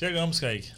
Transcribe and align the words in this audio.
Chegamos, 0.00 0.40
Kaique. 0.40 0.72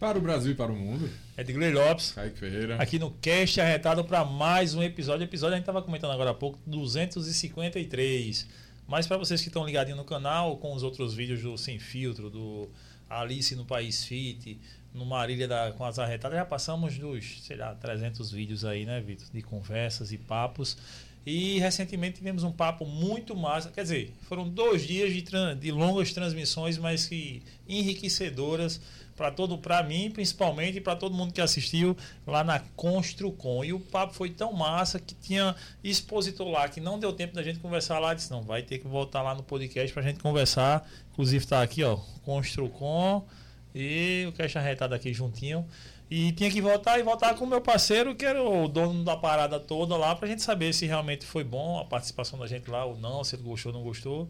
Para 0.00 0.16
o 0.16 0.22
Brasil 0.22 0.52
e 0.52 0.54
para 0.54 0.72
o 0.72 0.74
mundo. 0.74 1.10
Edgley 1.36 1.70
Lopes. 1.70 2.12
Kaique 2.12 2.38
Ferreira. 2.38 2.76
Aqui 2.76 2.98
no 2.98 3.10
Cast 3.10 3.60
Arretado 3.60 4.02
para 4.06 4.24
mais 4.24 4.74
um 4.74 4.82
episódio. 4.82 5.22
Episódio 5.22 5.52
a 5.52 5.56
gente 5.58 5.64
estava 5.64 5.82
comentando 5.82 6.12
agora 6.12 6.30
há 6.30 6.34
pouco, 6.34 6.58
253. 6.66 8.48
Mas 8.88 9.06
para 9.06 9.18
vocês 9.18 9.42
que 9.42 9.48
estão 9.48 9.66
ligadinhos 9.66 9.98
no 9.98 10.04
canal, 10.06 10.56
com 10.56 10.72
os 10.72 10.82
outros 10.82 11.12
vídeos 11.12 11.42
do 11.42 11.58
Sem 11.58 11.78
Filtro, 11.78 12.30
do 12.30 12.70
Alice 13.06 13.54
no 13.54 13.66
País 13.66 14.02
Fit, 14.02 14.58
no 14.94 15.04
Marília 15.04 15.46
da, 15.46 15.72
com 15.72 15.84
as 15.84 15.98
arretadas, 15.98 16.38
já 16.38 16.46
passamos 16.46 16.96
dos, 16.96 17.42
sei 17.42 17.58
lá, 17.58 17.74
300 17.74 18.32
vídeos 18.32 18.64
aí, 18.64 18.86
né, 18.86 18.98
Vitor? 18.98 19.26
De 19.30 19.42
conversas 19.42 20.10
e 20.10 20.16
papos. 20.16 20.78
E 21.26 21.58
recentemente 21.58 22.18
tivemos 22.18 22.42
um 22.42 22.52
papo 22.52 22.84
muito 22.84 23.34
massa. 23.34 23.70
Quer 23.70 23.82
dizer, 23.82 24.12
foram 24.28 24.48
dois 24.48 24.86
dias 24.86 25.12
de, 25.12 25.22
de 25.58 25.72
longas 25.72 26.12
transmissões, 26.12 26.76
mas 26.76 27.06
que 27.06 27.42
enriquecedoras 27.66 28.80
para 29.16 29.30
todo, 29.30 29.56
para 29.58 29.82
mim 29.82 30.10
principalmente 30.10 30.78
e 30.78 30.80
para 30.80 30.96
todo 30.96 31.14
mundo 31.14 31.32
que 31.32 31.40
assistiu 31.40 31.96
lá 32.26 32.44
na 32.44 32.58
Construcom. 32.76 33.64
E 33.64 33.72
o 33.72 33.80
papo 33.80 34.12
foi 34.12 34.30
tão 34.30 34.52
massa 34.52 34.98
que 34.98 35.14
tinha 35.14 35.54
expositor 35.82 36.48
lá 36.48 36.68
que 36.68 36.80
não 36.80 36.98
deu 36.98 37.12
tempo 37.12 37.34
da 37.34 37.42
gente 37.42 37.58
conversar 37.58 37.98
lá. 37.98 38.12
Disse 38.12 38.30
não, 38.30 38.42
vai 38.42 38.62
ter 38.62 38.78
que 38.78 38.86
voltar 38.86 39.22
lá 39.22 39.34
no 39.34 39.42
podcast 39.42 39.92
para 39.92 40.02
a 40.02 40.06
gente 40.06 40.20
conversar. 40.20 40.88
Inclusive 41.12 41.44
está 41.44 41.62
aqui, 41.62 41.82
ó, 41.82 41.96
Construcom 42.22 43.26
e 43.74 44.24
o 44.28 44.32
Caixa 44.32 44.58
Arretado 44.58 44.94
aqui 44.94 45.12
juntinho. 45.12 45.66
E 46.10 46.32
tinha 46.32 46.50
que 46.50 46.60
voltar 46.60 46.98
e 46.98 47.02
voltar 47.02 47.34
com 47.34 47.44
o 47.44 47.48
meu 47.48 47.60
parceiro, 47.60 48.14
que 48.14 48.24
era 48.24 48.42
o 48.42 48.68
dono 48.68 49.02
da 49.02 49.16
parada 49.16 49.58
toda 49.58 49.96
lá, 49.96 50.14
pra 50.14 50.28
gente 50.28 50.42
saber 50.42 50.72
se 50.74 50.86
realmente 50.86 51.24
foi 51.24 51.42
bom 51.42 51.78
a 51.78 51.84
participação 51.84 52.38
da 52.38 52.46
gente 52.46 52.70
lá 52.70 52.84
ou 52.84 52.96
não, 52.96 53.24
se 53.24 53.36
ele 53.36 53.42
gostou 53.42 53.72
ou 53.72 53.78
não 53.78 53.84
gostou. 53.84 54.28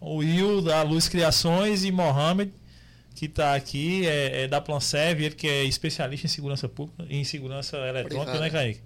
O 0.00 0.16
Will 0.18 0.62
da 0.62 0.82
Luz 0.82 1.08
Criações 1.08 1.84
e 1.84 1.90
Mohamed, 1.90 2.52
que 3.16 3.26
está 3.26 3.54
aqui, 3.54 4.06
é, 4.06 4.44
é 4.44 4.48
da 4.48 4.60
Plansev, 4.60 5.20
ele 5.20 5.34
que 5.34 5.48
é 5.48 5.64
especialista 5.64 6.26
em 6.26 6.30
segurança 6.30 6.68
pública, 6.68 7.04
em 7.10 7.24
segurança 7.24 7.76
eletrônica, 7.76 8.30
Obrigado. 8.30 8.40
né, 8.40 8.50
Kaique? 8.50 8.80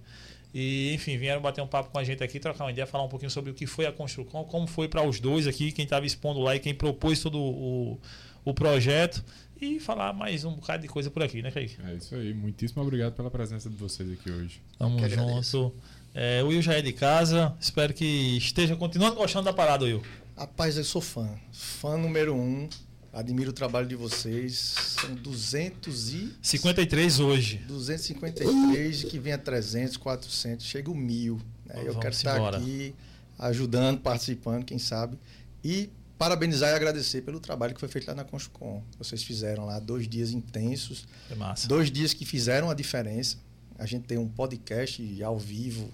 E, 0.54 0.92
enfim, 0.94 1.16
vieram 1.18 1.40
bater 1.40 1.62
um 1.62 1.66
papo 1.66 1.90
com 1.90 1.98
a 1.98 2.04
gente 2.04 2.22
aqui, 2.22 2.40
trocar 2.40 2.64
uma 2.64 2.70
ideia, 2.70 2.86
falar 2.86 3.04
um 3.04 3.08
pouquinho 3.08 3.30
sobre 3.30 3.50
o 3.50 3.54
que 3.54 3.66
foi 3.66 3.86
a 3.86 3.92
construção, 3.92 4.44
como 4.44 4.66
foi 4.66 4.88
para 4.88 5.02
os 5.02 5.20
dois 5.20 5.46
aqui, 5.46 5.70
quem 5.70 5.84
estava 5.84 6.06
expondo 6.06 6.40
lá 6.40 6.56
e 6.56 6.60
quem 6.60 6.74
propôs 6.74 7.20
todo 7.20 7.38
o, 7.38 7.98
o 8.44 8.54
projeto 8.54 9.22
e 9.62 9.78
falar 9.78 10.12
mais 10.12 10.44
um 10.44 10.54
bocado 10.54 10.82
de 10.82 10.88
coisa 10.88 11.08
por 11.08 11.22
aqui, 11.22 11.40
né, 11.40 11.50
Kaique? 11.50 11.76
É 11.86 11.94
isso 11.94 12.14
aí. 12.16 12.34
Muitíssimo 12.34 12.82
obrigado 12.82 13.14
pela 13.14 13.30
presença 13.30 13.70
de 13.70 13.76
vocês 13.76 14.10
aqui 14.10 14.30
hoje. 14.30 14.60
Tamo 14.76 14.98
junto. 15.08 15.72
É, 16.12 16.42
o 16.42 16.48
Will 16.48 16.60
já 16.60 16.74
é 16.74 16.82
de 16.82 16.92
casa. 16.92 17.54
Espero 17.60 17.94
que 17.94 18.36
esteja 18.36 18.74
continuando 18.74 19.14
gostando 19.14 19.44
da 19.44 19.52
parada, 19.52 19.84
Will. 19.84 20.02
Rapaz, 20.36 20.76
eu 20.76 20.84
sou 20.84 21.00
fã. 21.00 21.30
Fã 21.52 21.96
número 21.96 22.34
um. 22.34 22.68
Admiro 23.12 23.50
o 23.50 23.52
trabalho 23.52 23.86
de 23.86 23.94
vocês. 23.94 24.74
São 25.00 25.14
200 25.14 26.12
e... 26.12 26.34
53 26.42 27.20
hoje. 27.20 27.58
253 27.68 29.04
que 29.04 29.18
vem 29.18 29.32
a 29.32 29.38
300, 29.38 29.96
400, 29.96 30.66
chega 30.66 30.90
o 30.90 30.94
mil. 30.94 31.40
Né? 31.66 31.82
Eu 31.84 31.98
quero 31.98 32.14
estar 32.14 32.36
embora. 32.36 32.56
aqui 32.58 32.94
ajudando, 33.38 34.00
participando, 34.00 34.64
quem 34.64 34.78
sabe. 34.78 35.18
E 35.62 35.88
parabenizar 36.22 36.70
e 36.70 36.74
agradecer 36.74 37.22
pelo 37.22 37.40
trabalho 37.40 37.74
que 37.74 37.80
foi 37.80 37.88
feito 37.88 38.06
lá 38.06 38.14
na 38.14 38.22
Construcom. 38.22 38.80
Vocês 38.96 39.24
fizeram 39.24 39.66
lá 39.66 39.80
dois 39.80 40.06
dias 40.06 40.30
intensos. 40.30 41.04
É 41.28 41.34
massa. 41.34 41.66
Dois 41.66 41.90
dias 41.90 42.14
que 42.14 42.24
fizeram 42.24 42.70
a 42.70 42.74
diferença. 42.74 43.38
A 43.76 43.86
gente 43.86 44.04
tem 44.04 44.18
um 44.18 44.28
podcast 44.28 45.20
ao 45.24 45.36
vivo, 45.36 45.90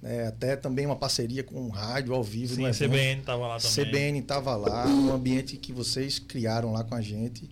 né? 0.00 0.28
até 0.28 0.54
também 0.54 0.86
uma 0.86 0.94
parceria 0.94 1.42
com 1.42 1.60
um 1.60 1.70
rádio 1.70 2.14
ao 2.14 2.22
vivo. 2.22 2.54
Sim, 2.54 2.66
a 2.66 2.70
CBN 2.70 3.20
estava 3.20 3.48
lá 3.48 3.58
também. 3.58 3.84
CBN 3.84 4.18
estava 4.20 4.56
lá, 4.56 4.86
no 4.86 5.12
ambiente 5.12 5.56
que 5.56 5.72
vocês 5.72 6.20
criaram 6.20 6.72
lá 6.72 6.84
com 6.84 6.94
a 6.94 7.00
gente. 7.00 7.50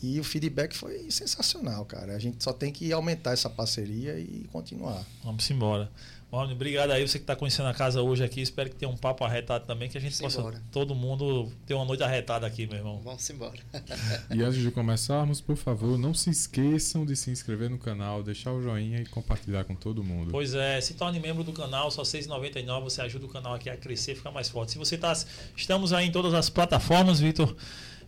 E 0.00 0.20
o 0.20 0.24
feedback 0.24 0.76
foi 0.76 1.10
sensacional, 1.10 1.84
cara. 1.84 2.14
A 2.14 2.18
gente 2.18 2.44
só 2.44 2.52
tem 2.52 2.70
que 2.70 2.92
aumentar 2.92 3.32
essa 3.32 3.50
parceria 3.50 4.16
e 4.20 4.46
continuar. 4.52 5.04
Vamos 5.24 5.50
embora. 5.50 5.90
Mano, 6.30 6.52
obrigado 6.52 6.90
aí 6.90 7.06
você 7.06 7.18
que 7.18 7.22
está 7.22 7.36
conhecendo 7.36 7.68
a 7.68 7.74
casa 7.74 8.02
hoje 8.02 8.24
aqui. 8.24 8.40
Espero 8.40 8.68
que 8.68 8.76
tenha 8.76 8.90
um 8.90 8.96
papo 8.96 9.24
arretado 9.24 9.64
também, 9.64 9.88
que 9.88 9.96
a 9.96 10.00
gente 10.00 10.18
possa 10.18 10.40
embora. 10.40 10.62
todo 10.72 10.94
mundo 10.94 11.52
ter 11.64 11.74
uma 11.74 11.84
noite 11.84 12.02
arretada 12.02 12.46
aqui, 12.46 12.66
meu 12.66 12.76
irmão. 12.76 13.00
Vamos 13.02 13.30
embora. 13.30 13.58
e 14.34 14.42
antes 14.42 14.60
de 14.60 14.70
começarmos, 14.72 15.40
por 15.40 15.56
favor, 15.56 15.96
não 15.96 16.12
se 16.12 16.28
esqueçam 16.28 17.06
de 17.06 17.14
se 17.14 17.30
inscrever 17.30 17.70
no 17.70 17.78
canal, 17.78 18.24
deixar 18.24 18.52
o 18.52 18.60
joinha 18.60 19.00
e 19.00 19.06
compartilhar 19.06 19.64
com 19.64 19.76
todo 19.76 20.02
mundo. 20.02 20.32
Pois 20.32 20.52
é, 20.52 20.80
se 20.80 20.94
torne 20.94 21.20
membro 21.20 21.44
do 21.44 21.52
canal, 21.52 21.90
só 21.92 22.02
R$ 22.02 22.08
6,99 22.08 22.82
você 22.82 23.00
ajuda 23.02 23.26
o 23.26 23.28
canal 23.28 23.54
aqui 23.54 23.70
a 23.70 23.76
crescer, 23.76 24.16
ficar 24.16 24.32
mais 24.32 24.48
forte. 24.48 24.72
Se 24.72 24.78
você 24.78 24.96
está, 24.96 25.12
estamos 25.56 25.92
aí 25.92 26.06
em 26.06 26.12
todas 26.12 26.34
as 26.34 26.50
plataformas, 26.50 27.20
Vitor. 27.20 27.54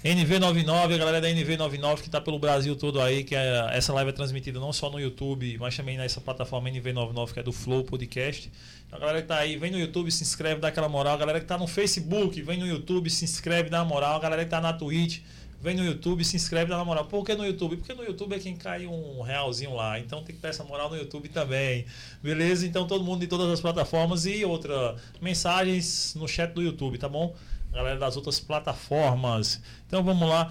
NV99, 0.05 0.95
a 0.95 0.97
galera 0.97 1.21
da 1.21 1.29
NV99 1.29 1.97
que 1.97 2.07
está 2.07 2.21
pelo 2.21 2.39
Brasil 2.39 2.77
todo 2.77 3.01
aí, 3.01 3.25
que 3.25 3.35
é, 3.35 3.69
essa 3.73 3.93
live 3.93 4.11
é 4.11 4.13
transmitida 4.13 4.61
não 4.61 4.73
só 4.73 4.89
no 4.89 5.01
YouTube, 5.01 5.59
mas 5.59 5.77
também 5.77 5.99
nessa 5.99 6.21
plataforma 6.21 6.71
NV99 6.71 7.33
que 7.33 7.41
é 7.41 7.43
do 7.43 7.53
Flow 7.53 7.83
Podcast. 7.83 8.49
Então, 8.87 8.97
a 8.97 9.01
galera 9.01 9.19
que 9.19 9.25
está 9.25 9.39
aí, 9.39 9.57
vem 9.57 9.73
no 9.73 9.79
YouTube, 9.79 10.09
se 10.13 10.23
inscreve, 10.23 10.61
dá 10.61 10.69
aquela 10.69 10.89
moral. 10.89 11.15
A 11.15 11.17
galera 11.17 11.41
que 11.41 11.45
está 11.47 11.59
no 11.59 11.67
Facebook, 11.67 12.41
vem 12.43 12.59
no 12.59 12.67
YouTube, 12.67 13.11
se 13.11 13.25
inscreve, 13.25 13.69
dá 13.69 13.83
uma 13.83 13.89
moral. 13.89 14.15
A 14.15 14.21
galera 14.21 14.43
que 14.43 14.47
está 14.47 14.61
na 14.61 14.73
Twitch, 14.73 15.19
vem 15.61 15.75
no 15.75 15.85
YouTube, 15.85 16.25
se 16.25 16.37
inscreve, 16.37 16.71
dá 16.71 16.77
uma 16.77 16.85
moral. 16.85 17.07
Por 17.07 17.25
que 17.25 17.35
no 17.35 17.45
YouTube? 17.45 17.79
Porque 17.79 17.93
no 17.93 18.05
YouTube 18.05 18.37
é 18.37 18.39
quem 18.39 18.55
cai 18.55 18.87
um 18.87 19.21
realzinho 19.21 19.75
lá. 19.75 19.99
Então 19.99 20.23
tem 20.23 20.37
que 20.37 20.41
dar 20.41 20.51
essa 20.51 20.63
moral 20.63 20.89
no 20.89 20.97
YouTube 20.97 21.29
também. 21.29 21.85
Beleza? 22.23 22.65
Então 22.65 22.87
todo 22.87 23.03
mundo 23.03 23.21
de 23.21 23.27
todas 23.27 23.51
as 23.51 23.61
plataformas 23.61 24.27
e 24.27 24.45
outra, 24.45 24.95
mensagens 25.21 26.15
no 26.15 26.29
chat 26.29 26.53
do 26.53 26.63
YouTube, 26.63 26.99
tá 26.99 27.09
bom? 27.09 27.35
Galera 27.79 27.99
das 27.99 28.17
outras 28.17 28.41
plataformas. 28.41 29.61
Então 29.87 30.03
vamos 30.03 30.29
lá. 30.29 30.47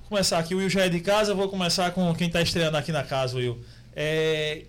Vou 0.00 0.08
começar 0.08 0.38
aqui, 0.38 0.54
o 0.54 0.58
Will 0.58 0.70
já 0.70 0.82
é 0.82 0.88
de 0.88 1.00
casa, 1.00 1.34
vou 1.34 1.48
começar 1.48 1.90
com 1.92 2.14
quem 2.14 2.28
está 2.28 2.40
estreando 2.40 2.76
aqui 2.76 2.92
na 2.92 3.02
casa, 3.02 3.36
Will. 3.36 3.58
É, 3.94 4.66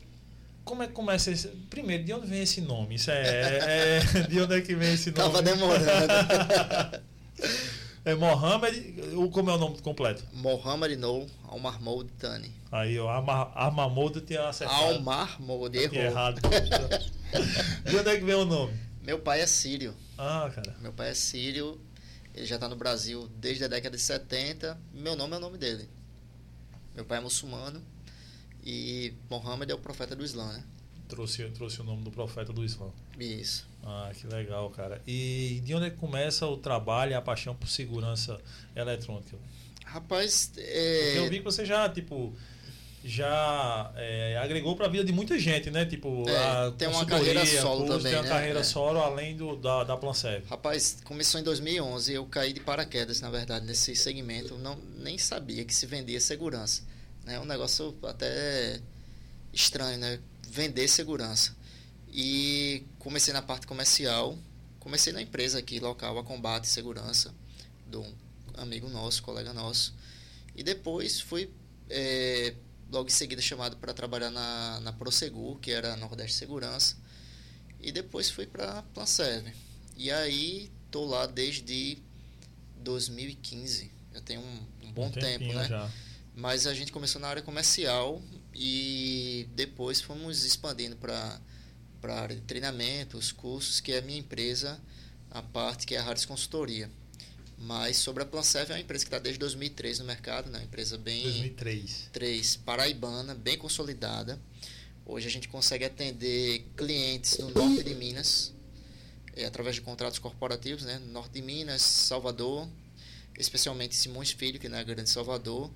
como 0.64 0.84
é 0.84 0.88
que 0.88 0.94
começa 0.94 1.32
esse. 1.32 1.48
Primeiro, 1.70 2.04
de 2.04 2.14
onde 2.14 2.28
vem 2.28 2.42
esse 2.42 2.62
nome? 2.62 2.96
Isso 2.96 3.12
é, 3.12 4.00
é 4.16 4.22
de 4.28 4.42
onde 4.42 4.58
é 4.58 4.62
que 4.62 4.76
vem 4.76 4.94
esse 4.94 5.12
nome? 5.12 5.24
Tava 5.24 5.42
demorando. 5.42 5.86
é 8.06 8.16
Mohamed. 8.16 8.94
Como 9.32 9.50
é 9.50 9.54
o 9.54 9.58
nome 9.58 9.82
completo? 9.82 10.24
Mohamed 10.34 10.96
No 10.96 11.28
Almarmoud 11.48 12.10
Tani. 12.20 12.52
Aí, 12.72 12.98
ó, 12.98 13.10
Almarmoud 13.10 14.22
tinha 14.22 14.48
acertado. 14.48 14.96
Almarmoud, 14.96 15.78
errou. 15.78 16.02
Errado. 16.02 16.42
de 17.86 17.98
onde 17.98 18.10
é 18.10 18.18
que 18.18 18.24
vem 18.24 18.36
o 18.36 18.46
nome? 18.46 18.74
Meu 19.04 19.20
pai 19.20 19.42
é 19.42 19.48
sírio. 19.48 19.96
Ah, 20.18 20.50
cara. 20.54 20.76
Meu 20.80 20.94
pai 20.94 21.10
é 21.10 21.14
sírio. 21.14 21.80
Ele 22.34 22.46
já 22.46 22.56
está 22.56 22.68
no 22.68 22.76
Brasil 22.76 23.28
desde 23.38 23.64
a 23.64 23.68
década 23.68 23.96
de 23.96 24.02
70. 24.04 24.80
Meu 24.94 25.16
nome 25.16 25.34
é 25.34 25.38
o 25.38 25.40
nome 25.42 25.58
dele. 25.58 25.90
Meu 26.96 27.06
pai 27.06 27.18
é 27.18 27.22
muçulmano. 27.22 27.82
E 28.64 29.14
Mohammed 29.30 29.72
é 29.72 29.76
o 29.76 29.80
profeta 29.80 30.16
do 30.16 30.24
Islã, 30.24 30.52
né? 30.54 30.64
Trouxe, 31.08 31.44
trouxe 31.50 31.82
o 31.82 31.84
nome 31.84 32.04
do 32.04 32.12
profeta 32.12 32.54
do 32.54 32.64
Islã. 32.64 32.90
Isso. 33.20 33.68
Ah, 33.84 34.12
que 34.14 34.28
legal, 34.28 34.70
cara. 34.70 35.02
E 35.06 35.62
de 35.66 35.74
onde 35.74 35.88
é 35.88 35.90
que 35.90 35.98
começa 35.98 36.46
o 36.46 36.56
trabalho 36.56 37.12
e 37.12 37.16
a 37.16 37.22
paixão 37.22 37.56
por 37.56 37.68
segurança 37.68 38.40
eletrônica? 38.76 39.38
Rapaz, 39.86 40.54
é... 40.58 41.18
eu 41.18 41.30
vi 41.30 41.40
que 41.40 41.44
você 41.44 41.66
já, 41.66 41.90
tipo, 41.90 42.34
já 43.04 43.92
é, 43.96 44.38
agregou 44.38 44.76
para 44.76 44.86
a 44.86 44.90
vida 44.90 45.04
de 45.04 45.12
muita 45.12 45.38
gente, 45.40 45.72
né? 45.72 45.86
Tipo, 45.86 46.24
é, 46.30 46.72
tem 46.78 46.88
uma 46.88 47.06
carreira 47.06 47.44
solo 47.46 47.86
curso, 47.86 47.98
também, 47.98 48.12
tem 48.12 48.22
uma 48.22 48.24
né? 48.24 48.30
carreira 48.30 48.60
é. 48.60 48.64
solo 48.64 49.00
além 49.00 49.36
do, 49.36 49.56
da, 49.56 49.84
da 49.84 49.98
Plancev. 49.98 50.46
Rapaz, 50.48 51.00
começou 51.04 51.40
em 51.40 51.44
2011, 51.44 52.14
eu 52.14 52.26
caí 52.26 52.54
de 52.54 52.60
paraquedas, 52.60 53.20
na 53.20 53.30
verdade, 53.30 53.66
nesse 53.66 53.96
segmento, 53.96 54.58
não 54.58 54.78
nem 54.98 55.18
sabia 55.18 55.66
que 55.66 55.74
se 55.74 55.88
vendia 55.88 56.22
segurança, 56.22 56.84
né? 57.26 57.40
Um 57.40 57.46
negócio 57.46 57.98
até 58.04 58.80
estranho, 59.52 59.98
né? 59.98 60.20
Vender 60.48 60.88
segurança. 60.88 61.56
E 62.14 62.84
comecei 63.00 63.34
na 63.34 63.42
parte 63.42 63.66
comercial, 63.66 64.38
comecei 64.80 65.12
na 65.12 65.22
empresa 65.22 65.58
aqui 65.58 65.80
local, 65.80 66.20
a 66.20 66.24
Combate 66.24 66.68
Segurança, 66.68 67.34
de 67.88 67.98
um 67.98 68.14
amigo 68.58 68.88
nosso, 68.90 69.24
colega 69.24 69.54
nosso. 69.54 69.96
E 70.56 70.62
depois 70.62 71.20
fui 71.20 71.50
é, 71.90 72.54
logo 72.92 73.08
em 73.08 73.12
seguida 73.12 73.42
chamado 73.42 73.78
para 73.78 73.94
trabalhar 73.94 74.30
na, 74.30 74.80
na 74.82 74.94
Prosegur, 74.94 75.60
que 75.60 75.72
era 75.72 75.94
a 75.94 75.96
Nordeste 75.96 76.36
Segurança, 76.36 76.98
e 77.80 77.92
depois 77.92 78.30
fui 78.30 78.46
para 78.46 78.84
Planserve. 78.94 79.54
E 79.96 80.12
aí 80.12 80.70
tô 80.90 81.06
lá 81.06 81.26
desde 81.26 81.98
2015, 82.78 83.92
já 84.14 84.22
tem 84.22 84.38
um, 84.38 84.68
um 84.84 84.92
bom 84.92 85.08
um 85.08 85.12
tempo, 85.12 85.54
né? 85.54 85.68
Já. 85.68 85.90
Mas 86.36 86.68
a 86.68 86.74
gente 86.74 86.92
começou 86.92 87.22
na 87.22 87.28
área 87.28 87.42
comercial 87.42 88.22
e 88.54 89.48
depois 89.56 90.02
fomos 90.02 90.44
expandindo 90.44 90.96
para 90.96 91.40
para 92.02 92.16
a 92.16 92.22
área 92.22 92.36
de 92.36 92.42
treinamento, 92.42 93.16
os 93.16 93.32
cursos, 93.32 93.80
que 93.80 93.92
é 93.92 94.00
a 94.00 94.02
minha 94.02 94.18
empresa, 94.18 94.82
a 95.30 95.42
parte 95.42 95.86
que 95.86 95.94
é 95.94 96.00
a 96.00 96.04
Harris 96.04 96.26
Consultoria. 96.26 96.90
Mas 97.62 97.98
sobre 97.98 98.24
a 98.24 98.26
Plancev 98.26 98.72
é 98.72 98.74
uma 98.74 98.80
empresa 98.80 99.06
que 99.06 99.08
está 99.10 99.20
desde 99.20 99.40
2003 99.40 100.00
no 100.00 100.06
mercado, 100.06 100.50
né? 100.50 100.58
Uma 100.58 100.66
empresa 100.66 100.98
bem 100.98 101.24
2003. 101.24 102.10
3, 102.12 102.56
paraibana, 102.58 103.36
bem 103.36 103.58
consolidada. 103.58 104.42
Hoje 105.06 105.28
a 105.28 105.30
gente 105.30 105.48
consegue 105.48 105.86
atender 105.86 106.66
clientes 106.76 107.38
no 107.38 107.52
norte 107.52 107.84
de 107.84 107.94
Minas, 107.94 108.52
é, 109.36 109.46
através 109.46 109.76
de 109.76 109.82
contratos 109.82 110.18
corporativos, 110.18 110.84
né? 110.84 110.98
Norte 111.12 111.34
de 111.34 111.42
Minas, 111.44 111.82
Salvador, 111.84 112.68
especialmente 113.38 113.96
Simões 113.96 114.32
Filho, 114.32 114.60
que 114.60 114.66
é 114.68 114.70
na 114.70 114.82
Grande 114.84 115.10
Salvador, 115.10 115.72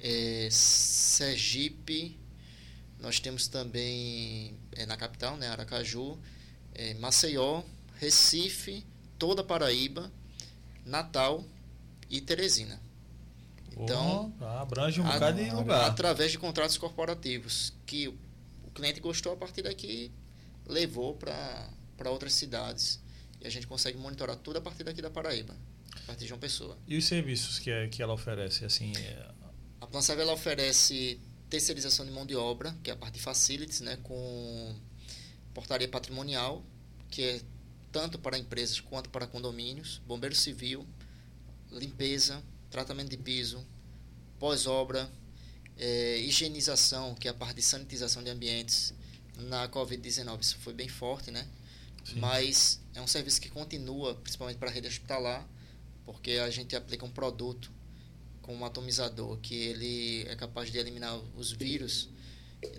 É, 0.00 0.48
Sergipe, 0.50 2.16
nós 3.00 3.18
temos 3.18 3.48
também 3.48 4.54
é, 4.72 4.86
na 4.86 4.96
capital, 4.96 5.36
né, 5.36 5.48
Aracaju, 5.48 6.16
é, 6.72 6.94
Maceió, 6.94 7.62
Recife, 7.96 8.86
toda 9.18 9.42
Paraíba, 9.42 10.10
Natal 10.88 11.44
e 12.10 12.20
Teresina. 12.20 12.80
Então, 13.76 14.34
oh, 14.40 14.44
abrange 14.44 15.00
um 15.00 15.06
a, 15.06 15.12
bocado 15.12 15.42
de 15.42 15.50
lugar. 15.50 15.88
Através 15.88 16.32
de 16.32 16.38
contratos 16.38 16.76
corporativos, 16.76 17.72
que 17.86 18.08
o 18.08 18.70
cliente 18.74 18.98
gostou 18.98 19.32
a 19.32 19.36
partir 19.36 19.62
daqui, 19.62 20.10
levou 20.66 21.14
para 21.14 22.10
outras 22.10 22.32
cidades. 22.32 23.00
E 23.40 23.46
a 23.46 23.50
gente 23.50 23.66
consegue 23.66 23.96
monitorar 23.96 24.36
tudo 24.36 24.58
a 24.58 24.60
partir 24.60 24.82
daqui 24.82 25.00
da 25.00 25.10
Paraíba, 25.10 25.54
a 25.94 26.06
partir 26.06 26.26
de 26.26 26.32
uma 26.32 26.40
pessoa. 26.40 26.76
E 26.88 26.96
os 26.96 27.04
serviços 27.04 27.60
que, 27.60 27.70
é, 27.70 27.86
que 27.86 28.02
ela 28.02 28.14
oferece? 28.14 28.64
assim 28.64 28.92
é... 28.96 29.28
A 29.80 29.86
Planserve 29.86 30.22
ela 30.22 30.32
oferece 30.32 31.20
terceirização 31.48 32.04
de 32.04 32.10
mão 32.10 32.26
de 32.26 32.34
obra, 32.34 32.76
que 32.82 32.90
é 32.90 32.92
a 32.92 32.96
parte 32.96 33.14
de 33.14 33.20
facilities, 33.20 33.80
né, 33.80 33.96
com 34.02 34.74
portaria 35.54 35.88
patrimonial, 35.88 36.64
que 37.10 37.22
é 37.22 37.40
tanto 37.98 38.16
para 38.16 38.38
empresas 38.38 38.78
quanto 38.78 39.10
para 39.10 39.26
condomínios, 39.26 40.00
bombeiro 40.06 40.32
civil, 40.32 40.86
limpeza, 41.68 42.40
tratamento 42.70 43.08
de 43.08 43.16
piso, 43.16 43.66
pós-obra, 44.38 45.10
é, 45.76 46.16
higienização, 46.18 47.16
que 47.16 47.26
é 47.26 47.32
a 47.32 47.34
parte 47.34 47.56
de 47.56 47.62
sanitização 47.62 48.22
de 48.22 48.30
ambientes. 48.30 48.94
Na 49.36 49.68
Covid-19 49.68 50.40
isso 50.42 50.58
foi 50.58 50.72
bem 50.72 50.86
forte, 50.86 51.32
né? 51.32 51.44
Sim. 52.04 52.20
Mas 52.20 52.80
é 52.94 53.00
um 53.00 53.06
serviço 53.08 53.40
que 53.40 53.48
continua, 53.48 54.14
principalmente 54.14 54.58
para 54.58 54.70
a 54.70 54.72
rede 54.72 54.86
hospitalar, 54.86 55.44
porque 56.04 56.34
a 56.34 56.50
gente 56.50 56.76
aplica 56.76 57.04
um 57.04 57.10
produto 57.10 57.72
com 58.42 58.54
um 58.54 58.64
atomizador 58.64 59.38
que 59.38 59.56
ele 59.56 60.22
é 60.28 60.36
capaz 60.36 60.70
de 60.70 60.78
eliminar 60.78 61.18
os 61.36 61.50
vírus, 61.50 62.08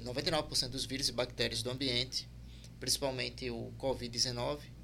99% 0.01 0.69
dos 0.69 0.85
vírus 0.85 1.09
e 1.09 1.11
bactérias 1.11 1.61
do 1.61 1.69
ambiente, 1.69 2.25
principalmente 2.79 3.49
o 3.49 3.73
Covid-19, 3.77 4.78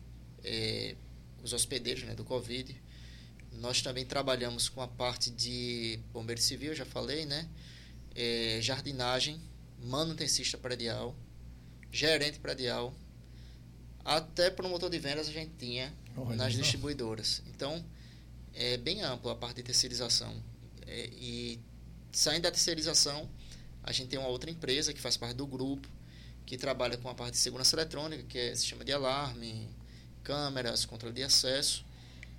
é, 0.45 0.95
os 1.43 1.51
hospedeiros 1.51 2.03
né, 2.03 2.15
do 2.15 2.23
Covid, 2.23 2.79
nós 3.51 3.81
também 3.81 4.05
trabalhamos 4.05 4.69
com 4.69 4.81
a 4.81 4.87
parte 4.87 5.29
de 5.31 5.99
bombeiro 6.13 6.41
civil, 6.41 6.73
já 6.75 6.85
falei, 6.85 7.25
né? 7.25 7.49
É, 8.13 8.59
jardinagem, 8.61 9.41
manutencista 9.81 10.57
predial, 10.57 11.15
gerente 11.91 12.39
predial, 12.39 12.93
até 14.03 14.49
promotor 14.49 14.89
de 14.89 14.99
vendas 14.99 15.27
a 15.27 15.31
gente 15.31 15.51
tinha 15.57 15.93
Olha 16.15 16.35
nas 16.35 16.53
distribuidoras. 16.53 17.41
Então, 17.47 17.83
é 18.53 18.77
bem 18.77 19.01
amplo 19.01 19.29
a 19.31 19.35
parte 19.35 19.57
de 19.57 19.63
terceirização. 19.63 20.41
É, 20.85 21.09
e 21.13 21.59
saindo 22.11 22.43
da 22.43 22.51
terceirização, 22.51 23.29
a 23.83 23.91
gente 23.91 24.09
tem 24.09 24.19
uma 24.19 24.29
outra 24.29 24.49
empresa 24.49 24.93
que 24.93 25.01
faz 25.01 25.17
parte 25.17 25.35
do 25.35 25.45
grupo, 25.45 25.87
que 26.45 26.57
trabalha 26.57 26.97
com 26.97 27.09
a 27.09 27.15
parte 27.15 27.33
de 27.33 27.39
segurança 27.39 27.75
eletrônica, 27.75 28.23
que 28.23 28.37
é 28.37 28.55
sistema 28.55 28.85
de 28.85 28.93
alarme, 28.93 29.67
câmeras, 30.25 30.83
controle 30.83 31.15
de 31.15 31.23
acesso. 31.23 31.85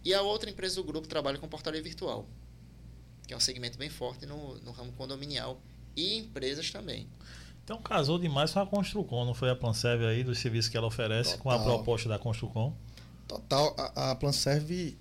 E 0.05 0.13
a 0.13 0.21
outra 0.21 0.51
empresa 0.51 0.77
do 0.77 0.85
grupo 0.85 1.09
trabalha 1.09 1.39
com 1.39 1.49
portaria 1.49 1.83
virtual, 1.83 2.29
que 3.27 3.33
é 3.33 3.37
um 3.37 3.41
segmento 3.41 3.79
bem 3.79 3.89
forte 3.89 4.27
no, 4.27 4.57
no 4.61 4.73
ramo 4.73 4.93
condominial 4.93 5.59
e 5.97 6.19
empresas 6.19 6.71
também. 6.71 7.09
Então 7.65 7.81
casou 7.81 8.19
demais 8.19 8.53
com 8.53 8.61
a 8.61 8.67
Construcom, 8.67 9.25
não 9.25 9.35
foi 9.35 9.51
a 9.51 9.57
Planserve 9.57 10.05
aí, 10.05 10.23
dos 10.23 10.39
serviços 10.39 10.69
que 10.71 10.77
ela 10.77 10.87
oferece, 10.87 11.37
Total. 11.37 11.43
com 11.43 11.51
a 11.51 11.59
proposta 11.59 12.09
da 12.09 12.19
Construcom? 12.19 12.77
Total. 13.27 13.75
A, 13.77 14.13
a 14.13 14.15
Planserve, 14.15 14.97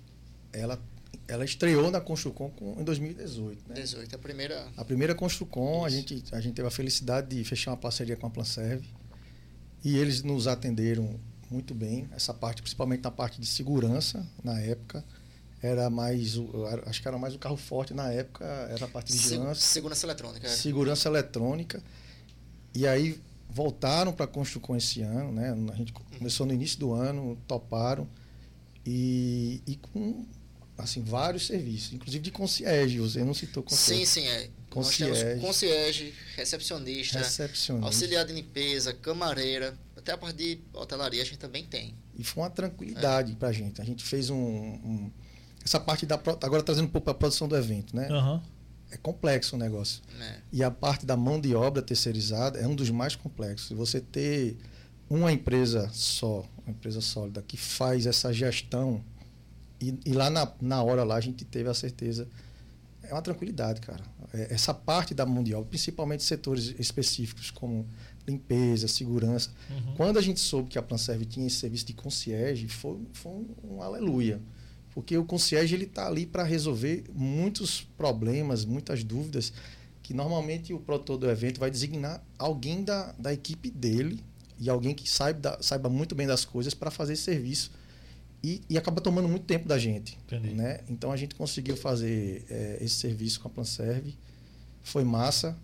ela, 0.52 0.82
ela 1.28 1.44
estreou 1.44 1.90
na 1.92 2.00
Construcom 2.00 2.52
em 2.76 2.82
2018. 2.82 3.68
Né? 3.68 3.74
18, 3.76 4.16
a 4.16 4.18
primeira... 4.18 4.68
A 4.76 4.84
primeira 4.84 5.14
Construcom, 5.14 5.84
a 5.84 5.88
gente, 5.88 6.24
a 6.32 6.40
gente 6.40 6.54
teve 6.54 6.66
a 6.66 6.70
felicidade 6.70 7.36
de 7.36 7.44
fechar 7.44 7.70
uma 7.70 7.76
parceria 7.76 8.16
com 8.16 8.26
a 8.26 8.30
Planserve. 8.30 8.88
E 9.84 9.96
eles 9.96 10.24
nos 10.24 10.48
atenderam 10.48 11.20
muito 11.50 11.74
bem. 11.74 12.08
Essa 12.12 12.34
parte, 12.34 12.62
principalmente 12.62 13.02
na 13.02 13.10
parte 13.10 13.40
de 13.40 13.46
segurança, 13.46 14.26
na 14.42 14.60
época, 14.60 15.04
era 15.62 15.88
mais, 15.88 16.34
acho 16.86 17.00
que 17.00 17.08
era 17.08 17.18
mais 17.18 17.34
o 17.34 17.38
carro 17.38 17.56
forte 17.56 17.94
na 17.94 18.10
época, 18.12 18.44
era 18.44 18.84
a 18.84 18.88
parte 18.88 19.12
de 19.12 19.18
vigilância. 19.18 19.66
Segurança 19.66 20.06
eletrônica. 20.06 20.46
Era. 20.46 20.56
Segurança 20.56 21.08
eletrônica. 21.08 21.82
E 22.74 22.86
aí 22.86 23.20
voltaram 23.48 24.12
para 24.12 24.26
a 24.26 24.28
Construcom 24.28 24.76
esse 24.76 25.00
ano, 25.00 25.32
né? 25.32 25.56
A 25.72 25.76
gente 25.76 25.92
começou 25.92 26.46
no 26.46 26.52
início 26.52 26.78
do 26.78 26.92
ano, 26.92 27.38
toparam 27.46 28.06
e, 28.84 29.62
e 29.66 29.76
com 29.76 30.26
assim 30.76 31.02
vários 31.02 31.46
serviços, 31.46 31.94
inclusive 31.94 32.22
de 32.22 32.30
concierge, 32.30 32.98
você 32.98 33.24
não 33.24 33.32
citou 33.32 33.62
concierge. 33.62 34.06
Sim, 34.06 34.20
sim, 34.20 34.28
é. 34.28 34.50
Concierge, 34.68 35.12
Nós 35.12 35.22
temos 35.22 35.46
concierge, 35.46 36.14
recepcionista, 36.36 37.18
recepcionista, 37.18 37.86
auxiliar 37.86 38.26
de 38.26 38.34
limpeza, 38.34 38.92
camareira, 38.92 39.76
até 40.06 40.12
a 40.12 40.18
parte 40.18 40.36
de 40.36 40.60
hotelaria 40.72 41.20
a 41.20 41.24
gente 41.24 41.38
também 41.38 41.64
tem. 41.64 41.94
E 42.16 42.22
foi 42.22 42.44
uma 42.44 42.50
tranquilidade 42.50 43.32
é. 43.32 43.34
para 43.34 43.48
a 43.48 43.52
gente. 43.52 43.80
A 43.82 43.84
gente 43.84 44.04
fez 44.04 44.30
um, 44.30 44.36
um, 44.36 45.10
essa 45.64 45.80
parte 45.80 46.06
da 46.06 46.14
agora 46.14 46.62
trazendo 46.62 46.86
um 46.86 46.90
pouco 46.90 47.06
para 47.06 47.12
a 47.12 47.16
produção 47.16 47.48
do 47.48 47.56
evento, 47.56 47.94
né? 47.94 48.08
Uhum. 48.08 48.40
É 48.92 48.96
complexo 48.96 49.56
o 49.56 49.58
negócio. 49.58 50.00
É. 50.20 50.36
E 50.52 50.62
a 50.62 50.70
parte 50.70 51.04
da 51.04 51.16
mão 51.16 51.40
de 51.40 51.52
obra 51.56 51.82
terceirizada 51.82 52.56
é 52.60 52.66
um 52.68 52.74
dos 52.74 52.88
mais 52.88 53.16
complexos. 53.16 53.76
Você 53.76 54.00
ter 54.00 54.56
uma 55.10 55.32
empresa 55.32 55.90
só, 55.92 56.44
uma 56.64 56.70
empresa 56.70 57.00
sólida 57.00 57.42
que 57.42 57.56
faz 57.56 58.06
essa 58.06 58.32
gestão 58.32 59.04
e, 59.80 59.98
e 60.06 60.12
lá 60.12 60.30
na, 60.30 60.50
na 60.60 60.82
hora 60.82 61.02
lá 61.02 61.16
a 61.16 61.20
gente 61.20 61.44
teve 61.44 61.68
a 61.68 61.74
certeza 61.74 62.28
é 63.08 63.12
uma 63.12 63.22
tranquilidade, 63.22 63.80
cara. 63.80 64.02
É, 64.32 64.54
essa 64.54 64.74
parte 64.74 65.14
da 65.14 65.24
mão 65.24 65.42
de 65.42 65.54
obra, 65.54 65.68
principalmente 65.68 66.22
setores 66.22 66.74
específicos 66.78 67.50
como 67.50 67.86
limpeza, 68.26 68.88
segurança. 68.88 69.50
Uhum. 69.70 69.94
Quando 69.96 70.18
a 70.18 70.22
gente 70.22 70.40
soube 70.40 70.68
que 70.68 70.78
a 70.78 70.82
Planserve 70.82 71.24
tinha 71.24 71.46
esse 71.46 71.56
serviço 71.56 71.86
de 71.86 71.92
concierge, 71.92 72.68
foi, 72.68 72.98
foi 73.12 73.32
um, 73.32 73.46
um 73.64 73.82
aleluia. 73.82 74.40
Porque 74.90 75.16
o 75.16 75.24
concierge 75.24 75.74
ele 75.74 75.84
está 75.84 76.06
ali 76.06 76.24
para 76.24 76.42
resolver 76.42 77.04
muitos 77.14 77.82
problemas, 77.96 78.64
muitas 78.64 79.04
dúvidas, 79.04 79.52
que 80.02 80.14
normalmente 80.14 80.72
o 80.72 80.78
produtor 80.78 81.18
do 81.18 81.28
evento 81.28 81.60
vai 81.60 81.70
designar 81.70 82.24
alguém 82.38 82.82
da, 82.82 83.12
da 83.18 83.32
equipe 83.32 83.70
dele 83.70 84.22
e 84.58 84.70
alguém 84.70 84.94
que 84.94 85.08
saiba, 85.08 85.58
saiba 85.60 85.88
muito 85.88 86.14
bem 86.14 86.26
das 86.26 86.44
coisas 86.44 86.72
para 86.74 86.90
fazer 86.90 87.12
esse 87.12 87.22
serviço. 87.22 87.70
E, 88.42 88.62
e, 88.70 88.78
acaba 88.78 89.00
tomando 89.00 89.28
muito 89.28 89.44
tempo 89.44 89.66
da 89.66 89.78
gente. 89.78 90.16
Né? 90.54 90.80
Então 90.88 91.10
a 91.10 91.16
gente 91.16 91.34
conseguiu 91.34 91.76
fazer 91.76 92.44
é, 92.48 92.78
esse 92.80 92.94
serviço 92.94 93.40
com 93.40 93.48
a 93.48 93.50
Planserve. 93.50 94.16
Foi 94.82 95.04
massa. 95.04 95.58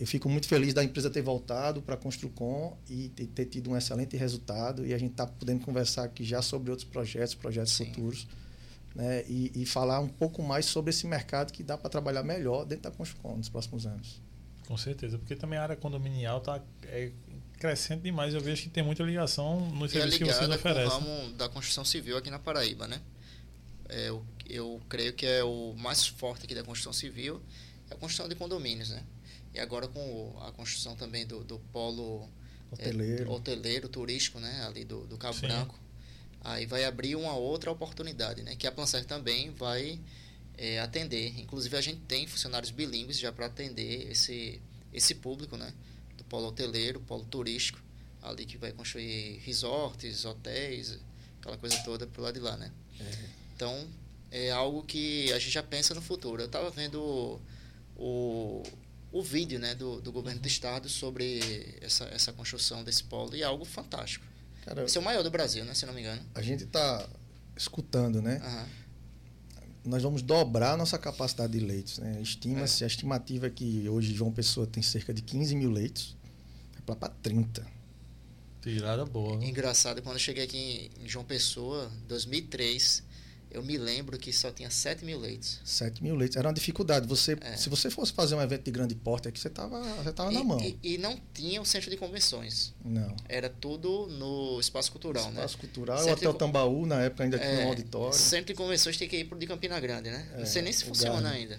Eu 0.00 0.06
fico 0.06 0.30
muito 0.30 0.48
feliz 0.48 0.72
da 0.72 0.82
empresa 0.82 1.10
ter 1.10 1.20
voltado 1.20 1.82
para 1.82 1.94
a 1.94 1.98
Construcom 1.98 2.74
e 2.88 3.10
ter, 3.10 3.26
ter, 3.26 3.44
tido 3.44 3.68
um 3.68 3.76
excelente 3.76 4.16
resultado. 4.16 4.86
E 4.86 4.94
a 4.94 4.98
gente 4.98 5.10
está 5.10 5.26
podendo 5.26 5.62
conversar 5.62 6.04
aqui 6.04 6.24
já 6.24 6.40
sobre 6.40 6.70
outros 6.70 6.88
projetos, 6.88 7.34
projetos 7.34 7.74
Sim. 7.74 7.84
futuros. 7.84 8.26
Né? 8.94 9.24
E, 9.28 9.52
e, 9.54 9.66
falar 9.66 10.00
um 10.00 10.08
pouco 10.08 10.42
mais 10.42 10.64
sobre 10.64 10.88
esse 10.88 11.06
mercado 11.06 11.52
que 11.52 11.62
dá 11.62 11.76
para 11.76 11.90
trabalhar 11.90 12.22
melhor 12.22 12.64
dentro 12.64 12.84
da 12.84 12.90
Construcom 12.90 13.36
nos 13.36 13.50
próximos 13.50 13.86
anos. 13.86 14.22
Com 14.66 14.76
certeza, 14.78 15.18
porque 15.18 15.36
também 15.36 15.58
a 15.58 15.64
área 15.64 15.76
condominial 15.76 16.38
está 16.38 16.62
é, 16.84 17.12
crescendo 17.58 18.00
demais. 18.00 18.32
Eu 18.32 18.40
vejo 18.40 18.62
que 18.62 18.70
tem 18.70 18.82
muita 18.82 19.02
ligação 19.02 19.68
nos 19.68 19.92
serviços 19.92 20.16
que 20.16 20.24
vocês 20.24 20.48
oferecem. 20.48 20.98
Com 20.98 21.04
o 21.04 21.20
ramo 21.20 21.32
da 21.34 21.46
construção 21.50 21.84
civil 21.84 22.16
aqui 22.16 22.30
na 22.30 22.38
Paraíba, 22.38 22.88
né? 22.88 23.02
É, 23.86 24.08
eu, 24.08 24.24
eu 24.48 24.80
creio 24.88 25.12
que 25.12 25.26
é 25.26 25.44
o 25.44 25.74
mais 25.76 26.06
forte 26.06 26.46
aqui 26.46 26.54
da 26.54 26.64
construção 26.64 26.92
civil 26.94 27.42
é 27.90 27.94
a 27.94 27.96
construção 27.96 28.28
de 28.28 28.34
condomínios, 28.34 28.90
né? 28.90 29.02
E 29.54 29.60
agora 29.60 29.88
com 29.88 30.36
a 30.42 30.52
construção 30.52 30.94
também 30.94 31.26
do, 31.26 31.42
do 31.44 31.58
polo 31.72 32.28
hoteleiro. 32.70 33.30
É, 33.30 33.34
hoteleiro, 33.34 33.88
turístico, 33.88 34.38
né? 34.38 34.64
Ali 34.64 34.84
do, 34.84 35.06
do 35.06 35.16
Cabo 35.16 35.34
Sim. 35.34 35.46
Branco. 35.46 35.78
Aí 36.42 36.66
vai 36.66 36.84
abrir 36.84 37.16
uma 37.16 37.34
outra 37.34 37.70
oportunidade, 37.70 38.42
né? 38.42 38.56
Que 38.56 38.66
a 38.66 38.72
Plancer 38.72 39.04
também 39.04 39.50
vai 39.50 40.00
é, 40.56 40.80
atender. 40.80 41.38
Inclusive 41.38 41.76
a 41.76 41.80
gente 41.80 42.00
tem 42.02 42.26
funcionários 42.26 42.70
bilíngues 42.70 43.18
já 43.18 43.32
para 43.32 43.46
atender 43.46 44.10
esse, 44.10 44.60
esse 44.92 45.14
público, 45.14 45.56
né? 45.56 45.72
Do 46.16 46.24
polo 46.24 46.48
hoteleiro, 46.48 47.00
polo 47.00 47.24
turístico, 47.24 47.80
ali 48.22 48.46
que 48.46 48.56
vai 48.56 48.72
construir 48.72 49.38
resorts, 49.44 50.24
hotéis, 50.24 50.98
aquela 51.40 51.58
coisa 51.58 51.76
toda 51.84 52.06
pro 52.06 52.22
lado 52.22 52.34
de 52.34 52.40
lá, 52.40 52.56
né? 52.56 52.70
É. 53.00 53.40
Então, 53.54 53.88
é 54.30 54.50
algo 54.50 54.82
que 54.82 55.32
a 55.32 55.38
gente 55.38 55.50
já 55.50 55.62
pensa 55.62 55.94
no 55.94 56.00
futuro. 56.00 56.40
Eu 56.40 56.46
estava 56.46 56.70
vendo 56.70 57.02
o, 57.02 57.40
o 57.96 58.62
vídeo 59.22 59.58
né, 59.58 59.74
do, 59.74 60.00
do 60.00 60.12
governo 60.12 60.40
do 60.40 60.46
estado 60.46 60.88
sobre 60.88 61.78
essa, 61.80 62.04
essa 62.04 62.32
construção 62.32 62.84
desse 62.84 63.02
polo 63.02 63.34
e 63.34 63.42
é 63.42 63.44
algo 63.44 63.64
fantástico. 63.64 64.24
Cara, 64.64 64.84
Esse 64.84 64.98
é 64.98 65.00
o 65.00 65.04
maior 65.04 65.22
do 65.22 65.30
Brasil, 65.30 65.64
né, 65.64 65.74
se 65.74 65.84
não 65.84 65.92
me 65.92 66.00
engano. 66.00 66.22
A 66.34 66.42
gente 66.42 66.64
está 66.64 67.08
escutando, 67.56 68.22
né? 68.22 68.40
Uhum. 68.44 68.80
Nós 69.84 70.02
vamos 70.02 70.22
dobrar 70.22 70.74
a 70.74 70.76
nossa 70.76 70.98
capacidade 70.98 71.52
de 71.52 71.60
leitos. 71.60 71.98
Né? 71.98 72.20
Estima-se, 72.20 72.82
é. 72.82 72.84
a 72.84 72.86
estimativa 72.86 73.46
é 73.46 73.50
que 73.50 73.88
hoje 73.88 74.14
João 74.14 74.30
Pessoa 74.30 74.66
tem 74.66 74.82
cerca 74.82 75.12
de 75.12 75.22
15 75.22 75.56
mil 75.56 75.70
leitos, 75.70 76.16
é 76.78 76.82
para 76.82 77.08
30. 77.08 77.66
Tirada 78.60 79.06
boa. 79.06 79.38
Né? 79.38 79.48
Engraçado, 79.48 80.02
quando 80.02 80.16
eu 80.16 80.20
cheguei 80.20 80.44
aqui 80.44 80.90
em 81.00 81.08
João 81.08 81.24
Pessoa, 81.24 81.90
2003, 82.06 83.02
eu 83.50 83.62
me 83.62 83.76
lembro 83.76 84.16
que 84.18 84.32
só 84.32 84.50
tinha 84.50 84.70
7 84.70 85.04
mil 85.04 85.18
leitos. 85.18 85.60
7 85.64 86.02
mil 86.02 86.14
leitos. 86.14 86.36
Era 86.36 86.48
uma 86.48 86.54
dificuldade. 86.54 87.06
Você, 87.08 87.36
é. 87.40 87.56
Se 87.56 87.68
você 87.68 87.90
fosse 87.90 88.12
fazer 88.12 88.34
um 88.34 88.40
evento 88.40 88.64
de 88.64 88.70
grande 88.70 88.94
porte 88.94 89.28
aqui, 89.28 89.40
você 89.40 89.48
estava 89.48 89.80
você 89.94 90.12
tava 90.12 90.30
na 90.30 90.44
mão. 90.44 90.60
E, 90.60 90.78
e, 90.82 90.98
não 90.98 91.18
tinha 91.34 91.60
o 91.60 91.64
centro 91.64 91.90
de 91.90 91.96
convenções. 91.96 92.72
Não. 92.84 93.14
Era 93.28 93.48
tudo 93.48 94.06
no 94.06 94.60
Espaço 94.60 94.92
Cultural, 94.92 95.22
Espaço 95.22 95.36
né? 95.36 95.44
Espaço 95.44 95.58
Cultural, 95.58 95.98
o 95.98 96.12
Hotel 96.12 96.32
de... 96.32 96.38
Tambaú, 96.38 96.86
na 96.86 97.02
época 97.02 97.24
ainda 97.24 97.38
tinha 97.38 97.50
é, 97.50 97.64
um 97.64 97.68
auditório. 97.68 98.16
Centro 98.16 98.46
de 98.46 98.54
convenções 98.54 98.96
tem 98.96 99.08
que 99.08 99.16
ir 99.16 99.24
pro 99.24 99.38
de 99.38 99.46
Campina 99.46 99.80
Grande, 99.80 100.10
né? 100.10 100.28
não 100.38 100.46
sei 100.46 100.62
nem 100.62 100.72
se 100.72 100.84
funciona 100.84 101.30
ainda. 101.30 101.58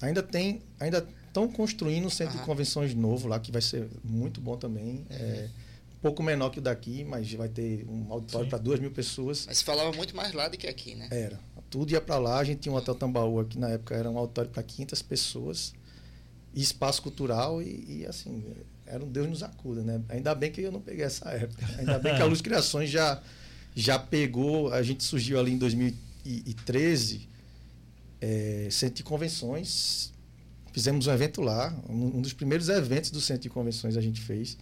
Ainda 0.00 0.22
tem, 0.22 0.62
ainda 0.78 1.06
estão 1.26 1.48
construindo 1.48 2.06
um 2.06 2.10
centro 2.10 2.38
de 2.38 2.44
convenções 2.44 2.94
novo 2.94 3.28
lá, 3.28 3.38
que 3.38 3.52
vai 3.52 3.62
ser 3.62 3.88
muito 4.02 4.40
bom 4.40 4.56
também. 4.56 5.06
Uhum. 5.10 5.16
É, 5.16 5.48
um 5.48 5.65
pouco 6.06 6.22
menor 6.22 6.50
que 6.50 6.60
o 6.60 6.62
daqui, 6.62 7.04
mas 7.04 7.32
vai 7.32 7.48
ter 7.48 7.84
um 7.88 8.12
auditório 8.12 8.48
para 8.48 8.58
duas 8.58 8.78
mil 8.78 8.92
pessoas. 8.92 9.44
Mas 9.46 9.60
falava 9.60 9.92
muito 9.92 10.14
mais 10.14 10.32
lá 10.32 10.46
do 10.46 10.56
que 10.56 10.68
aqui, 10.68 10.94
né? 10.94 11.08
Era. 11.10 11.40
Tudo 11.68 11.90
ia 11.90 12.00
para 12.00 12.16
lá. 12.16 12.38
A 12.38 12.44
gente 12.44 12.60
tinha 12.60 12.72
um 12.72 12.76
hotel 12.76 12.94
Tambaú 12.94 13.40
aqui 13.40 13.58
na 13.58 13.70
época, 13.70 13.94
era 13.94 14.08
um 14.08 14.16
auditório 14.16 14.50
para 14.50 14.62
500 14.62 15.02
pessoas. 15.02 15.74
E 16.54 16.62
espaço 16.62 17.02
cultural 17.02 17.60
e, 17.60 18.02
e, 18.02 18.06
assim, 18.06 18.42
era 18.86 19.04
um 19.04 19.08
Deus 19.08 19.28
nos 19.28 19.42
acuda, 19.42 19.82
né? 19.82 20.00
Ainda 20.08 20.32
bem 20.34 20.52
que 20.52 20.60
eu 20.60 20.70
não 20.70 20.80
peguei 20.80 21.04
essa 21.04 21.28
época. 21.28 21.66
Ainda 21.76 21.98
bem 21.98 22.14
que 22.14 22.22
a 22.22 22.24
Luz 22.24 22.40
Criações 22.40 22.88
já, 22.88 23.20
já 23.74 23.98
pegou. 23.98 24.72
A 24.72 24.82
gente 24.82 25.02
surgiu 25.02 25.40
ali 25.40 25.52
em 25.52 25.58
2013, 25.58 27.28
é, 28.20 28.68
centro 28.70 28.94
de 28.94 29.02
convenções 29.02 30.14
Fizemos 30.76 31.06
um 31.06 31.10
evento 31.10 31.40
lá, 31.40 31.74
um, 31.88 32.20
dos 32.20 32.34
primeiros 32.34 32.68
eventos 32.68 33.10
do 33.10 33.18
Centro 33.18 33.44
de 33.44 33.48
Convenções 33.48 33.96
a 33.96 34.00
gente 34.02 34.20
fez. 34.20 34.58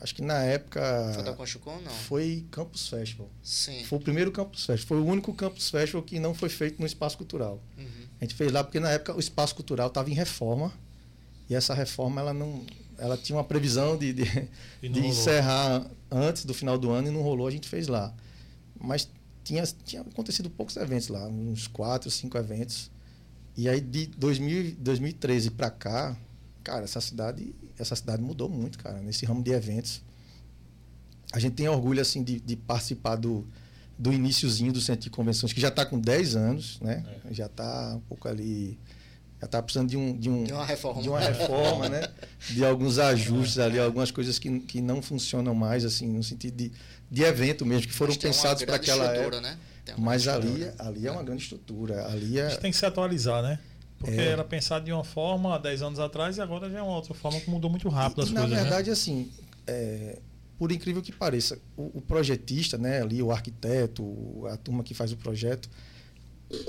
Acho 0.00 0.14
que 0.14 0.22
na 0.22 0.42
época. 0.42 1.12
Foi 1.14 1.22
da 1.24 1.32
Conchucon 1.32 1.80
não? 1.80 1.90
Foi 1.90 2.44
Campus 2.50 2.88
Festival. 2.88 3.28
Sim. 3.42 3.84
Foi 3.84 3.98
o 3.98 4.00
primeiro 4.00 4.30
Campus 4.30 4.64
Festival. 4.64 4.88
Foi 4.88 5.00
o 5.00 5.10
único 5.10 5.34
Campus 5.34 5.70
Festival 5.70 6.02
que 6.02 6.18
não 6.20 6.34
foi 6.34 6.48
feito 6.48 6.80
no 6.80 6.86
espaço 6.86 7.16
cultural. 7.16 7.60
Uhum. 7.76 7.86
A 8.20 8.24
gente 8.24 8.34
fez 8.34 8.52
lá 8.52 8.62
porque 8.62 8.78
na 8.78 8.90
época 8.90 9.14
o 9.14 9.20
espaço 9.20 9.54
cultural 9.54 9.88
estava 9.88 10.08
em 10.10 10.14
reforma. 10.14 10.72
E 11.50 11.54
essa 11.54 11.74
reforma 11.74 12.20
ela 12.20 12.32
não. 12.32 12.64
Ela 12.96 13.16
tinha 13.16 13.36
uma 13.36 13.44
previsão 13.44 13.96
de, 13.96 14.12
de, 14.12 14.24
de 14.82 15.06
encerrar 15.06 15.88
antes 16.10 16.44
do 16.44 16.52
final 16.52 16.76
do 16.76 16.90
ano 16.90 17.08
e 17.08 17.10
não 17.10 17.22
rolou, 17.22 17.46
a 17.46 17.50
gente 17.50 17.68
fez 17.68 17.86
lá. 17.86 18.12
Mas 18.78 19.08
tinha, 19.44 19.64
tinha 19.84 20.02
acontecido 20.02 20.50
poucos 20.50 20.76
eventos 20.76 21.08
lá, 21.08 21.26
uns 21.26 21.66
quatro, 21.66 22.10
cinco 22.10 22.36
eventos. 22.36 22.90
E 23.56 23.68
aí 23.68 23.80
de 23.80 24.06
2000, 24.06 24.76
2013 24.78 25.50
para 25.52 25.70
cá, 25.70 26.16
cara, 26.68 26.84
essa 26.84 27.00
cidade, 27.00 27.54
essa 27.78 27.96
cidade 27.96 28.22
mudou 28.22 28.48
muito, 28.48 28.78
cara, 28.78 29.00
nesse 29.00 29.24
ramo 29.24 29.42
de 29.42 29.50
eventos. 29.50 30.02
A 31.32 31.38
gente 31.38 31.54
tem 31.54 31.68
orgulho 31.68 32.00
assim 32.00 32.22
de, 32.22 32.38
de 32.40 32.56
participar 32.56 33.16
do 33.16 33.46
do 33.98 34.12
iníciozinho 34.12 34.72
do 34.72 34.80
centro 34.80 35.02
de 35.02 35.10
convenções, 35.10 35.52
que 35.52 35.60
já 35.60 35.68
está 35.68 35.84
com 35.84 35.98
10 35.98 36.36
anos, 36.36 36.78
né? 36.80 37.04
É. 37.28 37.34
Já 37.34 37.46
está 37.46 37.96
um 37.96 38.00
pouco 38.00 38.28
ali 38.28 38.78
já 39.40 39.46
está 39.46 39.62
precisando 39.62 39.88
de, 39.88 39.96
um, 39.96 40.16
de, 40.16 40.28
um, 40.28 40.44
de 40.44 40.52
uma 40.52 40.64
reforma, 40.64 41.00
de 41.00 41.08
uma 41.08 41.20
reforma 41.20 41.88
né? 41.88 42.08
de 42.50 42.64
alguns 42.64 42.98
ajustes 42.98 43.58
ali, 43.58 43.78
algumas 43.78 44.10
coisas 44.10 44.36
que, 44.36 44.58
que 44.60 44.80
não 44.80 45.00
funcionam 45.00 45.54
mais, 45.54 45.84
assim, 45.84 46.08
no 46.08 46.24
sentido 46.24 46.56
de, 46.56 46.72
de 47.08 47.22
evento 47.22 47.64
mesmo, 47.64 47.86
que 47.86 47.92
foram 47.92 48.12
pensados 48.16 48.64
para 48.64 48.74
aquela 48.74 49.04
época. 49.14 49.40
Né? 49.40 49.56
Mas 49.96 50.26
ali, 50.26 50.68
ali 50.76 51.06
é 51.06 51.12
uma 51.12 51.22
grande 51.22 51.44
estrutura. 51.44 52.08
Ali 52.08 52.38
é... 52.38 52.48
tem 52.56 52.72
que 52.72 52.76
se 52.76 52.84
atualizar, 52.84 53.40
né? 53.40 53.60
Porque 53.98 54.20
é. 54.20 54.28
era 54.28 54.44
pensado 54.44 54.84
de 54.84 54.92
uma 54.92 55.04
forma 55.04 55.54
há 55.54 55.58
10 55.58 55.82
anos 55.82 55.98
atrás 55.98 56.36
e 56.36 56.40
agora 56.40 56.70
já 56.70 56.78
é 56.78 56.82
uma 56.82 56.94
outra 56.94 57.14
forma 57.14 57.40
que 57.40 57.50
mudou 57.50 57.68
muito 57.68 57.88
rápido 57.88 58.20
e, 58.20 58.22
as 58.22 58.30
e 58.30 58.32
coisas. 58.32 58.50
Na 58.50 58.56
né? 58.56 58.62
verdade, 58.62 58.86
né? 58.86 58.92
assim, 58.92 59.30
é, 59.66 60.20
por 60.58 60.72
incrível 60.72 61.02
que 61.02 61.12
pareça, 61.12 61.58
o, 61.76 61.98
o, 61.98 62.00
projetista, 62.00 62.78
né, 62.78 63.02
ali, 63.02 63.22
o 63.22 63.30
arquiteto, 63.30 64.46
a 64.46 64.56
turma 64.56 64.82
que 64.82 64.94
faz 64.94 65.12
o 65.12 65.16
projeto, 65.16 65.68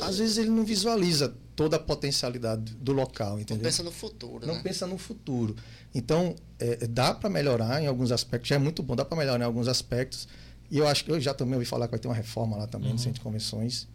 às 0.02 0.18
vezes 0.18 0.38
ele 0.38 0.50
não 0.50 0.64
visualiza 0.64 1.34
toda 1.56 1.78
a 1.78 1.80
potencialidade 1.80 2.76
do 2.76 2.92
local, 2.92 3.40
entendeu? 3.40 3.58
Não 3.58 3.64
pensa 3.64 3.84
no 3.84 3.92
futuro, 3.92 4.48
Não 4.48 4.56
né? 4.56 4.62
pensa 4.62 4.88
no 4.88 4.98
futuro. 4.98 5.56
Então, 5.94 6.36
é, 6.60 6.88
dá 6.88 7.14
para 7.14 7.30
melhorar 7.30 7.82
em 7.82 7.88
alguns 7.88 8.12
aspectos, 8.12 8.50
já 8.50 8.56
é 8.56 8.60
muito 8.60 8.84
bom, 8.84 8.96
dá 8.96 9.06
para 9.06 9.18
melhorar 9.18 9.40
em 9.40 9.46
alguns 9.46 9.68
aspectos, 9.68 10.28
e 10.70 10.78
eu 10.78 10.88
acho 10.88 11.04
que 11.04 11.12
eu 11.12 11.20
já 11.20 11.34
também 11.34 11.56
ouvi 11.56 11.66
falar 11.66 11.88
que 11.88 11.92
vai 11.92 12.00
ter 12.00 12.08
uma 12.08 12.16
reforma 12.16 12.58
lá 12.58 12.68
também 12.68 12.90
uhum. 12.90 12.94
no 12.94 13.00
centro 13.00 13.16
de 13.16 13.22
convenções 13.22 13.88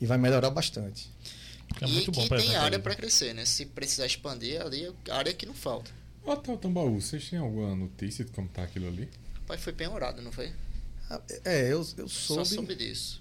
e 0.00 0.06
vai 0.06 0.16
melhorar 0.16 0.50
bastante. 0.50 1.10
É 1.80 1.86
e 1.86 2.04
que 2.04 2.28
tem 2.28 2.56
área 2.56 2.78
para 2.78 2.94
crescer, 2.94 3.34
né? 3.34 3.44
Se 3.44 3.66
precisar 3.66 4.06
expandir, 4.06 4.60
ali 4.60 4.84
é 4.84 5.12
área 5.12 5.32
que 5.32 5.46
não 5.46 5.54
falta. 5.54 5.90
O 6.24 6.30
Hotel 6.30 6.56
Tambaú, 6.56 7.00
vocês 7.00 7.28
têm 7.28 7.38
alguma 7.38 7.74
notícia 7.74 8.24
de 8.24 8.30
como 8.30 8.48
tá 8.48 8.62
aquilo 8.62 8.86
ali? 8.86 9.08
Pai, 9.46 9.58
foi 9.58 9.72
penhorado, 9.72 10.22
não 10.22 10.30
foi? 10.30 10.52
Ah, 11.10 11.20
é, 11.44 11.64
eu, 11.64 11.86
eu 11.96 12.08
soube. 12.08 12.08
Só 12.08 12.44
soube 12.44 12.74
disso. 12.74 13.20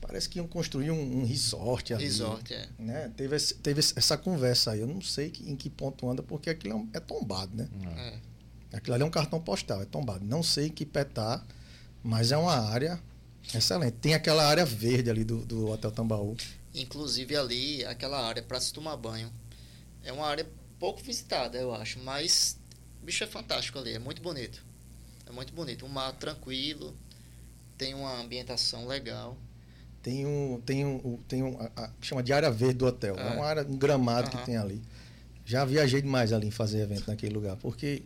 Parece 0.00 0.28
que 0.28 0.38
iam 0.38 0.48
construir 0.48 0.90
um, 0.90 1.20
um 1.20 1.24
resort 1.24 1.94
ali. 1.94 2.04
Resort, 2.04 2.52
é. 2.52 2.68
Né? 2.76 3.12
Teve, 3.16 3.36
esse, 3.36 3.54
teve 3.54 3.78
essa 3.78 4.18
conversa 4.18 4.72
aí. 4.72 4.80
Eu 4.80 4.88
não 4.88 5.00
sei 5.00 5.30
que, 5.30 5.48
em 5.48 5.54
que 5.54 5.70
ponto 5.70 6.10
anda, 6.10 6.22
porque 6.22 6.50
aquilo 6.50 6.74
é, 6.74 6.76
um, 6.76 6.88
é 6.92 6.98
tombado, 6.98 7.56
né? 7.56 7.68
É. 7.96 8.76
Aquilo 8.76 8.94
ali 8.94 9.04
é 9.04 9.06
um 9.06 9.10
cartão 9.10 9.40
postal, 9.40 9.80
é 9.80 9.84
tombado. 9.84 10.24
Não 10.24 10.42
sei 10.42 10.66
em 10.66 10.70
que 10.70 10.84
pé 10.84 11.04
tá. 11.04 11.44
Mas 12.02 12.32
é 12.32 12.36
uma 12.36 12.68
área 12.68 13.00
excelente. 13.54 13.92
Tem 14.00 14.14
aquela 14.14 14.44
área 14.44 14.64
verde 14.64 15.08
ali 15.08 15.22
do, 15.22 15.44
do 15.44 15.70
Hotel 15.70 15.92
Tambaú. 15.92 16.36
Inclusive 16.74 17.36
ali, 17.36 17.84
aquela 17.84 18.26
área 18.26 18.42
para 18.42 18.60
se 18.60 18.72
tomar 18.72 18.96
banho. 18.96 19.32
É 20.02 20.12
uma 20.12 20.26
área 20.26 20.46
pouco 20.78 21.02
visitada, 21.02 21.58
eu 21.58 21.74
acho. 21.74 21.98
Mas 22.00 22.58
o 23.02 23.04
bicho 23.04 23.22
é 23.22 23.26
fantástico 23.26 23.78
ali, 23.78 23.92
é 23.92 23.98
muito 23.98 24.22
bonito. 24.22 24.64
É 25.26 25.32
muito 25.32 25.52
bonito. 25.52 25.84
Um 25.84 25.88
mar 25.88 26.12
tranquilo, 26.12 26.96
tem 27.76 27.94
uma 27.94 28.20
ambientação 28.20 28.86
legal. 28.86 29.36
Tem 30.02 30.26
um. 30.26 30.60
Tem 30.64 30.84
um. 30.84 31.18
Tem 31.28 31.42
um 31.42 31.60
a, 31.60 31.84
a, 31.84 31.90
chama 32.00 32.22
de 32.22 32.32
área 32.32 32.50
verde 32.50 32.74
do 32.74 32.86
hotel. 32.86 33.16
É, 33.16 33.28
é 33.28 33.30
uma 33.30 33.46
área, 33.46 33.62
um 33.62 33.76
gramado 33.76 34.30
uhum. 34.30 34.38
que 34.38 34.46
tem 34.46 34.56
ali. 34.56 34.82
Já 35.44 35.64
viajei 35.64 36.02
demais 36.02 36.32
ali 36.32 36.48
em 36.48 36.50
fazer 36.50 36.80
evento 36.80 37.08
naquele 37.08 37.32
lugar. 37.32 37.56
Porque 37.56 38.02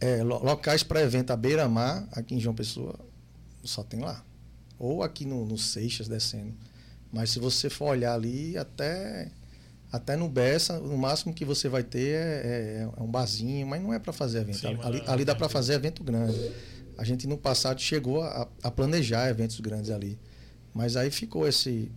é, 0.00 0.22
locais 0.22 0.82
para 0.82 1.02
evento 1.02 1.30
à 1.30 1.36
beira-mar, 1.36 2.08
aqui 2.12 2.34
em 2.34 2.40
João 2.40 2.54
Pessoa, 2.54 2.98
só 3.62 3.82
tem 3.82 4.00
lá. 4.00 4.24
Ou 4.78 5.02
aqui 5.02 5.26
no, 5.26 5.44
no 5.44 5.58
Seixas 5.58 6.08
descendo. 6.08 6.54
Mas 7.12 7.30
se 7.30 7.38
você 7.38 7.68
for 7.68 7.86
olhar 7.86 8.14
ali, 8.14 8.56
até 8.56 9.30
até 9.92 10.14
no 10.16 10.28
Bessa, 10.28 10.78
o 10.78 10.96
máximo 10.96 11.34
que 11.34 11.44
você 11.44 11.68
vai 11.68 11.82
ter 11.82 12.14
é, 12.14 12.86
é, 12.86 12.88
é 12.96 13.02
um 13.02 13.10
barzinho, 13.10 13.66
mas 13.66 13.82
não 13.82 13.92
é 13.92 13.98
para 13.98 14.12
fazer 14.12 14.40
evento. 14.40 14.58
Sim, 14.58 14.78
ali, 14.82 15.02
ali 15.06 15.24
dá 15.24 15.34
para 15.34 15.48
fazer 15.48 15.74
evento 15.74 16.04
grande. 16.04 16.52
A 16.96 17.02
gente 17.02 17.26
no 17.26 17.36
passado 17.36 17.80
chegou 17.80 18.22
a, 18.22 18.46
a, 18.62 18.70
planejar 18.70 19.28
eventos 19.28 19.58
grandes 19.58 19.90
ali. 19.90 20.18
Mas 20.72 20.96
aí 20.96 21.10
ficou 21.10 21.48
esse, 21.48 21.90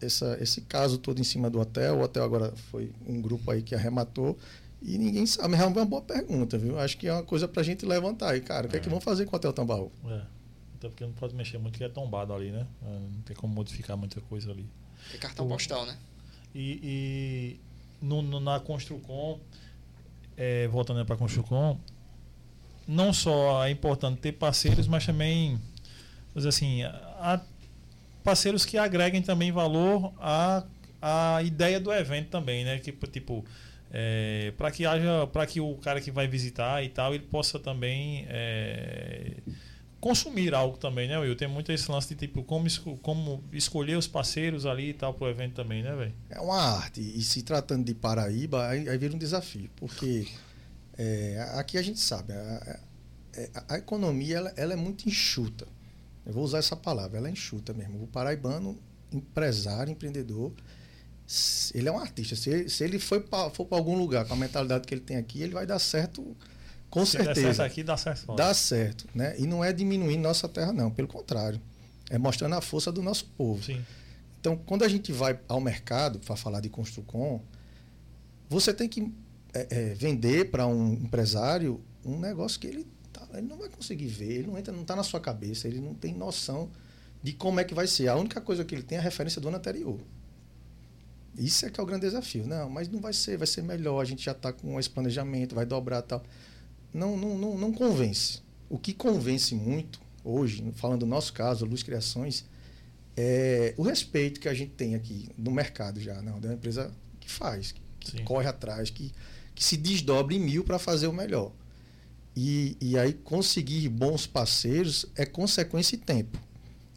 essa, 0.00 0.36
esse 0.40 0.60
caso 0.62 0.98
todo 0.98 1.18
em 1.18 1.24
cima 1.24 1.48
do 1.48 1.58
hotel. 1.58 1.96
O 1.96 2.02
hotel 2.02 2.24
agora 2.24 2.52
foi 2.70 2.92
um 3.06 3.22
grupo 3.22 3.50
aí 3.50 3.62
que 3.62 3.74
arrematou. 3.74 4.36
E 4.82 4.98
ninguém 4.98 5.24
sabe. 5.24 5.54
É 5.54 5.64
uma 5.64 5.84
boa 5.86 6.02
pergunta, 6.02 6.58
viu? 6.58 6.78
Acho 6.78 6.98
que 6.98 7.08
é 7.08 7.12
uma 7.12 7.22
coisa 7.22 7.48
para 7.48 7.62
a 7.62 7.64
gente 7.64 7.86
levantar 7.86 8.32
aí, 8.32 8.40
cara. 8.42 8.66
O 8.66 8.70
que 8.70 8.76
é, 8.76 8.80
é 8.80 8.82
que 8.82 8.88
vão 8.90 9.00
fazer 9.00 9.24
com 9.24 9.34
o 9.34 9.36
Hotel 9.36 9.52
Tambaú? 9.52 9.90
É. 10.06 10.20
Até 10.84 10.90
porque 10.90 11.04
não 11.04 11.12
pode 11.12 11.34
mexer 11.34 11.56
muito, 11.56 11.78
que 11.78 11.84
é 11.84 11.88
tombado 11.88 12.34
ali, 12.34 12.50
né? 12.50 12.66
É, 12.82 12.86
não 12.86 13.22
tem 13.22 13.34
como 13.34 13.54
modificar 13.54 13.96
muita 13.96 14.20
coisa 14.20 14.50
ali. 14.50 14.66
É 15.14 15.16
cartão 15.16 15.46
o, 15.46 15.48
postal, 15.48 15.86
né? 15.86 15.96
E, 16.54 16.80
e 16.82 17.60
no, 18.02 18.20
no, 18.20 18.38
na 18.38 18.60
Construcom, 18.60 19.40
é, 20.36 20.68
voltando 20.68 21.04
para 21.06 21.14
a 21.14 21.18
Construcom, 21.18 21.78
não 22.86 23.14
só 23.14 23.64
é 23.64 23.70
importante 23.70 24.20
ter 24.20 24.32
parceiros, 24.32 24.86
mas 24.86 25.06
também, 25.06 25.58
dizer 26.36 26.50
assim, 26.50 26.80
parceiros 28.22 28.66
que 28.66 28.76
agreguem 28.76 29.22
também 29.22 29.50
valor 29.50 30.12
à, 30.18 30.64
à 31.00 31.42
ideia 31.42 31.80
do 31.80 31.90
evento 31.90 32.28
também, 32.28 32.62
né? 32.62 32.78
Tipo, 32.78 33.06
tipo 33.06 33.42
é, 33.90 34.52
para 34.58 34.70
que 34.70 34.84
haja, 34.84 35.26
para 35.28 35.46
que 35.46 35.60
o 35.60 35.76
cara 35.76 35.98
que 35.98 36.10
vai 36.10 36.28
visitar 36.28 36.84
e 36.84 36.90
tal, 36.90 37.14
ele 37.14 37.24
possa 37.24 37.58
também 37.58 38.26
é, 38.28 39.32
consumir 40.04 40.54
algo 40.54 40.76
também, 40.76 41.08
né, 41.08 41.18
Will? 41.18 41.34
Tem 41.34 41.48
muito 41.48 41.72
esse 41.72 41.90
lance 41.90 42.08
de 42.08 42.14
tipo, 42.14 42.42
como, 42.44 42.68
como 42.98 43.42
escolher 43.50 43.96
os 43.96 44.06
parceiros 44.06 44.66
ali 44.66 44.90
e 44.90 44.92
tal 44.92 45.14
pro 45.14 45.26
evento 45.30 45.54
também, 45.54 45.82
né, 45.82 45.96
velho? 45.96 46.12
É 46.28 46.38
uma 46.38 46.60
arte. 46.60 47.00
E 47.00 47.22
se 47.22 47.42
tratando 47.42 47.86
de 47.86 47.94
Paraíba, 47.94 48.68
aí, 48.68 48.86
aí 48.86 48.98
vira 48.98 49.14
um 49.14 49.18
desafio. 49.18 49.70
Porque 49.76 50.28
é, 50.98 51.48
aqui 51.54 51.78
a 51.78 51.82
gente 51.82 51.98
sabe, 52.00 52.34
a, 52.34 52.80
a, 53.54 53.74
a 53.76 53.78
economia 53.78 54.36
ela, 54.36 54.52
ela, 54.58 54.72
é 54.74 54.76
muito 54.76 55.08
enxuta. 55.08 55.66
Eu 56.26 56.34
vou 56.34 56.44
usar 56.44 56.58
essa 56.58 56.76
palavra, 56.76 57.16
ela 57.16 57.28
é 57.28 57.32
enxuta 57.32 57.72
mesmo. 57.72 58.02
O 58.02 58.06
paraibano, 58.06 58.78
empresário, 59.10 59.90
empreendedor, 59.90 60.52
ele 61.72 61.88
é 61.88 61.92
um 61.92 61.98
artista. 61.98 62.36
Se, 62.36 62.68
se 62.68 62.84
ele 62.84 62.98
for 62.98 63.22
para 63.22 63.50
algum 63.70 63.96
lugar 63.96 64.26
com 64.26 64.34
a 64.34 64.36
mentalidade 64.36 64.86
que 64.86 64.92
ele 64.92 65.00
tem 65.00 65.16
aqui, 65.16 65.40
ele 65.40 65.54
vai 65.54 65.64
dar 65.64 65.78
certo 65.78 66.36
com 66.94 67.04
Se 67.04 67.16
certeza. 67.16 67.54
certo 67.54 67.60
aqui, 67.60 67.82
dá 67.82 67.96
certo 67.96 68.24
fora. 68.24 68.36
Dá 68.36 68.54
certo. 68.54 69.08
Né? 69.12 69.34
E 69.36 69.48
não 69.48 69.64
é 69.64 69.72
diminuindo 69.72 70.22
nossa 70.22 70.48
terra, 70.48 70.72
não. 70.72 70.92
Pelo 70.92 71.08
contrário. 71.08 71.60
É 72.08 72.16
mostrando 72.16 72.54
a 72.54 72.60
força 72.60 72.92
do 72.92 73.02
nosso 73.02 73.24
povo. 73.36 73.64
Sim. 73.64 73.84
Então, 74.38 74.56
quando 74.56 74.84
a 74.84 74.88
gente 74.88 75.10
vai 75.10 75.40
ao 75.48 75.60
mercado 75.60 76.20
para 76.20 76.36
falar 76.36 76.60
de 76.60 76.68
Construcom, 76.68 77.42
você 78.48 78.72
tem 78.72 78.88
que 78.88 79.12
é, 79.52 79.66
é, 79.68 79.94
vender 79.94 80.52
para 80.52 80.68
um 80.68 80.92
empresário 80.92 81.82
um 82.04 82.16
negócio 82.16 82.60
que 82.60 82.68
ele, 82.68 82.86
tá, 83.12 83.26
ele 83.32 83.48
não 83.48 83.58
vai 83.58 83.68
conseguir 83.68 84.06
ver, 84.06 84.30
ele 84.30 84.46
não 84.46 84.56
entra, 84.56 84.72
não 84.72 84.82
está 84.82 84.94
na 84.94 85.02
sua 85.02 85.18
cabeça, 85.18 85.66
ele 85.66 85.80
não 85.80 85.94
tem 85.94 86.14
noção 86.14 86.70
de 87.20 87.32
como 87.32 87.58
é 87.58 87.64
que 87.64 87.74
vai 87.74 87.88
ser. 87.88 88.06
A 88.06 88.14
única 88.14 88.40
coisa 88.40 88.64
que 88.64 88.72
ele 88.72 88.84
tem 88.84 88.98
é 88.98 89.00
a 89.00 89.04
referência 89.04 89.40
do 89.40 89.48
ano 89.48 89.56
anterior. 89.56 89.98
Isso 91.36 91.66
é 91.66 91.70
que 91.70 91.80
é 91.80 91.82
o 91.82 91.86
grande 91.86 92.02
desafio. 92.02 92.46
Não, 92.46 92.70
mas 92.70 92.88
não 92.88 93.00
vai 93.00 93.12
ser, 93.12 93.36
vai 93.36 93.48
ser 93.48 93.62
melhor, 93.62 94.00
a 94.00 94.04
gente 94.04 94.24
já 94.24 94.30
está 94.30 94.52
com 94.52 94.78
esse 94.78 94.90
planejamento, 94.90 95.56
vai 95.56 95.66
dobrar 95.66 96.02
tal. 96.02 96.22
Não, 96.94 97.16
não, 97.16 97.36
não, 97.36 97.58
não 97.58 97.72
convence. 97.72 98.40
O 98.70 98.78
que 98.78 98.94
convence 98.94 99.54
muito 99.54 100.00
hoje, 100.22 100.64
falando 100.76 101.00
do 101.00 101.06
nosso 101.06 101.32
caso, 101.32 101.66
Luz 101.66 101.82
Criações, 101.82 102.44
é 103.16 103.74
o 103.76 103.82
respeito 103.82 104.40
que 104.40 104.48
a 104.48 104.54
gente 104.54 104.70
tem 104.70 104.94
aqui 104.94 105.28
no 105.36 105.50
mercado 105.50 106.00
já, 106.00 106.22
não, 106.22 106.40
da 106.40 106.54
empresa 106.54 106.92
que 107.20 107.30
faz, 107.30 107.74
que 108.00 108.12
Sim. 108.12 108.24
corre 108.24 108.46
atrás, 108.46 108.90
que, 108.90 109.12
que 109.54 109.64
se 109.64 109.76
desdobre 109.76 110.36
em 110.36 110.40
mil 110.40 110.62
para 110.64 110.78
fazer 110.78 111.08
o 111.08 111.12
melhor. 111.12 111.52
E, 112.36 112.76
e 112.80 112.98
aí 112.98 113.12
conseguir 113.12 113.88
bons 113.88 114.26
parceiros 114.26 115.06
é 115.16 115.26
consequência 115.26 115.96
e 115.96 115.98
tempo. 115.98 116.38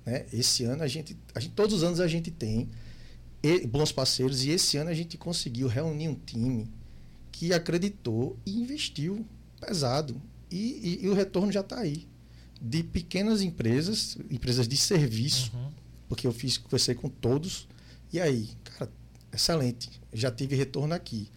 Né? 0.06 0.26
Esse 0.32 0.64
ano 0.64 0.84
a 0.84 0.88
gente, 0.88 1.18
a 1.36 1.40
gente, 1.40 1.54
todos 1.54 1.76
os 1.76 1.84
anos 1.84 2.00
a 2.00 2.08
gente 2.08 2.32
tem 2.32 2.70
bons 3.68 3.92
parceiros 3.92 4.44
e 4.44 4.50
esse 4.50 4.78
ano 4.78 4.90
a 4.90 4.94
gente 4.94 5.18
conseguiu 5.18 5.68
reunir 5.68 6.08
um 6.08 6.16
time 6.16 6.68
que 7.32 7.54
acreditou 7.54 8.38
e 8.46 8.60
investiu 8.60 9.26
pesado 9.60 10.22
e, 10.50 11.00
e, 11.02 11.06
e 11.06 11.10
o 11.10 11.14
retorno 11.14 11.52
já 11.52 11.62
está 11.62 11.80
aí 11.80 12.08
de 12.62 12.84
pequenas 12.84 13.42
empresas, 13.42 14.18
empresas 14.30 14.68
de 14.68 14.78
serviço, 14.78 15.52
uhum. 15.54 15.72
porque 16.08 16.26
eu 16.26 16.32
fiz 16.32 16.58
conversei 16.58 16.96
com 16.96 17.10
todos 17.10 17.68
e 18.12 18.20
aí, 18.20 18.50
cara, 18.64 18.92
excelente, 19.34 19.90
já 20.14 20.32
tive 20.32 20.56
retorno 20.56 20.94
aqui. 20.94 21.30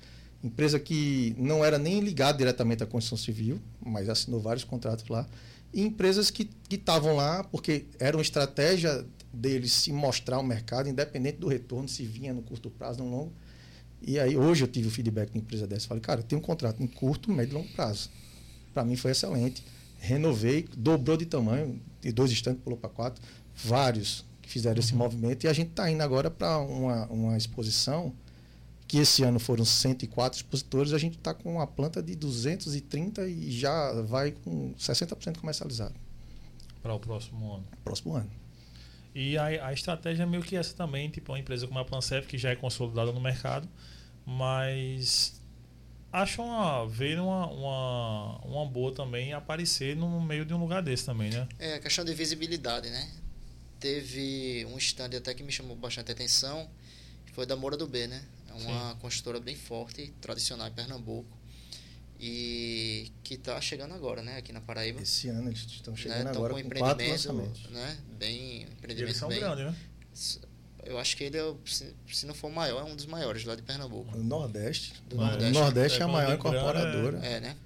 Empresa 0.42 0.80
que 0.80 1.34
não 1.36 1.62
era 1.62 1.78
nem 1.78 2.00
ligada 2.00 2.38
diretamente 2.38 2.82
à 2.82 2.86
construção 2.86 3.18
civil, 3.18 3.60
mas 3.84 4.08
assinou 4.08 4.40
vários 4.40 4.64
contratos 4.64 5.06
lá. 5.08 5.28
E 5.72 5.82
empresas 5.82 6.30
que 6.30 6.48
estavam 6.70 7.14
lá 7.14 7.44
porque 7.44 7.84
era 7.98 8.16
uma 8.16 8.22
estratégia 8.22 9.04
deles 9.32 9.72
se 9.72 9.92
mostrar 9.92 10.36
ao 10.36 10.42
mercado, 10.42 10.88
independente 10.88 11.38
do 11.38 11.46
retorno, 11.46 11.88
se 11.88 12.04
vinha 12.04 12.32
no 12.32 12.42
curto 12.42 12.70
prazo, 12.70 13.04
no 13.04 13.10
longo. 13.10 13.32
E 14.02 14.18
aí, 14.18 14.36
hoje 14.36 14.64
eu 14.64 14.68
tive 14.68 14.88
o 14.88 14.90
feedback 14.90 15.30
de 15.30 15.38
empresa 15.38 15.66
dessa. 15.66 15.88
Falei, 15.88 16.00
cara, 16.00 16.20
eu 16.20 16.24
tenho 16.24 16.40
um 16.40 16.44
contrato 16.44 16.82
em 16.82 16.86
curto, 16.86 17.30
médio 17.30 17.52
e 17.52 17.54
longo 17.54 17.68
prazo. 17.70 18.10
Para 18.72 18.84
mim 18.84 18.96
foi 18.96 19.10
excelente. 19.10 19.62
Renovei, 19.98 20.66
dobrou 20.76 21.16
de 21.16 21.26
tamanho, 21.26 21.80
de 22.00 22.10
dois 22.10 22.30
estantes 22.30 22.62
pulou 22.62 22.78
para 22.78 22.88
quatro. 22.88 23.22
Vários 23.54 24.24
que 24.40 24.48
fizeram 24.48 24.76
uhum. 24.76 24.80
esse 24.80 24.94
movimento. 24.94 25.44
E 25.44 25.48
a 25.48 25.52
gente 25.52 25.70
está 25.70 25.90
indo 25.90 26.02
agora 26.02 26.30
para 26.30 26.58
uma, 26.58 27.06
uma 27.06 27.36
exposição 27.36 28.12
que 28.90 28.98
esse 28.98 29.22
ano 29.22 29.38
foram 29.38 29.64
104 29.64 30.38
expositores, 30.38 30.92
a 30.92 30.98
gente 30.98 31.16
está 31.16 31.32
com 31.32 31.54
uma 31.54 31.66
planta 31.66 32.02
de 32.02 32.16
230 32.16 33.24
e 33.28 33.52
já 33.52 33.92
vai 34.02 34.32
com 34.32 34.74
60% 34.76 35.38
comercializado. 35.38 35.94
Para 36.82 36.94
o 36.94 36.98
próximo 36.98 37.54
ano. 37.54 37.64
Próximo 37.84 38.14
ano. 38.14 38.28
E 39.14 39.36
a, 39.36 39.68
a 39.68 39.72
estratégia 39.72 40.22
é 40.22 40.26
meio 40.26 40.42
que 40.42 40.56
essa 40.56 40.74
também, 40.74 41.10
tipo 41.10 41.32
uma 41.32 41.38
empresa 41.38 41.66
como 41.66 41.78
a 41.78 41.84
Pancef, 41.84 42.26
que 42.26 42.38
já 42.38 42.50
é 42.50 42.56
consolidada 42.56 43.12
no 43.12 43.20
mercado, 43.20 43.68
mas 44.24 45.40
acham 46.12 46.44
uma, 46.44 46.86
ver 46.86 47.18
uma, 47.20 47.46
uma, 47.46 48.38
uma 48.44 48.66
boa 48.66 48.94
também 48.94 49.32
aparecer 49.32 49.96
no 49.96 50.20
meio 50.20 50.44
de 50.44 50.54
um 50.54 50.58
lugar 50.58 50.82
desse 50.82 51.04
também, 51.04 51.30
né? 51.30 51.48
É, 51.58 51.74
a 51.74 51.80
questão 51.80 52.04
de 52.04 52.14
visibilidade, 52.14 52.88
né? 52.90 53.10
Teve 53.78 54.66
um 54.66 54.76
stand 54.78 55.16
até 55.16 55.34
que 55.34 55.42
me 55.42 55.50
chamou 55.50 55.74
bastante 55.74 56.12
atenção, 56.12 56.68
que 57.26 57.32
foi 57.32 57.46
da 57.46 57.56
Moura 57.56 57.76
do 57.76 57.86
B, 57.86 58.06
né? 58.06 58.22
É 58.48 58.52
uma 58.52 58.92
Sim. 58.92 58.98
construtora 59.00 59.40
bem 59.40 59.56
forte, 59.56 60.12
tradicional 60.20 60.68
em 60.68 60.72
Pernambuco. 60.72 61.39
E 62.22 63.10
que 63.24 63.34
está 63.34 63.58
chegando 63.62 63.94
agora, 63.94 64.22
né? 64.22 64.36
Aqui 64.36 64.52
na 64.52 64.60
Paraíba. 64.60 65.00
Esse 65.00 65.28
ano 65.28 65.48
eles 65.48 65.60
estão 65.60 65.94
né, 65.94 66.00
chegando 66.00 66.24
né? 66.24 66.30
agora 66.30 66.52
com, 66.52 66.60
com 66.60 66.66
empreendimento, 66.66 67.70
né? 67.70 67.98
Bem, 68.18 68.62
empreendimento 68.64 69.00
eles 69.00 69.16
são 69.16 69.30
bem, 69.30 69.40
grandes, 69.40 69.64
né? 69.64 69.74
Eu 70.84 70.98
acho 70.98 71.16
que 71.16 71.24
ele, 71.24 71.38
é, 71.38 71.54
se, 71.64 72.26
não 72.26 72.34
for 72.34 72.48
o 72.48 72.52
maior, 72.52 72.80
é 72.80 72.84
um 72.84 72.94
dos 72.94 73.06
maiores 73.06 73.44
lá 73.44 73.54
de 73.54 73.62
Pernambuco. 73.62 74.14
O 74.18 74.22
Nordeste. 74.22 74.94
Do 75.08 75.16
Nordeste. 75.16 75.56
O 75.56 75.60
Nordeste 75.60 76.00
é, 76.00 76.04
a 76.04 76.08
maior 76.08 76.34
incorporadora. 76.34 77.18
É, 77.24 77.40
né? 77.40 77.56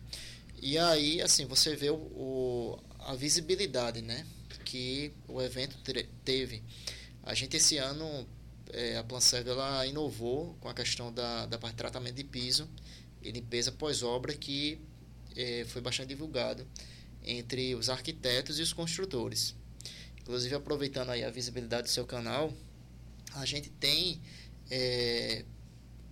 E 0.62 0.79
aí, 0.79 1.21
assim, 1.21 1.47
você 1.47 1.75
vê 1.75 1.90
o, 1.90 1.97
o, 1.97 2.79
a 3.01 3.14
visibilidade, 3.17 4.03
né? 4.03 4.25
Que 4.64 5.12
o 5.27 5.43
evento 5.43 5.77
teve. 6.25 6.62
A 7.25 7.35
gente 7.35 7.57
esse 7.57 7.77
ano 7.77 8.25
é, 8.73 8.99
a 8.99 9.03
Planserve 9.03 9.51
ela 9.51 9.85
inovou 9.85 10.57
com 10.61 10.69
a 10.69 10.75
questão 10.75 11.12
da, 11.12 11.47
da 11.47 11.59
parte 11.59 11.75
de 11.75 11.79
tratamento 11.79 12.14
de 12.14 12.25
piso 12.25 12.69
e 13.25 13.33
limpeza 13.33 13.73
pós-obra 13.73 14.35
que 14.35 14.79
é, 15.35 15.65
foi 15.69 15.81
bastante 15.81 16.09
divulgado 16.09 16.67
entre 17.23 17.75
os 17.75 17.89
arquitetos 17.89 18.59
e 18.59 18.63
os 18.63 18.73
construtores. 18.73 19.55
Inclusive, 20.21 20.55
aproveitando 20.55 21.11
aí 21.11 21.25
a 21.25 21.31
visibilidade 21.31 21.85
do 21.85 21.91
seu 21.91 22.07
canal, 22.07 22.53
a 23.35 23.45
gente 23.45 23.71
tem 23.71 24.21
é, 24.71 25.45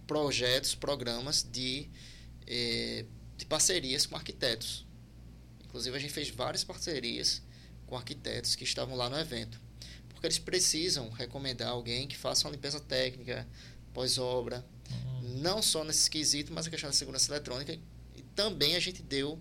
projetos, 0.07 0.75
programas 0.75 1.47
de, 1.51 1.89
é, 2.47 3.05
de 3.37 3.47
parcerias 3.47 4.07
com 4.07 4.17
arquitetos. 4.17 4.87
Inclusive, 5.65 5.97
a 5.97 6.01
gente 6.01 6.13
fez 6.13 6.31
várias 6.31 6.65
parcerias 6.65 7.43
com 7.87 7.97
arquitetos 7.97 8.57
que 8.57 8.65
estavam 8.65 8.97
lá 8.97 9.09
no 9.09 9.19
evento 9.19 9.61
porque 10.23 10.29
eles 10.29 10.39
precisam 10.39 11.11
recomendar 11.11 11.71
alguém 11.71 12.07
que 12.07 12.17
faça 12.17 12.47
uma 12.47 12.53
limpeza 12.53 12.79
técnica, 12.79 13.45
pós-obra. 13.93 14.65
Não 15.23 15.63
só 15.63 15.85
nesse 15.85 16.11
quesito, 16.11 16.53
mas 16.53 16.67
a 16.67 16.71
questão 16.71 16.91
da 16.91 16.95
segurança 16.95 17.31
eletrônica. 17.31 17.79
E 18.17 18.23
também 18.35 18.75
a 18.75 18.81
gente 18.81 19.03
deu 19.03 19.39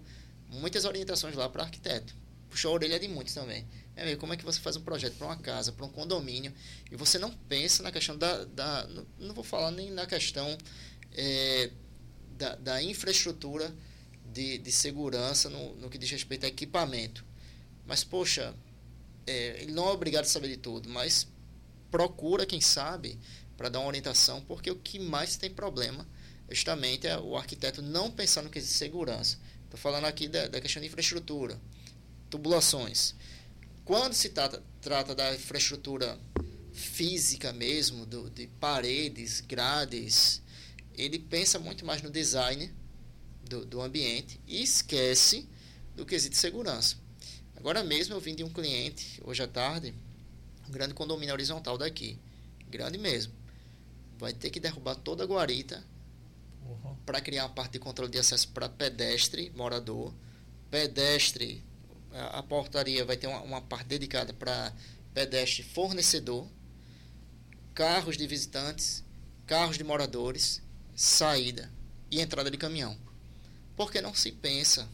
muitas 0.47 0.85
orientações 0.85 1.35
lá 1.35 1.49
para 1.49 1.63
arquiteto. 1.63 2.13
Puxou 2.49 2.71
a 2.71 2.73
orelha 2.75 2.99
de 2.99 3.07
muitos 3.07 3.33
também. 3.33 3.67
É 3.95 4.05
meio, 4.05 4.17
como 4.17 4.33
é 4.33 4.37
que 4.37 4.45
você 4.45 4.59
faz 4.59 4.75
um 4.75 4.81
projeto 4.81 5.15
para 5.15 5.27
uma 5.27 5.37
casa, 5.37 5.71
para 5.71 5.85
um 5.85 5.89
condomínio, 5.89 6.53
e 6.89 6.95
você 6.95 7.17
não 7.17 7.31
pensa 7.31 7.81
na 7.81 7.91
questão 7.91 8.17
da. 8.17 8.45
da 8.45 8.87
não, 8.87 9.07
não 9.19 9.33
vou 9.33 9.43
falar 9.43 9.71
nem 9.71 9.89
na 9.91 10.05
questão 10.05 10.57
é, 11.13 11.71
da, 12.37 12.55
da 12.55 12.83
infraestrutura 12.83 13.73
de, 14.31 14.57
de 14.57 14.71
segurança 14.71 15.49
no, 15.49 15.75
no 15.75 15.89
que 15.89 15.97
diz 15.97 16.09
respeito 16.09 16.45
a 16.45 16.49
equipamento. 16.49 17.25
Mas, 17.85 18.03
poxa, 18.03 18.53
é, 19.25 19.61
ele 19.61 19.71
não 19.71 19.87
é 19.87 19.91
obrigado 19.91 20.23
a 20.23 20.27
saber 20.27 20.49
de 20.49 20.57
tudo, 20.57 20.89
mas 20.89 21.27
procura 21.89 22.45
quem 22.45 22.61
sabe 22.61 23.19
para 23.61 23.69
dar 23.69 23.79
uma 23.79 23.89
orientação, 23.89 24.41
porque 24.47 24.71
o 24.71 24.75
que 24.75 24.97
mais 24.97 25.37
tem 25.37 25.51
problema 25.51 26.07
justamente 26.49 27.05
é 27.05 27.15
o 27.15 27.37
arquiteto 27.37 27.79
não 27.79 28.09
pensar 28.09 28.41
no 28.41 28.49
que 28.49 28.57
é 28.57 28.61
segurança. 28.61 29.37
Estou 29.65 29.79
falando 29.79 30.05
aqui 30.05 30.27
da, 30.27 30.47
da, 30.47 30.59
questão 30.59 30.81
de 30.81 30.87
infraestrutura, 30.87 31.61
tubulações. 32.27 33.13
Quando 33.85 34.13
se 34.15 34.29
trata, 34.29 34.63
trata 34.81 35.13
da 35.13 35.35
infraestrutura 35.35 36.19
física 36.73 37.53
mesmo, 37.53 38.03
do, 38.03 38.31
de 38.31 38.47
paredes, 38.59 39.41
grades, 39.41 40.41
ele 40.95 41.19
pensa 41.19 41.59
muito 41.59 41.85
mais 41.85 42.01
no 42.01 42.09
design 42.09 42.73
do, 43.47 43.63
do 43.63 43.79
ambiente 43.79 44.39
e 44.47 44.63
esquece 44.63 45.47
do 45.95 46.03
quesito 46.03 46.35
segurança. 46.35 46.95
Agora 47.55 47.83
mesmo 47.83 48.15
eu 48.15 48.19
vim 48.19 48.33
de 48.33 48.43
um 48.43 48.49
cliente, 48.49 49.21
hoje 49.23 49.43
à 49.43 49.47
tarde, 49.47 49.93
um 50.67 50.71
grande 50.71 50.95
condomínio 50.95 51.35
horizontal 51.35 51.77
daqui. 51.77 52.17
Grande 52.67 52.97
mesmo. 52.97 53.40
Vai 54.21 54.33
ter 54.33 54.51
que 54.51 54.59
derrubar 54.59 54.95
toda 54.95 55.23
a 55.23 55.27
guarita 55.27 55.83
uhum. 56.63 56.95
para 57.05 57.19
criar 57.19 57.45
uma 57.45 57.53
parte 57.53 57.73
de 57.73 57.79
controle 57.79 58.11
de 58.11 58.19
acesso 58.19 58.47
para 58.49 58.69
pedestre, 58.69 59.51
morador. 59.55 60.13
Pedestre, 60.69 61.63
a, 62.11 62.39
a 62.39 62.43
portaria 62.43 63.03
vai 63.03 63.17
ter 63.17 63.27
uma, 63.27 63.41
uma 63.41 63.61
parte 63.61 63.87
dedicada 63.87 64.31
para 64.31 64.71
pedestre 65.13 65.63
fornecedor, 65.63 66.47
carros 67.73 68.15
de 68.15 68.25
visitantes, 68.27 69.03
carros 69.45 69.77
de 69.77 69.83
moradores, 69.83 70.61
saída 70.95 71.69
e 72.09 72.21
entrada 72.21 72.49
de 72.49 72.57
caminhão. 72.57 72.95
Porque 73.75 73.99
não 73.99 74.13
se 74.13 74.31
pensa 74.31 74.87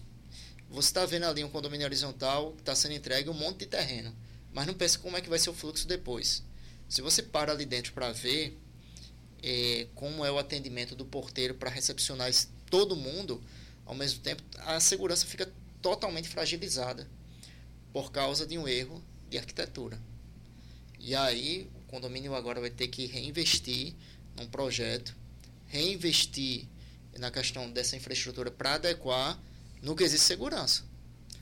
você 0.70 0.90
está 0.90 1.06
vendo 1.06 1.26
ali 1.26 1.44
um 1.44 1.50
condomínio 1.50 1.86
horizontal 1.86 2.52
que 2.54 2.62
está 2.62 2.76
sendo 2.76 2.94
entregue 2.94 3.30
um 3.30 3.34
monte 3.34 3.60
de 3.60 3.68
terreno, 3.68 4.14
mas 4.52 4.68
não 4.68 4.74
pensa 4.74 5.00
como 5.00 5.16
é 5.16 5.22
que 5.22 5.30
vai 5.30 5.40
ser 5.40 5.50
o 5.50 5.54
fluxo 5.54 5.88
depois. 5.88 6.44
Se 6.90 7.02
você 7.02 7.24
para 7.24 7.52
ali 7.52 7.66
dentro 7.66 7.94
para 7.94 8.12
ver 8.12 8.58
é, 9.44 9.88
como 9.96 10.26
é 10.26 10.32
o 10.32 10.38
atendimento 10.38 10.96
do 10.96 11.06
porteiro 11.06 11.56
para 11.56 11.70
recepcionar 11.70 12.32
todo 12.70 12.96
mundo, 12.96 13.42
ao 13.86 13.96
mesmo 13.96 14.20
tempo 14.22 14.44
a 14.60 14.80
segurança 14.80 15.26
fica 15.26 15.52
totalmente 15.82 16.28
fragilizada 16.28 17.08
por 17.94 18.12
causa 18.12 18.46
de 18.46 18.58
um 18.58 18.68
erro 18.68 19.04
de 19.30 19.38
arquitetura. 19.38 20.00
E 21.00 21.16
aí 21.16 21.70
o 21.76 21.92
condomínio 21.92 22.36
agora 22.36 22.60
vai 22.60 22.70
ter 22.70 22.88
que 22.88 23.06
reinvestir 23.06 23.94
num 24.36 24.48
projeto, 24.48 25.16
reinvestir 25.68 26.68
na 27.18 27.32
questão 27.32 27.72
dessa 27.72 27.96
infraestrutura 27.96 28.52
para 28.52 28.76
adequar 28.76 29.40
no 29.82 29.96
quesito 29.96 30.22
segurança. 30.22 30.84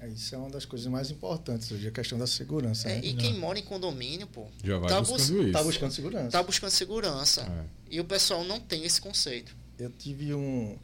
É, 0.05 0.09
isso 0.09 0.35
é 0.35 0.37
uma 0.37 0.49
das 0.49 0.65
coisas 0.65 0.87
mais 0.87 1.09
importantes 1.09 1.71
hoje, 1.71 1.87
a 1.87 1.91
questão 1.91 2.17
da 2.17 2.27
segurança. 2.27 2.89
É, 2.89 2.95
né? 2.95 3.01
E 3.03 3.13
quem 3.15 3.37
mora 3.39 3.57
em 3.57 3.63
condomínio, 3.63 4.27
pô, 4.27 4.45
já 4.63 4.77
vai 4.77 4.89
tá 4.89 4.99
buscando 5.01 5.17
bus 5.17 5.29
isso. 5.29 5.51
Tá 5.51 5.63
buscando 5.63 5.91
segurança. 5.91 6.31
Tá 6.31 6.43
buscando 6.43 6.69
segurança. 6.69 7.41
É. 7.41 7.65
E 7.95 7.99
o 7.99 8.05
pessoal 8.05 8.43
não 8.43 8.59
tem 8.59 8.85
esse 8.85 9.01
conceito. 9.01 9.55
Eu 9.77 9.89
tive 9.89 10.33
um. 10.33 10.77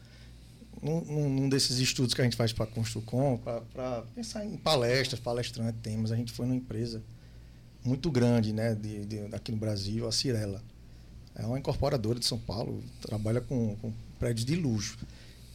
Num, 0.81 1.29
num 1.29 1.49
desses 1.49 1.77
estudos 1.77 2.15
que 2.15 2.21
a 2.21 2.23
gente 2.23 2.35
faz 2.35 2.51
para 2.51 2.63
a 2.63 2.67
Construcom, 2.67 3.37
para 3.37 4.01
pensar 4.15 4.43
em 4.43 4.57
palestras, 4.57 5.19
palestrantes, 5.19 5.79
temas, 5.83 6.11
a 6.11 6.15
gente 6.15 6.31
foi 6.31 6.47
numa 6.47 6.55
empresa 6.55 7.03
muito 7.83 8.09
grande, 8.09 8.51
né, 8.51 8.73
de, 8.73 9.05
de, 9.05 9.19
aqui 9.35 9.51
no 9.51 9.59
Brasil, 9.59 10.07
a 10.07 10.11
Cirela. 10.11 10.59
É 11.35 11.45
uma 11.45 11.59
incorporadora 11.59 12.19
de 12.19 12.25
São 12.25 12.39
Paulo, 12.39 12.83
trabalha 12.99 13.41
com, 13.41 13.75
com 13.75 13.93
prédios 14.17 14.43
de 14.43 14.55
luxo. 14.55 14.97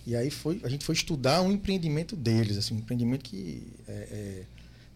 E 0.07 0.15
aí 0.15 0.31
foi, 0.31 0.61
a 0.63 0.69
gente 0.69 0.85
foi 0.85 0.95
estudar 0.95 1.43
um 1.43 1.51
empreendimento 1.51 2.15
deles, 2.15 2.57
assim, 2.57 2.75
um 2.75 2.79
empreendimento 2.79 3.25
que 3.25 3.67
é, 3.89 3.93
é, 3.93 4.45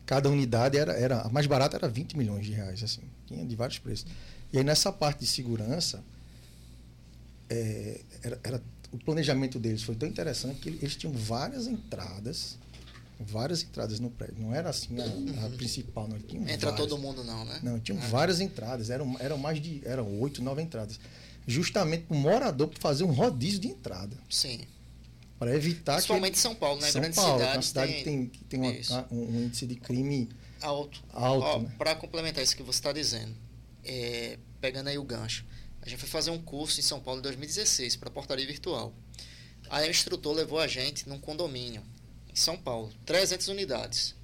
cada 0.06 0.28
unidade 0.28 0.78
era, 0.78 0.92
era 0.92 1.22
a 1.22 1.28
mais 1.28 1.46
barata 1.46 1.76
era 1.76 1.88
20 1.88 2.16
milhões 2.16 2.46
de 2.46 2.52
reais, 2.52 2.82
assim, 2.82 3.02
tinha 3.26 3.44
de 3.44 3.56
vários 3.56 3.78
preços. 3.78 4.06
E 4.52 4.58
aí 4.58 4.64
nessa 4.64 4.92
parte 4.92 5.20
de 5.20 5.26
segurança, 5.26 6.02
é, 7.48 8.00
era, 8.22 8.40
era, 8.44 8.62
o 8.92 8.98
planejamento 8.98 9.58
deles 9.58 9.82
foi 9.82 9.96
tão 9.96 10.08
interessante 10.08 10.60
que 10.60 10.68
eles 10.68 10.94
tinham 10.94 11.12
várias 11.12 11.66
entradas 11.66 12.56
várias 13.20 13.62
entradas 13.62 14.00
no 14.00 14.10
prédio. 14.10 14.36
Não 14.38 14.54
era 14.54 14.70
assim 14.70 14.98
a, 14.98 15.04
a 15.04 15.06
uhum. 15.06 15.56
principal, 15.56 16.08
não. 16.08 16.18
Tinha 16.18 16.40
Entra 16.42 16.70
várias. 16.70 16.88
todo 16.88 16.98
mundo 16.98 17.22
não, 17.22 17.44
né? 17.44 17.60
Não, 17.62 17.78
tinham 17.78 18.00
ah. 18.00 18.06
várias 18.06 18.40
entradas. 18.40 18.88
Eram, 18.88 19.14
eram 19.20 19.36
mais 19.36 19.60
de 19.60 19.82
eram 19.84 20.20
oito, 20.20 20.42
nove 20.42 20.62
entradas. 20.62 20.98
Justamente 21.46 22.04
para 22.04 22.16
o 22.16 22.18
morador 22.18 22.70
fazer 22.78 23.04
um 23.04 23.12
rodízio 23.12 23.60
de 23.60 23.68
entrada. 23.68 24.16
Sim. 24.28 24.60
Para 25.40 25.56
evitar 25.56 25.94
Principalmente 25.94 26.34
que... 26.34 26.38
São 26.38 26.54
Paulo, 26.54 26.82
né? 26.82 26.90
São 26.90 27.00
Paulo, 27.12 27.42
é 27.42 27.52
uma 27.54 27.62
cidade 27.62 27.92
tem, 27.92 27.98
que 27.98 28.04
tem, 28.04 28.26
que 28.28 28.44
tem 28.44 28.60
uma, 28.60 29.06
um, 29.10 29.22
um, 29.22 29.44
índice 29.46 29.66
de 29.66 29.74
crime 29.74 30.28
alto. 30.60 31.02
alto 31.10 31.62
né? 31.62 31.74
Para 31.78 31.94
complementar 31.94 32.44
isso 32.44 32.54
que 32.54 32.62
você 32.62 32.78
está 32.78 32.92
dizendo, 32.92 33.34
é, 33.82 34.38
pegando 34.60 34.88
aí 34.88 34.98
o 34.98 35.02
gancho, 35.02 35.46
a 35.80 35.88
gente 35.88 35.98
foi 35.98 36.10
fazer 36.10 36.30
um 36.30 36.42
curso 36.42 36.78
em 36.78 36.82
São 36.82 37.00
Paulo 37.00 37.20
em 37.20 37.22
2016 37.22 37.96
para 37.96 38.10
portaria 38.10 38.46
virtual. 38.46 38.92
Aí 39.70 39.88
o 39.88 39.90
instrutor 39.90 40.34
levou 40.34 40.58
a 40.58 40.66
gente 40.66 41.08
num 41.08 41.18
condomínio 41.18 41.82
em 42.30 42.36
São 42.36 42.58
Paulo, 42.58 42.92
300 43.06 43.48
unidades. 43.48 44.14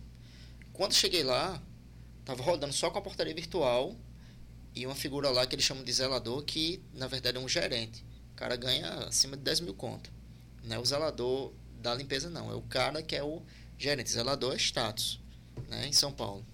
Quando 0.74 0.92
cheguei 0.92 1.22
lá, 1.22 1.62
estava 2.20 2.42
rodando 2.42 2.74
só 2.74 2.90
com 2.90 2.98
a 2.98 3.02
portaria 3.02 3.34
virtual 3.34 3.96
e 4.74 4.84
uma 4.84 4.94
figura 4.94 5.30
lá 5.30 5.46
que 5.46 5.54
eles 5.54 5.64
chamam 5.64 5.82
de 5.82 5.94
zelador, 5.94 6.42
que 6.42 6.82
na 6.92 7.06
verdade 7.06 7.38
é 7.38 7.40
um 7.40 7.48
gerente. 7.48 8.04
O 8.32 8.36
cara 8.36 8.54
ganha 8.54 8.86
acima 9.06 9.34
de 9.34 9.42
10 9.44 9.60
mil 9.60 9.72
conto. 9.72 10.14
Não 10.66 10.76
é 10.76 10.78
o 10.78 10.84
zelador 10.84 11.52
da 11.80 11.94
limpeza, 11.94 12.28
não. 12.28 12.50
É 12.50 12.54
o 12.54 12.62
cara 12.62 13.02
que 13.02 13.14
é 13.14 13.22
o 13.22 13.42
gerente. 13.78 14.10
Zelador 14.10 14.54
é 14.54 14.56
status, 14.56 15.20
né, 15.68 15.86
em 15.86 15.92
São 15.92 16.12
Paulo. 16.12 16.44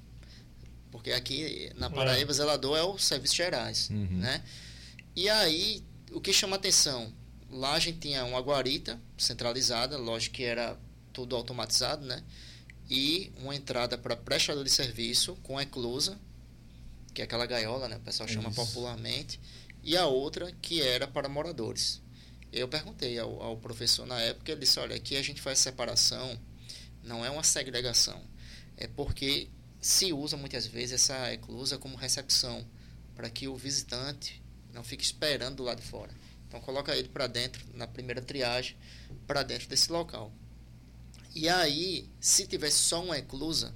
Porque 0.91 1.11
aqui 1.13 1.73
na 1.77 1.89
Paraíba, 1.89 2.31
é. 2.31 2.35
zelador 2.35 2.77
é 2.77 2.83
o 2.83 2.99
serviços 2.99 3.37
gerais, 3.37 3.89
uhum. 3.89 4.19
né? 4.19 4.45
E 5.17 5.29
aí, 5.29 5.83
o 6.11 6.21
que 6.21 6.33
chama 6.35 6.57
atenção? 6.57 7.11
Lá 7.51 7.73
a 7.73 7.79
gente 7.79 7.99
tinha 7.99 8.25
uma 8.25 8.41
guarita 8.41 9.01
centralizada, 9.17 9.97
lógico 9.97 10.37
que 10.37 10.45
era 10.45 10.79
tudo 11.11 11.35
automatizado, 11.35 12.05
né? 12.05 12.23
E 12.91 13.33
uma 13.39 13.55
entrada 13.55 13.97
para 13.97 14.15
prestador 14.15 14.63
de 14.65 14.71
serviço 14.71 15.35
com 15.43 15.59
eclusa, 15.59 16.19
que 17.15 17.23
é 17.23 17.25
aquela 17.25 17.47
gaiola, 17.47 17.89
né? 17.89 17.97
O 17.97 18.01
pessoal 18.01 18.29
chama 18.29 18.51
Isso. 18.51 18.57
popularmente. 18.57 19.41
E 19.83 19.97
a 19.97 20.07
outra 20.07 20.53
que 20.61 20.83
era 20.83 21.07
para 21.09 21.27
moradores. 21.27 22.02
Eu 22.53 22.69
perguntei 22.69 23.19
ao, 23.19 23.41
ao 23.43 23.57
professor 23.57 24.07
na 24.07 24.21
época, 24.21 24.53
ele 24.53 24.61
disse, 24.61 24.79
olha, 24.79 24.95
aqui 24.95 25.17
a 25.17 25.23
gente 25.23 25.41
faz 25.41 25.59
separação, 25.59 26.39
não 27.03 27.25
é 27.25 27.31
uma 27.31 27.43
segregação. 27.43 28.23
É 28.77 28.87
porque 28.87 29.49
se 29.81 30.13
usa 30.13 30.37
muitas 30.37 30.67
vezes 30.67 30.93
essa 30.93 31.33
eclusa 31.33 31.79
como 31.79 31.97
recepção, 31.97 32.67
para 33.15 33.31
que 33.31 33.49
o 33.49 33.57
visitante 33.57 34.43
não 34.73 34.85
fique 34.85 35.03
esperando 35.03 35.57
do 35.57 35.63
lado 35.63 35.81
de 35.81 35.87
fora. 35.87 36.13
Então 36.47 36.61
coloca 36.61 36.95
ele 36.95 37.09
para 37.09 37.27
dentro, 37.27 37.65
na 37.75 37.87
primeira 37.87 38.21
triagem, 38.21 38.77
para 39.27 39.43
dentro 39.43 39.69
desse 39.69 39.91
local. 39.91 40.33
E 41.35 41.49
aí, 41.49 42.09
se 42.21 42.47
tivesse 42.47 42.77
só 42.79 43.03
uma 43.03 43.17
eclusa, 43.17 43.75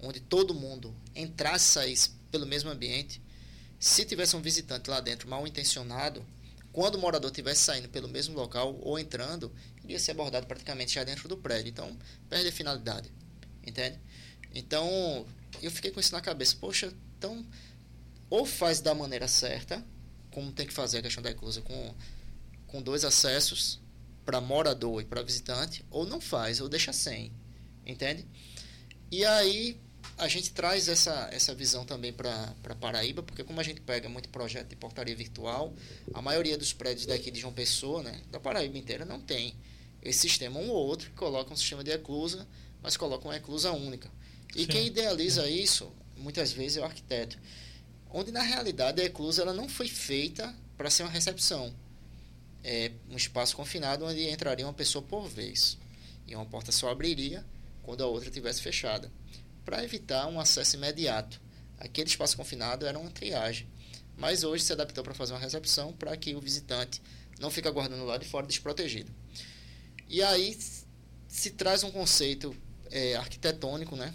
onde 0.00 0.18
todo 0.18 0.54
mundo 0.54 0.94
entrasse 1.14 1.68
e 1.68 1.72
saísse 1.72 2.10
pelo 2.30 2.46
mesmo 2.46 2.70
ambiente, 2.70 3.20
se 3.78 4.04
tivesse 4.04 4.34
um 4.34 4.40
visitante 4.40 4.88
lá 4.88 5.00
dentro 5.00 5.28
mal 5.28 5.46
intencionado, 5.46 6.24
quando 6.72 6.94
o 6.94 6.98
morador 6.98 7.30
estivesse 7.30 7.62
saindo 7.62 7.88
pelo 7.88 8.08
mesmo 8.08 8.34
local 8.34 8.78
ou 8.80 8.98
entrando, 8.98 9.52
iria 9.84 9.98
ser 9.98 10.12
abordado 10.12 10.46
praticamente 10.46 10.94
já 10.94 11.04
dentro 11.04 11.28
do 11.28 11.36
prédio. 11.36 11.68
Então, 11.68 11.96
perde 12.28 12.48
a 12.48 12.52
finalidade. 12.52 13.12
Entende? 13.66 14.00
Então, 14.54 15.26
eu 15.60 15.70
fiquei 15.70 15.90
com 15.90 16.00
isso 16.00 16.12
na 16.12 16.20
cabeça. 16.20 16.56
Poxa, 16.58 16.92
então, 17.18 17.46
ou 18.30 18.46
faz 18.46 18.80
da 18.80 18.94
maneira 18.94 19.28
certa, 19.28 19.84
como 20.30 20.50
tem 20.50 20.66
que 20.66 20.72
fazer 20.72 20.98
a 20.98 21.02
questão 21.02 21.22
da 21.22 21.30
eclusa, 21.30 21.60
com, 21.60 21.94
com 22.66 22.80
dois 22.80 23.04
acessos, 23.04 23.78
para 24.24 24.40
morador 24.40 25.02
e 25.02 25.04
para 25.04 25.22
visitante, 25.22 25.84
ou 25.90 26.06
não 26.06 26.20
faz, 26.20 26.60
ou 26.60 26.68
deixa 26.68 26.92
sem, 26.92 27.32
entende? 27.84 28.26
E 29.10 29.24
aí 29.24 29.80
a 30.18 30.28
gente 30.28 30.52
traz 30.52 30.88
essa, 30.88 31.28
essa 31.32 31.54
visão 31.54 31.84
também 31.84 32.12
para 32.12 32.54
Paraíba, 32.80 33.22
porque 33.22 33.42
como 33.42 33.60
a 33.60 33.62
gente 33.62 33.80
pega 33.80 34.08
muito 34.08 34.28
projeto 34.28 34.68
de 34.68 34.76
portaria 34.76 35.14
virtual, 35.14 35.74
a 36.12 36.22
maioria 36.22 36.56
dos 36.56 36.72
prédios 36.72 37.06
daqui 37.06 37.30
de 37.30 37.40
João 37.40 37.52
Pessoa, 37.52 38.02
né, 38.02 38.22
da 38.30 38.38
Paraíba 38.38 38.78
inteira, 38.78 39.04
não 39.04 39.20
tem 39.20 39.54
esse 40.02 40.20
sistema 40.20 40.58
um 40.58 40.70
ou 40.70 40.76
outro 40.76 41.10
que 41.10 41.16
coloca 41.16 41.52
um 41.52 41.56
sistema 41.56 41.82
de 41.82 41.90
eclusa, 41.90 42.46
mas 42.82 42.96
coloca 42.96 43.26
uma 43.26 43.36
eclusa 43.36 43.72
única. 43.72 44.10
E 44.54 44.62
Sim. 44.62 44.66
quem 44.66 44.86
idealiza 44.86 45.48
isso, 45.48 45.92
muitas 46.16 46.52
vezes, 46.52 46.76
é 46.76 46.80
o 46.80 46.84
arquiteto. 46.84 47.38
Onde, 48.10 48.30
na 48.30 48.42
realidade, 48.42 49.00
a 49.00 49.04
eclusa 49.04 49.42
ela 49.42 49.54
não 49.54 49.68
foi 49.68 49.88
feita 49.88 50.54
para 50.76 50.90
ser 50.90 51.04
uma 51.04 51.10
recepção 51.10 51.72
é, 52.64 52.92
um 53.10 53.16
espaço 53.16 53.56
confinado 53.56 54.04
onde 54.04 54.28
entraria 54.28 54.66
uma 54.66 54.72
pessoa 54.72 55.02
por 55.02 55.28
vez. 55.28 55.78
E 56.26 56.34
uma 56.34 56.46
porta 56.46 56.70
só 56.70 56.90
abriria 56.90 57.44
quando 57.82 58.02
a 58.02 58.06
outra 58.06 58.28
estivesse 58.28 58.62
fechada, 58.62 59.10
para 59.64 59.84
evitar 59.84 60.26
um 60.26 60.40
acesso 60.40 60.76
imediato. 60.76 61.40
Aquele 61.78 62.08
espaço 62.08 62.36
confinado 62.36 62.86
era 62.86 62.98
uma 62.98 63.10
triagem, 63.10 63.68
mas 64.16 64.44
hoje 64.44 64.64
se 64.64 64.72
adaptou 64.72 65.02
para 65.02 65.14
fazer 65.14 65.32
uma 65.32 65.40
recepção 65.40 65.92
para 65.92 66.16
que 66.16 66.34
o 66.34 66.40
visitante 66.40 67.02
não 67.40 67.50
fique 67.50 67.66
aguardando 67.66 68.04
lá 68.04 68.18
de 68.18 68.26
fora 68.26 68.46
desprotegido. 68.46 69.12
E 70.08 70.22
aí 70.22 70.56
se 71.26 71.50
traz 71.50 71.82
um 71.82 71.90
conceito 71.90 72.54
é, 72.90 73.16
arquitetônico, 73.16 73.96
né? 73.96 74.14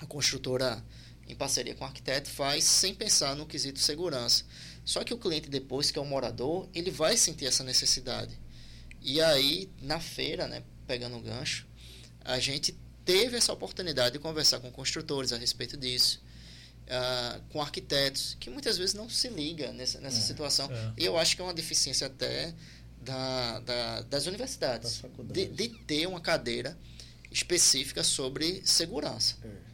A 0.00 0.06
construtora, 0.06 0.84
em 1.28 1.34
parceria 1.34 1.74
com 1.74 1.84
o 1.84 1.86
arquiteto, 1.86 2.28
faz 2.28 2.64
sem 2.64 2.94
pensar 2.94 3.36
no 3.36 3.46
quesito 3.46 3.78
segurança. 3.78 4.44
Só 4.84 5.04
que 5.04 5.14
o 5.14 5.18
cliente 5.18 5.48
depois, 5.48 5.90
que 5.90 5.98
é 5.98 6.02
o 6.02 6.04
morador, 6.04 6.68
ele 6.74 6.90
vai 6.90 7.16
sentir 7.16 7.46
essa 7.46 7.62
necessidade. 7.62 8.36
E 9.00 9.20
aí, 9.20 9.70
na 9.80 10.00
feira, 10.00 10.48
né, 10.48 10.64
pegando 10.86 11.16
o 11.16 11.20
gancho, 11.20 11.66
a 12.20 12.38
gente 12.38 12.76
teve 13.04 13.36
essa 13.36 13.52
oportunidade 13.52 14.14
de 14.14 14.18
conversar 14.18 14.60
com 14.60 14.70
construtores 14.70 15.32
a 15.32 15.36
respeito 15.36 15.76
disso, 15.76 16.22
uh, 16.86 17.40
com 17.50 17.60
arquitetos, 17.60 18.36
que 18.38 18.50
muitas 18.50 18.78
vezes 18.78 18.94
não 18.94 19.08
se 19.08 19.28
liga 19.28 19.72
nessa, 19.72 20.00
nessa 20.00 20.18
é, 20.18 20.22
situação. 20.22 20.70
É. 20.70 20.92
E 20.98 21.04
eu 21.04 21.18
acho 21.18 21.36
que 21.36 21.42
é 21.42 21.44
uma 21.44 21.54
deficiência 21.54 22.06
até 22.06 22.54
da, 23.00 23.60
da 23.60 24.00
das 24.02 24.26
universidades, 24.26 25.02
de, 25.24 25.46
de, 25.46 25.68
ter 25.68 26.06
uma 26.06 26.20
cadeira 26.20 26.78
específica 27.30 28.04
sobre 28.04 28.62
segurança. 28.64 29.36
É. 29.42 29.72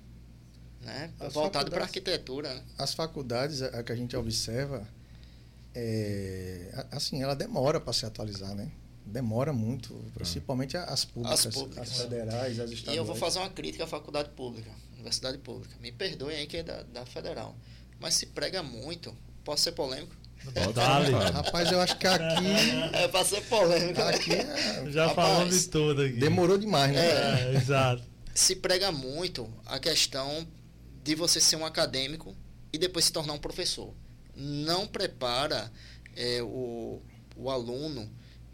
Né? 0.87 1.13
Voltado 1.31 1.71
para 1.71 1.81
a 1.81 1.85
arquitetura. 1.85 2.65
As 2.79 2.95
faculdades, 2.95 3.61
a, 3.63 3.67
a 3.67 3.83
que 3.83 3.93
a 3.93 3.97
gente 3.97 4.17
observa, 4.17 4.89
é, 5.75 6.87
assim, 6.91 7.23
ela 7.23 7.35
demora 7.35 7.81
para 7.81 7.93
se 7.93 8.07
atualizar, 8.07 8.55
né? 8.55 8.71
Demora 9.09 9.55
muito, 9.55 9.95
principalmente 10.13 10.77
as 10.77 11.05
públicas, 11.05 11.47
as, 11.47 11.55
públicas. 11.55 11.91
as 11.91 12.03
federais, 12.03 12.61
as 12.61 12.71
estaduais. 12.71 12.95
E 12.95 12.99
eu 12.99 13.05
vou 13.05 13.17
fazer 13.17 13.39
uma 13.39 13.49
crítica 13.49 13.85
à 13.85 13.87
faculdade 13.87 14.29
pública, 14.31 14.71
universidade 14.95 15.39
pública. 15.39 15.75
Me 15.81 15.91
perdoem 15.91 16.37
aí 16.37 16.47
que 16.47 16.59
é 16.59 16.63
da, 16.63 16.83
da 16.83 17.07
federal. 17.07 17.57
Mas 17.99 18.15
se 18.15 18.27
prega 18.27 18.63
muito, 18.63 19.17
posso 19.45 19.63
ser 19.63 19.73
polêmico? 19.73 20.15
Dale. 20.75 21.13
Rapaz, 21.33 21.73
eu 21.73 21.81
acho 21.81 21.97
que 21.97 22.07
aqui. 22.07 22.47
É 22.93 23.09
pra 23.09 23.25
ser 23.25 23.43
polêmico. 23.45 24.01
Aqui 24.03 24.35
é, 24.35 24.91
Já 24.91 25.07
rapaz, 25.07 25.29
falamos 25.29 25.61
de 25.63 25.69
tudo 25.69 26.03
aqui. 26.03 26.13
Demorou 26.13 26.59
demais, 26.59 26.93
né? 26.93 27.01
É, 27.01 27.53
é, 27.53 27.57
exato. 27.57 28.03
Se 28.35 28.55
prega 28.55 28.93
muito 28.93 29.53
a 29.67 29.79
questão 29.79 30.47
de 31.03 31.15
você 31.15 31.41
ser 31.41 31.57
um 31.57 31.65
acadêmico 31.65 32.37
e 32.73 32.79
depois 32.79 33.07
se 33.07 33.13
tornar 33.13 33.33
um 33.33 33.39
professor 33.39 33.93
não 34.37 34.87
prepara 34.87 35.73
é, 36.15 36.41
o, 36.43 37.03
o 37.35 37.51
aluno 37.51 38.09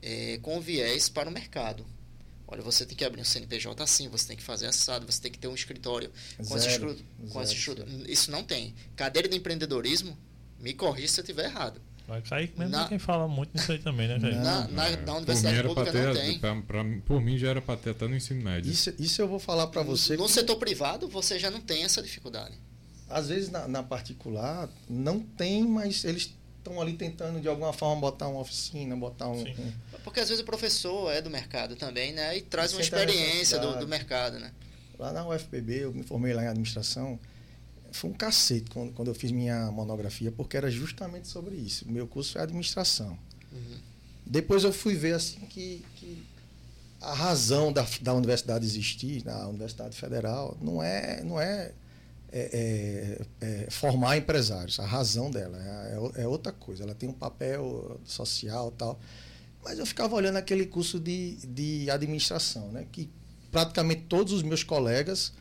é, 0.05 0.39
com 0.43 0.61
viés 0.61 1.09
para 1.09 1.29
o 1.29 1.33
mercado. 1.33 1.85
Olha, 2.47 2.61
você 2.61 2.85
tem 2.85 2.95
que 2.95 3.05
abrir 3.05 3.23
um 3.23 3.25
CNPJ 3.25 3.83
assim, 3.83 4.07
você 4.09 4.29
tem 4.29 4.37
que 4.37 4.43
fazer 4.43 4.67
assado, 4.67 5.11
você 5.11 5.21
tem 5.21 5.33
que 5.33 5.39
ter 5.39 5.49
um 5.49 5.55
escritório 5.55 6.13
com, 6.37 6.59
zero, 6.59 6.97
com 7.31 7.43
esse 7.43 7.57
Isso 8.07 8.31
não 8.31 8.45
tem. 8.45 8.75
Cadeira 8.95 9.27
de 9.27 9.37
empreendedorismo, 9.37 10.17
me 10.61 10.75
corrija 10.75 11.09
se 11.09 11.21
eu 11.21 11.23
estiver 11.23 11.47
errado. 11.47 11.81
Vai 12.07 12.21
cair 12.21 12.53
mesmo 12.55 12.71
na, 12.71 12.87
quem 12.87 12.99
fala 12.99 13.27
muito 13.27 13.57
nisso 13.57 13.73
aí 13.73 13.79
também, 13.79 14.07
né, 14.07 14.21
Jair? 14.21 14.37
Na, 14.37 14.69
na, 14.69 14.89
é, 14.89 14.97
na 14.97 15.17
universidade 15.17 15.63
pública 15.63 15.91
ter, 15.91 16.07
não 16.07 16.15
tem. 16.15 16.39
Pra, 16.39 16.61
pra, 16.61 16.85
por 17.07 17.19
mim 17.19 17.39
já 17.39 17.49
era 17.49 17.63
para 17.63 17.79
ter 17.79 17.91
até 17.91 18.07
no 18.07 18.15
ensino 18.15 18.45
médio. 18.45 18.71
Isso, 18.71 18.93
isso 18.99 19.23
eu 19.23 19.27
vou 19.27 19.39
falar 19.39 19.69
para 19.69 19.83
você. 19.83 20.15
No 20.15 20.27
que... 20.27 20.33
setor 20.33 20.57
privado, 20.57 21.09
você 21.09 21.39
já 21.39 21.51
não 21.51 21.63
tem 21.63 21.83
essa 21.83 22.03
dificuldade 22.03 22.55
às 23.09 23.29
vezes 23.29 23.51
na, 23.51 23.69
na 23.69 23.83
particular 23.83 24.69
não 24.89 25.21
tem, 25.21 25.63
mas 25.63 26.05
eles 26.05 26.35
estão 26.65 26.81
ali 26.81 26.95
tentando 26.95 27.41
de 27.41 27.47
alguma 27.47 27.73
forma 27.73 28.01
botar 28.01 28.29
uma 28.29 28.41
oficina, 28.41 28.97
botar 28.97 29.29
um, 29.29 29.43
um, 29.43 29.73
Porque 30.03 30.21
às 30.21 30.29
vezes 30.29 30.43
o 30.43 30.47
professor 30.47 31.13
é 31.13 31.21
do 31.21 31.31
mercado 31.31 31.77
também, 31.77 32.13
né? 32.13 32.37
E 32.37 32.41
traz 32.41 32.73
uma 32.73 32.81
experiência 32.81 33.59
do, 33.59 33.79
do 33.79 33.87
mercado, 33.87 34.41
né? 34.41 34.51
Lá 34.99 35.13
na 35.13 35.29
UFPB, 35.29 35.85
eu 35.85 35.93
me 35.93 36.03
formei 36.03 36.33
lá 36.33 36.45
em 36.45 36.49
administração, 36.49 37.19
foi 37.93 38.11
um 38.11 38.13
cacete 38.15 38.71
quando, 38.71 38.93
quando 38.93 39.09
eu 39.09 39.15
fiz 39.15 39.31
minha 39.31 39.71
monografia, 39.71 40.33
porque 40.33 40.57
era 40.57 40.71
justamente 40.71 41.29
sobre 41.29 41.55
isso. 41.55 41.85
O 41.85 41.93
meu 41.93 42.07
curso 42.07 42.33
foi 42.33 42.43
administração. 42.43 43.19
Uhum. 43.53 43.79
Depois 44.25 44.65
eu 44.65 44.73
fui 44.73 44.95
ver 44.95 45.15
assim 45.15 45.41
que, 45.41 45.85
que 45.97 46.25
a 47.01 47.13
razão 47.13 47.73
da, 47.73 47.87
da 48.01 48.15
universidade 48.15 48.65
existir, 48.65 49.25
na 49.25 49.47
Universidade 49.49 49.97
Federal, 49.97 50.57
não 50.61 50.83
é, 50.83 51.23
não 51.23 51.41
é, 51.41 51.73
é, 52.37 53.21
é, 53.41 53.47
é 53.47 53.71
formar 53.71 54.17
empresários. 54.17 54.81
A 54.81 54.85
razão 54.85 55.31
dela 55.31 55.57
é, 55.57 56.21
é, 56.21 56.23
é, 56.25 56.27
outra 56.27 56.51
coisa. 56.51 56.83
Ela 56.83 56.95
tem 56.95 57.09
um 57.09 57.13
papel 57.13 58.01
social 58.05 58.73
tal. 58.73 58.99
Mas 59.63 59.79
eu 59.79 59.87
ficava 59.87 60.17
olhando 60.17 60.37
aquele 60.37 60.67
curso 60.67 60.99
de, 60.99 61.37
de 61.47 61.89
administração, 61.89 62.73
né? 62.73 62.87
que 62.91 63.09
praticamente 63.53 64.03
todos 64.09 64.33
os 64.33 64.43
meus 64.43 64.65
colegas 64.65 65.33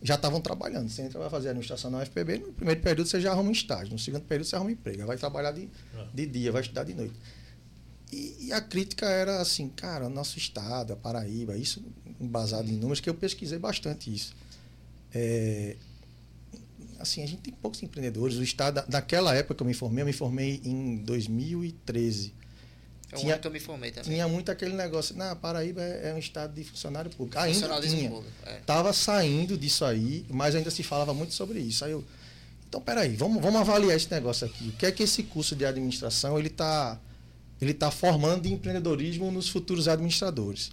já 0.00 0.14
estavam 0.14 0.40
trabalhando. 0.40 0.88
Você 0.88 1.02
entra, 1.02 1.18
vai 1.18 1.28
fazer 1.28 1.48
administração 1.48 1.90
na 1.90 1.98
UFPB, 1.98 2.38
no 2.38 2.52
primeiro 2.52 2.80
período 2.80 3.08
você 3.08 3.20
já 3.20 3.32
arruma 3.32 3.48
um 3.48 3.52
estágio, 3.52 3.92
no 3.92 3.98
segundo 3.98 4.22
período 4.22 4.46
você 4.46 4.54
arruma 4.54 4.70
um 4.70 4.72
emprego, 4.72 5.04
vai 5.04 5.16
trabalhar 5.16 5.50
de, 5.50 5.64
é. 5.64 6.06
de 6.14 6.26
dia, 6.26 6.52
vai 6.52 6.62
estudar 6.62 6.84
de 6.84 6.94
noite. 6.94 7.14
E, 8.12 8.46
e, 8.46 8.52
a 8.52 8.60
crítica 8.60 9.06
era 9.06 9.40
assim, 9.40 9.68
cara, 9.68 10.08
nosso 10.08 10.38
estado, 10.38 10.92
a 10.92 10.96
Paraíba, 10.96 11.58
isso 11.58 11.84
embasado 12.18 12.70
em 12.70 12.76
números, 12.76 13.00
que 13.00 13.10
eu 13.10 13.14
pesquisei 13.14 13.58
bastante 13.58 14.14
isso. 14.14 14.34
É, 15.12 15.76
assim, 16.98 17.22
a 17.22 17.26
gente 17.26 17.42
tem 17.42 17.54
poucos 17.54 17.82
empreendedores. 17.82 18.36
O 18.36 18.42
estado, 18.42 18.84
naquela 18.88 19.34
época 19.34 19.54
que 19.54 19.62
eu 19.62 19.66
me 19.66 19.74
formei, 19.74 20.02
eu 20.02 20.06
me 20.06 20.12
formei 20.12 20.60
em 20.64 20.96
2013. 20.98 22.34
É 23.10 23.16
o 23.16 23.20
tinha, 23.20 23.38
que 23.38 23.46
eu 23.46 23.50
me 23.50 23.60
formei 23.60 23.90
também. 23.90 24.10
Tinha 24.10 24.28
muito 24.28 24.50
aquele 24.50 24.74
negócio, 24.74 25.16
na 25.16 25.34
Paraíba 25.34 25.80
é, 25.80 26.10
é, 26.10 26.14
um 26.14 26.18
estado 26.18 26.54
de 26.54 26.62
funcionário 26.64 27.10
público. 27.10 27.38
Ainda 27.38 27.80
tinha. 27.80 28.10
Público, 28.10 28.32
é. 28.44 28.56
Tava 28.66 28.92
saindo 28.92 29.56
disso 29.56 29.84
aí, 29.84 30.26
mas 30.28 30.54
ainda 30.54 30.70
se 30.70 30.82
falava 30.82 31.14
muito 31.14 31.32
sobre 31.32 31.58
isso. 31.58 31.84
Aí 31.84 31.92
eu, 31.92 32.04
então, 32.68 32.82
peraí, 32.82 33.16
vamos, 33.16 33.40
vamos 33.40 33.60
avaliar 33.60 33.96
esse 33.96 34.10
negócio 34.10 34.46
aqui. 34.46 34.68
O 34.68 34.72
que 34.72 34.84
é 34.84 34.92
que 34.92 35.02
esse 35.02 35.22
curso 35.22 35.56
de 35.56 35.64
administração 35.64 36.38
ele 36.38 36.48
está 36.48 37.00
ele 37.60 37.74
tá 37.74 37.90
formando 37.90 38.42
de 38.42 38.52
empreendedorismo 38.52 39.30
nos 39.32 39.48
futuros 39.48 39.88
administradores? 39.88 40.70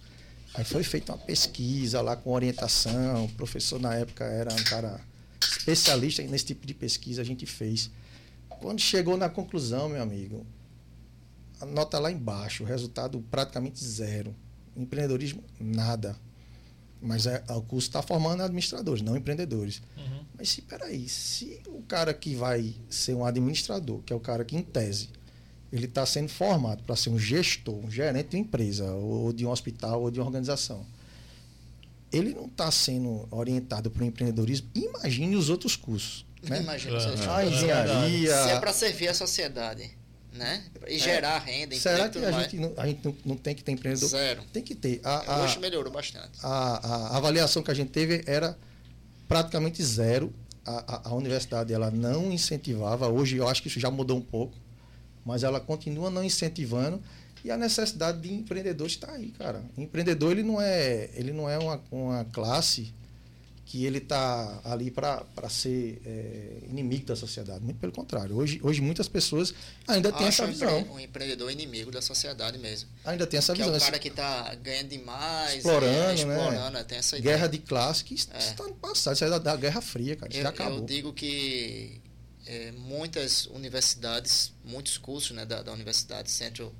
Aí 0.54 0.64
foi 0.64 0.82
feita 0.82 1.12
uma 1.12 1.18
pesquisa 1.18 2.00
lá 2.02 2.14
com 2.14 2.30
orientação. 2.30 3.24
O 3.24 3.28
professor 3.30 3.80
na 3.80 3.94
época 3.94 4.24
era 4.24 4.52
um 4.52 4.64
cara 4.64 5.00
especialista 5.58 6.22
nesse 6.22 6.46
tipo 6.46 6.66
de 6.66 6.74
pesquisa, 6.74 7.22
a 7.22 7.24
gente 7.24 7.46
fez. 7.46 7.90
Quando 8.48 8.80
chegou 8.80 9.16
na 9.16 9.28
conclusão, 9.28 9.88
meu 9.88 10.02
amigo, 10.02 10.46
a 11.60 11.66
nota 11.66 11.98
lá 11.98 12.10
embaixo, 12.10 12.62
o 12.62 12.66
resultado 12.66 13.22
praticamente 13.30 13.82
zero. 13.84 14.34
Empreendedorismo, 14.76 15.42
nada. 15.58 16.16
Mas 17.00 17.26
é, 17.26 17.42
o 17.48 17.62
curso 17.62 17.88
está 17.88 18.02
formando 18.02 18.42
administradores, 18.42 19.02
não 19.02 19.16
empreendedores. 19.16 19.82
Uhum. 19.96 20.24
Mas 20.36 20.50
se, 20.50 20.62
peraí, 20.62 21.08
se 21.08 21.60
o 21.68 21.82
cara 21.82 22.12
que 22.12 22.34
vai 22.34 22.74
ser 22.90 23.14
um 23.14 23.24
administrador, 23.24 24.02
que 24.02 24.12
é 24.12 24.16
o 24.16 24.20
cara 24.20 24.44
que, 24.44 24.56
em 24.56 24.62
tese, 24.62 25.10
ele 25.72 25.86
está 25.86 26.04
sendo 26.06 26.28
formado 26.28 26.82
para 26.84 26.96
ser 26.96 27.10
um 27.10 27.18
gestor, 27.18 27.74
um 27.74 27.90
gerente 27.90 28.30
de 28.30 28.36
uma 28.36 28.42
empresa, 28.42 28.90
ou 28.92 29.32
de 29.32 29.46
um 29.46 29.50
hospital, 29.50 30.02
ou 30.02 30.10
de 30.10 30.20
uma 30.20 30.26
organização, 30.26 30.86
ele 32.12 32.34
não 32.34 32.46
está 32.46 32.70
sendo 32.70 33.26
orientado 33.30 33.90
para 33.90 34.02
o 34.02 34.06
empreendedorismo, 34.06 34.68
imagine 34.74 35.36
os 35.36 35.48
outros 35.50 35.76
cursos. 35.76 36.24
Né? 36.42 36.60
Imagina, 36.62 36.98
é, 36.98 37.28
a 37.28 37.46
engenharia. 37.46 38.42
Se 38.44 38.50
é 38.50 38.60
para 38.60 38.72
servir 38.72 39.08
a 39.08 39.14
sociedade 39.14 39.96
né? 40.36 40.62
E 40.86 40.98
gerar 40.98 41.42
é. 41.48 41.50
renda. 41.50 41.76
Será 41.76 42.08
que 42.08 42.18
a 42.18 42.30
gente, 42.30 42.56
não, 42.58 42.72
a 42.76 42.86
gente 42.86 43.00
não, 43.04 43.16
não, 43.24 43.36
tem 43.36 43.54
que 43.54 43.64
ter 43.64 43.72
empreendedor? 43.72 44.08
Zero. 44.08 44.42
Tem 44.52 44.62
que 44.62 44.74
ter. 44.74 45.00
A, 45.02 45.34
a, 45.34 45.44
Hoje 45.44 45.58
melhorou 45.58 45.92
bastante. 45.92 46.38
A, 46.42 46.48
a, 46.48 47.16
avaliação 47.16 47.62
que 47.62 47.70
a 47.70 47.74
gente 47.74 47.90
teve 47.90 48.22
era 48.26 48.56
praticamente 49.26 49.82
zero. 49.82 50.32
A, 50.64 51.08
a, 51.08 51.14
universidade 51.14 51.72
ela 51.72 51.90
não 51.90 52.30
incentivava. 52.30 53.08
Hoje 53.08 53.36
eu 53.36 53.48
acho 53.48 53.62
que 53.62 53.68
isso 53.68 53.80
já 53.80 53.90
mudou 53.90 54.18
um 54.18 54.22
pouco, 54.22 54.54
mas 55.24 55.42
ela 55.42 55.60
continua 55.60 56.10
não 56.10 56.22
incentivando. 56.22 57.02
E 57.46 57.50
a 57.52 57.56
necessidade 57.56 58.20
de 58.22 58.34
empreendedores 58.34 58.94
está 58.94 59.12
aí, 59.12 59.30
cara. 59.30 59.62
O 59.76 59.80
empreendedor 59.80 60.32
ele 60.32 60.42
não 60.42 60.60
é, 60.60 61.10
ele 61.14 61.32
não 61.32 61.48
é 61.48 61.56
uma, 61.56 61.80
uma 61.92 62.24
classe 62.24 62.92
que 63.64 63.84
ele 63.84 63.98
está 63.98 64.60
ali 64.64 64.90
para 64.90 65.24
ser 65.48 66.02
é, 66.04 66.66
inimigo 66.68 67.06
da 67.06 67.14
sociedade. 67.14 67.64
Muito 67.64 67.78
pelo 67.78 67.92
contrário. 67.92 68.34
Hoje, 68.34 68.58
hoje 68.64 68.80
muitas 68.80 69.06
pessoas 69.06 69.54
ainda 69.86 70.10
têm 70.10 70.26
essa 70.26 70.44
visão. 70.44 70.82
Um 70.92 70.98
empreendedor 70.98 71.48
inimigo 71.52 71.92
da 71.92 72.02
sociedade 72.02 72.58
mesmo. 72.58 72.88
Ainda 73.04 73.24
tem 73.28 73.38
essa 73.38 73.52
que 73.52 73.60
visão. 73.60 73.74
É 73.74 73.78
o 73.78 73.80
cara 73.80 73.98
que 74.00 74.08
está 74.08 74.52
ganhando 74.56 74.88
demais, 74.88 75.58
explorando, 75.58 76.10
é, 76.10 76.14
explorando 76.14 76.70
né? 76.72 76.82
tem 76.82 76.98
essa 76.98 77.16
ideia. 77.16 77.36
Guerra 77.36 77.46
de 77.46 77.58
classe, 77.58 78.02
que 78.02 78.14
está 78.14 78.64
é. 78.64 78.66
no 78.66 78.74
passado. 78.74 79.14
Isso 79.14 79.24
é 79.24 79.30
da, 79.30 79.38
da 79.38 79.54
Guerra 79.54 79.80
Fria, 79.80 80.16
cara. 80.16 80.32
Isso 80.32 80.40
eu, 80.40 80.42
já 80.42 80.48
acabou. 80.48 80.78
Eu 80.78 80.84
digo 80.84 81.12
que 81.12 82.00
é, 82.44 82.72
muitas 82.72 83.46
universidades, 83.46 84.52
muitos 84.64 84.98
cursos 84.98 85.30
né, 85.30 85.46
da, 85.46 85.62
da 85.62 85.72
Universidade 85.72 86.28
Centro 86.28 86.74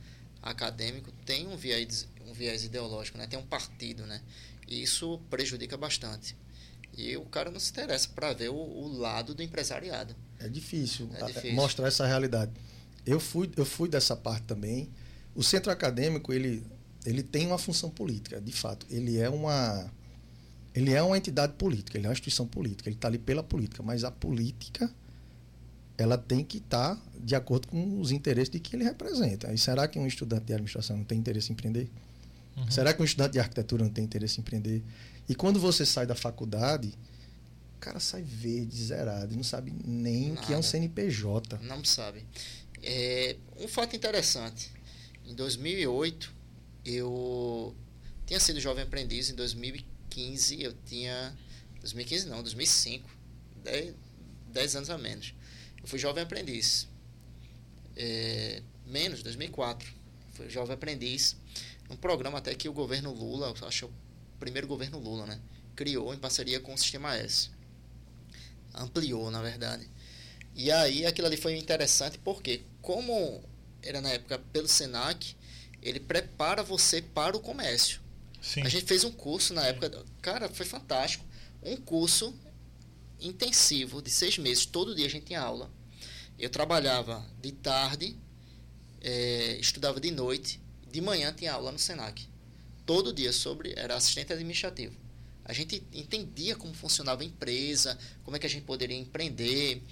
Acadêmico 0.47 1.11
têm 1.25 1.47
um 1.49 1.57
viés, 1.57 2.07
um 2.27 2.33
viés 2.33 2.65
ideológico, 2.65 3.19
né? 3.19 3.27
tem 3.27 3.39
um 3.39 3.47
partido. 3.47 4.07
Né? 4.07 4.21
E 4.69 4.83
isso 4.83 5.21
prejudica 5.29 5.77
bastante. 5.77 6.37
E 6.97 7.17
o 7.17 7.25
cara 7.25 7.51
não 7.51 7.61
se 7.61 7.71
interessa 7.71 8.09
para 8.15 8.33
ver 8.33 8.49
o, 8.49 8.55
o, 8.55 8.97
lado 8.97 9.35
do 9.35 9.43
empresariado. 9.43 10.15
É 10.39 10.49
difícil, 10.49 11.11
é 11.15 11.27
difícil, 11.27 11.53
mostrar 11.53 11.89
essa 11.89 12.07
realidade. 12.07 12.53
Eu 13.05 13.21
fui, 13.21 13.51
eu 13.57 13.67
fui 13.67 13.89
dessa 13.89 14.17
parte 14.17 14.45
também. 14.45 14.89
O 15.35 15.43
centro 15.43 15.71
acadêmico 15.71 16.33
ele, 16.33 16.65
ele 17.05 17.23
tem 17.23 17.47
uma 17.47 17.59
função 17.59 17.91
política, 17.91 18.41
de 18.41 18.53
fato. 18.53 18.87
Ele 18.89 19.19
é 19.19 19.29
uma 19.29 19.91
ele 20.75 20.93
é 20.93 21.03
uma 21.03 21.17
entidade 21.17 21.55
política, 21.55 21.97
ele 21.97 22.07
é 22.07 22.09
uma 22.09 22.13
instituição 22.13 22.47
política. 22.47 22.89
Ele 22.89 22.97
está 22.97 23.09
ali 23.09 23.19
pela 23.19 23.43
política, 23.43 23.83
mas 23.83 24.05
a 24.05 24.11
política 24.11 24.91
ela 25.99 26.19
tem 26.19 26.45
que 26.45 26.59
estar 26.59 27.01
de 27.19 27.35
acordo 27.35 27.69
com 27.69 28.01
os 28.01 28.11
interesses 28.11 28.51
de 28.51 28.61
que 28.61 28.77
ele 28.77 28.85
representa. 28.85 29.53
E 29.53 29.59
será 29.59 29.89
que 29.89 29.99
um 29.99 30.07
estudante 30.07 30.45
de 30.45 30.53
administração 30.53 30.97
não 30.97 31.05
tem 31.05 31.19
interesse 31.19 31.51
em 31.51 31.55
empreender? 31.55 31.91
Uhum. 32.57 32.71
Será 32.71 32.93
que 32.93 33.03
um 33.03 33.05
estudante 33.05 33.33
de 33.33 33.41
arquitetura 33.41 33.85
não 33.85 33.91
tem 33.91 34.05
interesse 34.05 34.39
em 34.39 34.41
empreender? 34.43 34.83
E 35.29 35.35
quando 35.35 35.59
você 35.59 35.85
sai 35.85 36.07
da 36.07 36.15
faculdade, 36.15 36.95
o 37.77 37.79
cara 37.79 38.01
sai 38.01 38.23
verde, 38.23 38.77
zerado, 38.77 39.35
não 39.35 39.43
sabe 39.43 39.73
nem 39.85 40.31
Nada. 40.31 40.41
o 40.41 40.47
que 40.47 40.55
é 40.55 40.59
um 40.59 40.63
CNPJ. 40.63 41.59
Não 41.63 41.85
sabe. 41.85 42.25
É, 42.83 43.37
um 43.59 43.69
fato 43.69 43.97
interessante. 43.97 44.71
Em 45.27 45.35
2008, 45.35 46.33
eu 46.85 47.75
tinha 48.25 48.39
sido 48.39 48.61
jovem 48.61 48.85
aprendiz. 48.85 49.31
Em 49.31 49.35
2015, 49.35 50.63
eu 50.63 50.75
tinha... 50.85 51.37
2015 51.81 52.29
não, 52.29 52.43
2005. 52.43 53.09
10, 54.53 54.77
anos 54.77 54.91
a 54.91 54.97
menos. 54.97 55.35
Eu 55.87 55.91
fui 55.91 56.01
jovem 56.01 56.25
aprendiz. 56.25 56.89
É, 57.97 58.61
menos, 58.85 59.23
2004. 59.23 59.89
Fui 60.33 60.51
jovem 60.51 60.75
aprendiz. 60.75 61.37
Um 61.89 61.97
programa 61.97 62.39
até 62.39 62.53
que 62.57 62.69
o 62.69 62.73
governo 62.73 63.13
Lula, 63.13 63.55
acho 63.63 63.89
primeiro 64.41 64.67
governo 64.67 64.99
Lula, 64.99 65.27
né? 65.27 65.41
Criou 65.77 66.13
em 66.13 66.19
parceria 66.19 66.59
com 66.59 66.75
o 66.75 66.79
Sistema 66.79 67.17
S. 67.17 67.51
Ampliou, 68.75 69.31
na 69.31 69.41
verdade. 69.41 69.89
E 70.57 70.73
aí 70.73 71.07
aquilo 71.07 71.29
ali 71.29 71.37
foi 71.37 71.57
interessante 71.57 72.19
porque, 72.19 72.63
como 72.83 73.41
era 73.81 74.01
na 74.01 74.11
época 74.11 74.41
pelo 74.53 74.67
Senac, 74.67 75.37
ele 75.81 76.01
prepara 76.01 76.65
você 76.65 77.01
para 77.01 77.37
o 77.37 77.41
comércio. 77.41 78.01
Sim. 78.43 78.63
A 78.63 78.69
gente 78.69 78.87
fez 78.87 79.05
um 79.05 79.13
curso 79.13 79.55
na 79.55 79.65
época, 79.65 80.05
cara, 80.21 80.49
foi 80.49 80.67
fantástico. 80.67 81.25
Um 81.63 81.77
curso 81.77 82.35
intensivo 83.21 84.03
de 84.03 84.11
seis 84.11 84.39
meses, 84.39 84.67
todo 84.67 84.95
dia 84.95 85.07
a 85.07 85.11
gente 85.11 85.27
tinha 85.27 85.41
aula. 85.41 85.71
Eu 86.39 86.51
trabalhava 86.51 87.25
de 87.41 87.53
tarde, 87.53 88.17
é, 89.01 89.57
estudava 89.59 90.01
de 90.01 90.11
noite, 90.11 90.61
de 90.91 91.01
manhã 91.01 91.33
tinha 91.33 91.53
aula 91.53 91.73
no 91.73 91.79
Senac 91.79 92.29
todo 92.87 93.13
dia 93.13 93.33
sobre 93.33 93.75
era 93.77 93.97
assistente 93.97 94.33
administrativo. 94.33 94.95
A 95.45 95.53
gente 95.53 95.83
entendia 95.93 96.57
como 96.57 96.73
funcionava 96.73 97.23
a 97.23 97.25
empresa, 97.25 97.99
como 98.25 98.37
é 98.37 98.41
que 98.41 98.47
a 98.47 98.51
gente 98.51 98.65
poderia 98.65 98.97
empreender. 98.97 99.83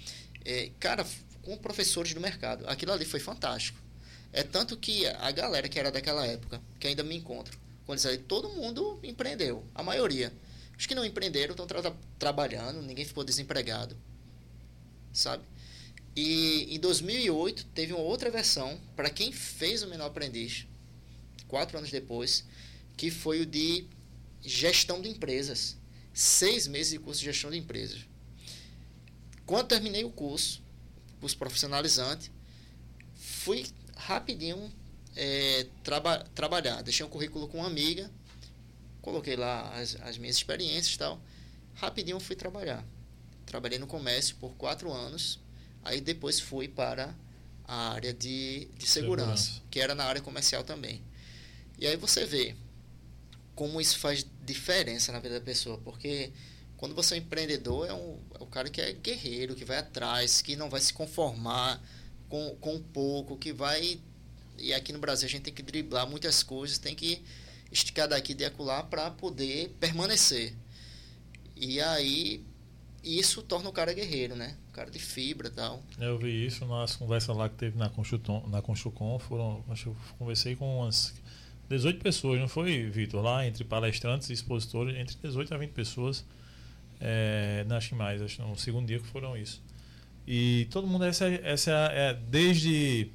É, 0.43 0.71
cara, 0.79 1.05
com 1.41 1.57
professores 1.57 2.13
do 2.13 2.21
mercado. 2.21 2.67
Aquilo 2.67 2.93
ali 2.93 3.05
foi 3.05 3.19
fantástico. 3.19 3.77
É 4.33 4.43
tanto 4.43 4.75
que 4.75 5.05
a 5.07 5.31
galera 5.31 5.69
que 5.69 5.79
era 5.79 5.91
daquela 5.91 6.25
época, 6.25 6.61
que 6.79 6.87
ainda 6.87 7.03
me 7.03 7.15
encontro, 7.15 7.57
quando 7.85 8.03
eles 8.05 8.21
todo 8.27 8.49
mundo 8.49 8.99
empreendeu, 9.03 9.63
a 9.73 9.83
maioria. 9.83 10.33
Os 10.77 10.85
que 10.85 10.95
não 10.95 11.05
empreenderam 11.05 11.51
estão 11.51 11.65
tra 11.65 11.95
trabalhando, 12.19 12.81
ninguém 12.81 13.05
ficou 13.05 13.23
desempregado, 13.23 13.95
sabe? 15.13 15.43
E 16.15 16.73
em 16.75 16.79
2008 16.79 17.65
teve 17.73 17.93
uma 17.93 18.01
outra 18.01 18.29
versão 18.31 18.79
para 18.95 19.09
quem 19.09 19.31
fez 19.31 19.83
o 19.83 19.87
menor 19.87 20.07
aprendiz, 20.07 20.65
quatro 21.47 21.77
anos 21.77 21.91
depois, 21.91 22.45
que 22.95 23.11
foi 23.11 23.41
o 23.41 23.45
de 23.45 23.85
gestão 24.41 25.01
de 25.01 25.09
empresas. 25.09 25.77
Seis 26.13 26.65
meses 26.67 26.93
de 26.93 26.99
curso 26.99 27.19
de 27.19 27.25
gestão 27.25 27.51
de 27.51 27.57
empresas. 27.57 28.05
Quando 29.45 29.67
terminei 29.67 30.05
o 30.05 30.09
curso, 30.09 30.63
curso 31.19 31.37
profissionalizante, 31.37 32.31
fui 33.13 33.65
rapidinho 33.97 34.71
é, 35.15 35.67
traba 35.83 36.19
trabalhar. 36.33 36.81
Deixei 36.81 37.05
um 37.05 37.09
currículo 37.09 37.47
com 37.47 37.59
uma 37.59 37.67
amiga, 37.67 38.09
coloquei 39.05 39.35
lá 39.35 39.71
as, 39.79 39.95
as 40.01 40.17
minhas 40.17 40.35
experiências 40.35 40.95
e 40.95 40.97
tal. 40.97 41.21
Rapidinho 41.75 42.19
fui 42.19 42.35
trabalhar. 42.35 42.83
Trabalhei 43.45 43.77
no 43.77 43.85
comércio 43.85 44.35
por 44.37 44.55
quatro 44.55 44.91
anos, 44.91 45.39
aí 45.83 46.01
depois 46.01 46.39
fui 46.39 46.67
para 46.67 47.15
a 47.67 47.91
área 47.91 48.11
de, 48.11 48.67
de 48.75 48.87
segurança, 48.87 49.43
segurança, 49.43 49.61
que 49.69 49.79
era 49.79 49.93
na 49.93 50.05
área 50.05 50.21
comercial 50.21 50.63
também. 50.63 51.03
E 51.77 51.85
aí 51.85 51.95
você 51.95 52.25
vê 52.25 52.55
como 53.53 53.79
isso 53.79 53.99
faz 53.99 54.25
diferença 54.43 55.11
na 55.11 55.19
vida 55.19 55.39
da 55.39 55.45
pessoa, 55.45 55.77
porque 55.77 56.31
quando 56.75 56.95
você 56.95 57.13
é 57.13 57.17
um 57.17 57.21
empreendedor, 57.21 57.87
é, 57.87 57.93
um, 57.93 58.19
é 58.39 58.43
o 58.43 58.47
cara 58.47 58.69
que 58.69 58.81
é 58.81 58.91
guerreiro, 58.91 59.55
que 59.55 59.63
vai 59.63 59.77
atrás, 59.77 60.41
que 60.41 60.55
não 60.55 60.69
vai 60.69 60.81
se 60.81 60.91
conformar 60.91 61.79
com, 62.27 62.55
com 62.59 62.81
pouco, 62.81 63.37
que 63.37 63.53
vai. 63.53 63.99
E 64.57 64.73
aqui 64.73 64.91
no 64.91 64.99
Brasil 64.99 65.27
a 65.27 65.29
gente 65.29 65.43
tem 65.43 65.53
que 65.53 65.61
driblar 65.61 66.09
muitas 66.09 66.41
coisas, 66.41 66.79
tem 66.79 66.95
que 66.95 67.23
esticar 67.75 68.07
daqui 68.07 68.31
e 68.31 68.35
de 68.35 68.45
acolá 68.45 68.81
para 68.81 69.11
poder 69.11 69.75
permanecer. 69.79 70.53
E 71.55 71.79
aí 71.79 72.43
isso 73.03 73.43
torna 73.43 73.69
o 73.69 73.73
cara 73.73 73.93
guerreiro, 73.93 74.35
né? 74.35 74.55
O 74.69 74.73
cara 74.73 74.89
de 74.89 74.97
fibra 74.97 75.47
e 75.47 75.51
tal. 75.51 75.83
Eu 75.99 76.17
vi 76.17 76.45
isso 76.45 76.65
nas 76.65 76.95
conversas 76.95 77.35
lá 77.35 77.47
que 77.47 77.55
teve 77.55 77.77
na 77.77 77.89
Construcon, 77.89 78.47
na 78.47 78.61
Construcon 78.61 79.19
foram, 79.19 79.63
acho 79.69 79.89
eu 79.89 79.95
conversei 80.17 80.55
com 80.55 80.79
umas 80.79 81.13
18 81.69 82.01
pessoas, 82.01 82.39
não 82.39 82.47
foi, 82.47 82.89
Vitor? 82.89 83.21
Lá 83.21 83.45
entre 83.45 83.63
palestrantes 83.63 84.29
e 84.29 84.33
expositores, 84.33 84.95
entre 84.95 85.15
18 85.21 85.53
a 85.53 85.57
20 85.57 85.71
pessoas. 85.71 86.25
É, 86.99 87.65
mais, 87.93 88.21
acho 88.21 88.41
no 88.41 88.57
segundo 88.57 88.87
dia 88.87 88.99
que 88.99 89.07
foram 89.07 89.37
isso. 89.37 89.61
E 90.25 90.67
todo 90.71 90.87
mundo, 90.87 91.03
essa, 91.05 91.27
essa 91.27 91.71
é, 91.71 92.13
desde 92.13 93.11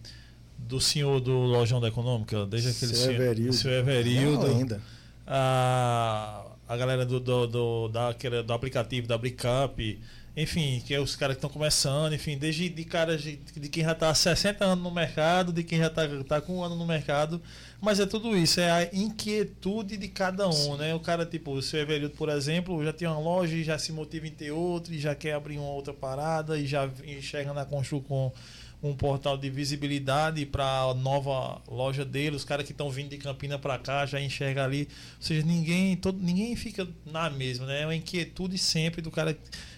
do 0.68 0.80
senhor 0.80 1.20
do 1.20 1.32
Lojão 1.32 1.80
da 1.80 1.88
Econômica, 1.88 2.46
desde 2.46 2.70
aquele 2.70 2.94
senhor 2.94 3.14
Everildo, 3.14 3.52
senhor 3.52 3.74
Everildo 3.74 4.46
não, 4.46 4.56
ainda. 4.56 4.82
A, 5.26 6.44
a 6.68 6.76
galera 6.76 7.04
do, 7.04 7.18
do, 7.18 7.46
do, 7.46 7.88
da, 7.88 8.12
do 8.12 8.52
aplicativo 8.52 9.06
da 9.06 9.18
Brickup, 9.18 10.00
enfim, 10.36 10.80
que 10.86 10.94
é 10.94 11.00
os 11.00 11.16
caras 11.16 11.34
que 11.34 11.38
estão 11.38 11.50
começando, 11.50 12.12
enfim, 12.12 12.38
desde 12.38 12.68
de 12.68 12.84
caras 12.84 13.20
de, 13.20 13.36
de 13.36 13.68
quem 13.68 13.84
já 13.84 13.92
está 13.92 14.10
há 14.10 14.14
60 14.14 14.64
anos 14.64 14.84
no 14.84 14.90
mercado, 14.90 15.52
de 15.52 15.64
quem 15.64 15.78
já 15.78 15.88
está 15.88 16.06
tá 16.26 16.40
com 16.40 16.58
um 16.58 16.62
ano 16.62 16.76
no 16.76 16.86
mercado, 16.86 17.42
mas 17.80 17.98
é 17.98 18.06
tudo 18.06 18.36
isso, 18.36 18.60
é 18.60 18.70
a 18.70 18.88
inquietude 18.92 19.96
de 19.96 20.08
cada 20.08 20.48
um, 20.48 20.52
Sim. 20.52 20.76
né? 20.76 20.94
O 20.94 21.00
cara, 21.00 21.26
tipo, 21.26 21.52
o 21.52 21.60
seu 21.60 21.80
Everildo, 21.80 22.14
por 22.14 22.28
exemplo, 22.28 22.82
já 22.84 22.92
tem 22.92 23.08
uma 23.08 23.18
loja 23.18 23.56
e 23.56 23.64
já 23.64 23.76
se 23.78 23.92
motiva 23.92 24.28
em 24.28 24.30
ter 24.30 24.52
outra, 24.52 24.94
e 24.94 24.98
já 24.98 25.14
quer 25.14 25.34
abrir 25.34 25.58
uma 25.58 25.70
outra 25.70 25.92
parada, 25.92 26.56
e 26.56 26.66
já 26.66 26.88
enxerga 27.04 27.52
na 27.52 27.64
Constru 27.64 28.00
com 28.00 28.32
um 28.82 28.94
portal 28.94 29.36
de 29.36 29.50
visibilidade 29.50 30.44
para 30.46 30.64
a 30.64 30.94
nova 30.94 31.60
loja 31.68 32.04
dele, 32.04 32.36
os 32.36 32.44
caras 32.44 32.64
que 32.64 32.72
estão 32.72 32.90
vindo 32.90 33.10
de 33.10 33.18
Campina 33.18 33.58
para 33.58 33.78
cá 33.78 34.06
já 34.06 34.20
enxerga 34.20 34.64
ali. 34.64 34.88
Ou 35.16 35.22
seja, 35.22 35.46
ninguém, 35.46 35.96
todo, 35.96 36.18
ninguém 36.18 36.56
fica 36.56 36.88
na 37.04 37.28
mesma, 37.28 37.66
né? 37.66 37.82
É 37.82 37.86
uma 37.86 37.94
inquietude 37.94 38.56
sempre 38.56 39.02
do 39.02 39.10
cara 39.10 39.36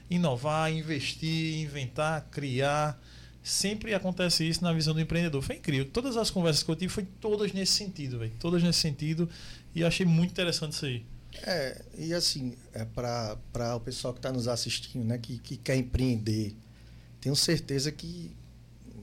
inovar, 0.09 0.73
investir, 0.73 1.61
inventar, 1.61 2.29
criar. 2.31 3.01
Sempre 3.43 3.93
acontece 3.93 4.49
isso 4.49 4.63
na 4.63 4.73
visão 4.73 4.95
do 4.95 5.01
empreendedor. 5.01 5.43
Foi 5.43 5.57
incrível. 5.57 5.87
Todas 5.93 6.17
as 6.17 6.31
conversas 6.31 6.63
que 6.63 6.71
eu 6.71 6.77
tive 6.77 6.93
foi 6.93 7.05
todas 7.21 7.53
nesse 7.53 7.73
sentido, 7.73 8.21
velho. 8.21 8.33
Todas 8.39 8.63
nesse 8.63 8.79
sentido. 8.79 9.29
E 9.75 9.83
achei 9.83 10.07
muito 10.07 10.31
interessante 10.31 10.75
isso 10.75 10.87
aí. 10.87 11.05
É, 11.45 11.83
e 11.99 12.13
assim, 12.13 12.55
é 12.73 12.85
para 12.85 13.77
o 13.77 13.81
pessoal 13.81 14.13
que 14.13 14.19
está 14.19 14.31
nos 14.31 14.47
assistindo, 14.47 15.05
né, 15.05 15.19
que, 15.19 15.39
que 15.39 15.57
quer 15.57 15.77
empreender, 15.77 16.55
tenho 17.21 17.35
certeza 17.35 17.91
que, 17.91 18.31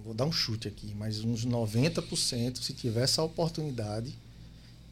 vou 0.10 0.16
dar 0.16 0.26
um 0.26 0.32
chute 0.32 0.68
aqui, 0.68 0.96
mas 0.96 1.24
uns 1.24 1.46
90%, 1.46 2.58
se 2.58 2.74
tivesse 2.74 3.20
a 3.20 3.24
oportunidade 3.24 4.18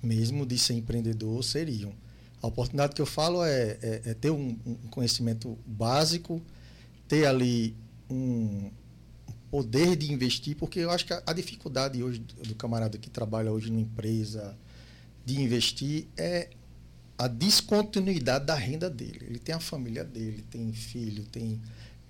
mesmo 0.01 0.45
de 0.45 0.59
ser 0.59 0.75
empreendedor, 0.75 1.43
seriam. 1.43 1.91
A 2.39 2.45
oportunidade 2.45 2.93
que 2.93 3.01
eu 3.01 3.05
falo 3.05 3.43
é, 3.43 3.79
é, 3.81 4.01
é 4.05 4.13
ter 4.13 4.29
um, 4.29 4.55
um, 4.63 4.75
conhecimento 4.91 5.57
básico, 5.65 6.39
ter 7.07 7.25
ali 7.25 7.75
um 8.07 8.69
poder 9.49 9.95
de 9.95 10.13
investir, 10.13 10.55
porque 10.55 10.81
eu 10.81 10.91
acho 10.91 11.03
que 11.03 11.13
a, 11.13 11.23
a 11.25 11.33
dificuldade 11.33 12.03
hoje 12.03 12.19
do, 12.19 12.49
do 12.49 12.55
camarada 12.55 12.95
que 12.99 13.09
trabalha 13.09 13.51
hoje 13.51 13.71
numa 13.71 13.81
empresa 13.81 14.55
de 15.25 15.41
investir 15.41 16.05
é 16.15 16.51
a 17.17 17.27
descontinuidade 17.27 18.45
da 18.45 18.53
renda 18.53 18.87
dele. 18.87 19.25
Ele 19.27 19.39
tem 19.39 19.55
a 19.55 19.59
família 19.59 20.03
dele, 20.03 20.45
tem 20.51 20.71
filho, 20.73 21.23
tem 21.23 21.59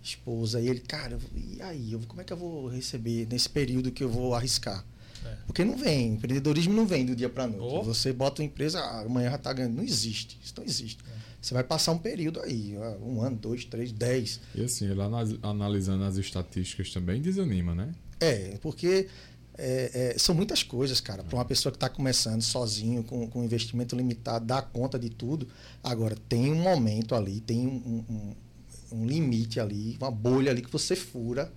esposa, 0.09 0.59
e 0.61 0.67
ele, 0.67 0.79
cara, 0.79 1.17
e 1.35 1.61
aí? 1.61 1.93
Eu, 1.93 1.99
como 2.07 2.21
é 2.21 2.23
que 2.23 2.33
eu 2.33 2.37
vou 2.37 2.67
receber 2.67 3.27
nesse 3.29 3.49
período 3.49 3.91
que 3.91 4.03
eu 4.03 4.09
vou 4.09 4.33
arriscar? 4.33 4.83
É. 5.25 5.35
Porque 5.45 5.63
não 5.63 5.77
vem, 5.77 6.13
empreendedorismo 6.13 6.73
não 6.73 6.85
vem 6.85 7.05
do 7.05 7.15
dia 7.15 7.29
para 7.29 7.47
noite. 7.47 7.75
Oh. 7.79 7.83
Você 7.83 8.13
bota 8.13 8.41
uma 8.41 8.45
empresa, 8.45 8.79
ah, 8.79 9.01
amanhã 9.01 9.29
já 9.29 9.35
está 9.35 9.53
ganhando. 9.53 9.75
Não 9.75 9.83
existe, 9.83 10.39
isso 10.43 10.53
não 10.57 10.63
existe. 10.63 11.03
É. 11.11 11.17
Você 11.41 11.53
vai 11.53 11.63
passar 11.63 11.91
um 11.91 11.97
período 11.97 12.41
aí, 12.41 12.75
um 13.01 13.21
ano, 13.21 13.37
dois, 13.37 13.63
três, 13.63 13.91
dez. 13.91 14.39
E 14.55 14.63
assim, 14.63 14.91
lá 14.93 15.07
analisando 15.43 16.03
as 16.03 16.17
estatísticas 16.17 16.91
também 16.91 17.21
desanima, 17.21 17.75
né? 17.75 17.93
É, 18.19 18.57
porque 18.61 19.07
é, 19.57 20.13
é, 20.15 20.19
são 20.19 20.35
muitas 20.35 20.61
coisas, 20.61 20.99
cara. 20.99 21.23
Para 21.23 21.35
uma 21.35 21.45
pessoa 21.45 21.71
que 21.71 21.77
está 21.77 21.89
começando 21.89 22.41
sozinho, 22.41 23.03
com, 23.03 23.27
com 23.27 23.43
investimento 23.43 23.95
limitado, 23.95 24.45
dar 24.45 24.61
conta 24.61 24.99
de 24.99 25.09
tudo. 25.09 25.47
Agora, 25.83 26.15
tem 26.27 26.51
um 26.51 26.61
momento 26.61 27.15
ali, 27.15 27.39
tem 27.39 27.65
um, 27.65 28.03
um, 28.09 28.35
um 28.91 29.05
limite 29.05 29.59
ali, 29.59 29.97
uma 29.99 30.11
bolha 30.11 30.51
ali 30.51 30.61
que 30.61 30.71
você 30.71 30.95
fura 30.95 31.51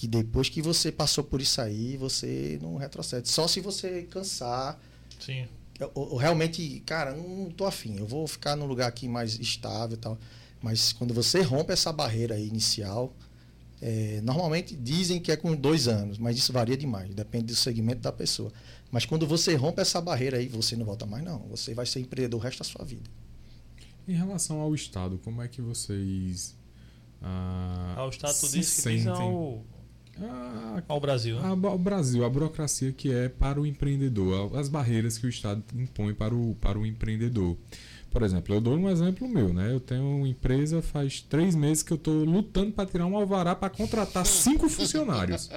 que 0.00 0.08
depois 0.08 0.48
que 0.48 0.62
você 0.62 0.90
passou 0.90 1.22
por 1.22 1.42
isso 1.42 1.60
aí, 1.60 1.94
você 1.98 2.58
não 2.62 2.78
retrocede. 2.78 3.28
Só 3.28 3.46
se 3.46 3.60
você 3.60 4.04
cansar. 4.04 4.80
Sim. 5.18 5.46
Ou, 5.94 6.12
ou 6.12 6.16
realmente, 6.16 6.82
cara, 6.86 7.14
não 7.14 7.50
tô 7.50 7.66
afim, 7.66 7.98
eu 7.98 8.06
vou 8.06 8.26
ficar 8.26 8.56
num 8.56 8.64
lugar 8.64 8.88
aqui 8.88 9.06
mais 9.06 9.38
estável 9.38 9.98
e 9.98 10.00
tal. 10.00 10.18
Mas 10.62 10.94
quando 10.94 11.12
você 11.12 11.42
rompe 11.42 11.74
essa 11.74 11.92
barreira 11.92 12.34
aí 12.34 12.48
inicial, 12.48 13.14
é, 13.82 14.22
normalmente 14.22 14.74
dizem 14.74 15.20
que 15.20 15.30
é 15.30 15.36
com 15.36 15.54
dois 15.54 15.86
anos, 15.86 16.16
mas 16.16 16.38
isso 16.38 16.50
varia 16.50 16.78
demais, 16.78 17.14
depende 17.14 17.46
do 17.46 17.56
segmento 17.56 18.00
da 18.00 18.10
pessoa. 18.10 18.50
Mas 18.90 19.04
quando 19.04 19.26
você 19.26 19.54
rompe 19.54 19.82
essa 19.82 20.00
barreira 20.00 20.38
aí, 20.38 20.48
você 20.48 20.76
não 20.76 20.86
volta 20.86 21.04
mais, 21.04 21.22
não. 21.22 21.40
Você 21.50 21.74
vai 21.74 21.84
ser 21.84 22.00
empreendedor 22.00 22.40
o 22.40 22.42
resto 22.42 22.58
da 22.60 22.64
sua 22.64 22.86
vida. 22.86 23.08
Em 24.10 24.14
relação 24.14 24.58
ao 24.58 24.74
Estado, 24.74 25.20
como 25.22 25.40
é 25.40 25.46
que 25.46 25.62
vocês. 25.62 26.58
Ah, 27.22 27.94
ao 27.96 28.08
Estado, 28.10 28.34
tu 28.40 28.48
disse 28.48 28.82
que 28.82 28.96
diz 28.96 29.06
ao, 29.06 29.64
a, 30.20 30.82
ao 30.88 30.98
Brasil. 30.98 31.40
Né? 31.40 31.48
A, 31.48 31.76
Brasil, 31.78 32.24
a 32.24 32.28
burocracia 32.28 32.90
que 32.90 33.12
é 33.12 33.28
para 33.28 33.60
o 33.60 33.64
empreendedor, 33.64 34.56
as 34.56 34.68
barreiras 34.68 35.16
que 35.16 35.26
o 35.26 35.28
Estado 35.28 35.62
impõe 35.76 36.12
para 36.12 36.34
o, 36.34 36.56
para 36.60 36.76
o 36.76 36.84
empreendedor. 36.84 37.56
Por 38.10 38.22
exemplo, 38.22 38.54
eu 38.54 38.60
dou 38.60 38.76
um 38.76 38.90
exemplo 38.90 39.28
meu, 39.28 39.52
né? 39.52 39.72
Eu 39.72 39.78
tenho 39.78 40.02
uma 40.02 40.28
empresa 40.28 40.82
faz 40.82 41.20
três 41.20 41.54
meses 41.54 41.82
que 41.82 41.92
eu 41.92 41.96
estou 41.96 42.24
lutando 42.24 42.72
para 42.72 42.84
tirar 42.84 43.06
um 43.06 43.16
alvará 43.16 43.54
para 43.54 43.70
contratar 43.70 44.26
cinco 44.26 44.68
funcionários. 44.68 45.48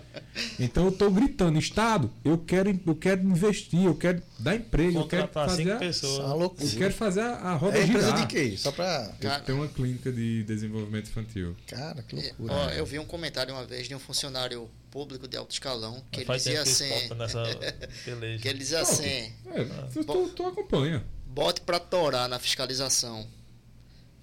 Então 0.60 0.86
eu 0.86 0.90
estou 0.90 1.10
gritando, 1.10 1.58
Estado, 1.58 2.12
eu 2.24 2.38
quero, 2.38 2.80
eu 2.86 2.96
quero 2.96 3.24
investir, 3.24 3.86
eu 3.86 3.96
quero 3.96 4.22
dar 4.38 4.56
emprego, 4.56 5.00
eu 5.00 5.08
quero 5.08 5.28
fazer 5.30 5.64
cinco 5.64 5.80
pessoas. 5.80 6.20
A, 6.20 6.36
eu 6.36 6.78
quero 6.78 6.94
fazer 6.94 7.22
a, 7.22 7.34
a 7.34 7.56
roda 7.56 7.80
é 7.80 7.88
girar. 7.88 8.22
de 8.22 8.28
quê? 8.28 8.56
Só 8.56 8.72
para 8.72 9.12
eu 9.20 9.42
tenho 9.42 9.58
uma 9.58 9.68
clínica 9.68 10.12
de 10.12 10.44
desenvolvimento 10.44 11.08
infantil. 11.08 11.56
Cara, 11.68 12.04
que 12.04 12.16
loucura. 12.16 12.54
Ó, 12.54 12.70
eu 12.70 12.86
vi 12.86 13.00
um 13.00 13.06
comentário 13.06 13.54
uma 13.54 13.66
vez 13.66 13.88
de 13.88 13.96
um 13.96 14.00
funcionário 14.00 14.70
público 14.92 15.28
de 15.28 15.36
alto 15.36 15.52
escalão 15.52 16.04
que 16.12 16.22
ele 16.22 16.32
dizia 16.34 16.62
assim, 16.62 16.86
que 18.40 18.48
ele 18.48 18.60
dizia 18.60 18.82
assim, 18.82 19.32
é, 19.48 19.66
tu, 19.92 20.30
tu 20.30 20.46
acompanha 20.46 21.04
bote 21.34 21.62
para 21.62 21.80
torar 21.80 22.30
na 22.30 22.38
fiscalização. 22.38 23.28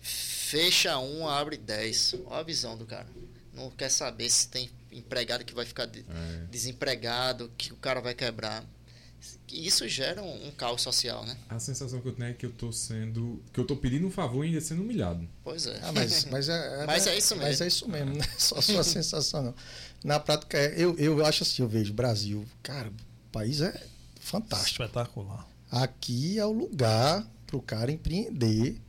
Fecha 0.01 0.97
um, 0.99 1.29
abre 1.29 1.57
dez. 1.57 2.15
Olha 2.27 2.41
a 2.41 2.43
visão 2.43 2.77
do 2.77 2.87
cara. 2.87 3.07
Não 3.53 3.71
quer 3.71 3.91
saber 3.91 4.31
se 4.31 4.49
tem 4.49 4.71
empregado 4.93 5.45
que 5.45 5.55
vai 5.55 5.67
ficar 5.67 5.87
de, 5.87 6.01
é. 6.01 6.45
desempregado, 6.51 7.51
que 7.59 7.73
o 7.73 7.77
cara 7.77 8.01
vai 8.01 8.15
quebrar. 8.15 8.65
Isso 9.53 9.87
gera 9.89 10.23
um, 10.23 10.49
um, 10.49 10.51
caos 10.53 10.81
social, 10.81 11.27
né? 11.27 11.37
A 11.49 11.59
sensação 11.59 12.01
que 12.01 12.09
eu 12.09 12.13
tenho 12.13 12.31
é 12.31 12.33
que 12.33 12.47
eu 12.47 12.53
tô 12.53 12.73
sendo. 12.73 13.43
que 13.53 13.59
eu 13.59 13.67
tô 13.67 13.77
pedindo 13.77 14.07
um 14.07 14.11
favor 14.11 14.45
e 14.45 14.49
ainda 14.49 14.61
sendo 14.61 14.83
humilhado. 14.83 15.29
Pois 15.43 15.67
é. 15.67 15.79
Ah, 15.83 15.93
mas, 15.93 16.25
mas, 16.27 16.49
é, 16.49 16.55
é, 16.83 16.87
mas 16.87 17.07
é 17.07 17.19
isso 17.19 17.35
mesmo. 17.35 17.49
Mas 17.49 17.61
é 17.61 17.67
isso 17.67 17.89
mesmo, 17.89 18.15
né? 18.17 18.25
Só 18.39 18.59
a 18.59 18.63
sua 18.63 18.85
sensação, 18.85 19.43
não. 19.43 19.55
Na 20.03 20.21
prática, 20.21 20.57
eu, 20.59 20.97
eu 20.97 21.27
acho 21.27 21.43
assim, 21.43 21.63
eu 21.63 21.69
vejo 21.69 21.93
Brasil, 21.93 22.47
cara, 22.63 22.89
o 22.89 23.33
país 23.33 23.61
é 23.61 23.87
fantástico. 24.21 24.83
Espetacular 24.83 25.50
aqui 25.71 26.39
é 26.39 26.45
o 26.45 26.53
lugar 26.53 27.27
para 27.47 27.57
o 27.57 27.63
cara 27.63 27.91
empreender 27.91 28.81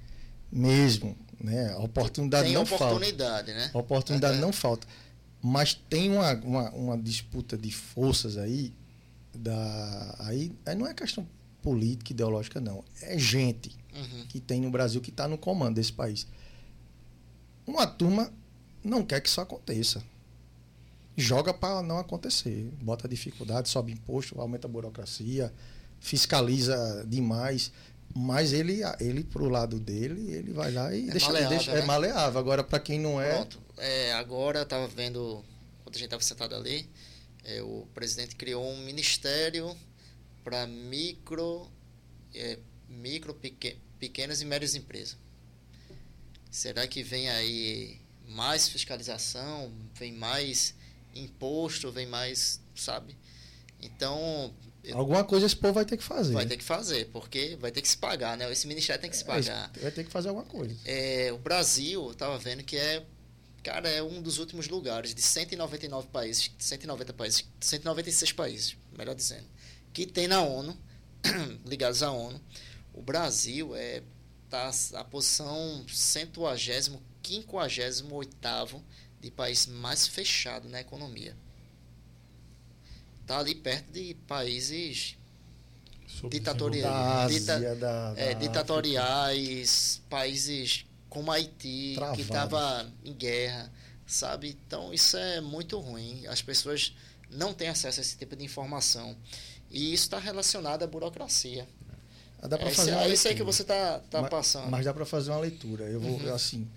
mesmo. 0.52 1.16
Né? 1.40 1.72
A 1.74 1.80
oportunidade 1.80 2.46
tem 2.46 2.54
não 2.54 2.64
oportunidade, 2.64 3.52
falta. 3.52 3.54
Né? 3.54 3.72
A 3.74 3.78
oportunidade 3.78 4.38
não 4.40 4.54
falta. 4.54 4.88
Mas 5.42 5.74
tem 5.74 6.12
uma, 6.12 6.34
uma, 6.36 6.70
uma, 6.72 6.98
disputa 6.98 7.58
de 7.58 7.72
forças 7.72 8.38
aí, 8.38 8.74
da, 9.34 10.16
aí, 10.20 10.52
aí 10.66 10.76
não 10.76 10.86
é 10.86 10.94
questão 10.94 11.28
política, 11.62 12.12
ideológica, 12.12 12.62
não. 12.62 12.84
É 13.02 13.18
gente 13.18 13.76
uhum. 13.94 14.26
que 14.28 14.40
tem 14.40 14.62
no 14.62 14.70
Brasil 14.70 15.02
que 15.02 15.10
está 15.10 15.28
no 15.28 15.38
comando 15.38 15.76
desse 15.76 15.94
país. 15.94 16.28
Uma 17.66 17.88
turma 17.88 18.32
não 18.84 19.04
quer 19.04 19.20
que 19.20 19.30
isso 19.30 19.42
aconteça. 19.42 20.04
Joga 21.18 21.54
para 21.54 21.82
não 21.82 21.98
acontecer. 21.98 22.72
Bota 22.82 23.08
dificuldade, 23.08 23.70
sobe 23.70 23.92
imposto, 23.92 24.40
aumenta 24.40 24.68
a 24.68 24.70
burocracia, 24.70 25.52
fiscaliza 26.02 27.06
demais. 27.08 27.72
Mas 28.14 28.52
ele, 28.52 28.82
ele 29.00 29.24
pro 29.24 29.48
lado 29.48 29.80
dele, 29.80 30.34
ele 30.34 30.52
vai 30.52 30.70
lá 30.70 30.94
e 30.94 31.08
é 31.08 31.12
deixa, 31.12 31.28
maleável, 31.28 31.50
deixa 31.50 31.72
né? 31.72 31.80
é 31.80 31.86
maleável. 31.86 32.40
Agora, 32.40 32.62
para 32.62 32.78
quem 32.78 33.00
não 33.00 33.22
é. 33.22 33.36
Pronto. 33.36 33.62
É, 33.78 34.12
agora 34.14 34.60
eu 34.60 34.64
estava 34.64 34.86
vendo, 34.86 35.46
quando 35.82 35.96
a 35.96 35.98
gente 35.98 36.08
estava 36.08 36.22
sentado 36.22 36.54
ali, 36.54 36.90
é, 37.46 37.62
o 37.62 37.88
presidente 37.94 38.36
criou 38.36 38.70
um 38.70 38.84
ministério 38.84 39.78
para 40.44 40.68
micro, 40.68 41.72
é, 42.36 42.60
micro 42.90 43.34
pequ, 43.34 43.78
pequenas 43.98 44.42
e 44.42 44.46
médias 44.46 44.76
empresas. 44.76 45.16
Será 46.50 46.86
que 46.86 47.02
vem 47.02 47.30
aí 47.30 48.02
mais 48.28 48.68
fiscalização, 48.68 49.72
vem 49.96 50.12
mais 50.12 50.76
imposto, 51.16 51.92
vem 51.94 52.08
mais, 52.08 52.60
sabe? 52.76 53.16
Então. 53.82 54.54
Alguma 54.94 55.24
coisa 55.24 55.46
esse 55.46 55.56
povo 55.56 55.74
vai 55.74 55.86
ter 55.86 55.98
que 55.98 56.04
fazer. 56.04 56.34
Vai 56.34 56.46
ter 56.46 56.58
que 56.58 56.64
fazer, 56.64 57.06
porque 57.12 57.56
vai 57.60 57.72
ter 57.72 57.82
que 57.82 57.88
se 57.88 57.98
pagar, 57.98 58.36
né? 58.36 58.52
Esse 58.52 58.68
ministério 58.68 59.00
tem 59.00 59.10
que 59.10 59.18
se 59.18 59.24
pagar. 59.24 59.72
Vai 59.80 59.92
ter 59.92 60.04
que 60.04 60.12
fazer 60.12 60.30
alguma 60.30 60.46
coisa. 60.46 60.76
É, 60.86 61.32
o 61.32 61.38
Brasil, 61.38 62.04
eu 62.06 62.12
estava 62.12 62.38
vendo 62.38 62.64
que 62.64 62.78
é. 62.78 63.06
Cara, 63.64 63.88
é 63.88 64.02
um 64.02 64.24
dos 64.24 64.40
últimos 64.40 64.68
lugares 64.68 65.14
de 65.14 65.22
199 65.22 66.08
países, 66.08 66.52
190 66.58 67.14
países, 67.14 67.46
196 67.60 68.32
países, 68.32 68.76
melhor 68.98 69.14
dizendo, 69.14 69.46
que 69.94 70.08
tem 70.08 70.28
na 70.28 70.42
ONU, 70.42 70.76
ligados 71.64 72.02
à 72.02 72.12
ONU. 72.12 72.42
O 72.92 73.04
Brasil 73.04 73.76
é 73.76 74.02
tá 74.50 74.72
a 74.96 75.04
posição 75.04 75.86
150 75.88 76.58
58 77.24 78.84
de 79.22 79.32
país 79.32 79.68
mais 79.68 80.08
fechado 80.08 80.68
na 80.68 80.82
economia. 80.82 81.38
Está 83.32 83.40
ali 83.40 83.56
perto 83.56 83.94
de 83.94 84.14
países 84.28 85.16
ditatoriais, 86.30 87.50
Ásia, 87.50 87.60
dita, 87.60 87.76
da, 87.78 88.14
da 88.14 88.22
é, 88.22 88.34
ditatoriais, 88.34 90.02
países 90.10 90.86
como 91.08 91.32
Haiti, 91.32 91.94
Travado. 91.96 92.16
que 92.18 92.24
estava 92.24 92.92
em 93.06 93.14
guerra, 93.14 93.72
sabe? 94.06 94.50
Então 94.68 94.94
isso 94.94 95.16
é 95.16 95.40
muito 95.40 95.80
ruim. 95.80 96.28
As 96.28 96.42
pessoas 96.42 96.94
não 97.30 97.54
têm 97.54 97.70
acesso 97.70 98.02
a 98.02 98.04
esse 98.04 98.18
tipo 98.18 98.36
de 98.36 98.44
informação. 98.44 99.16
E 99.70 99.94
isso 99.94 100.04
está 100.04 100.20
relacionado 100.20 100.84
à 100.84 100.88
burocracia. 100.88 101.66
Dá 102.42 102.58
pra 102.58 102.68
é 102.68 102.74
fazer 102.74 102.92
é 102.92 103.08
isso 103.08 103.30
aí 103.30 103.36
que 103.36 103.44
você 103.44 103.62
está 103.62 104.00
tá 104.12 104.24
mas, 104.24 104.30
passando. 104.30 104.70
Mas 104.70 104.84
dá 104.84 104.94
para 104.94 105.06
fazer 105.06 105.32
uma 105.32 105.40
leitura. 105.40 105.86
Eu 105.86 106.02
vou, 106.02 106.20
Uhum. 106.20 106.36
assim. 106.36 106.68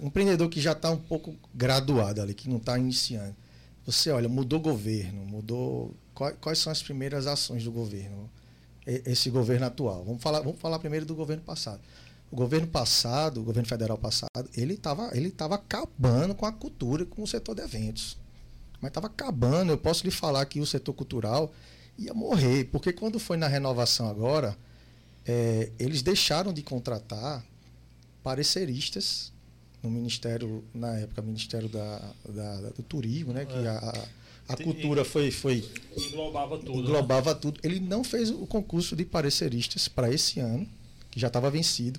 Um 0.00 0.08
empreendedor 0.08 0.48
que 0.48 0.60
já 0.60 0.72
está 0.72 0.90
um 0.90 0.96
pouco 0.98 1.36
graduado 1.54 2.20
ali, 2.20 2.34
que 2.34 2.48
não 2.48 2.56
está 2.56 2.76
iniciando. 2.76 3.45
Você 3.86 4.10
olha, 4.10 4.28
mudou 4.28 4.58
governo, 4.58 5.24
mudou. 5.24 5.94
Quais, 6.40 6.58
são 6.58 6.72
as 6.72 6.82
primeiras 6.82 7.28
ações 7.28 7.62
do 7.62 7.70
governo? 7.70 8.28
Esse 8.84 9.30
governo 9.30 9.66
atual. 9.66 10.04
Vamos 10.04 10.20
falar, 10.20 10.40
vamos 10.40 10.58
falar 10.58 10.80
primeiro 10.80 11.06
do 11.06 11.14
governo 11.14 11.42
passado. 11.44 11.80
O 12.30 12.34
governo 12.34 12.66
passado, 12.66 13.40
o 13.40 13.44
governo 13.44 13.68
federal 13.68 13.96
passado, 13.96 14.50
ele 14.56 14.74
estava 14.74 15.16
ele 15.16 15.30
tava 15.30 15.54
acabando 15.54 16.34
com 16.34 16.44
a 16.44 16.52
cultura 16.52 17.04
e 17.04 17.06
com 17.06 17.22
o 17.22 17.26
setor 17.26 17.54
de 17.54 17.62
eventos. 17.62 18.18
Mas 18.80 18.90
estava 18.90 19.06
acabando. 19.06 19.70
Eu 19.70 19.78
posso 19.78 20.04
lhe 20.04 20.10
falar 20.10 20.44
que 20.46 20.60
o 20.60 20.66
setor 20.66 20.92
cultural 20.92 21.52
ia 21.96 22.12
morrer. 22.12 22.64
Porque 22.64 22.92
quando 22.92 23.20
foi 23.20 23.36
na 23.36 23.46
renovação 23.46 24.08
agora, 24.08 24.56
é, 25.24 25.70
eles 25.78 26.02
deixaram 26.02 26.52
de 26.52 26.62
contratar 26.62 27.44
pareceristas 28.22 29.32
no 29.86 29.92
Ministério, 29.92 30.62
na 30.74 30.96
época, 30.98 31.22
Ministério 31.22 31.68
da, 31.68 31.98
da- 32.28 32.60
da- 32.60 32.70
do 32.70 32.82
Turismo, 32.82 33.32
né? 33.32 33.44
Que 33.44 33.54
É. 33.54 33.68
a, 33.68 34.06
a- 34.48 34.56
cultura 34.56 35.04
foi, 35.04 35.30
foi 35.30 35.64
Englobava 35.96 36.58
tudo. 36.58 36.72
né? 36.74 36.78
englobava 36.80 37.34
tudo. 37.34 37.58
Ele 37.64 37.80
não 37.80 38.04
fez 38.04 38.30
o 38.30 38.46
concurso 38.46 38.94
de 38.94 39.04
pareceristas 39.04 39.88
para 39.88 40.12
esse 40.12 40.38
ano, 40.40 40.66
que 41.10 41.18
já 41.18 41.26
estava 41.26 41.50
vencido, 41.50 41.98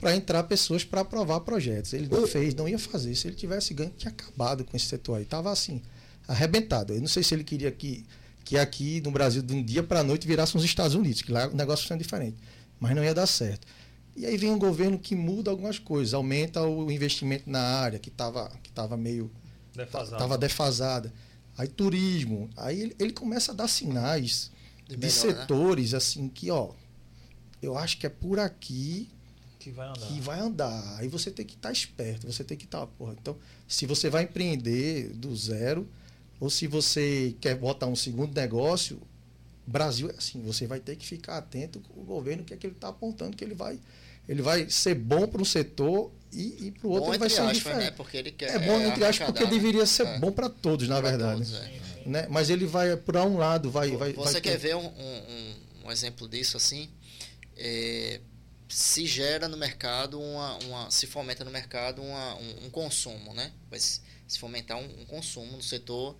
para 0.00 0.14
entrar 0.16 0.42
pessoas 0.44 0.84
para 0.84 1.00
aprovar 1.02 1.40
projetos. 1.40 1.92
Ele 1.92 2.08
não 2.08 2.26
fez, 2.26 2.54
não 2.54 2.68
ia 2.68 2.78
fazer. 2.78 3.14
Se 3.14 3.26
ele 3.28 3.36
tivesse 3.36 3.72
ganho, 3.74 3.92
tinha 3.96 4.10
acabado 4.10 4.64
com 4.64 4.76
esse 4.76 4.86
setor 4.86 5.16
aí. 5.16 5.22
Estava 5.24 5.50
assim, 5.50 5.80
arrebentado. 6.28 6.92
Eu 6.92 7.00
não 7.00 7.08
sei 7.08 7.22
se 7.22 7.34
ele 7.34 7.44
queria 7.44 7.70
que, 7.70 8.04
que 8.44 8.56
aqui 8.58 9.00
no 9.02 9.10
Brasil, 9.10 9.42
de 9.42 9.52
um 9.54 9.62
dia 9.62 9.82
para 9.82 10.00
a 10.00 10.04
noite, 10.04 10.26
virasse 10.26 10.56
uns 10.56 10.64
Estados 10.64 10.94
Unidos, 10.94 11.22
que 11.22 11.32
lá 11.32 11.48
o 11.48 11.54
negócio 11.56 11.82
funciona 11.84 12.02
diferente. 12.02 12.36
Mas 12.80 12.94
não 12.96 13.04
ia 13.04 13.14
dar 13.14 13.26
certo. 13.26 13.66
E 14.16 14.24
aí 14.26 14.36
vem 14.36 14.50
um 14.50 14.58
governo 14.58 14.98
que 14.98 15.14
muda 15.16 15.50
algumas 15.50 15.78
coisas, 15.78 16.14
aumenta 16.14 16.62
o 16.62 16.90
investimento 16.90 17.50
na 17.50 17.60
área, 17.60 17.98
que 17.98 18.08
estava 18.08 18.48
que 18.62 18.70
tava 18.70 18.96
meio 18.96 19.30
Defasado. 19.74 20.12
Estava 20.14 20.38
defasada. 20.38 21.12
Aí 21.58 21.66
turismo. 21.68 22.48
Aí 22.56 22.80
ele, 22.80 22.96
ele 22.98 23.12
começa 23.12 23.52
a 23.52 23.54
dar 23.54 23.66
sinais 23.68 24.50
De 24.88 24.96
de, 24.96 24.96
melhor, 24.98 25.26
né? 25.26 25.40
setores 25.40 25.94
assim 25.94 26.28
que, 26.28 26.50
ó, 26.50 26.70
eu 27.60 27.76
acho 27.76 27.98
que 27.98 28.06
é 28.06 28.08
por 28.08 28.38
aqui 28.38 29.08
Que 29.58 29.70
vai 29.70 29.88
andar. 29.88 30.06
que 30.06 30.20
vai 30.20 30.38
andar. 30.40 30.96
Aí 30.98 31.08
você 31.08 31.30
tem 31.30 31.44
que 31.44 31.54
estar 31.54 31.72
esperto, 31.72 32.30
você 32.30 32.44
tem 32.44 32.56
que 32.56 32.66
estar, 32.66 32.86
porra. 32.86 33.16
Então, 33.20 33.36
se 33.66 33.84
você 33.86 34.08
vai 34.08 34.24
empreender 34.24 35.08
do 35.14 35.34
zero 35.34 35.88
ou 36.38 36.48
se 36.50 36.66
você 36.68 37.34
quer 37.40 37.56
botar 37.56 37.86
um 37.86 37.96
segundo 37.96 38.34
negócio, 38.34 39.00
Brasil 39.66 40.10
é 40.10 40.14
assim, 40.18 40.42
você 40.42 40.66
vai 40.66 40.80
ter 40.80 40.96
que 40.96 41.06
ficar 41.06 41.38
atento 41.38 41.80
com 41.80 42.00
o 42.00 42.04
governo 42.04 42.44
que 42.44 42.52
é 42.52 42.56
que 42.56 42.66
ele 42.66 42.74
está 42.74 42.88
apontando 42.88 43.36
que 43.36 43.42
ele 43.44 43.54
vai 43.54 43.78
ele 44.28 44.40
vai 44.40 44.68
ser 44.70 44.94
bom 44.94 45.26
para 45.26 45.40
um 45.42 45.44
setor 45.44 46.10
e, 46.32 46.66
e 46.66 46.70
para 46.70 46.86
o 46.86 46.90
outro 46.90 47.06
Bom, 47.06 47.12
ele 47.12 47.18
vai 47.18 47.28
ser 47.30 47.40
aspas, 47.42 47.56
diferente. 47.58 47.80
né? 47.84 47.90
Porque 47.90 48.16
ele 48.16 48.30
quer 48.30 48.50
É 48.54 48.58
bom 48.58 48.80
entre 48.80 49.04
aspas 49.04 49.26
porque 49.26 49.44
né? 49.44 49.50
deveria 49.50 49.84
ser 49.86 50.06
É. 50.06 50.18
bom 50.18 50.32
para 50.32 50.48
todos, 50.48 50.88
na 50.88 50.98
Pra 51.00 51.10
verdade. 51.10 51.40
todos, 51.44 51.54
é. 51.54 51.80
Né? 52.06 52.26
Mas 52.30 52.48
ele 52.50 52.66
vai 52.66 52.96
para 52.96 53.22
um 53.24 53.36
lado, 53.36 53.70
vai, 53.70 53.90
vai 53.96 54.12
Você 54.14 54.32
vai 54.32 54.40
quer 54.40 54.52
ter- 54.52 54.58
ver 54.58 54.76
um, 54.76 54.86
um, 54.86 55.54
um- 55.84 55.90
exemplo 55.90 56.26
disso 56.28 56.56
assim? 56.56 56.88
É, 57.56 58.20
se 58.68 59.06
gera 59.06 59.46
no 59.48 59.56
mercado 59.56 60.18
uma, 60.20 60.56
uma 60.64 60.90
se 60.90 61.06
fomenta 61.06 61.44
no 61.44 61.50
mercado 61.50 62.02
uma, 62.02 62.34
um, 62.36 62.66
um 62.66 62.70
consumo, 62.70 63.32
né? 63.34 63.52
Vai 63.70 63.78
se 63.78 64.00
fomentar 64.38 64.78
um, 64.78 65.02
um 65.02 65.04
consumo 65.04 65.52
no 65.52 65.62
setor 65.62 66.16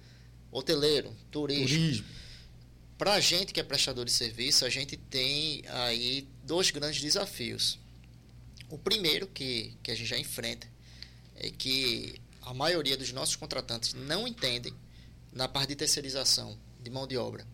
hoteleiro, 0.53 1.11
turístico. 1.31 1.69
turismo. 1.81 2.07
Para 2.97 3.15
a 3.15 3.21
gente 3.21 3.53
que 3.53 3.59
é 3.59 3.63
prestador 3.65 4.05
de 4.05 4.13
serviço, 4.13 4.65
a 4.65 4.71
gente 4.71 4.97
tem 4.97 5.65
aí 5.69 6.29
dois 6.45 6.71
grandes 6.71 7.01
desafios. 7.01 7.79
O 8.71 8.79
primeiro 8.79 9.27
que, 9.27 9.77
que 9.83 9.91
a 9.91 9.95
gente 9.97 10.07
já 10.07 10.19
enfrenta 10.19 10.67
é 11.35 11.51
que 11.51 12.21
a 12.43 12.55
maioria 12.55 12.97
dos 12.97 13.11
nossos 13.13 13.35
contratantes 13.35 13.95
não 13.95 14.29
entendem 14.29 14.73
na 15.33 15.49
parte 15.49 15.71
de 15.71 15.77
terceirização 15.77 16.57
de 16.81 16.91
mão 16.91 17.07
de 17.07 17.17
obra. 17.17 17.45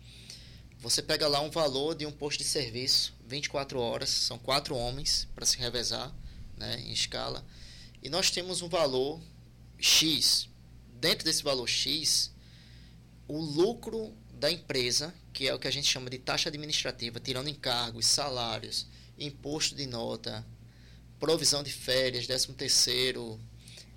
Você 0.79 1.01
pega 1.01 1.27
lá 1.27 1.41
um 1.41 1.49
valor 1.49 1.95
de 1.95 2.05
um 2.05 2.11
posto 2.11 2.39
de 2.39 2.43
serviço, 2.43 3.13
24 3.27 3.79
horas, 3.79 4.09
são 4.09 4.37
quatro 4.37 4.75
homens 4.75 5.27
para 5.33 5.45
se 5.45 5.57
revezar 5.57 6.13
né, 6.57 6.79
em 6.81 6.91
escala, 6.91 7.43
e 8.03 8.09
nós 8.09 8.29
temos 8.29 8.61
um 8.61 8.69
valor 8.69 9.19
X. 9.79 10.47
Dentro 10.99 11.25
desse 11.25 11.41
valor 11.41 11.67
X, 11.67 12.31
o 13.27 13.39
lucro 13.39 14.13
da 14.41 14.51
empresa, 14.51 15.13
que 15.31 15.47
é 15.47 15.53
o 15.53 15.59
que 15.59 15.67
a 15.67 15.71
gente 15.71 15.87
chama 15.87 16.09
de 16.09 16.17
taxa 16.17 16.49
administrativa, 16.49 17.19
tirando 17.19 17.47
encargos, 17.47 18.07
salários, 18.07 18.87
imposto 19.17 19.75
de 19.75 19.85
nota, 19.85 20.43
provisão 21.19 21.61
de 21.61 21.71
férias, 21.71 22.25
13 22.25 22.47
terceiro, 22.53 23.39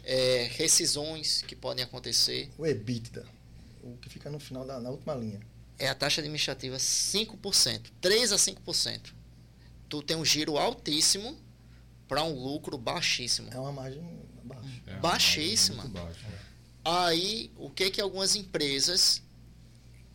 é, 0.04 0.50
rescisões 0.52 1.40
que 1.40 1.56
podem 1.56 1.82
acontecer, 1.82 2.50
O 2.58 2.66
EBITDA, 2.66 3.26
o 3.82 3.96
que 3.96 4.10
fica 4.10 4.30
no 4.30 4.38
final 4.38 4.66
da 4.66 4.78
na 4.78 4.90
última 4.90 5.14
linha. 5.14 5.40
é 5.78 5.88
a 5.88 5.94
taxa 5.94 6.20
administrativa 6.20 6.76
5%, 6.76 7.90
3 8.02 8.32
a 8.32 8.36
5%. 8.36 9.14
Tu 9.88 10.02
tem 10.02 10.14
um 10.16 10.24
giro 10.26 10.58
altíssimo 10.58 11.38
para 12.06 12.22
um 12.22 12.34
lucro 12.34 12.76
baixíssimo. 12.76 13.48
É 13.50 13.58
uma 13.58 13.72
margem 13.72 14.02
baixa. 14.44 14.68
É 14.86 14.92
uma 14.92 15.00
Baixíssima. 15.00 15.84
margem 15.84 15.92
Muito 16.02 16.04
baixa. 16.04 16.44
Aí, 16.84 17.50
o 17.56 17.70
que 17.70 17.88
que 17.90 17.98
algumas 18.00 18.36
empresas, 18.36 19.22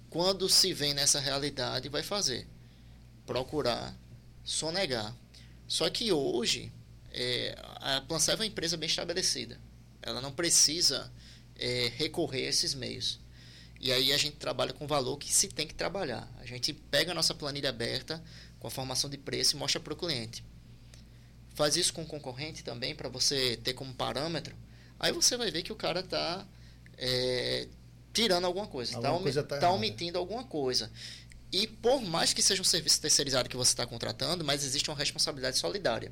quando 0.09 0.49
se 0.49 0.73
vê 0.73 0.93
nessa 0.93 1.19
realidade, 1.19 1.89
vai 1.89 2.03
fazer? 2.03 2.47
Procurar 3.25 3.95
sonegar. 4.43 5.15
Só 5.67 5.89
que 5.89 6.11
hoje, 6.11 6.71
é, 7.11 7.55
a 7.75 8.01
Plancev 8.01 8.39
é 8.39 8.43
uma 8.43 8.47
empresa 8.47 8.75
bem 8.75 8.87
estabelecida. 8.87 9.59
Ela 10.01 10.21
não 10.21 10.31
precisa 10.31 11.11
é, 11.55 11.91
recorrer 11.95 12.45
a 12.45 12.49
esses 12.49 12.73
meios. 12.73 13.19
E 13.79 13.91
aí 13.91 14.11
a 14.11 14.17
gente 14.17 14.35
trabalha 14.37 14.73
com 14.73 14.85
o 14.85 14.87
valor 14.87 15.17
que 15.17 15.31
se 15.31 15.47
tem 15.47 15.67
que 15.67 15.73
trabalhar. 15.73 16.27
A 16.39 16.45
gente 16.45 16.73
pega 16.73 17.11
a 17.11 17.15
nossa 17.15 17.33
planilha 17.35 17.69
aberta 17.69 18.21
com 18.59 18.67
a 18.67 18.71
formação 18.71 19.09
de 19.09 19.17
preço 19.17 19.55
e 19.55 19.59
mostra 19.59 19.79
para 19.79 19.93
o 19.93 19.95
cliente. 19.95 20.43
Faz 21.53 21.75
isso 21.75 21.93
com 21.93 22.01
o 22.01 22.07
concorrente 22.07 22.63
também, 22.63 22.95
para 22.95 23.09
você 23.09 23.57
ter 23.57 23.73
como 23.73 23.93
parâmetro. 23.93 24.55
Aí 24.99 25.11
você 25.11 25.37
vai 25.37 25.51
ver 25.51 25.61
que 25.61 25.71
o 25.71 25.75
cara 25.75 26.01
está 26.01 26.45
tirando 28.21 28.45
alguma 28.45 28.67
coisa, 28.67 28.91
está 28.91 29.11
tá 29.43 29.55
errada. 29.55 29.71
omitindo 29.71 30.17
alguma 30.17 30.43
coisa. 30.43 30.91
E 31.51 31.65
por 31.65 32.01
mais 32.01 32.33
que 32.33 32.41
seja 32.41 32.61
um 32.61 32.65
serviço 32.65 33.01
terceirizado 33.01 33.49
que 33.49 33.57
você 33.57 33.71
está 33.71 33.85
contratando, 33.85 34.43
mas 34.43 34.63
existe 34.63 34.89
uma 34.89 34.97
responsabilidade 34.97 35.57
solidária. 35.57 36.11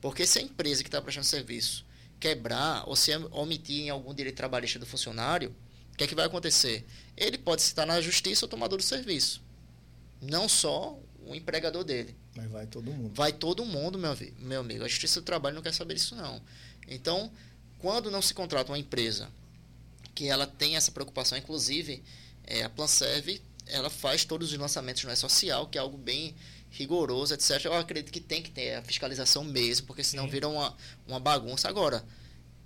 Porque 0.00 0.26
se 0.26 0.38
a 0.38 0.42
empresa 0.42 0.82
que 0.82 0.88
está 0.88 1.00
prestando 1.00 1.26
serviço 1.26 1.86
quebrar 2.18 2.84
ou 2.88 2.96
se 2.96 3.14
omitir 3.30 3.82
em 3.82 3.90
algum 3.90 4.12
direito 4.14 4.36
trabalhista 4.36 4.78
do 4.78 4.86
funcionário, 4.86 5.54
o 5.92 5.96
que 5.96 6.04
é 6.04 6.06
que 6.06 6.14
vai 6.14 6.26
acontecer? 6.26 6.84
Ele 7.16 7.38
pode 7.38 7.62
estar 7.62 7.86
na 7.86 8.00
justiça 8.00 8.44
ou 8.44 8.48
tomador 8.48 8.78
do 8.78 8.84
serviço. 8.84 9.42
Não 10.20 10.48
só 10.48 10.98
o 11.26 11.34
empregador 11.34 11.84
dele. 11.84 12.14
Mas 12.34 12.50
vai 12.50 12.66
todo 12.66 12.90
mundo. 12.90 13.14
Vai 13.14 13.32
todo 13.32 13.64
mundo, 13.64 13.98
meu, 13.98 14.16
meu 14.38 14.60
amigo. 14.60 14.84
A 14.84 14.88
Justiça 14.88 15.20
do 15.20 15.24
Trabalho 15.24 15.56
não 15.56 15.62
quer 15.62 15.72
saber 15.72 15.94
disso, 15.94 16.14
não. 16.14 16.40
Então, 16.86 17.32
quando 17.78 18.10
não 18.10 18.20
se 18.20 18.34
contrata 18.34 18.70
uma 18.70 18.78
empresa 18.78 19.28
que 20.16 20.28
ela 20.28 20.46
tem 20.46 20.76
essa 20.76 20.90
preocupação, 20.90 21.36
inclusive, 21.36 22.02
é, 22.42 22.62
a 22.62 22.70
Planserve, 22.70 23.40
ela 23.66 23.90
faz 23.90 24.24
todos 24.24 24.50
os 24.50 24.58
lançamentos 24.58 25.04
no 25.04 25.12
E-Social, 25.12 25.68
que 25.68 25.76
é 25.76 25.80
algo 25.80 25.98
bem 25.98 26.34
rigoroso, 26.70 27.34
etc. 27.34 27.66
Eu 27.66 27.74
acredito 27.74 28.10
que 28.10 28.20
tem 28.20 28.42
que 28.42 28.50
ter 28.50 28.76
a 28.76 28.82
fiscalização 28.82 29.44
mesmo, 29.44 29.86
porque 29.86 30.02
senão 30.02 30.24
Sim. 30.24 30.30
vira 30.30 30.48
uma, 30.48 30.74
uma 31.06 31.20
bagunça. 31.20 31.68
Agora, 31.68 32.02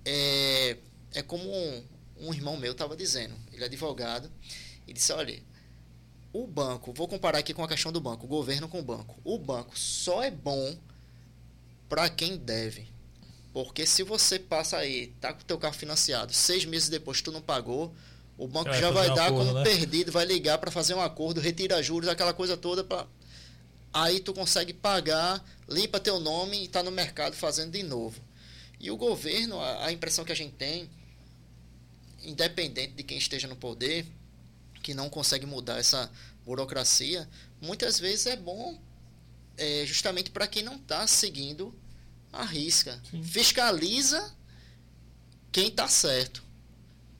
é, 0.05 0.77
é 1.13 1.23
como 1.23 1.45
um, 1.53 1.85
um 2.21 2.33
irmão 2.33 2.57
meu 2.57 2.71
estava 2.71 2.97
dizendo, 2.97 3.35
ele 3.53 3.65
é 3.65 3.67
advogado, 3.67 4.31
e 4.87 4.93
disse, 4.93 5.13
olha, 5.13 5.43
o 6.33 6.47
banco, 6.47 6.93
vou 6.93 7.09
comparar 7.09 7.39
aqui 7.39 7.53
com 7.53 7.65
a 7.65 7.69
questão 7.69 7.91
do 7.91 8.01
banco, 8.01 8.27
o 8.27 8.29
governo 8.29 8.69
com 8.69 8.79
o 8.79 8.85
banco. 8.85 9.21
O 9.25 9.37
banco 9.39 9.77
só 9.77 10.23
é 10.23 10.31
bom 10.31 10.79
para 11.89 12.09
quem 12.09 12.37
deve. 12.37 12.87
Porque 13.53 13.85
se 13.85 14.03
você 14.03 14.39
passa 14.39 14.79
aí, 14.79 15.09
tá 15.21 15.33
com 15.33 15.41
o 15.41 15.45
teu 15.45 15.59
carro 15.59 15.75
financiado, 15.75 16.33
seis 16.33 16.65
meses 16.65 16.89
depois 16.89 17.21
tu 17.21 17.33
não 17.33 17.43
pagou, 17.43 17.93
o 18.39 18.47
banco 18.47 18.73
já 18.73 18.91
vai 18.91 19.09
dar 19.09 19.27
acordo, 19.27 19.47
como 19.47 19.59
né? 19.59 19.65
perdido, 19.65 20.13
vai 20.13 20.25
ligar 20.25 20.59
para 20.59 20.71
fazer 20.71 20.95
um 20.95 21.01
acordo, 21.01 21.41
retira 21.41 21.83
juros, 21.83 22.09
aquela 22.09 22.33
coisa 22.33 22.57
toda 22.57 22.85
para 22.85 23.07
aí 23.93 24.21
tu 24.21 24.33
consegue 24.33 24.73
pagar, 24.73 25.45
limpa 25.69 25.99
teu 25.99 26.21
nome 26.21 26.61
e 26.61 26.65
está 26.65 26.83
no 26.83 26.91
mercado 26.93 27.35
fazendo 27.35 27.73
de 27.73 27.83
novo. 27.83 28.21
E 28.79 28.91
o 28.91 28.97
governo, 28.97 29.61
a, 29.61 29.87
a 29.87 29.93
impressão 29.93 30.25
que 30.25 30.33
a 30.33 30.37
gente 30.37 30.55
tem, 30.55 30.89
independente 32.23 32.95
de 32.95 33.03
quem 33.03 33.19
esteja 33.19 33.49
no 33.49 33.57
poder, 33.57 34.07
que 34.83 34.95
não 34.95 35.11
consegue 35.11 35.45
mudar 35.45 35.79
essa 35.79 36.11
burocracia, 36.45 37.29
muitas 37.61 37.99
vezes 37.99 38.27
é 38.27 38.37
bom 38.37 38.79
é, 39.57 39.85
justamente 39.85 40.31
para 40.31 40.47
quem 40.47 40.63
não 40.63 40.77
está 40.77 41.07
seguindo 41.07 41.75
a 42.33 42.45
risca. 42.45 43.01
Sim. 43.11 43.23
Fiscaliza 43.23 44.35
quem 45.53 45.69
está 45.69 45.89
certo 45.89 46.43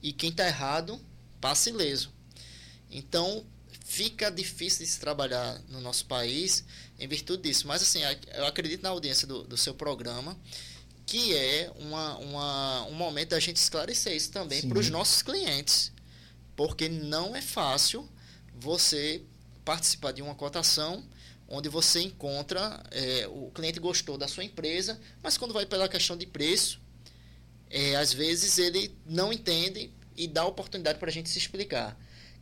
e 0.01 0.13
quem 0.13 0.29
está 0.29 0.47
errado 0.47 0.99
passa 1.39 1.69
ileso. 1.69 2.11
Então 2.89 3.45
fica 3.85 4.29
difícil 4.29 4.85
de 4.85 4.91
se 4.91 4.99
trabalhar 4.99 5.61
no 5.67 5.81
nosso 5.81 6.05
país 6.05 6.63
em 6.97 7.07
virtude 7.07 7.43
disso. 7.43 7.67
Mas 7.67 7.81
assim, 7.81 7.99
eu 8.33 8.45
acredito 8.45 8.81
na 8.81 8.89
audiência 8.89 9.27
do, 9.27 9.43
do 9.43 9.57
seu 9.57 9.73
programa 9.73 10.37
que 11.05 11.35
é 11.35 11.71
uma, 11.77 12.17
uma, 12.19 12.83
um 12.85 12.93
momento 12.93 13.29
da 13.29 13.39
gente 13.39 13.57
esclarecer 13.57 14.15
isso 14.15 14.31
também 14.31 14.61
para 14.67 14.79
os 14.79 14.89
nossos 14.89 15.21
clientes 15.21 15.91
porque 16.55 16.87
não 16.87 17.35
é 17.35 17.41
fácil 17.41 18.07
você 18.53 19.23
participar 19.65 20.11
de 20.11 20.21
uma 20.21 20.35
cotação 20.35 21.03
onde 21.51 21.67
você 21.67 22.01
encontra 22.01 22.81
é, 22.91 23.27
o 23.27 23.51
cliente 23.53 23.79
gostou 23.79 24.17
da 24.17 24.27
sua 24.27 24.43
empresa, 24.43 24.99
mas 25.21 25.37
quando 25.37 25.53
vai 25.53 25.65
pela 25.65 25.87
questão 25.89 26.15
de 26.15 26.25
preço, 26.25 26.79
é, 27.69 27.95
às 27.97 28.13
vezes 28.13 28.57
ele 28.57 28.95
não 29.05 29.31
entende 29.31 29.91
e 30.15 30.27
dá 30.27 30.45
oportunidade 30.45 30.97
para 30.97 31.09
a 31.09 31.11
gente 31.11 31.29
se 31.29 31.37
explicar. 31.37 31.97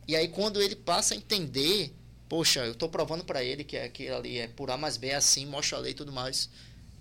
E 0.06 0.14
aí 0.14 0.28
quando 0.28 0.62
ele 0.62 0.76
passa 0.76 1.14
a 1.14 1.16
entender, 1.16 1.92
poxa, 2.28 2.64
eu 2.64 2.72
estou 2.72 2.88
provando 2.88 3.24
para 3.24 3.42
ele 3.42 3.64
que 3.64 3.76
aquilo 3.76 4.16
ali 4.16 4.38
é 4.38 4.46
por 4.46 4.70
A 4.70 4.76
mais 4.76 4.96
B, 4.96 5.08
é 5.08 5.16
assim, 5.16 5.44
mostra 5.44 5.78
a 5.78 5.80
lei 5.80 5.90
e 5.90 5.94
tudo 5.94 6.12
mais, 6.12 6.48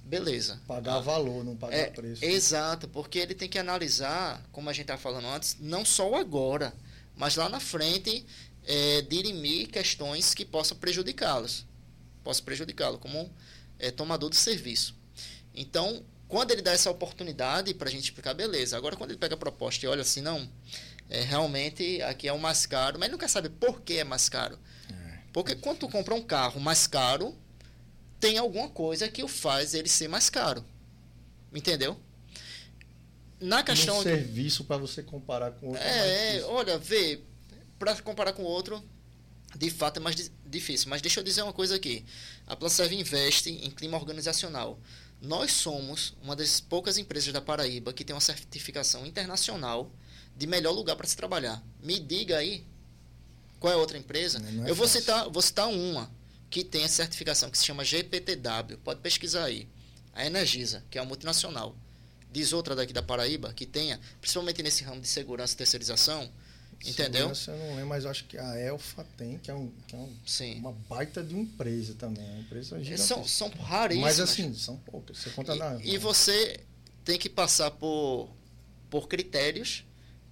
beleza. 0.04 0.60
Pagar 0.68 0.96
ah, 0.96 1.00
valor, 1.02 1.46
não 1.46 1.56
pagar 1.56 1.78
é, 1.78 1.86
preço. 1.92 2.26
Exato, 2.26 2.88
porque 2.88 3.20
ele 3.20 3.36
tem 3.36 3.48
que 3.48 3.60
analisar, 3.60 4.44
como 4.52 4.68
a 4.70 4.74
gente 4.74 4.84
estava 4.84 5.00
falando 5.00 5.28
antes, 5.28 5.58
não 5.60 5.86
só 5.86 6.10
o 6.10 6.16
agora, 6.16 6.74
mas 7.16 7.36
lá 7.36 7.48
na 7.48 7.60
frente 7.60 8.26
é, 8.66 9.04
dirimir 9.04 9.70
questões 9.70 10.34
que 10.34 10.44
possam 10.44 10.78
prejudicá-los, 10.78 11.69
possa 12.24 12.42
prejudicá-lo 12.42 12.98
como 12.98 13.32
é, 13.78 13.92
tomador 13.92 14.30
de 14.30 14.36
serviço. 14.36 14.96
Então, 15.54 16.04
quando 16.28 16.52
ele 16.52 16.62
dá 16.62 16.72
essa 16.72 16.92
oportunidade 16.92 17.74
para 17.74 17.90
a 17.90 17.92
gente 17.92 18.06
explicar, 18.06 18.34
beleza. 18.34 18.78
Agora, 18.78 18.96
quando 18.96 19.12
ele 19.12 19.20
pega 19.20 19.36
a 19.36 19.38
proposta 19.38 19.86
e 19.86 19.90
olha 19.90 20.02
assim, 20.02 20.22
não, 20.22 20.50
é, 21.10 21.22
realmente 21.22 22.02
aqui 22.04 22.28
é 22.28 22.34
o 22.34 22.40
mais 22.40 22.66
caro, 22.66 23.00
mas 23.00 23.08
ele 23.08 23.14
não 23.14 23.20
quer 23.20 23.30
saber 23.30 23.50
por 23.50 23.82
que 23.82 23.98
é 23.98 24.04
mais 24.04 24.30
caro. 24.30 24.60
É. 24.92 25.20
Porque 25.34 25.56
quando 25.56 25.80
tu 25.80 25.90
compra 25.90 26.14
um 26.14 26.22
carro 26.22 26.60
mais 26.60 26.88
caro, 26.88 27.36
tem 28.20 28.38
alguma 28.38 28.70
coisa 28.70 29.08
que 29.08 29.24
o 29.24 29.28
faz 29.28 29.74
ele 29.74 29.90
ser 29.90 30.08
mais 30.08 30.30
caro. 30.30 30.64
Entendeu? 31.54 32.00
na 33.40 33.64
questão. 33.64 34.00
Um 34.00 34.04
serviço 34.04 34.64
para 34.64 34.78
você 34.78 35.02
comparar 35.02 35.52
com 35.52 35.68
outro. 35.68 35.82
É, 35.82 36.38
é 36.38 36.44
olha, 36.44 36.78
vê, 36.78 37.22
para 37.78 37.96
comparar 38.02 38.34
com 38.34 38.44
outro, 38.44 38.84
de 39.56 39.70
fato 39.70 39.98
é 39.98 40.00
mais 40.00 40.32
difícil. 40.50 40.90
Mas 40.90 41.02
deixa 41.02 41.20
eu 41.20 41.24
dizer 41.24 41.42
uma 41.42 41.54
coisa 41.54 41.76
aqui. 41.76 42.06
A 42.48 42.56
Planserve 42.56 42.96
investe 42.96 43.50
em 43.50 43.70
clima 43.72 43.98
organizacional. 43.98 44.80
Nós 45.22 45.52
somos 45.52 46.16
uma 46.22 46.36
das 46.36 46.60
poucas 46.60 46.98
empresas 46.98 47.32
da 47.34 47.42
Paraíba 47.42 47.94
que 47.94 48.04
tem 48.04 48.14
uma 48.14 48.22
certificação 48.22 49.06
internacional 49.06 49.92
de 50.36 50.48
melhor 50.48 50.72
lugar 50.72 50.96
para 50.96 51.08
se 51.08 51.16
trabalhar. 51.16 51.62
Me 51.82 52.00
diga 52.00 52.38
aí 52.38 52.66
qual 53.60 53.74
é 53.74 53.76
a 53.76 53.80
outra 53.80 53.98
empresa. 53.98 54.40
Não, 54.40 54.52
não 54.52 54.66
é 54.66 54.70
eu 54.70 54.76
vou 54.76 54.88
citar, 54.88 55.30
vou 55.30 55.42
citar 55.42 55.68
uma 55.68 56.10
que 56.50 56.64
tem 56.64 56.84
a 56.84 56.90
certificação 56.90 57.50
que 57.50 57.58
se 57.58 57.66
chama 57.66 57.84
GPTW. 57.84 58.78
Pode 58.84 59.02
pesquisar 59.02 59.46
aí. 59.46 59.68
A 60.14 60.26
Energisa, 60.26 60.84
que 60.90 60.98
é 60.98 61.02
uma 61.02 61.08
multinacional 61.08 61.76
diz 62.32 62.54
outra 62.54 62.76
daqui 62.76 62.94
da 62.94 63.02
Paraíba 63.02 63.54
que 63.54 63.66
tenha, 63.66 64.00
principalmente 64.22 64.62
nesse 64.62 64.84
ramo 64.84 65.02
de 65.02 65.08
segurança 65.08 65.54
e 65.54 65.58
terceirização, 65.58 66.32
entendeu? 66.86 67.34
Segurança 67.36 67.52
eu 67.52 67.58
não 67.58 67.76
lembro, 67.76 67.88
mas 67.88 68.06
acho 68.06 68.26
que 68.26 68.38
a 68.38 68.58
Elfa 68.58 69.06
tem, 69.18 69.38
que 69.38 69.52
é, 69.52 69.54
um, 69.54 69.72
que 69.88 69.96
é 69.96 69.98
um, 69.98 70.14
uma 70.60 70.72
baita 70.72 71.24
de 71.24 71.36
empresa 71.36 71.94
também. 71.96 72.24
Uma 72.24 72.40
empresa 72.40 72.98
são, 72.98 73.26
são 73.28 73.50
raríssimas. 73.50 74.18
Mas 74.18 74.20
assim, 74.20 74.54
são 74.54 74.78
poucas. 74.78 75.18
Você 75.18 75.30
conta 75.32 75.56
e, 75.56 75.60
na, 75.60 75.80
e 75.84 75.98
você 75.98 76.60
tem 77.04 77.20
que 77.20 77.30
passar 77.30 77.72
por, 77.72 78.30
por 78.90 79.08
critérios 79.08 79.84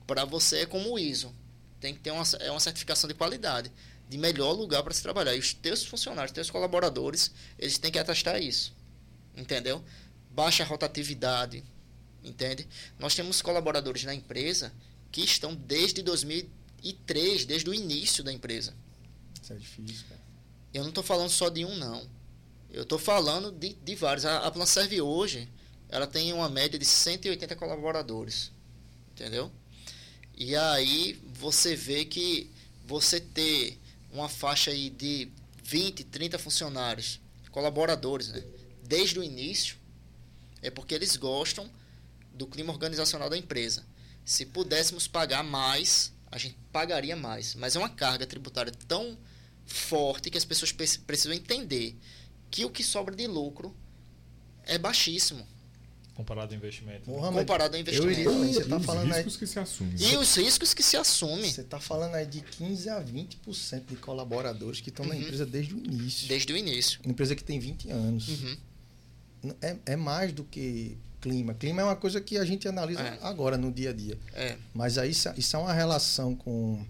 para 0.05 0.23
você, 0.23 0.65
como 0.65 0.93
o 0.93 0.99
ISO. 0.99 1.33
Tem 1.79 1.93
que 1.93 1.99
ter 1.99 2.11
uma, 2.11 2.23
é 2.39 2.49
uma 2.49 2.59
certificação 2.59 3.07
de 3.07 3.13
qualidade, 3.13 3.71
de 4.09 4.17
melhor 4.17 4.53
lugar 4.53 4.81
para 4.83 4.93
se 4.93 5.03
trabalhar. 5.03 5.35
E 5.35 5.39
os 5.39 5.53
teus 5.53 5.83
funcionários, 5.83 6.31
os 6.31 6.35
teus 6.35 6.49
colaboradores, 6.49 7.31
eles 7.59 7.77
têm 7.77 7.91
que 7.91 7.99
atestar 7.99 8.41
isso. 8.41 8.73
Entendeu? 9.35 9.83
Baixa 10.31 10.63
rotatividade, 10.63 11.63
entende? 12.23 12.67
Nós 12.97 13.13
temos 13.13 13.41
colaboradores 13.41 14.03
na 14.05 14.13
empresa 14.15 14.71
que 15.11 15.21
estão 15.21 15.55
desde 15.55 16.01
2003, 16.01 17.45
desde 17.45 17.69
o 17.69 17.73
início 17.73 18.23
da 18.23 18.31
empresa. 18.31 18.73
Isso 19.41 19.53
é 19.53 19.55
difícil, 19.55 20.05
cara. 20.09 20.21
Eu 20.73 20.83
não 20.83 20.89
estou 20.89 21.03
falando 21.03 21.29
só 21.29 21.49
de 21.49 21.65
um, 21.65 21.75
não. 21.75 22.07
Eu 22.69 22.83
estou 22.83 22.99
falando 22.99 23.51
de, 23.51 23.73
de 23.73 23.95
vários. 23.95 24.25
A, 24.25 24.45
a 24.45 24.51
Planserve 24.51 25.01
hoje, 25.01 25.49
ela 25.89 26.05
tem 26.05 26.33
uma 26.33 26.49
média 26.49 26.77
de 26.77 26.85
180 26.85 27.55
colaboradores, 27.55 28.51
entendeu? 29.11 29.51
E 30.35 30.55
aí 30.55 31.19
você 31.33 31.75
vê 31.75 32.05
que 32.05 32.51
você 32.85 33.19
ter 33.19 33.79
uma 34.11 34.29
faixa 34.29 34.71
aí 34.71 34.89
de 34.89 35.31
20, 35.63 36.03
30 36.03 36.37
funcionários, 36.37 37.19
colaboradores, 37.51 38.29
né? 38.29 38.43
Desde 38.83 39.19
o 39.19 39.23
início, 39.23 39.77
é 40.61 40.69
porque 40.69 40.93
eles 40.93 41.15
gostam 41.15 41.69
do 42.33 42.45
clima 42.45 42.71
organizacional 42.71 43.29
da 43.29 43.37
empresa. 43.37 43.83
Se 44.27 44.45
pudéssemos 44.45 45.07
pagar 45.07 45.41
mais, 45.41 46.11
a 46.29 46.37
gente 46.37 46.57
pagaria 46.69 47.15
mais. 47.15 47.55
Mas 47.55 47.77
é 47.77 47.79
uma 47.79 47.87
carga 47.87 48.27
tributária 48.27 48.73
tão 48.85 49.17
forte 49.65 50.29
que 50.29 50.37
as 50.37 50.43
pessoas 50.43 50.73
precisam 50.73 51.31
entender 51.31 51.97
que 52.51 52.65
o 52.65 52.69
que 52.69 52.83
sobra 52.83 53.15
de 53.15 53.25
lucro 53.25 53.73
é 54.65 54.77
baixíssimo. 54.77 55.47
Comparado 56.13 56.53
ao 56.53 56.57
investimento. 56.57 57.05
Porra, 57.05 57.31
Comparado 57.31 57.75
ao 57.75 57.79
investimento. 57.79 58.19
Eu 58.19 58.43
iria, 58.43 58.53
você 58.53 58.65
tá 58.65 58.81
falando 58.81 59.11
os 59.11 59.15
riscos 59.15 59.33
aí, 59.33 59.39
que 59.39 59.47
se 59.47 59.59
assumem. 59.59 59.95
E 59.97 60.17
os 60.17 60.35
riscos 60.35 60.73
que 60.73 60.83
se 60.83 60.97
assumem. 60.97 61.49
Você 61.49 61.61
está 61.61 61.79
falando 61.79 62.15
aí 62.15 62.25
de 62.25 62.41
15 62.41 62.89
a 62.89 63.01
20% 63.01 63.85
de 63.85 63.95
colaboradores 63.95 64.81
que 64.81 64.89
estão 64.89 65.05
uhum. 65.05 65.13
na 65.13 65.17
empresa 65.17 65.45
desde 65.45 65.73
o 65.73 65.77
início. 65.77 66.27
Desde 66.27 66.51
o 66.51 66.57
início. 66.57 66.99
Uma 67.01 67.13
empresa 67.13 67.33
que 67.33 67.45
tem 67.45 67.59
20 67.59 67.89
anos. 67.91 68.27
Uhum. 68.27 68.57
É, 69.61 69.77
é 69.85 69.95
mais 69.95 70.33
do 70.33 70.43
que 70.43 70.97
clima. 71.21 71.53
Clima 71.53 71.81
é 71.81 71.85
uma 71.85 71.95
coisa 71.95 72.21
que 72.21 72.37
a 72.37 72.45
gente 72.45 72.67
analisa 72.67 73.01
é. 73.01 73.19
agora 73.21 73.57
no 73.57 73.71
dia 73.71 73.89
a 73.89 73.93
dia. 73.93 74.17
É. 74.33 74.55
Mas 74.73 74.97
aí 74.97 75.11
isso, 75.11 75.29
isso 75.37 75.55
é 75.55 75.59
uma 75.59 75.73
relação 75.73 76.35
com, 76.35 76.85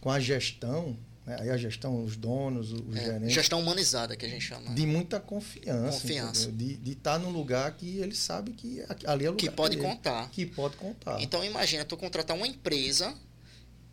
com 0.00 0.10
a 0.10 0.20
gestão, 0.20 0.96
né? 1.26 1.36
aí 1.40 1.50
a 1.50 1.56
gestão, 1.56 2.04
os 2.04 2.16
donos, 2.16 2.72
os 2.72 2.96
é. 2.96 3.04
gerentes. 3.04 3.32
Gestão 3.32 3.60
humanizada 3.60 4.16
que 4.16 4.26
a 4.26 4.28
gente 4.28 4.44
chama. 4.44 4.74
De 4.74 4.86
muita 4.86 5.20
confiança. 5.20 6.00
Confiança. 6.00 6.48
Entendeu? 6.48 6.78
De 6.82 6.92
estar 6.92 7.18
num 7.18 7.30
lugar 7.30 7.76
que 7.76 7.98
ele 7.98 8.14
sabe 8.14 8.52
que 8.52 8.84
ali 9.04 9.24
é 9.24 9.28
o 9.28 9.32
lugar 9.32 9.36
que 9.36 9.50
pode 9.50 9.76
dele, 9.76 9.88
contar. 9.88 10.30
Que 10.30 10.46
pode 10.46 10.76
contar. 10.76 11.20
Então 11.20 11.44
imagina 11.44 11.84
tu 11.84 11.96
contratar 11.96 12.36
uma 12.36 12.46
empresa 12.46 13.14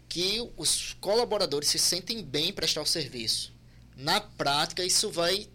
que 0.08 0.44
os 0.58 0.98
colaboradores 1.00 1.70
se 1.70 1.78
sentem 1.78 2.24
bem 2.24 2.50
em 2.50 2.54
prestar 2.54 2.82
o 2.82 2.86
serviço. 2.86 3.54
Na 3.96 4.20
prática, 4.20 4.84
isso 4.84 5.12
vai 5.12 5.48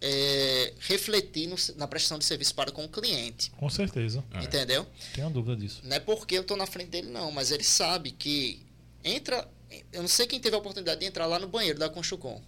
é, 0.00 0.72
refletir 0.80 1.46
no, 1.46 1.56
na 1.76 1.86
prestação 1.86 2.18
de 2.18 2.24
serviço 2.24 2.54
para 2.54 2.70
com 2.70 2.84
o 2.84 2.88
cliente. 2.88 3.50
Com 3.52 3.68
certeza. 3.70 4.22
É. 4.32 4.44
Entendeu? 4.44 4.86
Tenho 5.14 5.30
dúvida 5.30 5.56
disso. 5.56 5.80
Não 5.84 5.96
é 5.96 6.00
porque 6.00 6.36
eu 6.36 6.42
estou 6.42 6.56
na 6.56 6.66
frente 6.66 6.90
dele, 6.90 7.08
não, 7.08 7.30
mas 7.30 7.50
ele 7.50 7.64
sabe 7.64 8.10
que 8.10 8.64
entra. 9.02 9.48
Eu 9.92 10.02
não 10.02 10.08
sei 10.08 10.26
quem 10.26 10.38
teve 10.38 10.54
a 10.54 10.58
oportunidade 10.58 11.00
de 11.00 11.06
entrar 11.06 11.26
lá 11.26 11.38
no 11.38 11.48
banheiro 11.48 11.78
da 11.78 11.88
Conchucom. 11.88 12.40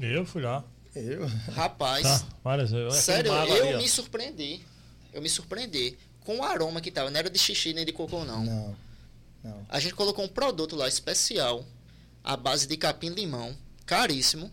Eu 0.00 0.24
fui 0.26 0.42
lá. 0.42 0.64
Eu? 0.94 1.26
Rapaz. 1.52 2.02
Tá, 2.02 2.26
várias 2.44 2.70
vezes. 2.70 2.98
Sério, 3.00 3.32
eu 3.32 3.78
me 3.78 3.88
surpreendi. 3.88 4.60
Eu 5.12 5.22
me 5.22 5.28
surpreendi 5.28 5.96
com 6.20 6.38
o 6.38 6.42
aroma 6.42 6.80
que 6.80 6.90
tava. 6.90 7.10
Não 7.10 7.18
era 7.18 7.30
de 7.30 7.38
xixi 7.38 7.72
nem 7.72 7.84
de 7.84 7.92
cocô, 7.92 8.24
não. 8.24 8.44
Não. 8.44 8.76
não. 9.42 9.66
A 9.68 9.78
gente 9.80 9.94
colocou 9.94 10.24
um 10.24 10.28
produto 10.28 10.76
lá 10.76 10.88
especial, 10.88 11.64
à 12.22 12.36
base 12.36 12.66
de 12.66 12.76
capim-limão, 12.76 13.56
caríssimo, 13.86 14.50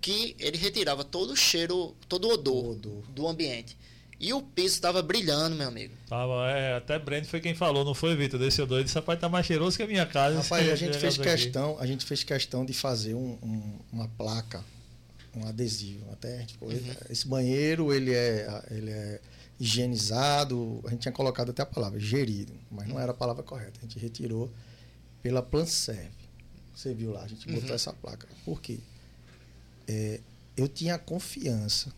que 0.00 0.34
ele 0.38 0.56
retirava 0.56 1.04
todo 1.04 1.32
o 1.32 1.36
cheiro, 1.36 1.94
todo 2.08 2.28
o 2.28 2.32
odor, 2.32 2.64
o 2.64 2.70
odor. 2.70 3.02
do 3.10 3.28
ambiente. 3.28 3.76
E 4.18 4.34
o 4.34 4.42
piso 4.42 4.74
estava 4.74 5.00
brilhando, 5.00 5.56
meu 5.56 5.68
amigo. 5.68 5.94
Tava, 6.06 6.50
é, 6.50 6.76
até 6.76 6.98
Brent 6.98 7.24
foi 7.24 7.40
quem 7.40 7.54
falou, 7.54 7.86
não 7.86 7.94
foi, 7.94 8.14
Vitor? 8.14 8.38
Desse 8.38 8.60
odor. 8.60 8.80
Esse 8.80 8.94
rapaz 8.94 9.18
tá 9.18 9.30
mais 9.30 9.46
cheiroso 9.46 9.78
que 9.78 9.82
a 9.82 9.86
minha 9.86 10.04
casa. 10.04 10.42
Rapaz, 10.42 10.68
a 10.68 10.76
gente 10.76 10.98
fez 10.98 11.16
questão, 11.16 11.78
a 11.78 11.86
gente 11.86 12.04
fez 12.04 12.22
questão 12.22 12.62
de 12.62 12.74
fazer 12.74 13.14
um, 13.14 13.38
um, 13.42 13.78
uma 13.90 14.08
placa, 14.08 14.62
um 15.34 15.46
adesivo. 15.46 16.04
Até 16.12 16.46
uhum. 16.60 16.78
esse 17.08 17.26
banheiro, 17.26 17.94
ele 17.94 18.12
é, 18.12 18.62
ele 18.70 18.90
é 18.90 19.20
higienizado. 19.58 20.82
A 20.84 20.90
gente 20.90 21.00
tinha 21.00 21.12
colocado 21.12 21.48
até 21.48 21.62
a 21.62 21.66
palavra 21.66 21.98
gerido, 21.98 22.52
mas 22.70 22.86
não 22.86 23.00
era 23.00 23.12
a 23.12 23.14
palavra 23.14 23.42
correta. 23.42 23.80
A 23.80 23.82
gente 23.86 23.98
retirou 23.98 24.52
pela 25.22 25.42
Planserve. 25.42 26.10
Você 26.74 26.92
viu 26.92 27.10
lá, 27.10 27.22
a 27.22 27.28
gente 27.28 27.46
botou 27.46 27.70
uhum. 27.70 27.74
essa 27.74 27.92
placa. 27.94 28.28
Por 28.44 28.60
quê? 28.60 28.80
É, 29.90 30.20
eu 30.56 30.68
tinha 30.68 30.96
confiança 30.96 31.92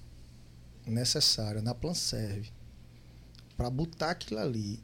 necessária 0.86 1.60
na 1.60 1.74
Planserve 1.74 2.50
para 3.54 3.68
botar 3.68 4.12
aquilo 4.12 4.40
ali 4.40 4.82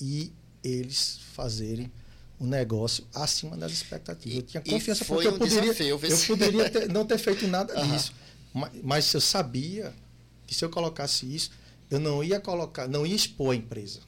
e 0.00 0.32
eles 0.64 1.18
fazerem 1.34 1.92
um 2.40 2.46
negócio 2.46 3.06
acima 3.14 3.58
das 3.58 3.72
expectativas. 3.72 4.38
Eu 4.38 4.42
tinha 4.42 4.62
confiança 4.62 5.04
porque 5.04 5.28
um 5.28 5.32
eu 5.32 5.38
poderia, 5.38 5.74
desafio, 5.74 6.00
eu 6.02 6.26
poderia 6.26 6.70
ter, 6.70 6.88
não 6.88 7.04
ter 7.04 7.18
feito 7.18 7.46
nada 7.46 7.78
uhum. 7.78 7.90
disso. 7.90 8.14
Mas, 8.54 8.70
mas 8.82 9.12
eu 9.12 9.20
sabia 9.20 9.94
que 10.46 10.54
se 10.54 10.64
eu 10.64 10.70
colocasse 10.70 11.26
isso, 11.26 11.50
eu 11.90 12.00
não 12.00 12.24
ia 12.24 12.40
colocar, 12.40 12.88
não 12.88 13.06
ia 13.06 13.14
expor 13.14 13.52
a 13.52 13.56
empresa. 13.56 14.00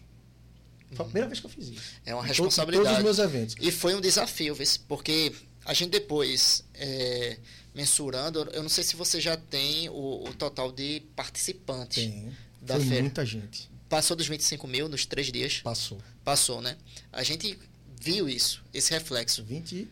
Foi 0.92 1.04
a 1.04 1.08
primeira 1.08 1.28
vez 1.28 1.38
que 1.38 1.44
eu 1.44 1.50
fiz 1.50 1.68
isso. 1.68 1.82
É 2.06 2.14
uma 2.14 2.24
responsabilidade. 2.24 2.96
Todos 2.96 2.98
os 2.98 3.04
meus 3.04 3.18
eventos. 3.18 3.56
E 3.60 3.70
foi 3.70 3.94
um 3.94 4.00
desafio, 4.00 4.56
porque 4.88 5.34
a 5.66 5.74
gente 5.74 5.90
depois, 5.90 6.64
é, 6.72 7.38
mensurando, 7.74 8.48
eu 8.52 8.62
não 8.62 8.68
sei 8.68 8.84
se 8.84 8.96
você 8.96 9.20
já 9.20 9.36
tem 9.36 9.88
o, 9.88 10.24
o 10.28 10.34
total 10.34 10.70
de 10.70 11.02
participantes 11.16 12.04
tem. 12.04 12.32
da 12.60 12.76
foi 12.76 12.84
feira. 12.86 13.02
muita 13.02 13.24
gente. 13.24 13.70
Passou 13.88 14.16
dos 14.16 14.26
25 14.26 14.66
mil 14.66 14.88
nos 14.88 15.06
três 15.06 15.30
dias? 15.30 15.60
Passou. 15.60 15.98
Passou, 16.24 16.60
né? 16.60 16.76
A 17.12 17.22
gente 17.22 17.58
viu 18.00 18.28
isso, 18.28 18.62
esse 18.72 18.90
reflexo. 18.92 19.44
20... 19.44 19.88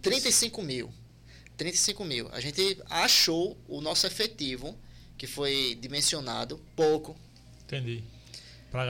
35 0.02 0.62
mil. 0.62 0.94
35 1.56 2.04
mil. 2.04 2.28
A 2.32 2.40
gente 2.40 2.80
achou 2.88 3.56
o 3.68 3.80
nosso 3.80 4.06
efetivo, 4.06 4.78
que 5.18 5.26
foi 5.26 5.76
dimensionado, 5.80 6.60
pouco. 6.74 7.16
Entendi. 7.64 8.02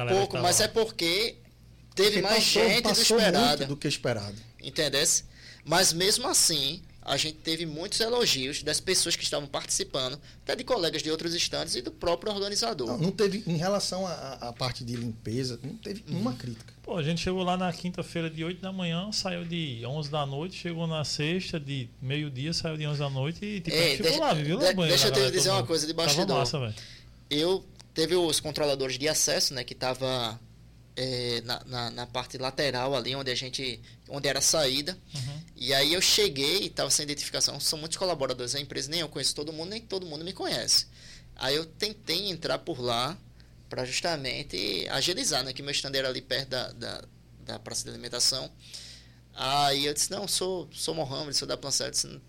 pouco, 0.08 0.38
mas 0.38 0.58
lá. 0.60 0.66
é 0.66 0.68
porque 0.68 1.36
teve 1.94 2.10
porque 2.10 2.22
mais 2.22 2.44
passou, 2.44 2.68
gente 2.68 2.82
passou 2.82 3.16
do 3.16 3.22
esperado. 3.22 3.66
do 3.66 3.76
que 3.76 3.88
esperado. 3.88 4.36
Entendesse? 4.62 5.24
Mas 5.64 5.92
mesmo 5.92 6.28
assim, 6.28 6.82
a 7.10 7.16
gente 7.16 7.38
teve 7.38 7.66
muitos 7.66 7.98
elogios 7.98 8.62
das 8.62 8.78
pessoas 8.78 9.16
que 9.16 9.24
estavam 9.24 9.48
participando, 9.48 10.16
até 10.44 10.54
de 10.54 10.62
colegas 10.62 11.02
de 11.02 11.10
outros 11.10 11.34
estandes 11.34 11.74
e 11.74 11.82
do 11.82 11.90
próprio 11.90 12.32
organizador. 12.32 12.86
Não, 12.86 12.98
não 12.98 13.10
teve, 13.10 13.42
em 13.48 13.56
relação 13.56 14.06
à 14.06 14.54
parte 14.56 14.84
de 14.84 14.94
limpeza, 14.94 15.58
não 15.60 15.76
teve 15.76 16.04
uhum. 16.08 16.20
uma 16.20 16.34
crítica. 16.34 16.72
Pô, 16.84 16.96
a 16.96 17.02
gente 17.02 17.20
chegou 17.20 17.42
lá 17.42 17.56
na 17.56 17.72
quinta-feira 17.72 18.30
de 18.30 18.44
8 18.44 18.62
da 18.62 18.72
manhã, 18.72 19.10
saiu 19.10 19.44
de 19.44 19.84
11 19.84 20.08
da 20.08 20.24
noite, 20.24 20.54
chegou 20.54 20.86
na 20.86 21.04
sexta 21.04 21.58
de 21.58 21.88
meio-dia, 22.00 22.52
saiu 22.52 22.76
de 22.76 22.86
11 22.86 23.00
da 23.00 23.10
noite 23.10 23.44
e 23.44 23.60
tipo, 23.60 23.76
é, 23.76 23.96
ficou 23.96 24.18
lá, 24.20 24.32
viu? 24.32 24.58
De, 24.58 24.72
deixa 24.72 25.08
eu 25.08 25.12
te 25.12 25.30
dizer 25.32 25.50
uma 25.50 25.66
coisa 25.66 25.88
de 25.88 25.92
bastidor. 25.92 26.38
Massa, 26.38 26.72
eu 27.28 27.64
teve 27.92 28.14
os 28.14 28.38
controladores 28.38 28.96
de 28.96 29.08
acesso, 29.08 29.52
né, 29.52 29.64
que 29.64 29.74
tava 29.74 30.38
é, 31.00 31.40
na, 31.46 31.62
na, 31.64 31.90
na, 31.90 32.06
parte 32.06 32.36
lateral 32.36 32.94
ali, 32.94 33.16
onde 33.16 33.30
a 33.30 33.34
gente, 33.34 33.80
onde 34.06 34.28
era 34.28 34.38
a 34.38 34.42
saída. 34.42 34.98
Uhum. 35.14 35.40
E 35.56 35.72
aí 35.72 35.94
eu 35.94 36.00
cheguei 36.02 36.64
e 36.64 36.66
estava 36.66 36.90
sem 36.90 37.04
identificação. 37.04 37.58
São 37.58 37.78
muitos 37.78 37.96
colaboradores 37.96 38.52
da 38.52 38.60
empresa, 38.60 38.90
nem 38.90 39.00
eu 39.00 39.08
conheço 39.08 39.34
todo 39.34 39.50
mundo, 39.50 39.70
nem 39.70 39.80
todo 39.80 40.04
mundo 40.04 40.22
me 40.22 40.34
conhece. 40.34 40.88
Aí 41.36 41.56
eu 41.56 41.64
tentei 41.64 42.28
entrar 42.28 42.58
por 42.58 42.78
lá 42.78 43.16
para 43.70 43.86
justamente 43.86 44.86
agilizar, 44.90 45.42
né? 45.42 45.54
Que 45.54 45.62
meu 45.62 45.70
stand 45.70 45.92
era 45.94 46.08
ali 46.10 46.20
perto 46.20 46.50
da, 46.50 46.70
da, 46.72 47.02
da 47.46 47.58
praça 47.58 47.84
de 47.84 47.88
alimentação. 47.88 48.50
Aí 49.34 49.86
eu 49.86 49.94
disse, 49.94 50.10
não, 50.10 50.28
sou, 50.28 50.68
sou 50.70 50.94
Mohamed, 50.94 51.34
sou 51.34 51.48
da 51.48 51.56
Plancet. 51.56 52.20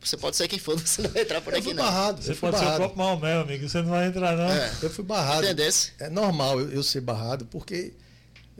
Você 0.00 0.16
pode 0.16 0.36
ser 0.36 0.46
quem 0.46 0.60
for, 0.60 0.78
você 0.78 1.02
não 1.02 1.10
vai 1.10 1.22
entrar 1.22 1.40
por 1.40 1.52
eu 1.52 1.58
aqui, 1.58 1.74
não. 1.74 1.82
Barrado, 1.82 2.22
você 2.22 2.32
pode 2.36 2.52
barrado. 2.52 2.68
ser 2.68 2.74
o 2.74 2.76
próprio 2.76 2.98
Maomé, 2.98 3.34
amigo. 3.34 3.68
Você 3.68 3.82
não 3.82 3.90
vai 3.90 4.06
entrar, 4.06 4.36
não. 4.36 4.48
É, 4.52 4.72
eu 4.82 4.88
fui 4.88 5.02
barrado. 5.02 5.42
Entendesse? 5.42 5.94
É 5.98 6.08
normal 6.08 6.60
eu, 6.60 6.70
eu 6.70 6.82
ser 6.84 7.00
barrado, 7.00 7.44
porque 7.46 7.92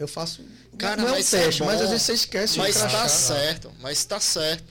eu 0.02 0.08
faço. 0.08 0.44
Cara, 0.78 1.02
não 1.02 1.08
é 1.08 1.12
um 1.12 1.16
é 1.16 1.22
teste, 1.22 1.62
é 1.62 1.66
mas 1.66 1.80
às 1.80 1.90
vezes 1.90 2.06
você 2.06 2.12
esquece 2.14 2.58
Mas 2.58 2.76
tá 2.76 3.08
certo, 3.08 3.72
mas 3.80 4.04
tá 4.04 4.18
certo. 4.18 4.64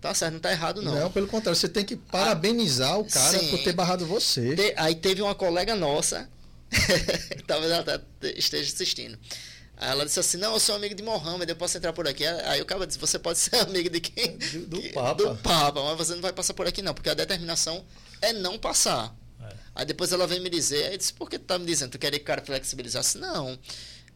Tá 0.00 0.14
certo, 0.14 0.34
não 0.34 0.40
tá 0.40 0.50
errado 0.50 0.80
não. 0.80 0.94
Não, 0.94 1.10
pelo 1.10 1.26
contrário, 1.26 1.58
você 1.58 1.68
tem 1.68 1.84
que 1.84 1.94
parabenizar 1.96 2.98
o 2.98 3.04
cara 3.04 3.38
Sim. 3.38 3.50
por 3.50 3.62
ter 3.62 3.72
barrado 3.72 4.06
você. 4.06 4.56
Te, 4.56 4.74
aí 4.76 4.94
teve 4.94 5.20
uma 5.20 5.34
colega 5.34 5.74
nossa, 5.74 6.28
talvez 7.46 7.70
ela 7.70 7.82
tá, 7.82 8.00
esteja 8.34 8.72
assistindo. 8.72 9.18
Aí 9.76 9.90
ela 9.90 10.04
disse 10.06 10.20
assim: 10.20 10.38
Não, 10.38 10.54
eu 10.54 10.60
sou 10.60 10.74
amigo 10.74 10.94
de 10.94 11.02
Mohammed, 11.02 11.50
eu 11.50 11.56
posso 11.56 11.76
entrar 11.76 11.92
por 11.92 12.08
aqui. 12.08 12.24
Aí 12.26 12.62
o 12.62 12.66
cara 12.66 12.86
disse: 12.86 12.98
Você 12.98 13.18
pode 13.18 13.38
ser 13.38 13.56
amigo 13.60 13.90
de 13.90 14.00
quem? 14.00 14.38
Do, 14.38 14.66
do 14.66 14.82
Papa. 14.90 15.14
Do 15.14 15.36
Papa, 15.36 15.82
mas 15.82 15.98
você 15.98 16.14
não 16.14 16.22
vai 16.22 16.32
passar 16.32 16.54
por 16.54 16.66
aqui, 16.66 16.80
não, 16.80 16.94
porque 16.94 17.10
a 17.10 17.14
determinação 17.14 17.84
é 18.22 18.32
não 18.32 18.58
passar. 18.58 19.14
É. 19.42 19.54
Aí 19.74 19.84
depois 19.84 20.12
ela 20.12 20.26
vem 20.26 20.40
me 20.40 20.48
dizer: 20.48 20.86
aí 20.86 20.98
disse, 20.98 21.12
Por 21.12 21.28
que 21.28 21.38
tu 21.38 21.44
tá 21.44 21.58
me 21.58 21.66
dizendo? 21.66 21.90
Tu 21.90 21.98
queria 21.98 22.18
que 22.18 22.24
o 22.24 22.26
cara 22.26 22.42
flexibilizasse? 22.42 23.18
Não 23.18 23.58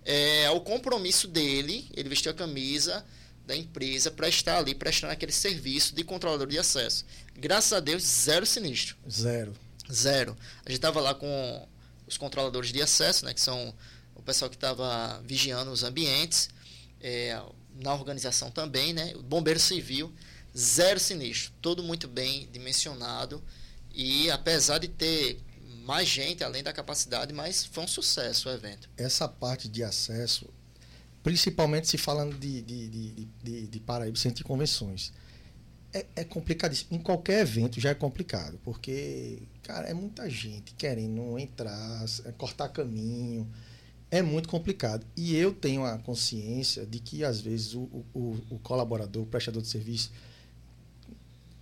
é, 0.05 0.51
o 0.51 0.61
compromisso 0.61 1.27
dele, 1.27 1.89
ele 1.95 2.09
vestiu 2.09 2.31
a 2.31 2.35
camisa 2.35 3.05
da 3.47 3.57
empresa 3.57 4.11
para 4.11 4.29
estar 4.29 4.59
ali 4.59 4.75
prestando 4.75 5.13
aquele 5.13 5.33
serviço 5.33 5.95
de 5.95 6.03
controlador 6.03 6.47
de 6.47 6.59
acesso. 6.59 7.05
Graças 7.35 7.73
a 7.73 7.81
Deus, 7.81 8.03
zero 8.03 8.47
sinistro. 8.47 8.97
Zero. 9.11 9.55
Zero. 9.93 10.37
A 10.65 10.71
gente 10.71 10.79
estava 10.79 11.01
lá 11.01 11.15
com 11.15 11.69
os 12.07 12.17
controladores 12.17 12.73
de 12.73 12.81
acesso, 12.83 13.25
né, 13.25 13.35
que 13.35 13.41
são 13.41 13.75
o 14.15 14.23
pessoal 14.23 14.51
que 14.51 14.57
estava 14.57 15.21
vigiando 15.25 15.71
os 15.71 15.83
ambientes, 15.83 16.49
é, 17.01 17.39
na 17.75 17.93
organização 17.93 18.51
também, 18.51 18.93
né, 18.93 19.13
o 19.17 19.23
bombeiro 19.23 19.61
civil, 19.61 20.13
zero 20.57 21.01
sinistro, 21.01 21.53
tudo 21.61 21.83
muito 21.83 22.07
bem 22.07 22.49
dimensionado 22.53 23.43
e 23.93 24.31
apesar 24.31 24.79
de 24.79 24.89
ter 24.89 25.41
mais 25.85 26.09
gente 26.09 26.43
além 26.43 26.63
da 26.63 26.73
capacidade, 26.73 27.33
mas 27.33 27.65
foi 27.65 27.85
um 27.85 27.89
sucesso 27.89 28.49
o 28.49 28.53
evento. 28.53 28.89
Essa 28.97 29.29
parte 29.29 29.69
de 29.69 29.85
acesso, 29.85 30.49
principalmente 31.23 31.89
se 31.89 31.99
falando 31.99 32.37
de, 32.39 32.63
de, 32.63 32.89
de, 32.89 33.29
de, 33.43 33.67
de 33.67 33.81
Paraíba 33.81 34.17
Centro 34.17 34.39
de 34.39 34.45
Convenções, 34.45 35.13
é, 35.93 36.07
é 36.17 36.25
complicadíssimo. 36.25 36.97
Em 36.97 37.01
qualquer 37.01 37.41
evento 37.41 37.81
já 37.81 37.91
é 37.91 37.95
complicado, 37.95 38.59
porque, 38.65 39.43
cara, 39.63 39.89
é 39.89 39.95
muita 39.95 40.29
gente 40.29 40.75
querendo 40.75 41.39
entrar, 41.39 42.05
é 42.25 42.33
cortar 42.33 42.69
caminho. 42.71 43.49
É 44.11 44.23
muito 44.23 44.49
complicado. 44.49 45.05
E 45.17 45.35
eu 45.35 45.53
tenho 45.53 45.85
a 45.85 45.99
consciência 45.99 46.87
de 46.87 47.01
que, 47.01 47.25
às 47.25 47.41
vezes, 47.41 47.75
o, 47.75 47.83
o, 48.15 48.37
o 48.51 48.59
colaborador, 48.61 49.23
o 49.23 49.27
prestador 49.27 49.61
de 49.61 49.67
serviço, 49.69 50.13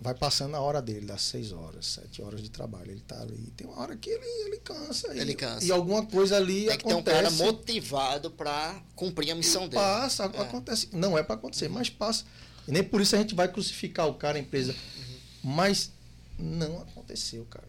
vai 0.03 0.14
passando 0.14 0.57
a 0.57 0.61
hora 0.61 0.82
dele, 0.82 1.07
das 1.07 1.22
seis 1.22 1.53
horas, 1.53 1.86
sete 1.86 2.20
horas 2.20 2.42
de 2.42 2.50
trabalho. 2.50 2.90
Ele 2.90 3.00
está 3.00 3.20
ali. 3.22 3.53
Tem 3.57 3.66
uma 3.66 3.80
hora 3.80 3.96
que 3.96 4.11
ele, 4.11 4.26
ele 4.46 4.59
cansa. 4.59 5.16
Ele 5.16 5.32
e, 5.32 5.34
cansa. 5.36 5.64
E 5.64 5.70
alguma 5.70 6.05
coisa 6.05 6.36
ali 6.36 6.66
Tem 6.66 6.78
que 6.78 6.88
acontece. 6.88 7.05
ter 7.05 7.11
um 7.11 7.22
cara 7.22 7.30
motivado 7.30 8.30
para 8.32 8.82
cumprir 8.96 9.30
a 9.30 9.34
missão 9.36 9.62
dele. 9.68 9.80
Passa, 9.80 10.24
é. 10.24 10.40
acontece. 10.40 10.88
Não 10.92 11.16
é 11.16 11.22
para 11.22 11.36
acontecer, 11.36 11.68
mas 11.68 11.88
passa. 11.88 12.24
E 12.66 12.72
nem 12.72 12.82
por 12.82 13.00
isso 13.00 13.14
a 13.14 13.18
gente 13.18 13.34
vai 13.34 13.50
crucificar 13.50 14.09
o 14.09 14.14
cara, 14.14 14.38
a 14.38 14.40
empresa. 14.40 14.72
Uhum. 14.72 15.50
Mas 15.55 15.92
não 16.36 16.82
aconteceu, 16.82 17.44
cara. 17.44 17.68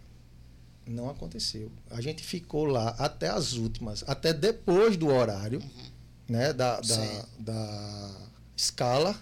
Não 0.88 1.10
aconteceu. 1.10 1.72
A 1.92 2.02
gente 2.02 2.24
ficou 2.24 2.66
lá 2.66 2.90
até 2.98 3.30
as 3.30 3.54
últimas, 3.54 4.04
até 4.08 4.34
depois 4.34 4.98
do 4.98 5.08
horário, 5.08 5.60
uhum. 5.60 5.92
né, 6.28 6.52
da, 6.52 6.82
da, 6.82 7.26
da 7.38 8.12
escala. 8.58 9.16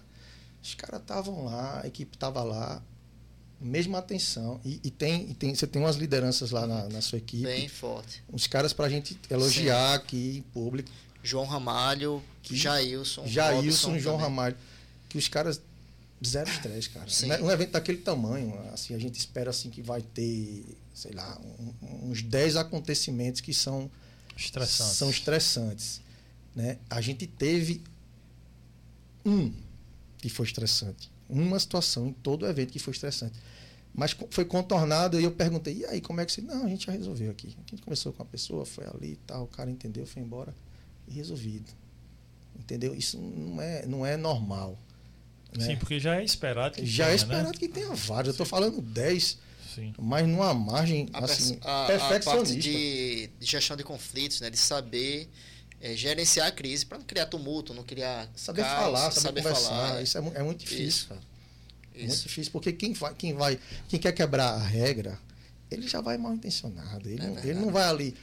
Os 0.63 0.75
caras 0.75 1.01
estavam 1.01 1.45
lá, 1.45 1.81
a 1.83 1.87
equipe 1.87 2.15
estava 2.15 2.41
lá, 2.43 2.81
mesma 3.61 3.99
atenção. 3.99 4.59
E, 4.65 4.79
e, 4.83 4.91
tem, 4.91 5.29
e 5.29 5.33
tem, 5.33 5.53
você 5.53 5.67
tem 5.67 5.81
umas 5.81 5.95
lideranças 5.95 6.51
lá 6.51 6.65
na, 6.65 6.89
na 6.89 7.01
sua 7.01 7.17
equipe. 7.17 7.43
Bem 7.43 7.67
forte. 7.67 8.23
Uns 8.31 8.47
caras 8.47 8.73
para 8.73 8.85
a 8.85 8.89
gente 8.89 9.17
elogiar 9.29 9.91
Sim. 9.91 9.95
aqui 9.95 10.37
em 10.37 10.41
público. 10.41 10.89
João 11.23 11.45
Ramalho, 11.45 12.23
que, 12.41 12.55
Jailson. 12.55 13.27
Jailson, 13.27 13.99
João 13.99 14.15
também. 14.15 14.29
Ramalho. 14.29 14.57
Que 15.07 15.17
os 15.17 15.27
caras. 15.27 15.61
Zero 16.23 16.49
estresse, 16.49 16.89
cara. 16.89 17.09
Sim. 17.09 17.31
Um 17.41 17.49
evento 17.49 17.71
daquele 17.71 17.97
tamanho, 17.97 18.53
assim, 18.71 18.93
a 18.93 18.99
gente 18.99 19.17
espera 19.17 19.49
assim 19.49 19.71
que 19.71 19.81
vai 19.81 20.03
ter, 20.03 20.63
sei 20.93 21.13
lá, 21.13 21.39
um, 21.81 22.11
uns 22.11 22.21
10 22.21 22.57
acontecimentos 22.57 23.41
que 23.41 23.55
são 23.55 23.89
estressantes. 24.37 24.97
São 24.97 25.09
estressantes. 25.09 25.99
Né? 26.55 26.77
A 26.89 27.01
gente 27.01 27.25
teve 27.25 27.81
um 29.25 29.51
que 30.19 30.29
foi 30.29 30.45
estressante. 30.45 31.09
Uma 31.31 31.59
situação 31.59 32.07
em 32.07 32.13
todo 32.13 32.43
o 32.43 32.47
evento 32.47 32.71
que 32.71 32.79
foi 32.79 32.91
estressante 32.91 33.39
Mas 33.93 34.15
foi 34.29 34.45
contornado 34.45 35.19
e 35.19 35.23
eu 35.23 35.31
perguntei, 35.31 35.77
e 35.77 35.85
aí, 35.85 36.01
como 36.01 36.19
é 36.21 36.25
que 36.25 36.31
você. 36.31 36.41
Não, 36.41 36.65
a 36.65 36.69
gente 36.69 36.85
já 36.85 36.91
resolveu 36.91 37.31
aqui. 37.31 37.55
A 37.65 37.69
gente 37.69 37.81
começou 37.81 38.11
com 38.13 38.21
a 38.21 38.25
pessoa, 38.25 38.65
foi 38.65 38.85
ali 38.85 39.13
e 39.13 39.19
tal, 39.27 39.43
o 39.43 39.47
cara 39.47 39.71
entendeu, 39.71 40.05
foi 40.05 40.21
embora 40.21 40.53
e 41.07 41.13
resolvido. 41.13 41.71
Entendeu? 42.59 42.93
Isso 42.93 43.17
não 43.17 43.61
é, 43.61 43.85
não 43.85 44.05
é 44.05 44.17
normal. 44.17 44.77
Né? 45.57 45.65
Sim, 45.65 45.75
porque 45.77 45.99
já 45.99 46.15
é 46.19 46.23
esperado 46.23 46.75
que 46.75 46.85
Já 46.85 47.05
é 47.05 47.07
tenha, 47.07 47.13
é 47.13 47.15
esperado 47.15 47.47
né? 47.47 47.53
que 47.57 47.67
tenha 47.67 47.93
vários. 47.93 48.27
Eu 48.27 48.31
estou 48.31 48.45
falando 48.45 48.81
10, 48.81 49.37
Sim. 49.75 49.93
mas 49.99 50.27
numa 50.27 50.53
margem 50.53 51.09
a 51.11 51.25
assim, 51.25 51.57
a, 51.61 51.85
perfeccionista. 51.87 52.31
A 52.31 52.35
parte 52.35 52.59
de, 52.59 53.27
de, 53.39 53.45
gestão 53.45 53.75
de 53.75 53.83
conflitos, 53.83 54.39
né? 54.41 54.49
de 54.49 54.57
saber 54.57 55.29
é, 55.81 55.95
gerenciar 55.95 56.47
a 56.47 56.51
crise 56.51 56.85
para 56.85 56.99
não 56.99 57.05
criar 57.05 57.25
tumulto, 57.25 57.73
não 57.73 57.83
criar. 57.83 58.29
Saber 58.35 58.61
caos, 58.61 58.83
falar, 58.83 59.11
saber, 59.11 59.21
saber 59.21 59.43
conversar. 59.43 59.69
Falar, 59.69 60.01
isso 60.01 60.17
é, 60.17 60.21
é 60.35 60.43
muito 60.43 60.59
difícil, 60.59 60.87
isso. 60.87 61.07
cara. 61.07 61.21
Isso. 61.95 62.07
Muito 62.07 62.21
difícil, 62.23 62.51
porque 62.51 62.71
quem 62.71 62.93
vai, 62.93 63.13
quem 63.13 63.33
vai, 63.33 63.59
quem 63.89 63.99
quer 63.99 64.11
quebrar 64.11 64.53
a 64.53 64.63
regra, 64.63 65.19
ele 65.69 65.87
já 65.87 65.99
vai 65.99 66.17
mal 66.17 66.33
intencionado. 66.33 67.09
Ele, 67.09 67.21
é 67.21 67.27
não, 67.27 67.37
ele 67.39 67.53
não 67.55 67.71
vai 67.71 67.83
ali 67.83 68.15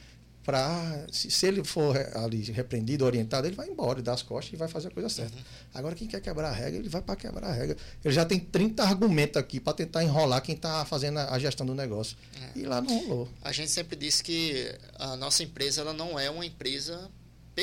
para. 0.43 1.05
Se, 1.11 1.29
se, 1.29 1.45
ele 1.45 1.63
for 1.63 1.95
ali 2.15 2.41
repreendido, 2.51 3.05
orientado, 3.05 3.45
ele 3.45 3.55
vai 3.55 3.67
embora, 3.67 4.01
dá 4.01 4.13
as 4.13 4.23
costas 4.23 4.53
e 4.53 4.55
vai 4.55 4.67
fazer 4.67 4.87
a 4.87 4.91
coisa 4.91 5.09
certa. 5.09 5.35
Uhum. 5.35 5.43
Agora, 5.73 5.95
quem 5.95 6.07
quer 6.07 6.21
quebrar 6.21 6.49
a 6.49 6.53
regra, 6.53 6.79
ele 6.79 6.89
vai 6.89 7.01
para 7.01 7.15
quebrar 7.15 7.49
a 7.49 7.53
regra. 7.53 7.77
Ele 8.03 8.13
já 8.13 8.25
tem 8.25 8.39
30 8.39 8.83
argumentos 8.83 9.37
aqui 9.37 9.59
para 9.59 9.73
tentar 9.73 10.03
enrolar 10.03 10.41
quem 10.41 10.55
está 10.55 10.83
fazendo 10.85 11.19
a 11.19 11.37
gestão 11.37 11.65
do 11.65 11.75
negócio. 11.75 12.17
É. 12.41 12.59
E 12.59 12.63
lá 12.63 12.81
não 12.81 12.97
rolou. 13.05 13.29
A 13.41 13.51
gente 13.51 13.69
sempre 13.69 13.95
disse 13.95 14.23
que 14.23 14.73
a 14.95 15.15
nossa 15.15 15.43
empresa 15.43 15.81
ela 15.81 15.93
não 15.93 16.19
é 16.19 16.29
uma 16.29 16.45
empresa 16.45 17.09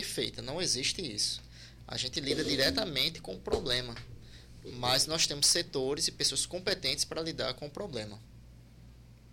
perfeita, 0.00 0.42
não 0.42 0.60
existe 0.60 1.00
isso. 1.00 1.42
A 1.86 1.96
gente 1.96 2.20
lida 2.20 2.44
diretamente 2.44 3.20
com 3.20 3.34
o 3.34 3.40
problema 3.40 3.94
mas 4.72 5.06
nós 5.06 5.26
temos 5.26 5.46
setores 5.46 6.08
e 6.08 6.12
pessoas 6.12 6.44
competentes 6.44 7.04
para 7.04 7.22
lidar 7.22 7.54
com 7.54 7.66
o 7.66 7.70
problema. 7.70 8.18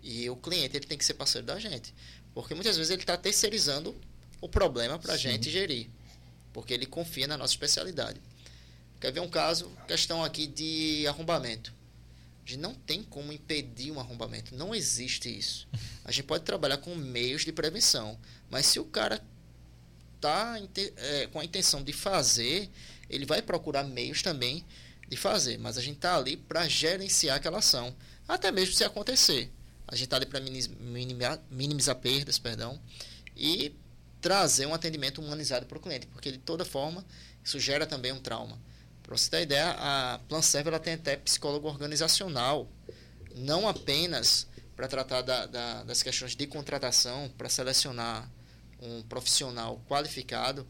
E 0.02 0.30
o 0.30 0.36
cliente 0.36 0.78
ele 0.78 0.86
tem 0.86 0.98
que 0.98 1.06
ser 1.06 1.14
parceiro 1.14 1.48
da 1.48 1.60
gente, 1.60 1.94
porque 2.34 2.54
muitas 2.54 2.78
vezes 2.78 2.92
ele 2.92 3.02
está 3.02 3.18
terceirizando 3.18 3.96
o 4.42 4.50
problema 4.50 5.00
para 5.00 5.14
a 5.14 5.18
gente 5.18 5.50
gerir, 5.50 5.90
porque 6.52 6.74
ele 6.74 6.86
confia 6.86 7.26
na 7.26 7.38
nossa 7.38 7.54
especialidade. 7.54 8.20
Quer 9.00 9.12
ver 9.12 9.22
um 9.22 9.30
caso? 9.30 9.72
Questão 9.88 10.24
aqui 10.24 10.46
de 10.46 11.06
arrombamento. 11.08 11.74
A 12.46 12.50
gente 12.50 12.60
não 12.60 12.74
tem 12.74 13.02
como 13.04 13.32
impedir 13.32 13.92
um 13.92 14.00
arrombamento. 14.00 14.56
Não 14.56 14.76
existe 14.76 15.36
isso. 15.36 15.68
A 16.04 16.12
gente 16.12 16.26
pode 16.26 16.44
trabalhar 16.44 16.78
com 16.78 16.94
meios 16.96 17.46
de 17.46 17.54
prevenção. 17.54 18.18
Mas 18.50 18.66
se 18.66 18.80
o 18.80 18.86
cara 18.86 19.24
está 20.24 20.58
é, 20.98 21.28
com 21.28 21.40
a 21.40 21.46
intenção 21.46 21.84
de 21.84 21.92
fazer, 21.92 22.70
ele 23.10 23.26
vai 23.26 23.42
procurar 23.42 23.84
meios 23.84 24.22
também 24.22 24.66
de 25.10 25.18
fazer, 25.18 25.58
mas 25.58 25.78
a 25.78 25.82
gente 25.82 25.98
está 25.98 26.16
ali 26.16 26.38
para 26.38 26.68
gerenciar 26.68 27.38
aquela 27.38 27.60
ação, 27.60 27.94
até 28.28 28.52
mesmo 28.52 28.74
se 28.74 28.84
acontecer. 28.84 29.52
A 29.88 29.96
gente 29.96 30.06
está 30.06 30.16
ali 30.16 30.26
para 30.26 30.40
minimizar, 30.40 31.40
minimizar 31.52 31.96
perdas, 31.98 32.40
perdão, 32.40 32.80
e 33.36 33.76
trazer 34.22 34.66
um 34.66 34.74
atendimento 34.74 35.22
humanizado 35.22 35.66
para 35.66 35.78
o 35.78 35.82
cliente, 35.82 36.08
porque 36.08 36.32
de 36.32 36.38
toda 36.38 36.64
forma 36.64 37.06
isso 37.44 37.60
gera 37.60 37.86
também 37.86 38.14
um 38.14 38.20
trauma. 38.20 38.58
Para 39.04 39.18
você 39.18 39.30
ter 39.30 39.42
ideia, 39.42 39.76
a 39.78 40.20
PlanServe 40.30 40.70
ela 40.70 40.80
tem 40.80 40.94
até 40.94 41.18
psicólogo 41.18 41.68
organizacional, 41.68 42.70
não 43.36 43.68
apenas 43.68 44.48
para 44.78 44.88
tratar 44.88 45.22
da, 45.22 45.46
da, 45.46 45.84
das 45.84 46.02
questões 46.02 46.36
de 46.36 46.48
contratação, 46.48 47.30
para 47.38 47.50
selecionar 47.50 48.32
um 48.84 49.02
profissional 49.04 49.82
qualificado 49.88 50.68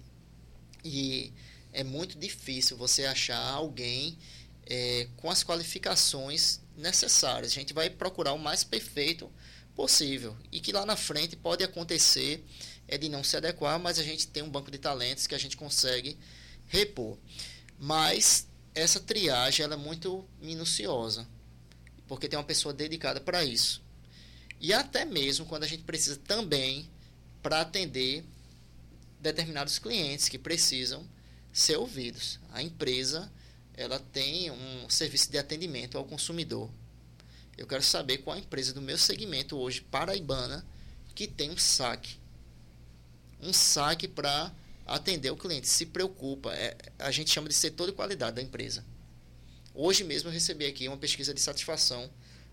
e 0.83 1.33
é 1.71 1.83
muito 1.83 2.17
difícil 2.17 2.77
você 2.77 3.05
achar 3.05 3.39
alguém 3.39 4.17
é, 4.65 5.07
com 5.17 5.29
as 5.29 5.43
qualificações 5.43 6.61
necessárias. 6.77 7.51
A 7.51 7.55
gente 7.55 7.73
vai 7.73 7.89
procurar 7.89 8.33
o 8.33 8.39
mais 8.39 8.63
perfeito 8.63 9.31
possível 9.75 10.37
e 10.51 10.59
que 10.59 10.71
lá 10.71 10.85
na 10.85 10.95
frente 10.95 11.35
pode 11.35 11.63
acontecer 11.63 12.45
é 12.87 12.97
de 12.97 13.09
não 13.09 13.23
se 13.23 13.35
adequar, 13.35 13.79
mas 13.79 13.97
a 13.97 14.03
gente 14.03 14.27
tem 14.27 14.43
um 14.43 14.49
banco 14.49 14.69
de 14.69 14.77
talentos 14.77 15.25
que 15.25 15.33
a 15.33 15.37
gente 15.37 15.57
consegue 15.57 16.17
repor. 16.67 17.17
Mas 17.79 18.47
essa 18.75 18.99
triagem 18.99 19.63
ela 19.63 19.73
é 19.73 19.77
muito 19.77 20.27
minuciosa, 20.41 21.27
porque 22.07 22.27
tem 22.27 22.37
uma 22.37 22.45
pessoa 22.45 22.73
dedicada 22.73 23.19
para 23.19 23.43
isso. 23.43 23.81
E 24.59 24.73
até 24.73 25.05
mesmo 25.05 25.45
quando 25.45 25.63
a 25.63 25.67
gente 25.67 25.83
precisa 25.83 26.17
também 26.17 26.89
para 27.43 27.59
atender 27.59 28.23
determinados 29.19 29.77
clientes 29.77 30.29
que 30.29 30.39
precisam 30.39 31.07
ser 31.51 31.77
ouvidos. 31.77 32.39
A 32.51 32.63
empresa 32.63 33.31
ela 33.75 33.99
tem 33.99 34.49
um 34.49 34.89
serviço 34.89 35.29
de 35.29 35.37
atendimento 35.37 35.97
ao 35.97 36.05
consumidor. 36.05 36.69
Eu 37.57 37.67
quero 37.67 37.83
saber 37.83 38.19
qual 38.19 38.35
a 38.35 38.39
empresa 38.39 38.73
do 38.73 38.81
meu 38.81 38.97
segmento 38.97 39.57
hoje 39.57 39.81
paraibana 39.81 40.65
que 41.13 41.27
tem 41.27 41.51
um 41.51 41.57
saque. 41.57 42.17
Um 43.39 43.53
saque 43.53 44.07
para 44.07 44.51
atender 44.85 45.29
o 45.31 45.37
cliente. 45.37 45.67
Se 45.67 45.85
preocupa. 45.85 46.53
É, 46.53 46.75
a 46.97 47.11
gente 47.11 47.29
chama 47.29 47.47
de 47.47 47.53
setor 47.53 47.87
de 47.87 47.93
qualidade 47.93 48.37
da 48.37 48.41
empresa. 48.41 48.85
Hoje 49.73 50.03
mesmo 50.03 50.29
eu 50.29 50.33
recebi 50.33 50.65
aqui 50.65 50.87
uma 50.87 50.97
pesquisa 50.97 51.33
de 51.33 51.41
satisfação 51.41 52.09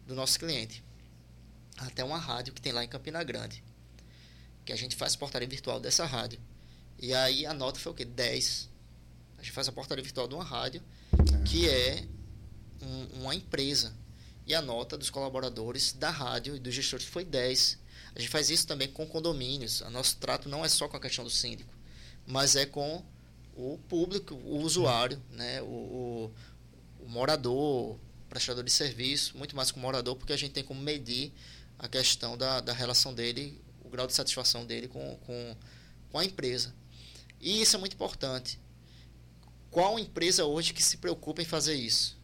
do 0.07 0.15
nosso 0.15 0.39
cliente. 0.39 0.83
Até 1.77 2.03
uma 2.03 2.19
rádio 2.19 2.53
que 2.53 2.61
tem 2.61 2.73
lá 2.73 2.85
em 2.85 2.89
Campina 2.89 3.23
Grande. 3.23 3.63
Que 4.71 4.75
a 4.75 4.77
gente 4.77 4.95
faz 4.95 5.17
portaria 5.17 5.49
virtual 5.49 5.81
dessa 5.81 6.07
rádio. 6.07 6.39
E 6.97 7.13
aí 7.13 7.45
a 7.45 7.53
nota 7.53 7.81
foi 7.81 7.91
o 7.91 7.95
quê? 7.95 8.05
10 8.05 8.71
a 9.41 9.43
gente 9.43 9.53
faz 9.53 9.67
a 9.69 9.73
portaria 9.73 10.05
virtual 10.05 10.29
de 10.29 10.35
uma 10.35 10.45
rádio, 10.45 10.83
que 11.47 11.67
é 11.67 12.05
um, 12.83 13.23
uma 13.23 13.35
empresa. 13.35 13.93
E 14.47 14.55
a 14.55 14.61
nota 14.61 14.99
dos 14.99 15.09
colaboradores 15.09 15.95
da 15.95 16.11
rádio 16.11 16.57
e 16.57 16.59
dos 16.59 16.75
gestores 16.75 17.07
foi 17.07 17.25
10. 17.25 17.79
A 18.15 18.21
gente 18.21 18.31
faz 18.31 18.51
isso 18.51 18.67
também 18.67 18.89
com 18.89 19.07
condomínios. 19.07 19.81
O 19.81 19.91
nosso 19.91 20.19
trato 20.19 20.47
não 20.47 20.63
é 20.63 20.69
só 20.69 20.87
com 20.89 20.97
a 20.97 21.01
questão 21.01 21.25
do 21.25 21.31
síndico, 21.31 21.73
mas 22.27 22.55
é 22.55 22.67
com 22.67 23.03
o 23.57 23.79
público, 23.89 24.35
o 24.35 24.59
usuário, 24.59 25.21
né? 25.31 25.63
o, 25.63 25.65
o, 25.65 26.33
o 27.01 27.09
morador, 27.09 27.99
prestador 28.29 28.63
de 28.63 28.71
serviço, 28.71 29.37
muito 29.39 29.57
mais 29.57 29.71
com 29.71 29.81
o 29.81 29.83
morador, 29.83 30.17
porque 30.17 30.35
a 30.35 30.37
gente 30.37 30.53
tem 30.53 30.63
como 30.63 30.83
medir 30.83 31.33
a 31.79 31.89
questão 31.89 32.37
da, 32.37 32.61
da 32.61 32.75
relação 32.75 33.15
dele, 33.15 33.59
o 33.91 33.93
grau 33.93 34.07
de 34.07 34.15
satisfação 34.15 34.65
dele 34.65 34.89
com, 34.89 35.17
com, 35.27 35.57
com 36.11 36.19
a 36.19 36.25
empresa. 36.25 36.75
E 37.41 37.61
isso 37.61 37.77
é 37.77 37.79
muito 37.79 37.95
importante. 37.95 38.59
Qual 39.71 39.99
empresa 39.99 40.45
hoje 40.45 40.73
que 40.73 40.83
se 40.83 40.97
preocupa 40.97 41.43
em 41.43 41.45
fazer 41.45 41.75
isso? 41.75 42.19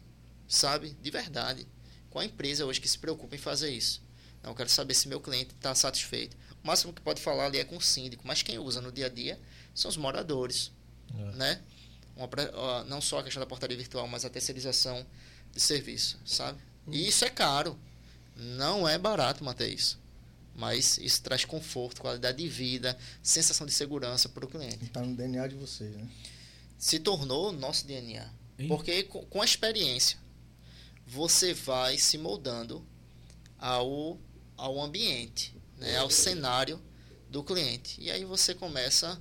Sabe? 0.47 0.95
De 1.01 1.11
verdade. 1.11 1.67
Qual 2.09 2.23
empresa 2.23 2.65
hoje 2.65 2.79
que 2.79 2.87
se 2.87 2.97
preocupa 2.97 3.35
em 3.35 3.39
fazer 3.39 3.69
isso? 3.69 4.01
Não, 4.41 4.51
eu 4.51 4.55
quero 4.55 4.69
saber 4.69 4.93
se 4.93 5.07
meu 5.07 5.19
cliente 5.19 5.53
está 5.53 5.75
satisfeito. 5.75 6.37
O 6.63 6.67
máximo 6.67 6.93
que 6.93 7.01
pode 7.01 7.21
falar 7.21 7.45
ali 7.45 7.59
é 7.59 7.63
com 7.63 7.77
o 7.77 7.81
síndico, 7.81 8.25
mas 8.25 8.41
quem 8.41 8.57
usa 8.57 8.81
no 8.81 8.91
dia 8.91 9.07
a 9.07 9.09
dia 9.09 9.39
são 9.73 9.89
os 9.89 9.97
moradores. 9.97 10.71
É. 11.13 11.31
Né? 11.33 11.61
Uma, 12.15 12.83
não 12.85 13.01
só 13.01 13.19
a 13.19 13.23
questão 13.23 13.39
da 13.39 13.45
portaria 13.45 13.77
virtual, 13.77 14.07
mas 14.07 14.25
a 14.25 14.29
terceirização 14.29 15.05
de 15.51 15.59
serviço, 15.59 16.19
sabe? 16.25 16.59
Hum. 16.87 16.93
E 16.93 17.07
isso 17.07 17.25
é 17.25 17.29
caro. 17.29 17.77
Não 18.35 18.87
é 18.87 18.97
barato 18.97 19.43
manter 19.43 19.73
isso. 19.73 19.99
Mas 20.57 20.97
isso 20.97 21.21
traz 21.21 21.45
conforto, 21.45 22.01
qualidade 22.01 22.39
de 22.39 22.49
vida, 22.49 22.97
sensação 23.21 23.65
de 23.65 23.71
segurança 23.71 24.27
para 24.27 24.43
o 24.43 24.47
cliente. 24.49 24.83
Está 24.83 25.01
no 25.01 25.15
DNA 25.15 25.47
de 25.47 25.55
vocês, 25.55 25.95
né? 25.95 26.09
se 26.77 26.99
tornou 26.99 27.51
nosso 27.51 27.85
DNA. 27.87 28.29
Hein? 28.59 28.67
Porque 28.67 29.03
com, 29.03 29.23
com 29.25 29.41
a 29.41 29.45
experiência, 29.45 30.17
você 31.05 31.53
vai 31.53 31.97
se 31.97 32.17
moldando 32.17 32.85
ao, 33.57 34.19
ao 34.55 34.81
ambiente, 34.81 35.55
né, 35.77 35.97
ao 35.97 36.09
cenário 36.09 36.79
do 37.29 37.43
cliente. 37.43 37.99
E 37.99 38.11
aí 38.11 38.23
você 38.23 38.53
começa 38.53 39.19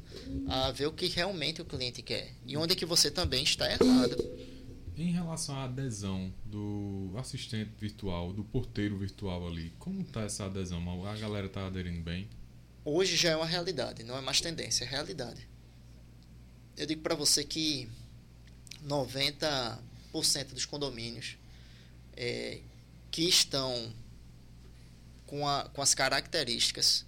a 0.48 0.70
ver 0.70 0.86
o 0.86 0.92
que 0.92 1.06
realmente 1.06 1.62
o 1.62 1.64
cliente 1.64 2.02
quer. 2.02 2.32
E 2.46 2.56
onde 2.56 2.72
é 2.72 2.76
que 2.76 2.86
você 2.86 3.10
também 3.10 3.42
está 3.42 3.70
errado. 3.70 4.16
Em 4.96 5.12
relação 5.12 5.56
à 5.56 5.64
adesão 5.64 6.32
do 6.44 7.12
assistente 7.16 7.70
virtual, 7.78 8.32
do 8.32 8.42
porteiro 8.42 8.96
virtual 8.96 9.46
ali, 9.46 9.72
como 9.78 10.00
está 10.00 10.22
essa 10.22 10.46
adesão? 10.46 11.06
A 11.06 11.16
galera 11.16 11.46
está 11.46 11.66
aderindo 11.66 12.00
bem? 12.00 12.28
Hoje 12.84 13.16
já 13.16 13.30
é 13.30 13.36
uma 13.36 13.46
realidade, 13.46 14.02
não 14.02 14.16
é 14.16 14.20
mais 14.20 14.40
tendência, 14.40 14.84
é 14.84 14.88
realidade 14.88 15.46
eu 16.76 16.86
digo 16.86 17.00
para 17.00 17.14
você 17.14 17.42
que 17.42 17.88
90% 18.86 19.78
dos 20.52 20.66
condomínios 20.66 21.36
é, 22.16 22.60
que 23.10 23.22
estão 23.22 23.92
com, 25.26 25.48
a, 25.48 25.68
com 25.70 25.80
as 25.80 25.94
características 25.94 27.06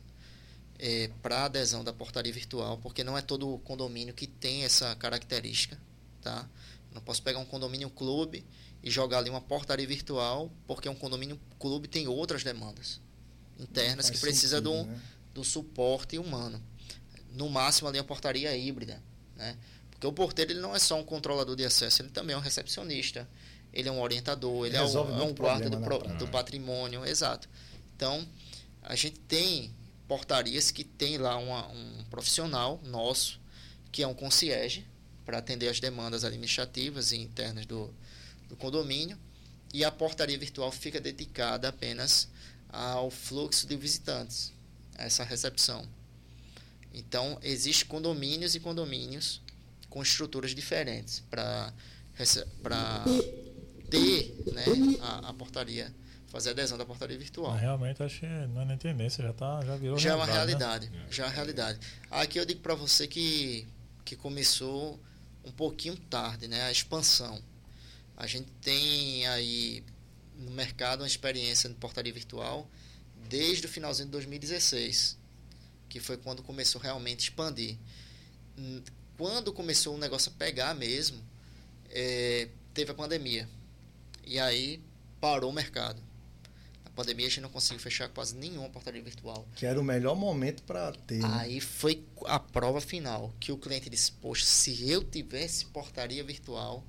é, 0.78 1.11
para 1.22 1.45
adesão 1.45 1.84
da 1.84 1.93
portaria 1.93 2.32
virtual, 2.32 2.78
porque 2.78 3.05
não 3.05 3.16
é 3.18 3.22
todo 3.22 3.59
condomínio 3.59 4.14
que 4.14 4.26
tem 4.26 4.64
essa 4.64 4.95
característica, 4.97 5.78
tá? 6.22 6.49
Não 6.93 7.01
posso 7.01 7.22
pegar 7.22 7.39
um 7.39 7.45
condomínio 7.45 7.91
clube 7.91 8.45
e 8.82 8.91
jogar 8.91 9.18
ali 9.18 9.30
uma 9.30 9.41
portaria 9.41 9.86
virtual, 9.86 10.51
porque 10.66 10.89
um 10.89 10.95
condomínio 10.95 11.39
clube 11.59 11.89
tem 11.89 12.09
outras 12.09 12.43
demandas 12.43 13.01
internas 13.59 14.09
que 14.09 14.18
precisa 14.18 14.59
sentido, 14.59 14.84
do, 14.84 14.91
né? 14.91 15.01
do 15.34 15.45
suporte 15.45 16.18
humano. 16.18 16.62
No 17.32 17.49
máximo 17.49 17.89
ali 17.89 17.99
a 17.99 18.05
portaria 18.05 18.57
híbrida, 18.57 19.03
né? 19.36 19.57
Porque 19.91 20.07
o 20.07 20.12
porteiro 20.12 20.53
ele 20.53 20.61
não 20.61 20.74
é 20.74 20.78
só 20.78 20.99
um 20.99 21.03
controlador 21.03 21.57
de 21.57 21.64
acesso, 21.64 22.03
ele 22.03 22.11
também 22.11 22.34
é 22.34 22.39
um 22.39 22.41
recepcionista, 22.41 23.28
ele 23.72 23.89
é 23.89 23.93
um 23.93 24.01
orientador, 24.01 24.64
ele, 24.64 24.76
é 24.76 24.82
um, 24.82 25.20
é 25.20 25.22
um 25.24 25.34
guarda 25.34 25.68
do, 25.68 25.78
pro, 25.78 25.99
do 26.16 26.28
patrimônio, 26.28 27.05
exato. 27.05 27.49
Então, 27.97 28.26
a 28.80 28.95
gente 28.95 29.18
tem 29.20 29.74
portarias 30.07 30.70
que 30.70 30.84
tem 30.84 31.18
lá 31.18 31.36
uma, 31.36 31.66
um 31.68 32.05
profissional 32.09 32.80
nosso, 32.84 33.41
que 33.91 34.03
é 34.03 34.07
um 34.07 34.14
concierge, 34.14 34.86
para 35.29 35.37
atender 35.37 35.68
as 35.68 35.79
demandas 35.79 36.24
administrativas 36.24 37.12
e 37.12 37.18
internas 37.18 37.66
do, 37.66 37.93
do 38.49 38.57
condomínio, 38.57 39.18
e 39.74 39.85
a 39.85 39.91
portaria 39.93 40.39
virtual 40.39 40.72
fica 40.72 40.99
dedicada 40.99 41.68
apenas 41.68 42.31
ao 42.70 43.11
fluxo 43.11 43.66
de 43.66 43.76
visitantes, 43.76 44.55
a 44.97 45.05
essa 45.05 45.22
recepção. 45.24 45.87
Então, 46.95 47.39
existem 47.43 47.87
condomínios 47.87 48.55
e 48.55 48.61
condomínios 48.61 49.43
com 49.91 50.03
estruturas 50.03 50.55
diferentes 50.55 51.22
para 51.29 51.74
ter 53.91 54.35
né, 54.51 54.64
a, 55.03 55.29
a, 55.29 55.35
portaria, 55.35 55.95
fazer 56.29 56.53
adesão 56.53 56.79
da 56.79 56.87
portaria 56.87 57.18
virtual. 57.18 57.53
Mas 57.53 57.61
realmente 57.61 58.03
acho 58.03 58.20
que 58.20 58.26
não 58.26 58.62
é 58.62 58.64
nem 58.64 58.79
tendência, 58.79 59.22
já, 59.22 59.35
tá, 59.35 59.61
já 59.62 59.76
virou 59.76 59.99
Já 59.99 60.12
é 60.12 60.14
uma 60.14 60.24
realidade, 60.24 60.89
né? 60.89 61.07
já 61.11 61.24
é 61.24 61.26
uma 61.26 61.35
realidade. 61.35 61.79
Aqui 62.11 62.41
eu 62.41 62.47
digo 62.47 62.61
para 62.61 62.74
você 62.74 63.07
que, 63.07 63.68
que 64.07 64.16
começou 64.16 64.99
um 65.45 65.51
pouquinho 65.51 65.97
tarde, 65.97 66.49
né, 66.49 66.62
a 66.62 66.72
expansão. 66.72 67.43
A 68.16 68.26
gente 68.26 68.51
tem 68.61 69.26
aí 69.26 69.84
no 70.36 70.51
mercado 70.51 71.01
uma 71.01 71.07
experiência 71.07 71.68
de 71.68 71.74
portaria 71.76 72.12
virtual 72.12 72.68
desde 73.28 73.66
o 73.66 73.68
finalzinho 73.68 74.07
de 74.07 74.12
2016, 74.12 75.18
que 75.89 76.01
foi 76.01 76.16
quando 76.16 76.43
começou 76.43 76.80
realmente 76.80 77.20
a 77.20 77.24
expandir. 77.24 77.76
Quando 79.16 79.53
começou 79.53 79.95
o 79.95 79.99
negócio 79.99 80.32
a 80.32 80.39
pegar 80.39 80.74
mesmo, 80.74 81.22
é, 81.91 82.49
teve 82.72 82.93
a 82.93 82.95
pandemia. 82.95 83.49
E 84.24 84.39
aí 84.39 84.80
parou 85.20 85.51
o 85.51 85.55
mercado. 85.55 86.07
Pandemia 86.99 87.26
a 87.26 87.28
gente 87.28 87.42
não 87.42 87.49
conseguiu 87.49 87.78
fechar 87.78 88.09
quase 88.09 88.34
nenhuma 88.34 88.68
portaria 88.70 89.01
virtual. 89.01 89.46
Que 89.55 89.64
era 89.64 89.80
o 89.80 89.84
melhor 89.84 90.16
momento 90.16 90.64
para 90.64 90.90
ter. 90.90 91.20
Né? 91.20 91.28
Aí 91.30 91.61
foi 91.61 92.05
a 92.24 92.40
prova 92.40 92.80
final, 92.80 93.32
que 93.38 93.53
o 93.53 93.57
cliente 93.57 93.88
disse, 93.88 94.11
poxa, 94.11 94.44
se 94.44 94.90
eu 94.90 95.05
tivesse 95.05 95.66
portaria 95.66 96.24
virtual, 96.24 96.84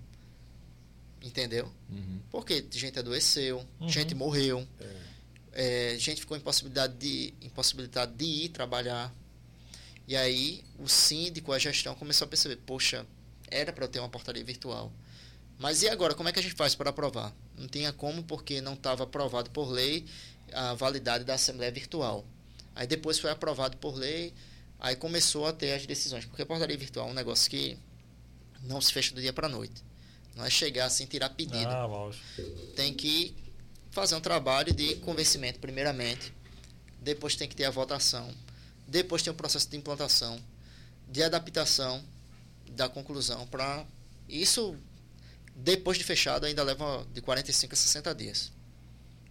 entendeu? 1.21 1.71
Uhum. 1.87 2.19
Porque 2.31 2.65
gente 2.71 2.97
adoeceu, 2.97 3.63
uhum. 3.79 3.87
gente 3.87 4.15
morreu, 4.15 4.67
é. 4.79 5.93
É, 5.93 5.97
gente 5.99 6.21
ficou 6.21 6.35
impossibilidade 6.35 6.95
de, 6.95 7.31
impossibilidade 7.39 8.11
de 8.15 8.25
ir 8.25 8.49
trabalhar. 8.49 9.13
E 10.07 10.17
aí 10.17 10.63
o 10.79 10.87
síndico, 10.87 11.53
a 11.53 11.59
gestão 11.59 11.93
começou 11.93 12.25
a 12.25 12.27
perceber, 12.27 12.55
poxa, 12.65 13.05
era 13.47 13.71
para 13.71 13.85
eu 13.85 13.89
ter 13.89 13.99
uma 13.99 14.09
portaria 14.09 14.43
virtual. 14.43 14.91
Mas 15.59 15.83
e 15.83 15.87
agora, 15.87 16.15
como 16.15 16.29
é 16.29 16.31
que 16.31 16.39
a 16.39 16.41
gente 16.41 16.55
faz 16.55 16.73
para 16.73 16.89
aprovar? 16.89 17.31
Não 17.59 17.67
tinha 17.67 17.91
como, 17.91 18.23
porque 18.23 18.61
não 18.61 18.73
estava 18.73 19.03
aprovado 19.03 19.51
por 19.51 19.69
lei 19.69 20.05
a 20.53 20.73
validade 20.73 21.25
da 21.25 21.33
Assembleia 21.33 21.71
Virtual. 21.71 22.25
Aí 22.73 22.87
depois 22.87 23.19
foi 23.19 23.29
aprovado 23.29 23.75
por 23.77 23.95
lei, 23.95 24.33
aí 24.79 24.95
começou 24.95 25.45
a 25.45 25.51
ter 25.51 25.73
as 25.73 25.85
decisões. 25.85 26.25
Porque 26.25 26.41
a 26.41 26.45
portaria 26.45 26.77
virtual 26.77 27.09
é 27.09 27.11
um 27.11 27.13
negócio 27.13 27.49
que 27.51 27.77
não 28.63 28.79
se 28.79 28.93
fecha 28.93 29.13
do 29.13 29.19
dia 29.19 29.33
para 29.33 29.47
a 29.47 29.49
noite. 29.49 29.83
Não 30.35 30.45
é 30.45 30.49
chegar 30.49 30.85
assim, 30.85 31.05
tirar 31.05 31.29
pedido. 31.31 31.67
Ah, 31.67 31.85
lógico. 31.85 32.23
Tem 32.75 32.93
que 32.93 33.35
fazer 33.91 34.15
um 34.15 34.21
trabalho 34.21 34.73
de 34.73 34.95
convencimento, 34.97 35.59
primeiramente. 35.59 36.33
Depois 37.01 37.35
tem 37.35 37.47
que 37.47 37.55
ter 37.55 37.65
a 37.65 37.71
votação. 37.71 38.33
Depois 38.87 39.21
tem 39.21 39.31
o 39.31 39.35
processo 39.35 39.69
de 39.69 39.75
implantação, 39.75 40.41
de 41.07 41.21
adaptação 41.21 42.01
da 42.71 42.87
conclusão 42.87 43.45
para 43.47 43.85
isso 44.27 44.77
depois 45.61 45.97
de 45.97 46.03
fechado 46.05 46.45
ainda 46.45 46.63
leva 46.63 47.05
de 47.13 47.21
45 47.21 47.73
a 47.73 47.77
60 47.77 48.15
dias. 48.15 48.51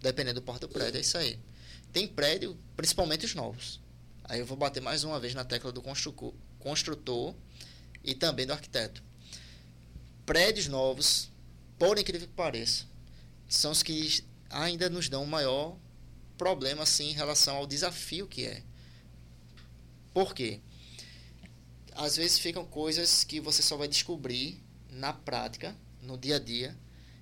Dependendo 0.00 0.40
do 0.40 0.44
porte 0.44 0.60
do 0.60 0.68
prédio, 0.68 0.98
é 0.98 1.00
isso 1.00 1.16
aí. 1.16 1.38
Tem 1.92 2.06
prédio, 2.06 2.56
principalmente 2.76 3.24
os 3.24 3.34
novos. 3.34 3.80
Aí 4.24 4.38
eu 4.38 4.46
vou 4.46 4.56
bater 4.56 4.80
mais 4.80 5.04
uma 5.04 5.18
vez 5.18 5.34
na 5.34 5.42
tecla 5.42 5.72
do 5.72 5.82
construtor 6.58 7.34
e 8.04 8.14
também 8.14 8.46
do 8.46 8.52
arquiteto. 8.52 9.02
Prédios 10.26 10.68
novos, 10.68 11.30
por 11.78 11.98
incrível 11.98 12.28
que 12.28 12.34
pareça, 12.34 12.84
são 13.48 13.70
os 13.72 13.82
que 13.82 14.22
ainda 14.50 14.90
nos 14.90 15.08
dão 15.08 15.22
um 15.22 15.26
maior 15.26 15.78
problema 16.36 16.82
assim 16.82 17.08
em 17.08 17.14
relação 17.14 17.56
ao 17.56 17.66
desafio 17.66 18.28
que 18.28 18.44
é. 18.44 18.62
Por 20.12 20.34
quê? 20.34 20.60
Às 21.92 22.16
vezes 22.16 22.38
ficam 22.38 22.66
coisas 22.66 23.24
que 23.24 23.40
você 23.40 23.62
só 23.62 23.78
vai 23.78 23.88
descobrir 23.88 24.62
na 24.90 25.12
prática 25.14 25.74
no 26.08 26.16
dia 26.16 26.36
a 26.36 26.38
dia 26.38 26.74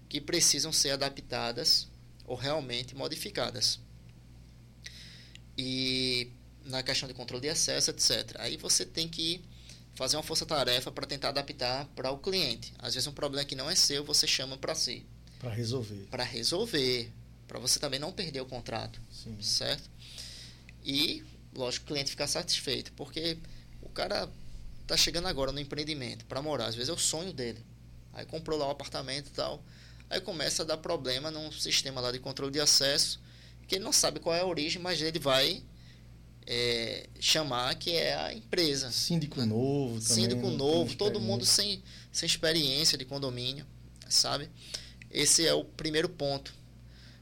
que 0.08 0.20
precisam 0.20 0.72
ser 0.72 0.90
adaptadas 0.90 1.88
ou 2.24 2.36
realmente 2.36 2.94
modificadas. 2.94 3.80
E 5.58 6.30
na 6.64 6.82
questão 6.82 7.08
de 7.08 7.14
controle 7.14 7.42
de 7.42 7.48
acesso, 7.48 7.90
etc. 7.90 8.36
Aí 8.38 8.56
você 8.56 8.86
tem 8.86 9.08
que 9.08 9.42
fazer 9.94 10.16
uma 10.16 10.22
força-tarefa 10.22 10.90
para 10.92 11.06
tentar 11.06 11.30
adaptar 11.30 11.86
para 11.96 12.10
o 12.10 12.18
cliente. 12.18 12.72
Às 12.78 12.94
vezes 12.94 13.06
um 13.06 13.12
problema 13.12 13.44
que 13.44 13.56
não 13.56 13.68
é 13.68 13.74
seu, 13.74 14.04
você 14.04 14.26
chama 14.26 14.56
para 14.56 14.74
si. 14.74 15.04
Para 15.40 15.52
resolver. 15.52 16.06
Para 16.10 16.24
resolver. 16.24 17.12
Para 17.48 17.58
você 17.58 17.78
também 17.78 17.98
não 17.98 18.12
perder 18.12 18.40
o 18.40 18.46
contrato. 18.46 19.00
Sim. 19.10 19.36
Certo? 19.40 19.90
E, 20.84 21.24
lógico, 21.54 21.84
o 21.84 21.88
cliente 21.88 22.10
ficar 22.10 22.26
satisfeito. 22.26 22.92
Porque 22.92 23.38
o 23.82 23.88
cara 23.88 24.30
está 24.82 24.96
chegando 24.96 25.26
agora 25.26 25.50
no 25.50 25.60
empreendimento 25.60 26.24
para 26.26 26.42
morar. 26.42 26.66
Às 26.66 26.74
vezes 26.74 26.90
é 26.90 26.92
o 26.92 26.98
sonho 26.98 27.32
dele. 27.32 27.64
Aí 28.16 28.24
comprou 28.24 28.58
lá 28.58 28.66
um 28.66 28.70
apartamento 28.70 29.26
e 29.26 29.32
tal. 29.32 29.62
Aí 30.08 30.20
começa 30.22 30.62
a 30.62 30.66
dar 30.66 30.78
problema 30.78 31.30
num 31.30 31.52
sistema 31.52 32.00
lá 32.00 32.10
de 32.10 32.18
controle 32.18 32.50
de 32.50 32.58
acesso, 32.58 33.20
que 33.68 33.74
ele 33.74 33.84
não 33.84 33.92
sabe 33.92 34.20
qual 34.20 34.34
é 34.34 34.40
a 34.40 34.46
origem, 34.46 34.80
mas 34.80 35.02
ele 35.02 35.18
vai 35.18 35.62
é, 36.46 37.08
chamar 37.20 37.74
que 37.74 37.92
é 37.92 38.16
a 38.16 38.32
empresa. 38.32 38.90
Síndico 38.90 39.38
né? 39.38 39.44
novo 39.44 40.00
também. 40.00 40.24
Síndico 40.24 40.48
novo, 40.48 40.96
todo 40.96 41.20
mundo 41.20 41.44
sem, 41.44 41.82
sem 42.10 42.26
experiência 42.26 42.96
de 42.96 43.04
condomínio, 43.04 43.66
sabe? 44.08 44.48
Esse 45.10 45.46
é 45.46 45.52
o 45.52 45.62
primeiro 45.62 46.08
ponto. 46.08 46.54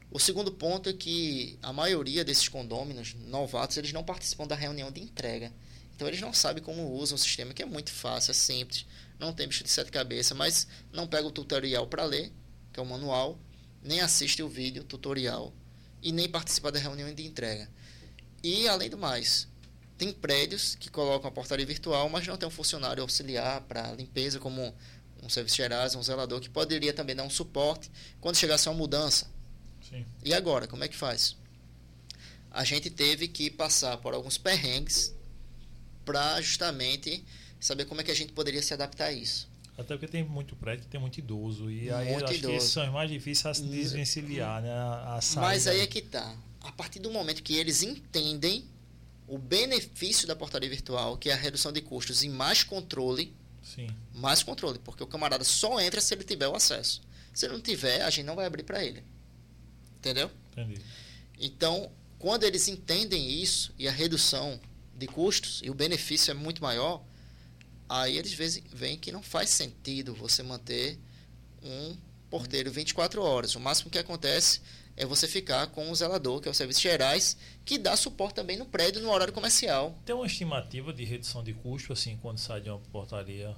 O 0.09 0.19
segundo 0.19 0.49
ponto 0.49 0.87
é 0.87 0.93
que 0.93 1.59
a 1.61 1.73
maioria 1.73 2.23
desses 2.23 2.47
condôminos 2.47 3.13
novatos, 3.27 3.75
eles 3.75 3.91
não 3.91 4.03
participam 4.03 4.47
da 4.47 4.55
reunião 4.55 4.89
de 4.89 5.01
entrega. 5.01 5.51
Então 5.93 6.07
eles 6.07 6.21
não 6.21 6.33
sabem 6.33 6.63
como 6.63 6.93
usam 6.93 7.15
o 7.15 7.19
sistema, 7.19 7.53
que 7.53 7.63
é 7.63 7.65
muito 7.65 7.91
fácil, 7.91 8.31
é 8.31 8.33
simples 8.33 8.85
não 9.19 9.33
tem 9.33 9.47
bicho 9.47 9.63
de 9.63 9.69
sete 9.69 9.91
cabeças, 9.91 10.37
mas 10.37 10.67
não 10.91 11.07
pega 11.07 11.27
o 11.27 11.31
tutorial 11.31 11.87
para 11.87 12.05
ler, 12.05 12.31
que 12.71 12.79
é 12.79 12.83
o 12.83 12.85
manual, 12.85 13.39
nem 13.81 14.01
assiste 14.01 14.41
o 14.43 14.49
vídeo 14.49 14.83
tutorial 14.83 15.53
e 16.01 16.11
nem 16.11 16.27
participa 16.27 16.71
da 16.71 16.79
reunião 16.79 17.13
de 17.13 17.25
entrega. 17.25 17.69
E, 18.43 18.67
além 18.67 18.89
do 18.89 18.97
mais, 18.97 19.47
tem 19.97 20.11
prédios 20.11 20.75
que 20.75 20.89
colocam 20.89 21.29
a 21.29 21.31
portaria 21.31 21.65
virtual, 21.65 22.09
mas 22.09 22.27
não 22.27 22.37
tem 22.37 22.47
um 22.47 22.51
funcionário 22.51 23.01
auxiliar 23.01 23.61
para 23.61 23.93
limpeza, 23.93 24.39
como 24.39 24.75
um 25.23 25.29
serviço 25.29 25.55
gerais, 25.57 25.95
um 25.95 26.03
zelador, 26.03 26.39
que 26.39 26.49
poderia 26.49 26.93
também 26.93 27.15
dar 27.15 27.23
um 27.23 27.29
suporte 27.29 27.89
quando 28.19 28.35
chegasse 28.35 28.67
uma 28.67 28.75
mudança. 28.75 29.27
Sim. 29.89 30.05
E 30.23 30.33
agora, 30.33 30.67
como 30.67 30.83
é 30.83 30.87
que 30.87 30.95
faz? 30.95 31.37
A 32.51 32.63
gente 32.63 32.89
teve 32.89 33.27
que 33.27 33.49
passar 33.49 33.97
por 33.97 34.13
alguns 34.13 34.37
perrengues 34.37 35.13
para 36.03 36.39
justamente 36.41 37.25
saber 37.59 37.85
como 37.85 38.01
é 38.01 38.03
que 38.03 38.11
a 38.11 38.15
gente 38.15 38.33
poderia 38.33 38.61
se 38.61 38.73
adaptar 38.73 39.05
a 39.05 39.11
isso. 39.11 39.49
Até 39.77 39.95
porque 39.95 40.07
tem 40.07 40.23
muito 40.23 40.55
prédio, 40.55 40.85
tem 40.89 40.99
muito 40.99 41.17
idoso. 41.17 41.69
E 41.69 41.91
aí 41.91 42.11
muito 42.11 42.25
acho 42.25 42.35
idoso. 42.35 42.57
que 42.57 42.63
são 42.63 42.91
mais 42.91 43.09
difíceis 43.09 43.45
a 43.45 43.53
se 43.53 43.63
desvencilhar, 43.63 44.61
né? 44.61 44.71
A, 44.71 45.19
a 45.19 45.39
Mas 45.41 45.67
aí 45.67 45.81
é 45.81 45.87
que 45.87 46.01
tá. 46.01 46.35
A 46.61 46.71
partir 46.71 46.99
do 46.99 47.11
momento 47.11 47.43
que 47.43 47.55
eles 47.55 47.83
entendem 47.83 48.65
o 49.27 49.37
benefício 49.37 50.27
da 50.27 50.35
portaria 50.35 50.69
virtual, 50.69 51.17
que 51.17 51.29
é 51.29 51.33
a 51.33 51.35
redução 51.35 51.71
de 51.71 51.81
custos 51.81 52.23
e 52.23 52.29
mais 52.29 52.63
controle. 52.63 53.33
Sim. 53.63 53.89
Mais 54.13 54.43
controle, 54.43 54.79
porque 54.79 55.03
o 55.03 55.07
camarada 55.07 55.43
só 55.43 55.79
entra 55.79 55.99
se 55.99 56.13
ele 56.13 56.23
tiver 56.23 56.47
o 56.47 56.55
acesso. 56.55 57.01
Se 57.33 57.45
ele 57.45 57.53
não 57.53 57.61
tiver, 57.61 58.01
a 58.01 58.09
gente 58.09 58.25
não 58.25 58.35
vai 58.35 58.45
abrir 58.45 58.63
para 58.63 58.83
ele. 58.83 59.03
Entendeu? 59.97 60.29
Entendi. 60.51 60.79
Então, 61.39 61.91
quando 62.19 62.43
eles 62.43 62.67
entendem 62.67 63.41
isso 63.41 63.73
e 63.77 63.87
a 63.87 63.91
redução 63.91 64.59
de 64.95 65.07
custos 65.07 65.61
e 65.63 65.69
o 65.69 65.73
benefício 65.73 66.31
é 66.31 66.33
muito 66.33 66.61
maior, 66.61 67.03
Aí 67.87 68.17
eles 68.17 68.33
veem 68.73 68.97
que 68.97 69.11
não 69.11 69.21
faz 69.21 69.49
sentido 69.49 70.13
você 70.13 70.41
manter 70.41 70.97
um 71.61 71.95
porteiro 72.29 72.71
24 72.71 73.21
horas. 73.21 73.55
O 73.55 73.59
máximo 73.59 73.89
que 73.91 73.99
acontece 73.99 74.61
é 74.97 75.05
você 75.05 75.27
ficar 75.27 75.67
com 75.67 75.91
o 75.91 75.95
zelador, 75.95 76.41
que 76.41 76.47
é 76.47 76.51
o 76.51 76.53
Serviços 76.53 76.81
Gerais, 76.81 77.37
que 77.63 77.77
dá 77.77 77.95
suporte 77.95 78.35
também 78.35 78.57
no 78.57 78.65
prédio 78.65 79.01
no 79.01 79.11
horário 79.11 79.33
comercial. 79.33 79.97
Tem 80.05 80.15
uma 80.15 80.25
estimativa 80.25 80.93
de 80.93 81.03
redução 81.03 81.43
de 81.43 81.53
custo, 81.53 81.93
assim, 81.93 82.17
quando 82.21 82.37
sai 82.37 82.61
de 82.61 82.69
uma 82.69 82.79
portaria? 82.91 83.55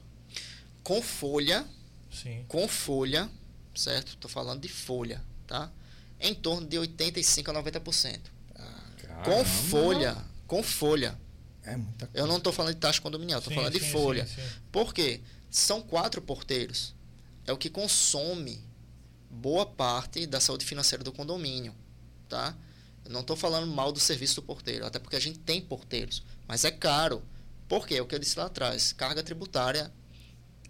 Com 0.84 1.02
folha. 1.02 1.66
Sim. 2.12 2.44
Com 2.48 2.68
folha, 2.68 3.30
certo? 3.76 4.14
Estou 4.14 4.30
falando 4.30 4.62
de 4.62 4.70
folha, 4.70 5.24
tá? 5.46 5.72
Em 6.20 6.34
torno 6.34 6.66
de 6.68 6.78
85% 6.78 7.50
a 7.50 7.64
90%. 7.64 8.20
Ah, 8.56 9.24
com 9.24 9.46
folha. 9.46 10.18
Com 10.48 10.64
folha. 10.64 11.20
É 11.68 11.76
muita 11.76 12.08
coisa. 12.08 12.18
Eu 12.18 12.26
não 12.28 12.38
estou 12.38 12.54
falando 12.54 12.74
de 12.74 12.80
taxa 12.80 13.02
condominial, 13.02 13.40
estou 13.40 13.54
falando 13.54 13.74
sim, 13.74 13.80
de 13.80 13.92
folha. 13.92 14.26
Sim, 14.26 14.36
sim. 14.36 14.60
Por 14.72 14.94
quê? 14.94 15.20
São 15.52 15.82
quatro 15.82 16.22
porteiros. 16.22 16.96
É 17.46 17.52
o 17.52 17.58
que 17.58 17.70
consome 17.70 18.64
boa 19.30 19.66
parte 19.66 20.26
da 20.26 20.40
saúde 20.40 20.66
financeira 20.66 21.04
do 21.04 21.12
condomínio, 21.12 21.76
tá? 22.30 22.56
Eu 23.04 23.12
não 23.12 23.20
estou 23.20 23.36
falando 23.36 23.68
mal 23.68 23.92
do 23.92 24.00
serviço 24.00 24.36
do 24.36 24.44
porteiro, 24.44 24.86
até 24.86 24.98
porque 24.98 25.16
a 25.16 25.20
gente 25.20 25.40
tem 25.40 25.62
porteiros, 25.62 26.24
mas 26.48 26.64
é 26.64 26.72
caro. 26.72 27.22
Por 27.68 27.86
quê? 27.86 27.96
É 27.96 28.02
o 28.02 28.06
que 28.06 28.16
eu 28.16 28.20
disse 28.20 28.40
lá 28.40 28.46
atrás, 28.46 28.94
carga 28.94 29.22
tributária, 29.22 29.92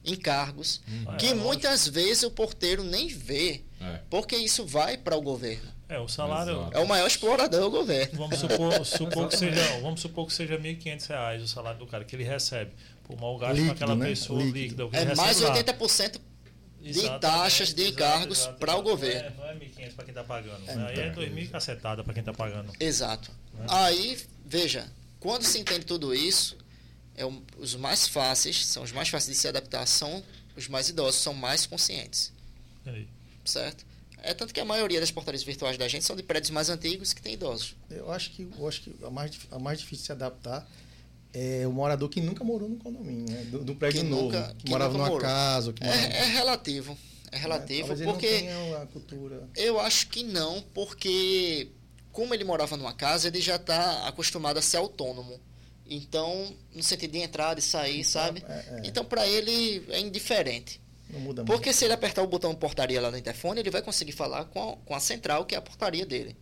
encargos, 0.04 0.82
hum. 0.88 1.18
que 1.18 1.28
é, 1.28 1.34
muitas 1.36 1.88
vezes 1.88 2.24
o 2.24 2.32
porteiro 2.32 2.84
nem 2.84 3.08
vê, 3.08 3.64
é. 3.80 4.02
porque 4.10 4.36
isso 4.36 4.66
vai 4.66 4.98
para 4.98 5.16
o 5.16 5.22
governo. 5.22 5.77
É, 5.90 6.00
o 6.00 6.08
salário. 6.08 6.54
Exato. 6.54 6.78
É 6.78 6.80
o 6.80 6.88
maior 6.88 7.08
explorador 7.08 7.68
o 7.68 7.72
governo. 7.72 8.18
Vamos 8.18 8.40
supor, 8.40 8.84
supor 8.86 9.30
que 9.30 9.38
seja, 9.38 9.80
vamos 9.82 10.02
supor 10.02 10.28
que 10.28 10.34
seja 10.34 10.58
R$ 10.58 10.76
1.500 10.76 11.42
o 11.42 11.48
salário 11.48 11.80
do 11.80 11.88
cara 11.88 12.04
que 12.04 12.16
ele 12.16 12.24
recebe. 12.24 12.72
Por 13.06 13.18
mau 13.20 13.38
gasto 13.38 13.54
líquido, 13.54 13.74
naquela 13.74 13.96
né? 13.96 14.08
pessoa 14.08 14.44
líquida. 14.44 14.84
líquida 14.84 15.12
é 15.12 15.16
mais 15.16 15.38
de 15.38 15.46
80% 15.46 16.20
de 16.82 17.20
taxas, 17.20 17.74
de 17.74 17.90
encargos 17.90 18.48
para 18.60 18.76
o 18.76 18.82
governo. 18.82 19.32
Não 19.38 19.46
é, 19.46 19.52
é 19.52 19.56
1.500 19.56 19.96
para 19.96 20.06
quem 20.06 20.12
está 20.12 20.24
pagando. 20.24 20.62
É, 20.68 20.76
né? 20.76 20.88
Aí 20.90 21.00
é 21.00 21.14
2.000 21.14 21.50
cacetada 21.50 22.04
para 22.04 22.14
quem 22.14 22.22
está 22.22 22.34
pagando. 22.34 22.72
Exato. 22.80 23.32
Né? 23.54 23.66
Aí, 23.70 24.20
veja, 24.46 24.86
quando 25.20 25.44
se 25.44 25.58
entende 25.60 25.86
tudo 25.86 26.14
isso, 26.14 26.58
é 27.16 27.26
um, 27.26 27.42
os 27.58 27.76
mais 27.76 28.08
fáceis, 28.08 28.66
são 28.66 28.84
os 28.84 28.92
mais 28.92 29.10
fáceis 29.10 29.36
de 29.36 29.42
se 29.42 29.48
adaptar, 29.48 29.86
são 29.88 30.24
os 30.56 30.68
mais 30.68 30.90
idosos, 30.90 31.22
são 31.22 31.34
mais 31.34 31.66
conscientes. 31.66 32.32
Aí. 32.86 33.08
Certo? 33.44 33.86
É 34.28 34.34
tanto 34.34 34.54
que 34.54 34.60
a 34.60 34.66
maioria 34.66 35.00
das 35.00 35.10
portarias 35.10 35.42
virtuais 35.42 35.78
da 35.78 35.88
gente 35.88 36.04
são 36.04 36.14
de 36.14 36.22
prédios 36.22 36.52
mais 36.52 36.70
antigos 36.70 37.14
que 37.14 37.22
tem 37.22 37.34
idosos. 37.34 37.76
Eu 37.90 38.12
acho 38.12 38.32
que, 38.32 38.46
eu 38.60 38.68
acho 38.68 38.82
que 38.82 38.94
a, 39.02 39.10
mais, 39.10 39.32
a 39.50 39.58
mais 39.58 39.80
difícil 39.80 40.02
de 40.02 40.06
se 40.08 40.12
adaptar 40.12 40.70
é 41.34 41.66
o 41.66 41.72
morador 41.72 42.10
que 42.10 42.20
nunca 42.20 42.44
morou 42.44 42.68
no 42.68 42.76
condomínio, 42.76 43.26
né? 43.34 43.44
do, 43.46 43.64
do 43.64 43.76
prédio 43.76 44.02
que 44.02 44.08
novo, 44.08 44.24
nunca, 44.24 44.54
que, 44.58 44.66
que 44.66 44.70
morava 44.70 44.94
numa 44.94 45.08
morou. 45.08 45.22
casa. 45.22 45.72
Que 45.72 45.82
morava... 45.82 46.04
É, 46.04 46.18
é, 46.18 46.26
relativo. 46.26 46.98
É 47.32 47.38
relativo 47.38 47.94
é, 47.94 48.04
porque. 48.04 48.46
a 48.82 48.86
cultura. 48.88 49.48
Eu 49.56 49.80
acho 49.80 50.10
que 50.10 50.24
não, 50.24 50.62
porque 50.74 51.70
como 52.12 52.34
ele 52.34 52.44
morava 52.44 52.76
numa 52.76 52.94
casa, 52.94 53.30
ele 53.30 53.40
já 53.40 53.56
está 53.56 54.08
acostumado 54.08 54.58
a 54.58 54.62
ser 54.62 54.78
autônomo. 54.78 55.40
Então, 55.90 56.54
no 56.76 56.84
sentido 56.84 57.12
de 57.12 57.20
entrar 57.20 57.58
e 57.58 57.62
sair, 57.62 58.00
então, 58.00 58.12
sabe? 58.12 58.44
É, 58.46 58.52
é. 58.52 58.82
Então, 58.84 59.06
para 59.06 59.26
ele 59.26 59.86
é 59.90 60.02
indiferente. 60.02 60.82
Não 61.10 61.20
muda 61.20 61.44
Porque 61.46 61.70
muito. 61.70 61.78
se 61.78 61.86
ele 61.86 61.94
apertar 61.94 62.22
o 62.22 62.28
botão 62.28 62.54
portaria 62.54 63.00
lá 63.00 63.10
no 63.10 63.18
interfone, 63.18 63.60
ele 63.60 63.72
vai 63.72 63.82
conseguir 63.82 64.12
falar 64.12 64.46
com 64.46 64.72
a, 64.72 64.78
com 64.78 64.96
a 64.96 65.00
central, 65.00 65.46
que 65.46 65.56
é 65.56 65.58
a 65.58 65.62
portaria 65.62 66.06
dele. 66.06 66.36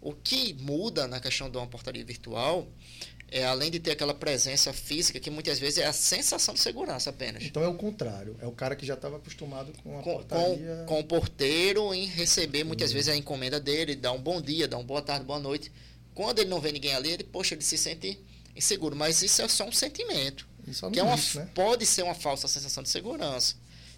O 0.00 0.12
que 0.12 0.54
muda 0.54 1.08
na 1.08 1.18
questão 1.18 1.50
de 1.50 1.56
uma 1.56 1.66
portaria 1.66 2.04
virtual 2.04 2.68
é 3.30 3.44
além 3.44 3.70
de 3.70 3.80
ter 3.80 3.92
aquela 3.92 4.14
presença 4.14 4.72
física, 4.72 5.18
que 5.18 5.30
muitas 5.30 5.58
vezes 5.58 5.78
é 5.78 5.86
a 5.86 5.92
sensação 5.92 6.54
de 6.54 6.60
segurança 6.60 7.10
apenas. 7.10 7.42
Então 7.42 7.64
é 7.64 7.68
o 7.68 7.74
contrário, 7.74 8.36
é 8.40 8.46
o 8.46 8.52
cara 8.52 8.76
que 8.76 8.86
já 8.86 8.94
estava 8.94 9.16
acostumado 9.16 9.72
com 9.82 9.98
a 9.98 10.02
com, 10.02 10.12
portaria... 10.12 10.84
Com, 10.86 10.94
com, 10.94 11.00
o 11.00 11.04
porteiro 11.04 11.92
em 11.94 12.06
receber 12.06 12.62
muitas 12.62 12.90
uhum. 12.90 12.94
vezes 12.94 13.08
a 13.08 13.16
encomenda 13.16 13.58
dele, 13.58 13.96
dar 13.96 14.12
um 14.12 14.20
bom 14.20 14.40
dia, 14.40 14.68
dar 14.68 14.76
uma 14.76 14.84
boa 14.84 15.02
tarde, 15.02 15.24
boa 15.24 15.40
noite. 15.40 15.72
Quando 16.14 16.38
ele 16.38 16.50
não 16.50 16.60
vê 16.60 16.70
ninguém 16.70 16.94
ali, 16.94 17.10
ele, 17.10 17.24
poxa, 17.24 17.54
ele 17.54 17.62
se 17.62 17.76
sente 17.76 18.20
inseguro, 18.54 18.94
mas 18.94 19.22
isso 19.22 19.42
é 19.42 19.48
só 19.48 19.66
um 19.66 19.72
sentimento. 19.72 20.46
Isso 20.66 20.88
que 20.90 21.00
é 21.00 21.02
uma, 21.02 21.16
né? 21.16 21.48
pode 21.54 21.84
ser 21.84 22.02
uma 22.02 22.14
falsa 22.14 22.46
sensação 22.46 22.82
de 22.82 22.88
segurança. 22.88 23.56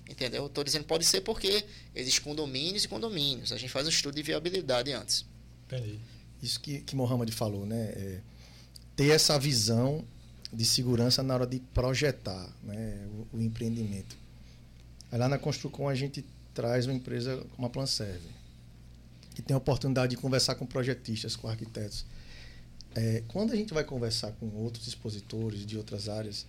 Entendeu? 0.09 0.47
Estou 0.47 0.63
dizendo 0.63 0.85
pode 0.85 1.05
ser 1.05 1.21
porque 1.23 1.65
existem 1.95 2.23
condomínios 2.23 2.85
e 2.85 2.89
condomínios. 2.89 3.53
A 3.53 3.57
gente 3.57 3.71
faz 3.71 3.87
um 3.87 3.91
estudo 3.91 4.15
de 4.15 4.23
viabilidade 4.23 4.93
antes. 4.93 5.25
Entendi. 5.67 5.99
Isso 6.43 6.61
que, 6.61 6.81
que 6.81 6.95
Mohamed 6.95 7.33
falou, 7.33 7.67
né? 7.67 7.93
É 7.97 8.21
ter 8.97 9.11
essa 9.11 9.39
visão 9.39 10.03
de 10.53 10.65
segurança 10.65 11.23
na 11.23 11.35
hora 11.35 11.47
de 11.47 11.61
projetar 11.75 12.51
né, 12.63 13.07
o, 13.33 13.37
o 13.37 13.43
empreendimento. 13.43 14.17
Aí 15.13 15.19
lá 15.19 15.29
na 15.29 15.39
Construcom 15.39 15.89
a 15.89 15.95
gente 15.95 16.25
traz 16.55 16.87
uma 16.87 16.95
empresa 16.95 17.45
como 17.55 17.67
a 17.67 17.71
Planserve, 17.71 18.29
que 19.35 19.43
tem 19.43 19.55
a 19.55 19.59
oportunidade 19.59 20.17
de 20.17 20.17
conversar 20.17 20.55
com 20.55 20.65
projetistas, 20.65 21.37
com 21.37 21.47
arquitetos. 21.47 22.07
É, 22.95 23.23
quando 23.29 23.53
a 23.53 23.57
gente 23.57 23.75
vai 23.75 23.85
conversar 23.85 24.33
com 24.33 24.49
outros 24.57 24.87
expositores 24.87 25.67
de 25.67 25.77
outras 25.77 26.09
áreas, 26.09 26.47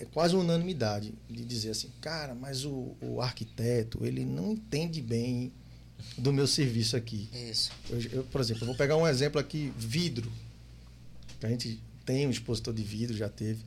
é 0.00 0.04
quase 0.06 0.34
unanimidade 0.34 1.14
de 1.28 1.44
dizer 1.44 1.70
assim, 1.70 1.90
cara, 2.00 2.34
mas 2.34 2.64
o, 2.64 2.96
o 3.00 3.20
arquiteto 3.20 4.04
ele 4.04 4.24
não 4.24 4.52
entende 4.52 5.00
bem 5.00 5.52
do 6.18 6.32
meu 6.32 6.46
serviço 6.46 6.96
aqui. 6.96 7.28
Isso. 7.32 7.70
Eu, 7.88 8.00
eu, 8.12 8.24
por 8.24 8.40
exemplo, 8.40 8.62
eu 8.62 8.66
vou 8.66 8.76
pegar 8.76 8.96
um 8.96 9.06
exemplo 9.06 9.40
aqui, 9.40 9.72
vidro. 9.76 10.30
A 11.42 11.48
gente 11.48 11.80
tem 12.04 12.26
um 12.26 12.30
expositor 12.30 12.72
de 12.74 12.82
vidro, 12.82 13.16
já 13.16 13.28
teve. 13.28 13.64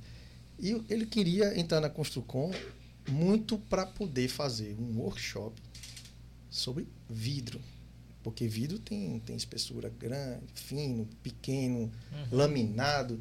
E 0.60 0.82
ele 0.90 1.06
queria 1.06 1.58
entrar 1.58 1.80
na 1.80 1.90
Construcom 1.90 2.52
muito 3.08 3.58
para 3.58 3.86
poder 3.86 4.28
fazer 4.28 4.76
um 4.80 5.00
workshop 5.00 5.60
sobre 6.50 6.88
vidro. 7.10 7.60
Porque 8.22 8.48
vidro 8.48 8.78
tem, 8.80 9.20
tem 9.20 9.36
espessura 9.36 9.90
grande, 9.90 10.44
fino, 10.54 11.08
pequeno, 11.24 11.92
uhum. 12.12 12.28
laminado. 12.32 13.20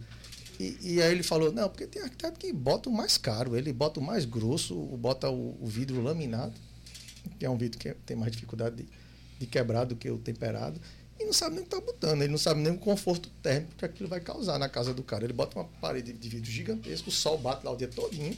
E, 0.59 0.95
e, 0.95 1.03
aí 1.03 1.13
ele 1.13 1.23
falou, 1.23 1.53
não, 1.53 1.69
porque 1.69 1.87
tem 1.87 2.03
arquiteto 2.03 2.39
que 2.39 2.53
bota 2.53 2.89
o 2.89 2.93
mais 2.93 3.17
caro, 3.17 3.57
ele 3.57 3.73
bota 3.73 4.01
o 4.01 4.03
mais 4.03 4.25
grosso, 4.25 4.75
bota 4.97 5.31
o, 5.31 5.57
o 5.63 5.67
vidro 5.67 6.03
laminado, 6.03 6.55
que 7.39 7.47
é 7.47 7.51
um 7.51 7.57
vidro 7.57 7.79
que 7.79 7.95
tem 7.95 8.17
mais 8.17 8.33
dificuldade 8.33 8.77
de, 8.77 8.89
de 9.39 9.47
quebrar 9.47 9.85
do 9.85 9.95
que 9.95 10.11
o 10.11 10.19
temperado 10.19 10.81
e 11.19 11.25
não 11.25 11.33
sabe 11.33 11.57
nem 11.57 11.65
o 11.65 11.67
que 11.67 11.75
está 11.75 11.85
botando. 11.85 12.23
Ele 12.23 12.31
não 12.31 12.39
sabe 12.39 12.61
nem 12.61 12.73
o 12.73 12.79
conforto 12.79 13.29
térmico 13.43 13.75
que 13.77 13.85
aquilo 13.85 14.09
vai 14.09 14.21
causar 14.21 14.59
na 14.59 14.69
casa 14.69 14.95
do 14.95 15.03
cara. 15.03 15.25
Ele 15.25 15.33
bota 15.33 15.59
uma 15.59 15.65
parede 15.81 16.13
de 16.13 16.29
vidro 16.29 16.51
gigantesco, 16.51 17.09
o 17.09 17.13
sol 17.13 17.37
bate 17.37 17.65
lá 17.65 17.73
o 17.73 17.77
dia 17.77 17.89
todinho 17.89 18.37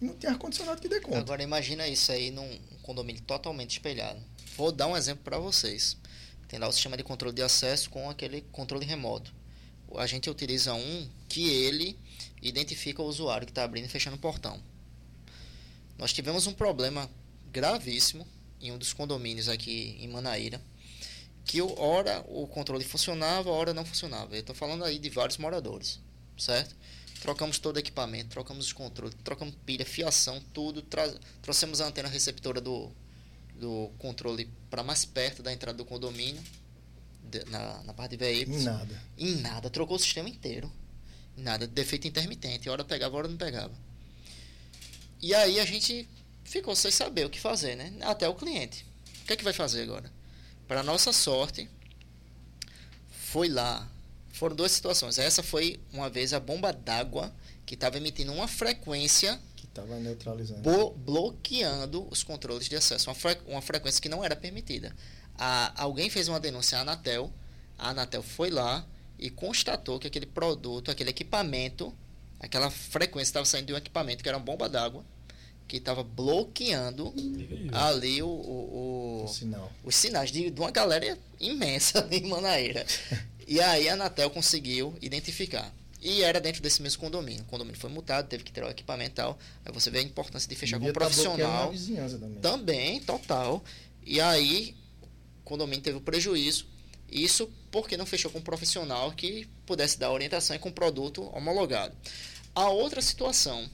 e 0.00 0.04
não 0.04 0.14
tem 0.14 0.30
ar-condicionado 0.30 0.80
que 0.80 0.88
dê 0.88 1.00
conta. 1.00 1.18
Agora 1.18 1.42
imagina 1.42 1.88
isso 1.88 2.12
aí 2.12 2.30
num 2.30 2.48
condomínio 2.82 3.22
totalmente 3.22 3.72
espelhado. 3.72 4.20
Vou 4.56 4.70
dar 4.70 4.86
um 4.86 4.96
exemplo 4.96 5.24
para 5.24 5.38
vocês. 5.38 5.96
Tem 6.46 6.58
lá 6.58 6.68
o 6.68 6.72
sistema 6.72 6.96
de 6.96 7.02
controle 7.02 7.34
de 7.34 7.42
acesso 7.42 7.90
com 7.90 8.08
aquele 8.08 8.42
controle 8.52 8.86
remoto. 8.86 9.34
A 9.96 10.06
gente 10.06 10.30
utiliza 10.30 10.72
um 10.72 11.08
que 11.34 11.50
ele 11.50 11.98
identifica 12.40 13.02
o 13.02 13.06
usuário 13.06 13.44
que 13.44 13.50
está 13.50 13.64
abrindo 13.64 13.86
e 13.86 13.88
fechando 13.88 14.14
o 14.14 14.20
portão. 14.20 14.62
Nós 15.98 16.12
tivemos 16.12 16.46
um 16.46 16.52
problema 16.52 17.10
gravíssimo 17.50 18.24
em 18.60 18.70
um 18.70 18.78
dos 18.78 18.92
condomínios 18.92 19.48
aqui 19.48 19.96
em 19.98 20.06
Manaíra 20.06 20.62
que 21.44 21.60
hora 21.60 22.24
o 22.28 22.46
controle 22.46 22.84
funcionava, 22.84 23.50
hora 23.50 23.74
não 23.74 23.84
funcionava. 23.84 24.36
Eu 24.36 24.40
estou 24.40 24.54
falando 24.54 24.84
aí 24.84 24.96
de 24.96 25.10
vários 25.10 25.36
moradores, 25.36 25.98
certo? 26.38 26.76
Trocamos 27.20 27.58
todo 27.58 27.76
o 27.76 27.78
equipamento, 27.80 28.28
trocamos 28.28 28.66
os 28.66 28.72
controles, 28.72 29.16
trocamos 29.24 29.56
pilha, 29.66 29.84
fiação, 29.84 30.40
tudo. 30.52 30.86
trouxemos 31.42 31.80
a 31.80 31.88
antena 31.88 32.08
receptora 32.08 32.60
do, 32.60 32.92
do 33.56 33.90
controle 33.98 34.48
para 34.70 34.84
mais 34.84 35.04
perto 35.04 35.42
da 35.42 35.52
entrada 35.52 35.76
do 35.76 35.84
condomínio, 35.84 36.42
de, 37.24 37.44
na, 37.46 37.82
na 37.82 37.92
parte 37.92 38.12
de 38.12 38.18
veículos. 38.18 38.62
Em 38.62 38.64
nada. 38.64 39.02
Em 39.18 39.36
nada. 39.36 39.68
Trocou 39.68 39.96
o 39.96 40.00
sistema 40.00 40.28
inteiro. 40.28 40.70
Nada. 41.36 41.66
Defeito 41.66 42.06
intermitente. 42.06 42.68
Hora 42.68 42.84
pegava, 42.84 43.16
hora 43.16 43.28
não 43.28 43.36
pegava. 43.36 43.72
E 45.20 45.34
aí 45.34 45.58
a 45.58 45.64
gente 45.64 46.08
ficou 46.44 46.76
sem 46.76 46.90
saber 46.90 47.24
o 47.24 47.30
que 47.30 47.40
fazer, 47.40 47.76
né? 47.76 47.92
Até 48.02 48.28
o 48.28 48.34
cliente. 48.34 48.86
O 49.22 49.26
que 49.26 49.32
é 49.32 49.36
que 49.36 49.44
vai 49.44 49.52
fazer 49.52 49.82
agora? 49.82 50.10
Para 50.68 50.82
nossa 50.82 51.12
sorte, 51.12 51.68
foi 53.08 53.48
lá. 53.48 53.88
Foram 54.32 54.54
duas 54.54 54.72
situações. 54.72 55.18
Essa 55.18 55.42
foi 55.42 55.80
uma 55.92 56.10
vez 56.10 56.32
a 56.32 56.40
bomba 56.40 56.72
d'água 56.72 57.34
que 57.64 57.74
estava 57.74 57.96
emitindo 57.96 58.32
uma 58.32 58.46
frequência 58.46 59.40
que 59.56 59.64
estava 59.64 59.98
neutralizando, 59.98 60.90
bloqueando 60.90 62.06
os 62.10 62.22
controles 62.22 62.68
de 62.68 62.76
acesso, 62.76 63.08
uma, 63.08 63.14
fre 63.14 63.38
uma 63.46 63.62
frequência 63.62 64.00
que 64.00 64.08
não 64.08 64.22
era 64.22 64.36
permitida. 64.36 64.94
A, 65.36 65.82
alguém 65.82 66.10
fez 66.10 66.28
uma 66.28 66.38
denúncia 66.38 66.78
à 66.78 66.82
Anatel, 66.82 67.32
a 67.78 67.90
Anatel 67.90 68.22
foi 68.22 68.50
lá 68.50 68.86
e 69.24 69.30
constatou 69.30 69.98
que 69.98 70.06
aquele 70.06 70.26
produto, 70.26 70.90
aquele 70.90 71.08
equipamento, 71.08 71.94
aquela 72.38 72.70
frequência 72.70 73.30
estava 73.30 73.46
saindo 73.46 73.68
de 73.68 73.72
um 73.72 73.76
equipamento 73.78 74.22
que 74.22 74.28
era 74.28 74.36
uma 74.36 74.44
bomba 74.44 74.68
d'água 74.68 75.02
que 75.66 75.78
estava 75.78 76.02
bloqueando 76.02 77.14
ali 77.72 78.22
o, 78.22 78.28
o, 78.28 79.22
o, 79.22 79.24
o 79.24 79.28
sinal. 79.28 79.72
os 79.82 79.96
sinais 79.96 80.30
de, 80.30 80.50
de, 80.50 80.60
uma 80.60 80.70
galera 80.70 81.18
imensa 81.40 82.06
em 82.12 82.28
Manaíra. 82.28 82.84
e 83.48 83.62
aí 83.62 83.88
a 83.88 83.94
Anatel 83.94 84.28
conseguiu 84.28 84.94
identificar. 85.00 85.74
E 86.02 86.22
era 86.22 86.38
dentro 86.38 86.60
desse 86.60 86.82
mesmo 86.82 87.00
condomínio. 87.00 87.44
O 87.44 87.46
condomínio 87.46 87.80
foi 87.80 87.88
multado, 87.88 88.28
teve 88.28 88.44
que 88.44 88.52
tirar 88.52 88.66
o 88.66 88.70
equipamento 88.70 89.12
e 89.12 89.14
tal. 89.14 89.38
Aí 89.64 89.72
você 89.72 89.90
vê 89.90 90.00
a 90.00 90.02
importância 90.02 90.46
de 90.46 90.54
fechar 90.54 90.78
com 90.78 90.84
um 90.84 90.88
tá 90.88 91.00
profissional. 91.00 91.72
também. 92.18 92.40
também, 92.42 93.00
total. 93.00 93.64
E 94.04 94.20
aí 94.20 94.76
o 95.02 95.44
condomínio 95.44 95.82
teve 95.82 95.96
o 95.96 96.02
prejuízo. 96.02 96.73
Isso 97.14 97.48
porque 97.70 97.96
não 97.96 98.04
fechou 98.04 98.28
com 98.28 98.40
um 98.40 98.42
profissional 98.42 99.12
que 99.12 99.46
pudesse 99.64 99.96
dar 99.96 100.10
orientação 100.10 100.56
e 100.56 100.58
com 100.58 100.72
produto 100.72 101.22
homologado. 101.32 101.96
A 102.52 102.68
outra 102.68 103.00
situação 103.00 103.70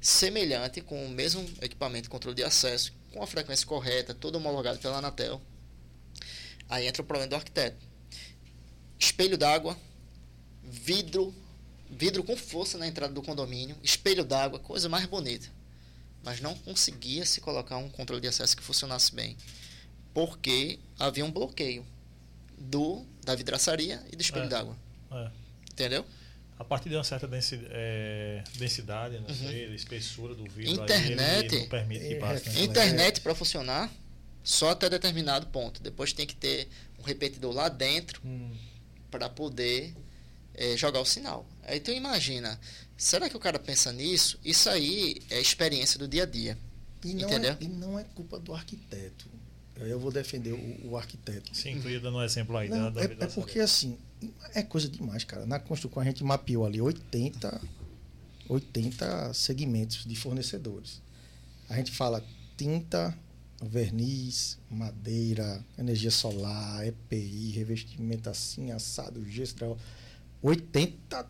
semelhante, 0.00 0.80
com 0.80 1.04
o 1.04 1.08
mesmo 1.08 1.44
equipamento 1.60 2.04
de 2.04 2.08
controle 2.08 2.36
de 2.36 2.44
acesso, 2.44 2.92
com 3.12 3.20
a 3.20 3.26
frequência 3.26 3.66
correta, 3.66 4.14
todo 4.14 4.36
homologado 4.36 4.78
pela 4.78 4.98
Anatel. 4.98 5.42
Aí 6.68 6.86
entra 6.86 7.02
o 7.02 7.04
problema 7.04 7.28
do 7.28 7.34
arquiteto. 7.34 7.84
Espelho 8.96 9.36
d'água, 9.36 9.76
vidro, 10.62 11.34
vidro 11.90 12.22
com 12.22 12.36
força 12.36 12.78
na 12.78 12.86
entrada 12.86 13.12
do 13.12 13.22
condomínio, 13.22 13.76
espelho 13.82 14.24
d'água, 14.24 14.60
coisa 14.60 14.88
mais 14.88 15.04
bonita. 15.06 15.50
mas 16.22 16.40
não 16.40 16.54
conseguia 16.54 17.26
se 17.26 17.40
colocar 17.40 17.76
um 17.76 17.90
controle 17.90 18.22
de 18.22 18.28
acesso 18.28 18.56
que 18.56 18.62
funcionasse 18.62 19.14
bem, 19.14 19.36
porque 20.14 20.78
havia 20.98 21.24
um 21.24 21.30
bloqueio 21.30 21.84
do 22.64 23.04
da 23.24 23.34
vidraçaria 23.34 24.02
e 24.12 24.16
do 24.16 24.22
espelho 24.22 24.46
é. 24.46 24.48
d'água. 24.48 24.76
É. 25.12 25.30
Entendeu? 25.72 26.04
A 26.58 26.64
partir 26.64 26.88
de 26.88 26.94
uma 26.94 27.04
certa 27.04 27.26
densidade, 27.26 27.68
é, 27.72 28.44
densidade 28.54 29.18
não 29.18 29.28
uhum. 29.28 29.34
sei, 29.34 29.74
espessura 29.74 30.34
do 30.34 30.44
vidro, 30.44 30.82
internet, 30.82 31.54
aí 31.54 31.60
não 31.62 31.68
permite 31.68 32.06
que 32.06 32.14
passe. 32.14 32.48
Né? 32.50 32.62
Internet 32.62 33.20
para 33.20 33.34
funcionar 33.34 33.92
só 34.42 34.70
até 34.70 34.88
determinado 34.88 35.46
ponto. 35.48 35.82
Depois 35.82 36.12
tem 36.12 36.26
que 36.26 36.36
ter 36.36 36.68
um 36.98 37.02
repetidor 37.02 37.52
lá 37.52 37.68
dentro 37.68 38.20
hum. 38.24 38.52
para 39.10 39.28
poder 39.28 39.94
é, 40.54 40.76
jogar 40.76 41.00
o 41.00 41.04
sinal. 41.04 41.44
Aí 41.64 41.80
tu 41.80 41.90
imagina, 41.90 42.60
será 42.96 43.28
que 43.28 43.36
o 43.36 43.40
cara 43.40 43.58
pensa 43.58 43.92
nisso? 43.92 44.38
Isso 44.44 44.70
aí 44.70 45.20
é 45.30 45.40
experiência 45.40 45.98
do 45.98 46.06
dia 46.06 46.22
a 46.22 46.26
dia. 46.26 46.56
E 47.04 47.14
não, 47.14 47.28
entendeu? 47.28 47.52
É, 47.52 47.56
e 47.60 47.68
não 47.68 47.98
é 47.98 48.04
culpa 48.14 48.38
do 48.38 48.54
arquiteto. 48.54 49.26
Eu 49.76 49.98
vou 49.98 50.12
defender 50.12 50.52
o, 50.52 50.90
o 50.90 50.96
arquiteto. 50.96 51.54
Sim, 51.54 51.80
tu 51.80 51.88
ia 51.88 51.98
dando 52.00 52.18
um 52.18 52.22
exemplo 52.22 52.56
aí. 52.56 52.68
Não, 52.68 52.92
da, 52.92 53.00
da 53.00 53.02
é, 53.02 53.16
é 53.20 53.26
porque 53.26 53.58
assim, 53.58 53.98
é 54.54 54.62
coisa 54.62 54.88
demais, 54.88 55.24
cara. 55.24 55.44
Na 55.46 55.58
construção 55.58 56.00
a 56.00 56.04
gente 56.04 56.22
mapeou 56.22 56.64
ali 56.64 56.80
80, 56.80 57.60
80 58.48 59.34
segmentos 59.34 60.04
de 60.04 60.14
fornecedores. 60.14 61.02
A 61.68 61.76
gente 61.76 61.90
fala 61.90 62.24
tinta, 62.56 63.16
verniz, 63.62 64.58
madeira, 64.70 65.64
energia 65.78 66.10
solar, 66.10 66.86
EPI, 66.86 67.50
revestimento 67.52 68.30
assim, 68.30 68.70
assado, 68.70 69.24
gesso, 69.28 69.76
80 70.42 71.26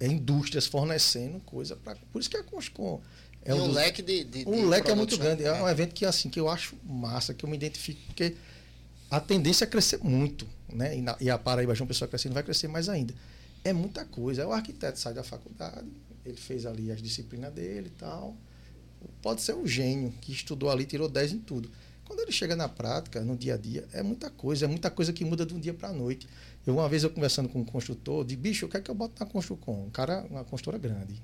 indústrias 0.00 0.66
fornecendo 0.66 1.38
coisa 1.40 1.76
para. 1.76 1.96
Por 2.12 2.20
isso 2.20 2.30
que 2.30 2.36
a 2.36 2.42
Construcom 2.42 3.00
é 3.44 3.54
um, 3.54 3.64
um 3.64 3.72
leque 3.72 4.02
de, 4.02 4.24
de 4.24 4.44
um 4.46 4.52
de 4.52 4.64
leque 4.66 4.90
é 4.90 4.94
muito 4.94 5.16
grande. 5.16 5.44
É 5.44 5.52
um 5.52 5.68
evento 5.68 5.94
que 5.94 6.04
assim 6.04 6.28
que 6.28 6.38
eu 6.38 6.48
acho 6.48 6.76
massa, 6.84 7.32
que 7.32 7.44
eu 7.44 7.48
me 7.48 7.56
identifico 7.56 8.00
porque 8.06 8.36
a 9.10 9.18
tendência 9.18 9.64
é 9.64 9.66
crescer 9.66 9.98
muito, 10.02 10.46
né? 10.68 10.96
E, 10.96 11.00
na, 11.00 11.16
e 11.20 11.30
a 11.30 11.38
Paraíba 11.38 11.74
João 11.74 11.88
Pessoa 11.88 12.06
crescendo 12.06 12.34
vai 12.34 12.42
crescer 12.42 12.68
mais 12.68 12.88
ainda. 12.88 13.14
É 13.64 13.72
muita 13.72 14.04
coisa. 14.04 14.46
O 14.46 14.52
arquiteto 14.52 14.98
sai 14.98 15.14
da 15.14 15.24
faculdade, 15.24 15.88
ele 16.24 16.36
fez 16.36 16.66
ali 16.66 16.92
as 16.92 17.02
disciplinas 17.02 17.52
dele 17.52 17.88
e 17.88 17.98
tal. 17.98 18.36
Pode 19.22 19.40
ser 19.40 19.54
um 19.54 19.66
gênio 19.66 20.12
que 20.20 20.32
estudou 20.32 20.70
ali, 20.70 20.84
tirou 20.84 21.08
10 21.08 21.32
em 21.32 21.38
tudo. 21.38 21.70
Quando 22.04 22.20
ele 22.20 22.32
chega 22.32 22.54
na 22.54 22.68
prática, 22.68 23.20
no 23.22 23.36
dia 23.36 23.54
a 23.54 23.56
dia, 23.56 23.86
é 23.92 24.02
muita 24.02 24.28
coisa, 24.28 24.66
é 24.66 24.68
muita 24.68 24.90
coisa 24.90 25.12
que 25.12 25.24
muda 25.24 25.46
de 25.46 25.54
um 25.54 25.60
dia 25.60 25.72
para 25.72 25.88
a 25.88 25.92
noite. 25.92 26.28
Eu, 26.66 26.74
uma 26.74 26.88
vez 26.88 27.04
eu 27.04 27.10
conversando 27.10 27.48
com 27.48 27.60
um 27.60 27.64
construtor, 27.64 28.24
de 28.24 28.36
bicho, 28.36 28.66
o 28.66 28.68
que 28.68 28.76
é 28.76 28.80
que 28.80 28.90
eu 28.90 28.94
boto 28.94 29.14
na 29.18 29.26
construção? 29.26 29.84
Um 29.84 29.90
cara, 29.90 30.26
uma 30.28 30.44
construtora 30.44 30.76
grande 30.76 31.22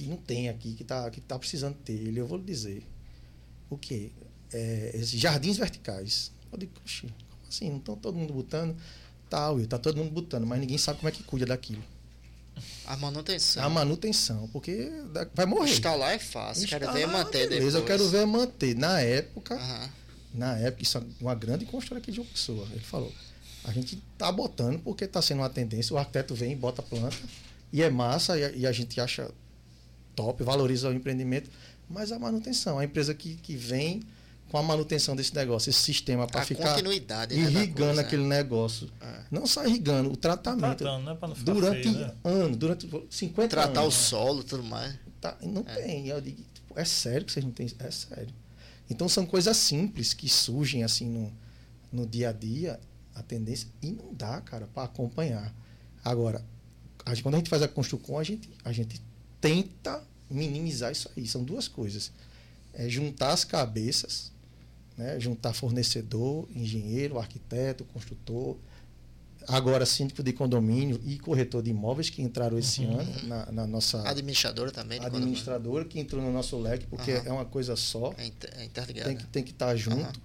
que 0.00 0.08
não 0.08 0.16
tem 0.16 0.48
aqui, 0.48 0.74
que 0.74 0.82
está 0.82 1.10
que 1.10 1.20
tá 1.20 1.38
precisando 1.38 1.74
ter. 1.74 1.92
Ele, 1.92 2.18
eu 2.18 2.26
vou 2.26 2.38
lhe 2.38 2.44
dizer. 2.44 2.82
O 3.68 3.76
quê? 3.76 4.10
É, 4.52 4.92
esses 4.94 5.20
jardins 5.20 5.58
verticais. 5.58 6.32
Eu 6.50 6.58
digo, 6.58 6.72
como 6.72 7.10
assim? 7.48 7.70
Não 7.70 7.78
estão 7.78 7.96
todo 7.96 8.16
mundo 8.16 8.32
botando? 8.32 8.74
Tá, 9.28 9.50
Will, 9.50 9.66
tá 9.66 9.78
todo 9.78 9.96
mundo 9.96 10.10
botando, 10.10 10.46
mas 10.46 10.58
ninguém 10.58 10.78
sabe 10.78 10.98
como 10.98 11.08
é 11.08 11.12
que 11.12 11.22
cuida 11.22 11.46
daquilo. 11.46 11.84
A 12.86 12.96
manutenção. 12.96 13.62
A 13.62 13.68
manutenção, 13.68 14.48
porque 14.48 14.90
vai 15.34 15.46
morrer. 15.46 15.70
Instalar 15.70 16.14
é 16.14 16.18
fácil, 16.18 16.64
Instalar, 16.64 16.92
quero 16.92 16.98
ver 16.98 17.06
manter 17.06 17.48
beleza, 17.48 17.54
depois. 17.54 17.74
eu 17.74 17.84
quero 17.84 18.08
ver 18.08 18.26
manter. 18.26 18.74
Na 18.76 19.00
época, 19.00 19.54
uhum. 19.54 19.88
na 20.34 20.56
época, 20.58 20.82
isso 20.82 20.98
é 20.98 21.02
uma 21.20 21.34
grande 21.34 21.64
construtora 21.66 22.00
aqui 22.00 22.10
de 22.10 22.20
uma 22.20 22.26
pessoa. 22.26 22.66
Ele 22.72 22.80
falou, 22.80 23.12
a 23.64 23.72
gente 23.72 24.02
tá 24.18 24.32
botando 24.32 24.80
porque 24.80 25.04
está 25.04 25.22
sendo 25.22 25.38
uma 25.38 25.50
tendência, 25.50 25.94
o 25.94 25.98
arquiteto 25.98 26.34
vem, 26.34 26.56
bota 26.56 26.80
a 26.80 26.84
planta, 26.84 27.16
e 27.72 27.82
é 27.82 27.88
massa, 27.88 28.36
e 28.36 28.44
a, 28.44 28.50
e 28.50 28.66
a 28.66 28.72
gente 28.72 29.00
acha 29.00 29.30
top, 30.20 30.44
valoriza 30.44 30.90
o 30.90 30.92
empreendimento, 30.92 31.50
mas 31.88 32.12
a 32.12 32.18
manutenção, 32.18 32.78
a 32.78 32.84
empresa 32.84 33.14
que, 33.14 33.36
que 33.36 33.56
vem 33.56 34.02
com 34.50 34.58
a 34.58 34.62
manutenção 34.62 35.16
desse 35.16 35.34
negócio, 35.34 35.70
esse 35.70 35.78
sistema 35.78 36.26
para 36.26 36.44
ficar 36.44 36.74
continuidade, 36.74 37.34
né, 37.36 37.42
irrigando 37.42 37.94
né, 37.94 38.02
aquele 38.02 38.24
negócio. 38.24 38.90
É. 39.00 39.20
Não 39.30 39.46
só 39.46 39.64
irrigando, 39.64 40.12
o 40.12 40.16
tratamento. 40.16 40.78
Tratando, 40.78 41.04
né, 41.04 41.16
durante 41.38 41.82
feio, 41.84 41.98
né? 41.98 42.14
anos, 42.24 42.56
durante 42.56 42.88
50 43.08 43.48
Tratar 43.48 43.62
anos. 43.62 43.72
Tratar 43.72 43.82
o 43.82 43.90
solo 43.90 44.44
tudo 44.44 44.64
mais. 44.64 44.94
Tá, 45.20 45.36
não 45.42 45.64
é. 45.66 45.74
tem. 45.76 46.08
Eu 46.08 46.20
digo, 46.20 46.42
tipo, 46.52 46.78
é 46.78 46.84
sério 46.84 47.24
que 47.24 47.32
vocês 47.32 47.44
não 47.44 47.52
têm. 47.52 47.70
É 47.78 47.90
sério. 47.90 48.34
Então 48.90 49.08
são 49.08 49.24
coisas 49.24 49.56
simples 49.56 50.12
que 50.12 50.28
surgem 50.28 50.82
assim 50.82 51.08
no, 51.08 51.32
no 51.92 52.06
dia 52.06 52.30
a 52.30 52.32
dia, 52.32 52.80
a 53.14 53.22
tendência, 53.22 53.68
e 53.80 53.92
não 53.92 54.12
dá, 54.12 54.40
cara, 54.40 54.68
para 54.74 54.82
acompanhar. 54.82 55.54
Agora, 56.04 56.44
a 57.06 57.14
gente, 57.14 57.22
quando 57.22 57.36
a 57.36 57.38
gente 57.38 57.50
faz 57.50 57.62
a 57.62 57.68
construção, 57.68 58.18
a 58.18 58.24
gente, 58.24 58.50
a 58.64 58.72
gente 58.72 59.00
tenta 59.40 60.02
minimizar 60.30 60.92
isso 60.92 61.10
aí. 61.16 61.26
São 61.26 61.42
duas 61.42 61.68
coisas. 61.68 62.12
É 62.72 62.88
juntar 62.88 63.32
as 63.32 63.44
cabeças, 63.44 64.30
né? 64.96 65.18
juntar 65.18 65.52
fornecedor, 65.52 66.48
engenheiro, 66.54 67.18
arquiteto, 67.18 67.84
construtor, 67.86 68.56
agora 69.48 69.86
síndico 69.86 70.22
de 70.22 70.32
condomínio 70.32 71.00
e 71.04 71.18
corretor 71.18 71.62
de 71.62 71.70
imóveis 71.70 72.10
que 72.10 72.22
entraram 72.22 72.58
esse 72.58 72.82
uhum. 72.82 73.00
ano 73.00 73.22
na, 73.24 73.52
na, 73.52 73.66
nossa 73.66 74.06
administradora 74.08 74.70
também 74.70 75.00
administradora 75.04 75.84
que 75.84 75.98
entrou 75.98 76.22
no 76.22 76.32
nosso 76.32 76.58
leque 76.58 76.86
porque 76.86 77.12
uhum. 77.12 77.22
é 77.24 77.32
uma 77.32 77.44
coisa 77.44 77.76
só 77.76 78.14
é, 78.18 78.30
é 78.60 78.64
interligado 78.64 79.08
tem 79.08 79.16
que 79.16 79.26
tem 79.26 79.42
que 79.42 79.50
estar 79.50 79.68
tá 79.68 79.76
junto 79.76 80.18
uhum. 80.18 80.24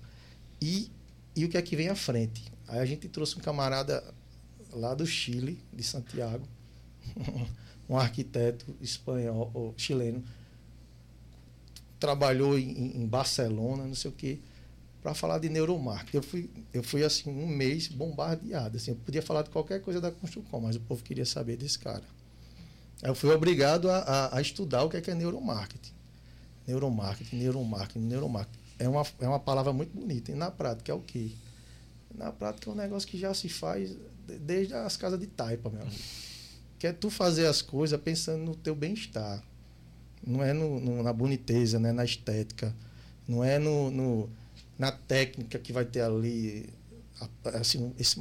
e 0.62 0.92
e 1.36 1.44
o 1.44 1.50
que 1.50 1.58
é 1.58 1.62
que 1.62 1.76
vem 1.76 1.90
à 1.90 1.96
frente 1.96 2.44
aí 2.68 2.80
a 2.80 2.86
gente 2.86 3.08
trouxe 3.08 3.38
um 3.38 3.42
camarada 3.42 4.04
lá 4.74 4.94
do 4.94 5.06
Chile 5.06 5.60
de 5.74 5.84
Santiago 5.84 6.48
um 7.88 7.98
arquiteto 7.98 8.76
espanhol 8.82 9.52
ou 9.54 9.74
chileno 9.78 10.24
trabalhou 12.00 12.58
em, 12.58 13.02
em 13.02 13.08
Barcelona, 13.08 13.86
não 13.86 13.96
sei 13.96 14.12
o 14.12 14.14
quê, 14.14 14.40
para 15.02 15.14
falar 15.14 15.40
de 15.40 15.50
neuromarketing. 15.50 16.18
Eu 16.18 16.24
fui, 16.24 16.50
eu 16.74 16.84
fui 16.84 17.04
assim 17.04 17.30
um 17.30 17.48
mês 17.48 17.88
bombardeado. 17.88 18.78
Assim, 18.78 18.92
eu 18.92 18.98
podia 18.98 19.22
falar 19.22 19.44
de 19.44 19.50
qualquer 19.50 19.82
coisa 19.82 20.02
da 20.02 20.12
construção, 20.12 20.60
mas 20.60 20.76
o 20.76 20.80
povo 20.82 21.04
queria 21.04 21.26
saber 21.26 21.58
desse 21.58 21.80
cara. 21.80 22.04
Eu 23.02 23.16
fui 23.16 23.32
obrigado 23.32 23.90
a, 23.90 23.98
a, 24.00 24.38
a 24.38 24.42
estudar 24.42 24.84
o 24.84 24.90
que 24.90 24.98
é, 24.98 25.02
que 25.02 25.12
é 25.12 25.16
neuromarketing. 25.16 25.94
Neuromarketing, 26.68 27.38
neuromarketing, 27.38 28.00
neuromarketing. 28.00 28.60
É 28.78 28.90
uma, 28.90 29.06
é 29.20 29.28
uma 29.28 29.40
palavra 29.40 29.72
muito 29.72 29.96
bonita. 29.96 30.32
E 30.32 30.36
na 30.36 30.52
prática 30.52 30.92
é 30.92 30.96
o 30.96 31.00
quê? 31.00 31.32
Na 32.14 32.32
prática 32.32 32.70
é 32.70 32.74
um 32.74 32.76
negócio 32.76 33.08
que 33.08 33.18
já 33.18 33.34
se 33.34 33.48
faz 33.48 33.96
desde 34.42 34.74
as 34.74 34.98
casas 34.98 35.20
de 35.20 35.28
taipa, 35.28 35.70
meu 35.70 35.82
amigo 35.82 35.96
que 36.78 36.88
é 36.88 36.94
tu 36.94 37.10
fazer 37.10 37.48
as 37.48 37.62
coisas 37.62 38.00
pensando 38.00 38.44
no 38.44 38.56
teu 38.56 38.76
bem-estar. 38.76 39.44
Não 40.26 40.44
é 40.44 40.54
no, 40.54 40.80
no, 40.80 41.04
na 41.04 41.14
boniteza, 41.14 41.80
né? 41.80 41.92
na 41.92 42.04
estética. 42.04 42.76
Não 43.28 43.44
é 43.44 43.60
no, 43.60 43.92
no, 43.92 44.30
na 44.78 44.92
técnica 44.92 45.60
que 45.60 45.72
vai 45.72 45.86
ter 45.86 46.02
ali. 46.02 46.70
Assim, 47.54 47.94
esse, 47.98 48.20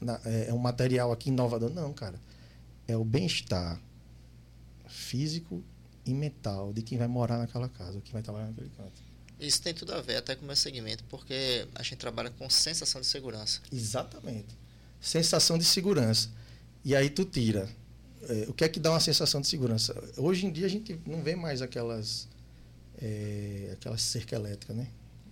na, 0.00 0.20
é, 0.24 0.48
é 0.48 0.54
um 0.54 0.58
material 0.58 1.12
aqui 1.12 1.30
inovador. 1.30 1.70
Não, 1.70 1.92
cara. 1.92 2.20
É 2.86 2.96
o 2.96 3.04
bem-estar 3.04 3.80
físico 4.86 5.62
e 6.04 6.12
mental 6.12 6.72
de 6.72 6.82
quem 6.82 6.98
vai 6.98 7.08
morar 7.08 7.38
naquela 7.38 7.68
casa, 7.68 8.00
quem 8.00 8.12
vai 8.12 8.22
trabalhar 8.22 8.48
naquele 8.48 8.68
canto. 8.70 9.02
Isso 9.40 9.60
tem 9.62 9.74
tudo 9.74 9.92
a 9.94 10.00
ver 10.00 10.16
até 10.16 10.36
com 10.36 10.42
o 10.42 10.46
meu 10.46 10.56
segmento, 10.56 11.02
porque 11.04 11.66
a 11.74 11.82
gente 11.82 11.96
trabalha 11.96 12.30
com 12.30 12.48
sensação 12.48 13.00
de 13.00 13.06
segurança. 13.06 13.60
Exatamente. 13.72 14.56
Sensação 15.00 15.58
de 15.58 15.64
segurança. 15.64 16.30
E 16.84 16.94
aí 16.94 17.10
tu 17.10 17.24
tira 17.24 17.68
é, 18.28 18.46
o 18.48 18.52
que 18.52 18.64
é 18.64 18.68
que 18.68 18.80
dá 18.80 18.90
uma 18.90 19.00
sensação 19.00 19.40
de 19.40 19.46
segurança? 19.46 19.94
Hoje 20.16 20.46
em 20.46 20.52
dia 20.52 20.66
a 20.66 20.70
gente 20.70 20.98
não 21.06 21.22
vê 21.22 21.36
mais 21.36 21.62
aquelas 21.62 22.28
é, 23.00 23.70
aquelas 23.72 24.02
cerca 24.02 24.36
elétrica, 24.36 24.72
né? 24.72 24.86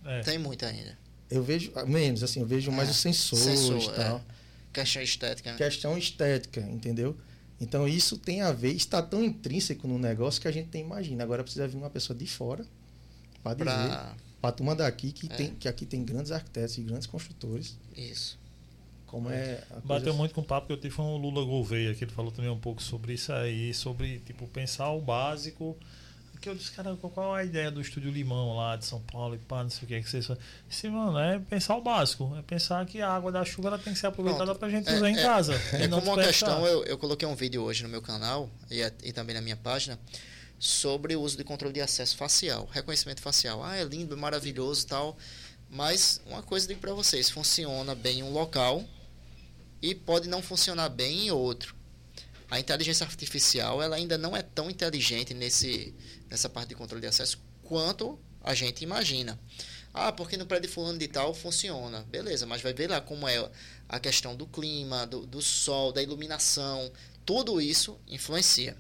É. 0.05 0.20
Tem 0.20 0.39
muita 0.39 0.66
ainda. 0.66 0.98
Eu 1.31 1.43
vejo 1.43 1.73
menos 1.86 2.23
assim, 2.23 2.40
eu 2.40 2.47
vejo 2.47 2.70
mais 2.70 2.90
os 2.90 2.97
sensores 2.97 3.60
Sensor, 3.60 3.82
e 3.82 3.97
tal. 3.97 4.19
É. 4.19 4.23
Questão 4.73 5.02
estética. 5.02 5.52
Né? 5.52 5.59
Questão 5.59 5.98
estética, 5.98 6.60
entendeu? 6.60 7.16
Então 7.60 7.86
isso 7.86 8.19
tem 8.19 8.43
a 8.43 8.52
ver, 8.52 8.73
está 8.73 9.01
tão 9.01 9.23
intrínseco 9.23 9.86
no 9.86 9.98
negócio 9.98 10.40
que 10.40 10.48
a 10.48 10.52
gente 10.52 10.69
nem 10.73 10.85
imagina. 10.85 11.23
Agora 11.23 11.43
precisa 11.43 11.69
vir 11.69 11.77
uma 11.77 11.90
pessoa 11.90 12.19
de 12.19 12.27
fora 12.27 12.66
para 13.43 13.55
dizer, 13.55 14.16
para 14.40 14.51
a 14.51 14.52
turma 14.52 14.74
daqui 14.74 15.12
que, 15.12 15.28
tem, 15.28 15.55
que 15.55 15.69
aqui 15.69 15.86
tem 15.86 16.05
grandes 16.05 16.32
arquitetos 16.32 16.77
e 16.78 16.82
grandes 16.82 17.06
construtores. 17.06 17.77
Isso 17.97 18.41
como 19.12 19.30
é 19.30 19.62
Bateu 19.84 20.14
muito 20.14 20.34
com 20.34 20.40
o 20.40 20.44
papo 20.44 20.68
que 20.68 20.72
eu 20.72 20.76
tive 20.78 20.97
com 20.97 21.02
o 21.02 21.18
Lula 21.18 21.44
Gouveia, 21.44 21.94
que 21.94 22.02
ele 22.02 22.10
falou 22.10 22.32
também 22.32 22.51
um 22.51 22.59
pouco 22.59 22.82
sobre 22.82 23.12
isso 23.12 23.30
aí, 23.30 23.74
sobre 23.74 24.20
tipo 24.20 24.48
pensar 24.48 24.90
o 24.90 25.02
básico. 25.02 25.76
Que 26.40 26.48
eu 26.48 26.55
disse, 26.56 26.72
cara, 26.72 26.97
qual 26.97 27.36
é 27.36 27.43
a 27.43 27.44
ideia 27.44 27.70
do 27.70 27.80
Estúdio 27.80 28.10
Limão 28.10 28.56
lá 28.56 28.74
de 28.74 28.84
São 28.84 29.01
Paulo 29.01 29.36
e 29.36 29.39
pá, 29.39 29.62
não 29.62 29.70
sei 29.70 29.84
o 29.84 29.86
que 29.86 29.94
é 29.94 30.01
que 30.01 30.10
vocês 30.10 30.28
Disse, 30.66 30.89
mano, 30.89 31.16
é 31.16 31.39
pensar 31.39 31.76
o 31.76 31.82
básico. 31.82 32.34
É 32.36 32.43
pensar 32.43 32.84
que 32.86 33.01
a 33.01 33.10
água 33.10 33.30
da 33.30 33.44
chuva 33.44 33.68
ela 33.68 33.78
tem 33.78 33.93
que 33.93 33.98
ser 33.98 34.06
aproveitada 34.09 34.47
Pronto. 34.47 34.59
pra 34.59 34.68
gente 34.70 34.89
é, 34.89 34.97
usar 34.97 35.10
em 35.10 35.16
é, 35.16 35.22
casa. 35.22 35.55
É, 35.72 35.86
como 35.86 36.10
uma 36.10 36.24
questão, 36.24 36.66
eu, 36.66 36.82
eu 36.84 36.98
coloquei 36.98 37.28
um 37.28 37.36
vídeo 37.36 37.62
hoje 37.62 37.82
no 37.82 37.89
meu 37.89 38.02
canal 38.02 38.51
e, 38.70 38.80
e 39.05 39.12
também 39.12 39.36
na 39.36 39.43
minha 39.43 39.56
página 39.56 39.97
sobre 40.59 41.14
o 41.14 41.20
uso 41.20 41.36
de 41.36 41.44
controle 41.44 41.74
de 41.74 41.80
acesso 41.80 42.16
facial, 42.16 42.68
reconhecimento 42.72 43.20
facial. 43.20 43.62
Ah, 43.62 43.76
é 43.76 43.84
lindo, 43.84 44.14
é 44.14 44.16
maravilhoso 44.16 44.86
tal. 44.86 45.16
Mas 45.70 46.20
uma 46.26 46.43
coisa 46.43 46.66
digo 46.66 46.80
para 46.80 46.93
vocês, 46.93 47.30
funciona 47.30 47.94
bem 47.94 48.18
em 48.18 48.22
um 48.22 48.32
local, 48.32 48.84
e 49.83 49.95
pode 49.95 50.29
não 50.29 50.41
funcionar 50.41 50.89
bem 50.89 51.27
em 51.27 51.31
outro. 51.33 51.75
A 52.49 52.61
inteligência 52.61 53.05
artificial 53.05 53.83
ela 53.83 53.97
ainda 53.97 54.17
não 54.17 54.37
é 54.37 54.43
tão 54.43 54.71
inteligente 54.71 55.35
nesse, 55.35 55.95
nessa 56.31 56.49
parte 56.49 56.69
de 56.69 56.75
controle 56.75 57.01
de 57.01 57.09
acesso 57.09 57.39
quanto 57.63 58.19
a 58.41 58.55
gente 58.55 58.83
imagina. 58.83 59.39
Ah, 59.95 60.13
porque 60.13 60.37
no 60.37 60.47
prédio 60.47 60.71
fulano 60.71 60.99
de 60.99 61.09
tal 61.09 61.35
funciona. 61.35 62.03
Beleza, 62.05 62.47
mas 62.47 62.63
vai 62.63 62.73
ver 62.73 62.89
lá 62.89 63.01
como 63.01 63.29
é 63.29 63.51
a 63.89 64.01
questão 64.01 64.35
do 64.35 64.47
clima, 64.47 65.07
do, 65.07 65.27
do 65.27 65.43
sol, 65.43 65.93
da 65.93 66.03
iluminação. 66.03 66.91
Tudo 67.27 67.61
isso 67.61 67.99
influencia. 68.07 68.77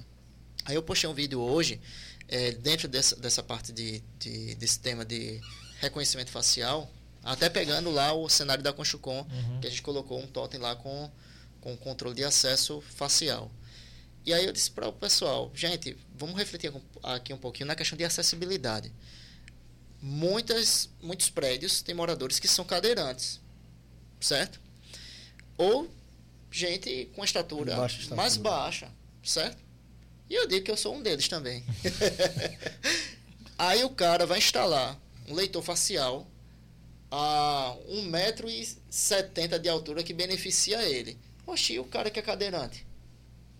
Aí 0.64 0.74
eu 0.74 0.82
postei 0.82 1.08
um 1.08 1.14
vídeo 1.14 1.40
hoje, 1.40 1.80
é, 2.28 2.52
dentro 2.52 2.88
dessa, 2.88 3.16
dessa 3.16 3.42
parte 3.42 3.72
de, 3.72 4.02
de, 4.18 4.54
desse 4.54 4.78
tema 4.78 5.04
de 5.04 5.40
reconhecimento 5.80 6.30
facial, 6.30 6.90
até 7.22 7.48
pegando 7.48 7.90
lá 7.90 8.12
o 8.12 8.28
cenário 8.28 8.62
da 8.62 8.72
Conchucom, 8.72 9.20
uhum. 9.20 9.60
que 9.60 9.66
a 9.66 9.70
gente 9.70 9.82
colocou 9.82 10.20
um 10.20 10.26
totem 10.26 10.60
lá 10.60 10.74
com, 10.76 11.10
com 11.60 11.76
controle 11.76 12.16
de 12.16 12.24
acesso 12.24 12.82
facial. 12.94 13.50
E 14.24 14.32
aí 14.32 14.44
eu 14.44 14.52
disse 14.52 14.70
para 14.70 14.88
o 14.88 14.92
pessoal, 14.92 15.50
gente, 15.54 15.96
vamos 16.16 16.36
refletir 16.36 16.72
aqui 17.02 17.32
um 17.32 17.38
pouquinho 17.38 17.66
na 17.66 17.74
questão 17.74 17.98
de 17.98 18.04
acessibilidade 18.04 18.92
muitas, 20.02 20.90
muitos 21.00 21.30
prédios 21.30 21.80
têm 21.80 21.94
moradores 21.94 22.40
que 22.40 22.48
são 22.48 22.64
cadeirantes, 22.64 23.40
certo? 24.20 24.60
Ou 25.56 25.88
gente 26.50 27.08
com 27.14 27.24
estatura, 27.24 27.76
baixa 27.76 27.96
estatura. 27.98 28.20
mais 28.20 28.36
baixa, 28.36 28.90
certo? 29.22 29.62
E 30.28 30.34
eu 30.34 30.48
digo 30.48 30.64
que 30.64 30.70
eu 30.70 30.76
sou 30.76 30.96
um 30.96 31.02
deles 31.02 31.28
também. 31.28 31.64
Aí 33.56 33.84
o 33.84 33.90
cara 33.90 34.26
vai 34.26 34.38
instalar 34.38 34.98
um 35.28 35.34
leitor 35.34 35.62
facial 35.62 36.26
a 37.14 37.76
1,70m 37.90 39.58
de 39.58 39.68
altura 39.68 40.02
que 40.02 40.14
beneficia 40.14 40.82
ele. 40.82 41.18
Oxi, 41.46 41.78
o 41.78 41.84
cara 41.84 42.10
que 42.10 42.18
é 42.18 42.22
cadeirante. 42.22 42.86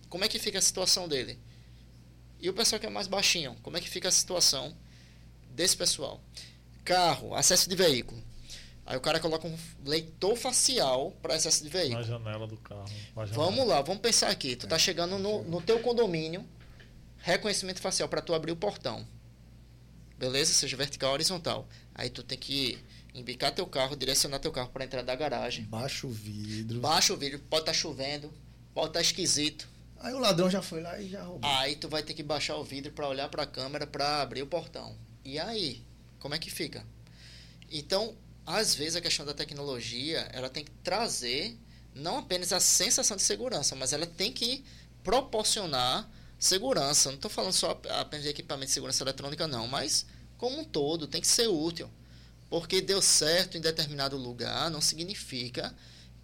Como 0.09 0.25
é 0.25 0.27
que 0.27 0.39
fica 0.39 0.57
a 0.57 0.61
situação 0.61 1.07
dele? 1.07 1.37
E 2.39 2.49
o 2.49 2.53
pessoal 2.53 2.79
que 2.79 2.87
é 2.87 2.89
mais 2.89 3.05
baixinho, 3.05 3.55
como 3.61 3.77
é 3.77 3.79
que 3.79 3.87
fica 3.87 4.07
a 4.09 4.11
situação 4.11 4.75
desse 5.51 5.77
pessoal. 5.77 6.19
Carro, 6.83 7.35
acesso 7.35 7.69
de 7.69 7.75
veículo. 7.75 8.19
Aí 8.87 8.97
o 8.97 9.01
cara 9.01 9.19
coloca 9.19 9.47
um 9.47 9.55
leitor 9.85 10.35
facial 10.35 11.11
para 11.21 11.35
acesso 11.35 11.63
de 11.63 11.69
veículo. 11.69 11.99
Na 11.99 12.07
janela 12.07 12.47
do 12.47 12.57
carro. 12.57 12.89
Vamos 13.13 13.67
lá, 13.67 13.83
vamos 13.83 14.01
pensar 14.01 14.29
aqui. 14.29 14.55
Tu 14.55 14.67
tá 14.67 14.79
chegando 14.79 15.19
no, 15.19 15.43
no 15.43 15.61
teu 15.61 15.79
condomínio, 15.79 16.43
reconhecimento 17.19 17.79
facial 17.79 18.09
para 18.09 18.19
tu 18.19 18.33
abrir 18.33 18.51
o 18.51 18.55
portão. 18.55 19.07
Beleza? 20.17 20.53
Seja 20.53 20.75
vertical 20.75 21.09
ou 21.09 21.13
horizontal. 21.13 21.67
Aí 21.93 22.09
tu 22.09 22.23
tem 22.23 22.37
que 22.37 22.83
embicar 23.13 23.53
teu 23.53 23.67
carro, 23.67 23.95
direcionar 23.95 24.39
teu 24.39 24.51
carro 24.51 24.69
para 24.69 24.83
entrar 24.83 25.03
da 25.03 25.15
garagem. 25.15 25.65
Baixa 25.65 26.07
o 26.07 26.09
vidro. 26.09 26.79
Baixa 26.79 27.13
o 27.13 27.17
vidro. 27.17 27.39
Pode 27.39 27.61
estar 27.61 27.71
tá 27.71 27.77
chovendo, 27.77 28.33
pode 28.73 28.87
estar 28.87 28.99
tá 28.99 29.01
esquisito. 29.01 29.67
Aí 29.99 30.13
o 30.13 30.19
ladrão 30.19 30.49
já 30.49 30.61
foi 30.61 30.81
lá 30.81 30.99
e 30.99 31.09
já 31.09 31.23
roubou. 31.23 31.49
Aí 31.49 31.75
tu 31.75 31.87
vai 31.87 32.03
ter 32.03 32.13
que 32.13 32.23
baixar 32.23 32.57
o 32.57 32.63
vidro 32.63 32.91
para 32.91 33.07
olhar 33.07 33.29
para 33.29 33.43
a 33.43 33.47
câmera 33.47 33.87
para 33.87 34.21
abrir 34.21 34.41
o 34.41 34.47
portão. 34.47 34.97
E 35.23 35.39
aí? 35.39 35.81
Como 36.19 36.35
é 36.35 36.39
que 36.39 36.49
fica? 36.49 36.85
Então, 37.71 38.15
às 38.45 38.75
vezes 38.75 38.95
a 38.95 39.01
questão 39.01 39.25
da 39.25 39.33
tecnologia, 39.33 40.27
ela 40.33 40.49
tem 40.49 40.65
que 40.65 40.71
trazer 40.83 41.57
não 41.95 42.17
apenas 42.17 42.51
a 42.51 42.59
sensação 42.59 43.15
de 43.15 43.23
segurança, 43.23 43.75
mas 43.75 43.93
ela 43.93 44.05
tem 44.05 44.31
que 44.31 44.63
proporcionar 45.03 46.09
segurança. 46.37 47.09
Não 47.09 47.15
estou 47.15 47.31
falando 47.31 47.53
só 47.53 47.79
apenas 47.89 48.23
de 48.23 48.29
equipamento 48.29 48.67
de 48.67 48.73
segurança 48.73 49.03
eletrônica, 49.03 49.47
não, 49.47 49.67
mas 49.67 50.05
como 50.37 50.59
um 50.59 50.63
todo, 50.65 51.07
tem 51.07 51.21
que 51.21 51.27
ser 51.27 51.47
útil. 51.47 51.89
Porque 52.53 52.81
deu 52.81 53.01
certo 53.01 53.57
em 53.57 53.61
determinado 53.61 54.15
lugar 54.15 54.69
não 54.69 54.79
significa 54.79 55.75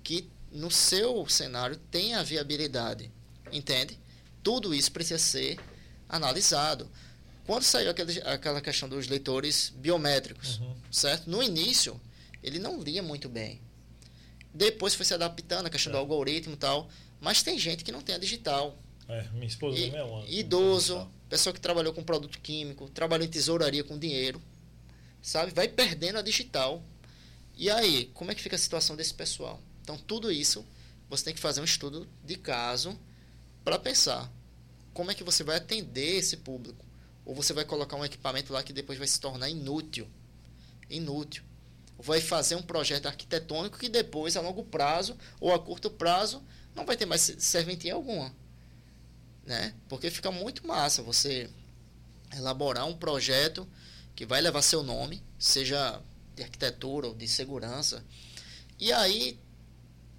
que 0.03 0.29
no 0.51 0.69
seu 0.69 1.27
cenário 1.27 1.75
tenha 1.89 2.23
viabilidade. 2.23 3.11
Entende? 3.51 3.97
Tudo 4.43 4.71
isso 4.71 4.91
precisa 4.91 5.17
ser 5.17 5.59
analisado. 6.07 6.87
Quando 7.47 7.63
saiu 7.63 7.89
aquele, 7.89 8.21
aquela 8.21 8.61
questão 8.61 8.87
dos 8.87 9.07
leitores 9.07 9.73
biométricos, 9.75 10.59
uhum. 10.59 10.75
certo? 10.91 11.27
No 11.27 11.41
início, 11.41 11.99
ele 12.43 12.59
não 12.59 12.79
lia 12.79 13.01
muito 13.01 13.27
bem. 13.27 13.59
Depois 14.53 14.93
foi 14.93 15.07
se 15.07 15.15
adaptando 15.15 15.65
a 15.65 15.69
questão 15.71 15.89
é. 15.89 15.93
do 15.93 15.97
algoritmo 15.97 16.53
e 16.53 16.57
tal. 16.57 16.91
Mas 17.19 17.41
tem 17.41 17.57
gente 17.57 17.83
que 17.83 17.91
não 17.91 18.01
tem 18.01 18.13
a 18.13 18.19
digital. 18.19 18.77
É, 19.07 19.23
minha 19.33 19.47
esposa 19.47 19.79
e, 19.79 19.89
é 19.95 20.03
uma. 20.03 20.23
Idoso, 20.27 21.09
pessoa 21.27 21.51
que 21.51 21.59
trabalhou 21.59 21.91
com 21.91 22.03
produto 22.03 22.39
químico, 22.39 22.87
trabalhou 22.87 23.25
em 23.25 23.29
tesouraria 23.31 23.83
com 23.83 23.97
dinheiro, 23.97 24.39
sabe? 25.21 25.51
Vai 25.51 25.67
perdendo 25.67 26.19
a 26.19 26.21
digital. 26.21 26.83
E 27.55 27.69
aí, 27.69 28.09
como 28.13 28.31
é 28.31 28.35
que 28.35 28.41
fica 28.41 28.55
a 28.55 28.59
situação 28.59 28.95
desse 28.95 29.13
pessoal? 29.13 29.61
Então, 29.81 29.97
tudo 29.97 30.31
isso, 30.31 30.65
você 31.09 31.25
tem 31.25 31.33
que 31.33 31.39
fazer 31.39 31.61
um 31.61 31.65
estudo 31.65 32.07
de 32.23 32.37
caso 32.37 32.97
para 33.63 33.77
pensar 33.77 34.31
como 34.93 35.11
é 35.11 35.13
que 35.15 35.23
você 35.23 35.43
vai 35.43 35.57
atender 35.57 36.17
esse 36.17 36.37
público 36.37 36.85
ou 37.25 37.35
você 37.35 37.53
vai 37.53 37.65
colocar 37.65 37.95
um 37.95 38.05
equipamento 38.05 38.51
lá 38.51 38.63
que 38.63 38.73
depois 38.73 38.97
vai 38.97 39.07
se 39.07 39.19
tornar 39.19 39.49
inútil. 39.49 40.07
Inútil. 40.89 41.43
Vai 41.97 42.21
fazer 42.21 42.55
um 42.55 42.61
projeto 42.61 43.05
arquitetônico 43.05 43.77
que 43.77 43.89
depois, 43.89 44.35
a 44.35 44.41
longo 44.41 44.63
prazo 44.63 45.17
ou 45.39 45.53
a 45.53 45.59
curto 45.59 45.89
prazo, 45.91 46.41
não 46.73 46.85
vai 46.85 46.97
ter 46.97 47.05
mais 47.05 47.35
serventia 47.37 47.93
alguma. 47.93 48.33
Né? 49.45 49.73
Porque 49.87 50.09
fica 50.09 50.31
muito 50.31 50.65
massa 50.65 51.03
você 51.03 51.49
elaborar 52.35 52.87
um 52.87 52.95
projeto 52.95 53.67
que 54.19 54.25
vai 54.25 54.41
levar 54.41 54.61
seu 54.61 54.83
nome, 54.83 55.23
seja 55.39 56.01
de 56.35 56.43
arquitetura 56.43 57.07
ou 57.07 57.15
de 57.15 57.25
segurança. 57.25 58.03
E 58.77 58.91
aí 58.91 59.39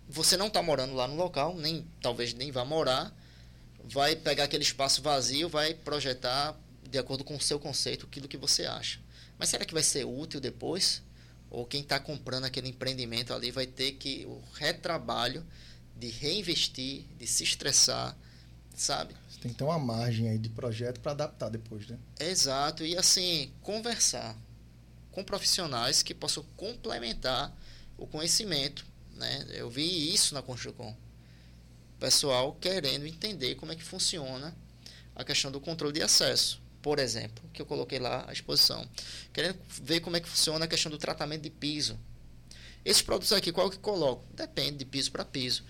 você 0.08 0.38
não 0.38 0.46
está 0.46 0.62
morando 0.62 0.94
lá 0.94 1.06
no 1.06 1.16
local, 1.16 1.54
nem 1.54 1.86
talvez 2.00 2.32
nem 2.32 2.50
vá 2.50 2.64
morar, 2.64 3.14
vai 3.84 4.16
pegar 4.16 4.44
aquele 4.44 4.62
espaço 4.62 5.02
vazio, 5.02 5.50
vai 5.50 5.74
projetar 5.74 6.58
de 6.82 6.96
acordo 6.96 7.24
com 7.24 7.36
o 7.36 7.40
seu 7.42 7.60
conceito, 7.60 8.06
aquilo 8.06 8.26
que 8.26 8.38
você 8.38 8.64
acha. 8.64 8.98
Mas 9.38 9.50
será 9.50 9.66
que 9.66 9.74
vai 9.74 9.82
ser 9.82 10.06
útil 10.06 10.40
depois? 10.40 11.02
Ou 11.50 11.66
quem 11.66 11.82
está 11.82 12.00
comprando 12.00 12.46
aquele 12.46 12.70
empreendimento 12.70 13.34
ali 13.34 13.50
vai 13.50 13.66
ter 13.66 13.92
que 13.92 14.24
o 14.24 14.42
retrabalho 14.54 15.46
de 15.94 16.08
reinvestir, 16.08 17.04
de 17.18 17.26
se 17.26 17.44
estressar, 17.44 18.16
sabe? 18.74 19.14
Tem 19.40 19.50
que 19.50 19.56
ter 19.56 19.64
uma 19.64 19.78
margem 19.78 20.28
aí 20.28 20.38
de 20.38 20.48
projeto 20.50 21.00
para 21.00 21.12
adaptar 21.12 21.48
depois, 21.48 21.86
né? 21.86 21.98
Exato. 22.18 22.84
E 22.84 22.96
assim, 22.96 23.52
conversar 23.62 24.36
com 25.10 25.24
profissionais 25.24 26.02
que 26.02 26.14
possam 26.14 26.44
complementar 26.56 27.54
o 27.96 28.06
conhecimento. 28.06 28.84
Né? 29.14 29.46
Eu 29.50 29.70
vi 29.70 30.12
isso 30.12 30.34
na 30.34 30.42
Construcom. 30.42 30.94
Pessoal 31.98 32.54
querendo 32.60 33.06
entender 33.06 33.54
como 33.56 33.72
é 33.72 33.76
que 33.76 33.82
funciona 33.82 34.54
a 35.14 35.24
questão 35.24 35.50
do 35.50 35.60
controle 35.60 35.92
de 35.92 36.02
acesso 36.02 36.60
por 36.82 36.98
exemplo, 36.98 37.44
que 37.52 37.60
eu 37.60 37.66
coloquei 37.66 37.98
lá 37.98 38.24
à 38.28 38.32
exposição. 38.32 38.88
Querendo 39.32 39.58
ver 39.82 40.00
como 40.00 40.16
é 40.16 40.20
que 40.20 40.28
funciona 40.28 40.64
a 40.64 40.68
questão 40.68 40.90
do 40.90 40.98
tratamento 40.98 41.42
de 41.42 41.50
piso. 41.50 41.98
Esses 42.84 43.02
produtos 43.02 43.32
aqui, 43.32 43.52
qual 43.52 43.70
que 43.70 43.78
coloco? 43.78 44.24
Depende 44.34 44.78
de 44.78 44.84
piso 44.86 45.12
para 45.12 45.24
piso. 45.24 45.62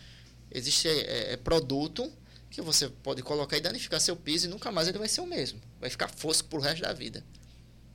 Existe 0.51 0.89
é, 0.89 1.33
é, 1.33 1.37
produto 1.37 2.11
que 2.51 2.61
você 2.61 2.89
pode 2.89 3.23
colocar 3.23 3.57
e 3.57 3.61
danificar 3.61 4.01
seu 4.01 4.17
piso 4.17 4.47
e 4.47 4.51
nunca 4.51 4.73
mais 4.73 4.89
ele 4.89 4.99
vai 4.99 5.09
ser 5.09 5.21
o 5.21 5.27
mesmo. 5.27 5.61
Vai 5.81 5.89
ficar 5.89 6.09
fosco 6.09 6.49
pro 6.49 6.61
resto 6.61 6.83
da 6.83 6.93
vida. 6.93 7.25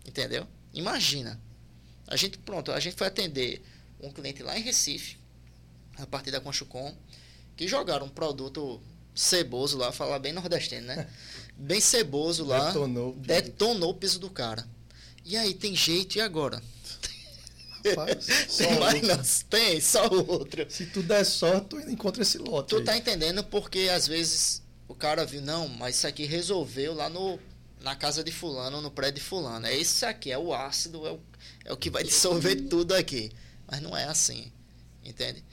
Entendeu? 0.06 0.48
Imagina. 0.74 1.40
A 2.08 2.16
gente, 2.16 2.38
pronto, 2.38 2.72
a 2.72 2.80
gente 2.80 2.96
foi 2.96 3.08
atender 3.08 3.62
um 4.00 4.12
cliente 4.12 4.42
lá 4.44 4.58
em 4.58 4.62
Recife, 4.62 5.18
a 5.98 6.06
partir 6.06 6.32
da 6.32 6.40
Conchucom, 6.40 6.96
que 7.58 7.68
jogaram 7.68 8.06
um 8.06 8.10
produto 8.10 8.82
ceboso 9.14 9.78
lá, 9.78 9.92
falar 9.92 10.20
bem 10.20 10.32
nordestino, 10.34 10.88
né? 10.88 11.10
bem 11.58 11.82
ceboso 11.82 12.46
lá. 12.46 12.68
Detonou. 12.68 13.14
Detonou 13.16 13.90
o 13.92 13.96
piso 13.96 14.20
do 14.20 14.30
cara. 14.30 14.68
E 15.24 15.36
aí, 15.36 15.54
tem 15.54 15.76
jeito, 15.76 16.18
e 16.18 16.22
agora? 16.22 16.62
Rapaz, 17.90 18.58
tem 18.58 18.80
mais 18.80 19.02
não, 19.02 19.50
tem, 19.50 19.82
só 19.82 20.08
outro. 20.08 20.66
Se 20.70 20.86
tu 20.86 21.04
der 21.04 21.26
sorte, 21.26 21.68
tu 21.70 21.80
encontra 21.80 22.22
esse 22.22 22.38
lote. 22.38 22.70
Tu 22.70 22.78
aí. 22.78 22.84
tá 22.84 22.98
entendendo 22.98 23.44
porque 23.44 23.90
às 23.94 24.08
vezes 24.08 24.64
o 24.88 24.96
cara 24.96 25.26
viu, 25.26 25.42
não, 25.42 25.68
mas 25.68 25.98
isso 25.98 26.08
aqui 26.08 26.26
resolveu 26.26 26.94
lá 26.94 27.10
no, 27.10 27.40
na 27.82 27.96
casa 27.96 28.24
de 28.24 28.32
fulano, 28.32 28.82
no 28.82 28.92
prédio 28.92 29.22
de 29.22 29.28
fulano. 29.28 29.66
É 29.66 29.76
isso 29.76 30.06
aqui, 30.06 30.32
é 30.32 30.38
o 30.38 30.54
ácido, 30.54 31.06
é 31.06 31.12
o, 31.12 31.20
é 31.66 31.74
o 31.74 31.78
que 31.78 31.90
vai 31.90 32.04
dissolver 32.04 32.68
tudo 32.70 32.94
aqui. 32.94 33.32
Mas 33.68 33.82
não 33.82 33.96
é 33.96 34.06
assim, 34.06 34.52
entende? 35.04 35.44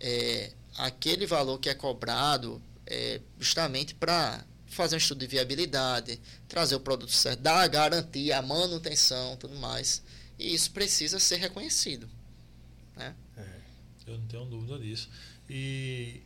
É, 0.00 0.52
aquele 0.76 1.26
valor 1.26 1.58
que 1.58 1.68
é 1.68 1.74
cobrado 1.74 2.62
é 2.86 3.20
justamente 3.38 3.94
para 3.94 4.44
fazer 4.66 4.96
um 4.96 4.98
estudo 4.98 5.20
de 5.20 5.26
viabilidade, 5.26 6.20
trazer 6.46 6.74
o 6.74 6.80
produto 6.80 7.12
certo, 7.12 7.40
dar 7.40 7.60
a 7.60 7.66
garantia, 7.66 8.38
a 8.38 8.42
manutenção, 8.42 9.36
tudo 9.36 9.56
mais. 9.56 10.02
E 10.38 10.54
isso 10.54 10.70
precisa 10.70 11.18
ser 11.18 11.36
reconhecido. 11.36 12.08
Né? 12.96 13.14
É, 13.36 13.46
eu 14.06 14.18
não 14.18 14.26
tenho 14.26 14.44
dúvida 14.44 14.78
disso. 14.78 15.08
E 15.48 16.20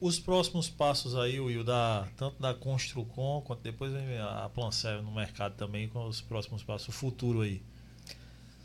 os 0.00 0.18
próximos 0.18 0.68
passos 0.68 1.14
aí, 1.14 1.38
Will, 1.38 1.62
da, 1.62 2.08
tanto 2.16 2.40
da 2.40 2.54
Construcom 2.54 3.42
quanto 3.42 3.60
depois 3.60 3.92
vem 3.92 4.18
a 4.18 4.50
Plancel 4.54 5.02
no 5.02 5.12
mercado 5.12 5.56
também, 5.56 5.88
com 5.88 6.06
os 6.06 6.20
próximos 6.20 6.62
passos, 6.62 6.88
o 6.88 6.92
futuro 6.92 7.42
aí. 7.42 7.62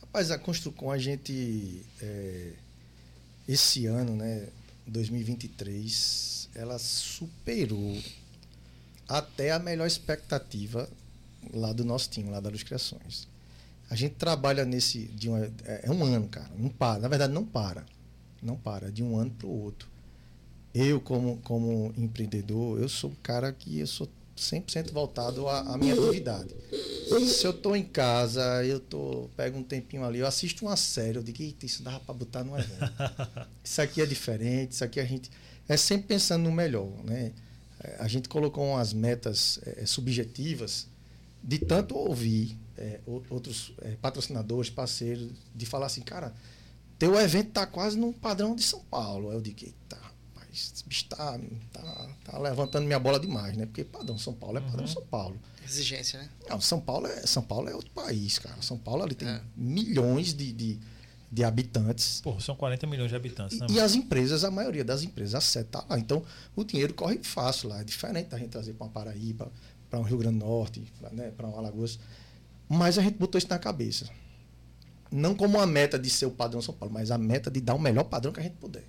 Rapaz, 0.02 0.32
a 0.32 0.40
Construcom, 0.40 0.92
a 0.92 0.98
gente, 0.98 1.86
é, 2.02 2.54
esse 3.48 3.86
ano, 3.86 4.16
né, 4.16 4.48
2023, 4.88 6.50
ela 6.56 6.80
superou 6.80 8.02
até 9.08 9.52
a 9.52 9.60
melhor 9.60 9.86
expectativa 9.86 10.90
lá 11.54 11.74
do 11.74 11.84
nosso 11.84 12.10
time, 12.10 12.30
lá 12.30 12.40
da 12.40 12.50
Luz 12.50 12.64
Criações. 12.64 13.28
A 13.90 13.95
gente 13.95 14.16
trabalha 14.16 14.66
nesse. 14.66 14.99
De 14.99 15.30
uma, 15.30 15.45
é, 15.64 15.82
é 15.84 15.91
um 15.91 16.03
ano, 16.03 16.28
cara. 16.28 16.52
Não 16.57 16.70
para. 16.70 16.99
Na 16.99 17.07
verdade, 17.07 17.34
não 17.34 17.45
para. 17.45 17.86
Não 18.41 18.56
para. 18.56 18.91
De 18.91 19.03
um 19.03 19.18
ano 19.18 19.32
para 19.32 19.48
o 19.48 19.64
outro. 19.64 19.90
Eu, 20.74 20.99
como, 20.99 21.38
como 21.38 21.94
empreendedor, 21.98 22.80
eu 22.82 22.90
sou 22.90 23.12
um 23.12 23.16
cara 23.24 23.53
que 23.53 23.80
eu 23.80 23.88
sou 23.88 24.10
100% 24.38 24.91
voltado 24.91 25.48
à, 25.48 25.62
à 25.62 25.78
minha 25.78 25.94
atividade. 25.94 26.53
Se 27.34 27.45
eu 27.45 27.52
estou 27.52 27.76
em 27.76 27.84
casa, 27.84 28.66
eu 28.66 28.80
tô, 28.80 29.30
pego 29.38 29.57
um 29.57 29.64
tempinho 29.64 30.03
ali, 30.03 30.20
eu 30.20 30.28
assisto 30.28 30.66
uma 30.66 30.76
série, 30.76 31.18
eu 31.18 31.24
digo, 31.24 31.41
Eita, 31.41 31.66
isso 31.66 31.82
dava 31.82 31.99
para 32.02 32.14
botar 32.14 32.44
no 32.44 32.57
evento. 32.57 32.91
Isso 33.64 33.82
aqui 33.82 34.02
é 34.02 34.06
diferente, 34.06 34.74
isso 34.74 34.84
aqui 34.84 34.99
a 34.99 35.06
gente. 35.06 35.32
É 35.68 35.76
sempre 35.78 36.07
pensando 36.07 36.44
no 36.44 36.52
melhor. 36.52 36.88
Né? 37.03 37.32
É, 37.80 37.95
a 37.99 38.07
gente 38.07 38.30
colocou 38.30 38.64
umas 38.64 38.94
metas 38.94 39.60
é, 39.66 39.86
subjetivas 39.86 40.88
de 41.44 41.60
tanto 41.60 41.95
ouvir 41.95 42.57
é, 42.78 43.00
outros 43.30 43.74
é, 43.82 43.92
patrocinadores, 44.02 44.70
parceiros, 44.70 45.32
de 45.54 45.66
falar 45.66 45.88
assim, 45.88 46.02
cara, 46.02 46.34
teu 46.98 47.20
evento 47.20 47.50
está 47.50 47.66
quase 47.66 47.98
no 47.98 48.14
padrão 48.14 48.56
de 48.56 48.64
São 48.64 48.80
Paulo. 48.82 49.32
Eu 49.32 49.42
digo, 49.42 49.58
eita, 49.64 49.98
rapaz, 49.98 50.72
esse 50.74 50.88
bicho 50.88 51.06
tá, 51.06 51.40
tá, 51.72 52.10
tá, 52.24 52.40
levantando 52.40 52.86
minha 52.86 53.00
bola 53.00 53.20
demais, 53.20 53.56
né? 53.58 53.66
Porque 53.66 53.84
padrão 53.84 54.18
São 54.18 54.34
Paulo 54.34 54.58
é 54.58 54.62
padrão 54.62 54.82
uhum. 54.82 54.88
São 54.88 55.06
Paulo. 55.06 55.40
Exigência, 55.66 56.20
né? 56.20 56.30
Não, 56.50 56.62
São 56.62 56.80
Paulo 56.80 57.08
é, 57.08 57.26
São 57.26 57.44
Paulo 57.44 57.70
é 57.70 57.76
outro 57.76 57.92
país, 57.92 58.40
cara. 58.40 58.62
São 58.62 58.78
Paulo 58.78 59.04
ali 59.04 59.16
tem 59.16 59.28
é. 59.28 59.42
milhões 59.56 60.34
de, 60.34 60.52
de, 60.54 60.80
de, 61.32 61.44
habitantes. 61.44 62.22
Pô, 62.22 62.40
são 62.40 62.56
40 62.56 62.88
milhões 62.88 63.10
de 63.10 63.16
habitantes, 63.16 63.60
né? 63.60 63.68
E, 63.70 63.74
e 63.74 63.80
as 63.80 63.96
empresas, 63.96 64.44
a 64.44 64.52
maioria 64.52 64.86
das 64.86 65.04
empresas, 65.04 65.36
a 65.36 65.42
sede 65.42 65.70
tá 65.70 65.84
lá. 65.90 65.98
Então, 66.00 66.24
o 66.56 66.64
dinheiro 66.64 66.94
corre 66.94 67.20
fácil 67.24 67.70
lá. 67.70 67.82
É 67.82 67.84
diferente 67.84 68.28
da 68.28 68.38
gente 68.38 68.50
trazer 68.50 68.74
para 68.74 68.86
uma 68.86 68.94
Paraíba, 68.94 69.52
para 69.90 70.00
um 70.00 70.04
Rio 70.04 70.18
Grande 70.18 70.40
do 70.40 70.46
Norte, 70.46 70.82
para 71.00 71.10
né, 71.12 71.32
um 71.44 71.58
Alagoas. 71.58 72.00
Mas 72.68 72.98
a 72.98 73.02
gente 73.02 73.18
botou 73.18 73.38
isso 73.38 73.48
na 73.50 73.60
cabeça. 73.60 74.10
Não 75.12 75.36
como 75.36 75.58
uma 75.58 75.68
meta 75.68 75.98
de 76.00 76.10
ser 76.10 76.26
o 76.26 76.32
padrão 76.32 76.62
São 76.62 76.74
Paulo, 76.74 76.94
mas 76.94 77.12
a 77.12 77.18
meta 77.18 77.50
de 77.52 77.62
dar 77.62 77.76
o 77.76 77.80
melhor 77.80 78.06
padrão 78.06 78.34
que 78.34 78.40
a 78.40 78.44
gente 78.44 78.56
puder. 78.56 78.84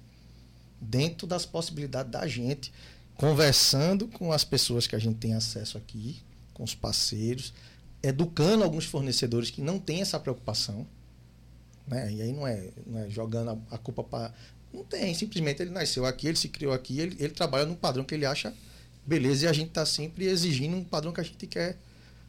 Dentro 0.81 1.27
das 1.27 1.47
possibilidades 1.47 2.11
da 2.11 2.27
gente, 2.27 2.73
conversando 3.16 4.09
com 4.09 4.32
as 4.32 4.44
pessoas 4.44 4.86
que 4.86 4.97
a 4.97 4.98
gente 4.98 5.16
tem 5.16 5.35
acesso 5.35 5.78
aqui, 5.78 6.23
com 6.53 6.65
os 6.65 6.74
parceiros, 6.74 7.53
educando 8.03 8.65
alguns 8.65 8.85
fornecedores 8.85 9.51
que 9.51 9.61
não 9.61 9.78
têm 9.78 10.01
essa 10.01 10.19
preocupação. 10.19 10.86
Né? 11.86 12.12
E 12.12 12.23
aí 12.23 12.32
não 12.32 12.47
é, 12.47 12.70
não 12.86 12.98
é 13.01 13.11
jogando 13.11 13.62
a, 13.70 13.78
culpa 13.78 14.03
para. 14.03 14.35
Não 14.73 14.85
tem, 14.85 15.15
simplesmente 15.15 15.62
ele 15.62 15.70
nasceu 15.70 16.05
aqui, 16.05 16.27
ele 16.27 16.36
se 16.36 16.48
criou 16.48 16.73
aqui, 16.73 16.98
ele, 17.01 17.16
ele 17.19 17.32
trabalha 17.32 17.65
num 17.65 17.74
padrão 17.74 18.05
que 18.05 18.15
ele 18.15 18.27
acha 18.27 18.53
beleza 19.07 19.47
e 19.47 19.48
a 19.48 19.53
gente 19.53 19.69
está 19.69 19.86
sempre 19.86 20.27
exigindo 20.27 20.77
um 20.77 20.85
padrão 20.85 21.12
que 21.12 21.20
a 21.20 21.24
gente 21.24 21.47
quer 21.47 21.74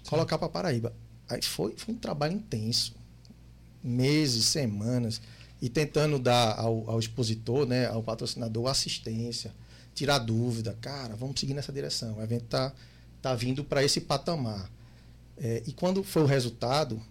Sim. 0.03 0.10
colocar 0.10 0.38
para 0.38 0.48
Paraíba. 0.48 0.94
Aí 1.30 1.41
foi, 1.41 1.74
foi 1.76 1.94
um 1.94 1.98
trabalho 1.98 2.34
intenso. 2.34 2.95
Meses, 3.84 4.45
semanas. 4.45 5.22
E 5.62 5.70
tentando 5.70 6.20
dar 6.20 6.58
ao, 6.60 6.90
ao 6.90 6.99
expositor, 6.99 7.66
né, 7.66 7.88
ao 7.88 8.04
patrocinador, 8.04 8.68
assistência, 8.68 9.54
tirar 9.94 10.20
dúvida. 10.20 10.78
Cara, 10.80 11.16
vamos 11.16 11.40
seguir 11.40 11.54
nessa 11.54 11.74
direção. 11.74 12.18
O 12.18 12.22
evento 12.22 12.45
está 12.45 12.74
tá 13.22 13.34
vindo 13.34 13.64
para 13.64 13.84
esse 13.84 14.02
patamar. 14.02 14.70
É, 15.38 15.64
e 15.66 15.74
quando 15.74 16.04
foi 16.04 16.24
o 16.24 16.26
resultado, 16.26 17.02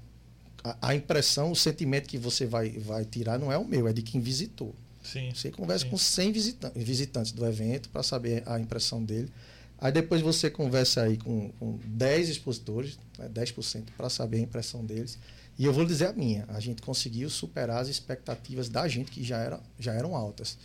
a, 0.62 0.88
a, 0.88 0.94
impressão, 0.94 1.52
o 1.52 1.56
sentimento 1.56 2.09
que 2.09 2.18
você 2.18 2.47
vai, 2.47 2.70
vai 2.70 3.05
tirar 3.05 3.38
não 3.38 3.52
é 3.52 3.59
o 3.59 3.64
meu, 3.64 3.86
é 3.86 3.93
de 3.93 4.02
quem 4.02 4.20
visitou. 4.20 4.74
Sim, 5.02 5.30
você 5.32 5.51
conversa 5.51 5.84
sim. 5.84 5.90
com 5.90 5.98
100 5.98 6.32
visitantes, 6.32 6.82
visitantes 6.82 7.32
do 7.32 7.47
evento 7.47 7.88
para 7.90 8.02
saber 8.02 8.43
a 8.47 8.59
impressão 8.59 9.02
dele. 9.02 9.30
Aí 9.78 9.92
depois 9.92 10.22
você 10.22 10.50
conversa 10.50 11.02
aí 11.02 11.18
com, 11.18 11.50
com 11.58 11.78
10 11.84 12.30
expositores, 12.30 12.98
né, 13.18 13.28
10%, 13.28 13.84
para 13.96 14.08
saber 14.08 14.38
a 14.38 14.40
impressão 14.40 14.84
deles. 14.84 15.18
E 15.58 15.64
eu 15.64 15.72
vou 15.72 15.84
dizer 15.84 16.06
a 16.06 16.12
minha, 16.12 16.44
a 16.48 16.60
gente 16.60 16.82
conseguiu 16.82 17.28
superar 17.30 17.80
as 17.80 17.88
expectativas 17.88 18.68
da 18.68 18.86
gente, 18.88 19.10
que 19.10 19.22
já, 19.22 19.38
era, 19.38 19.60
já 19.78 19.92
eram 19.92 20.14
altas. 20.14 20.58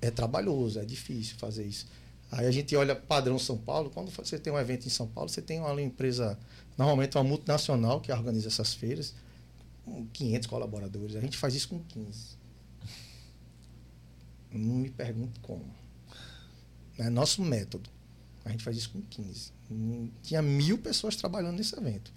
É 0.00 0.10
trabalhoso, 0.10 0.78
é 0.78 0.84
difícil 0.84 1.36
fazer 1.36 1.64
isso. 1.64 1.86
Aí 2.30 2.46
a 2.46 2.50
gente 2.50 2.74
olha 2.74 2.96
padrão 2.96 3.38
São 3.38 3.58
Paulo, 3.58 3.90
quando 3.90 4.10
você 4.10 4.38
tem 4.38 4.52
um 4.52 4.58
evento 4.58 4.86
em 4.86 4.90
São 4.90 5.06
Paulo, 5.06 5.28
você 5.28 5.42
tem 5.42 5.60
uma 5.60 5.80
empresa, 5.80 6.38
normalmente 6.78 7.16
uma 7.16 7.24
multinacional 7.24 8.00
que 8.00 8.10
organiza 8.10 8.48
essas 8.48 8.74
feiras, 8.74 9.14
com 9.84 10.06
500 10.06 10.48
colaboradores. 10.48 11.14
A 11.14 11.20
gente 11.20 11.36
faz 11.36 11.54
isso 11.54 11.68
com 11.68 11.80
15. 11.80 12.42
Não 14.52 14.76
me 14.76 14.90
pergunte 14.90 15.38
como. 15.40 15.64
É 16.98 17.08
nosso 17.10 17.42
método. 17.42 17.90
A 18.44 18.50
gente 18.50 18.64
faz 18.64 18.76
isso 18.76 18.90
com 18.90 19.00
15. 19.02 19.52
Tinha 20.22 20.42
mil 20.42 20.78
pessoas 20.78 21.16
trabalhando 21.16 21.56
nesse 21.56 21.76
evento. 21.76 22.12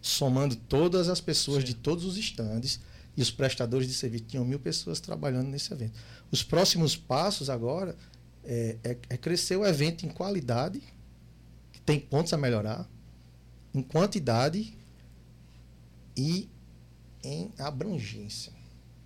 Somando 0.00 0.56
todas 0.56 1.08
as 1.08 1.20
pessoas 1.20 1.62
Sim. 1.62 1.68
de 1.68 1.74
todos 1.74 2.04
os 2.04 2.16
estandes 2.16 2.80
e 3.16 3.22
os 3.22 3.30
prestadores 3.30 3.86
de 3.86 3.94
serviço. 3.94 4.24
Tinham 4.24 4.44
mil 4.44 4.58
pessoas 4.58 5.00
trabalhando 5.00 5.48
nesse 5.48 5.72
evento. 5.72 5.98
Os 6.30 6.42
próximos 6.42 6.96
passos 6.96 7.50
agora 7.50 7.96
é, 8.44 8.76
é, 8.82 8.98
é 9.08 9.16
crescer 9.16 9.56
o 9.56 9.66
evento 9.66 10.04
em 10.04 10.08
qualidade, 10.08 10.82
que 11.72 11.80
tem 11.80 11.98
pontos 11.98 12.32
a 12.32 12.36
melhorar, 12.36 12.88
em 13.74 13.82
quantidade 13.82 14.76
e 16.16 16.48
em 17.22 17.50
abrangência. 17.58 18.52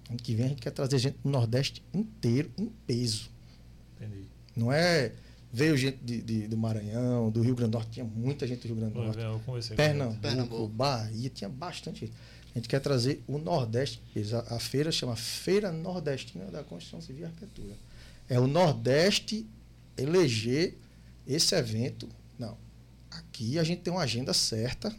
Ano 0.08 0.18
que 0.18 0.34
vem 0.34 0.46
a 0.46 0.48
gente 0.48 0.62
quer 0.62 0.70
trazer 0.70 0.98
gente 0.98 1.18
do 1.22 1.30
Nordeste 1.30 1.82
inteiro 1.92 2.50
em 2.58 2.66
peso. 2.86 3.30
Entendi. 3.96 4.28
Não 4.54 4.72
é 4.72 5.12
Veio 5.54 5.76
gente 5.76 5.98
de, 6.02 6.20
de, 6.20 6.48
do 6.48 6.56
Maranhão, 6.56 7.30
do 7.30 7.40
Rio 7.40 7.54
Grande 7.54 7.70
do 7.70 7.74
Norte, 7.78 7.92
tinha 7.92 8.04
muita 8.04 8.44
gente 8.44 8.62
do 8.62 8.74
Rio 8.74 8.76
Grande 8.76 8.94
do 8.94 9.00
Norte. 9.00 9.20
Eu 9.20 9.76
Pernambuco, 9.76 10.20
Pernambuco, 10.20 10.66
Bahia, 10.66 11.30
tinha 11.30 11.48
bastante 11.48 12.00
gente. 12.00 12.12
A 12.52 12.58
gente 12.58 12.68
quer 12.68 12.80
trazer 12.80 13.22
o 13.28 13.38
Nordeste. 13.38 14.02
A, 14.50 14.56
a 14.56 14.58
feira 14.58 14.90
chama 14.90 15.14
Feira 15.14 15.70
Nordestina 15.70 16.46
da 16.46 16.64
Constituição 16.64 17.00
Civil 17.00 17.22
e 17.22 17.26
Arquitetura. 17.26 17.76
É 18.28 18.40
o 18.40 18.48
Nordeste 18.48 19.46
eleger 19.96 20.76
esse 21.24 21.54
evento. 21.54 22.08
Não. 22.36 22.58
Aqui 23.08 23.56
a 23.56 23.62
gente 23.62 23.82
tem 23.82 23.92
uma 23.92 24.02
agenda 24.02 24.34
certa. 24.34 24.92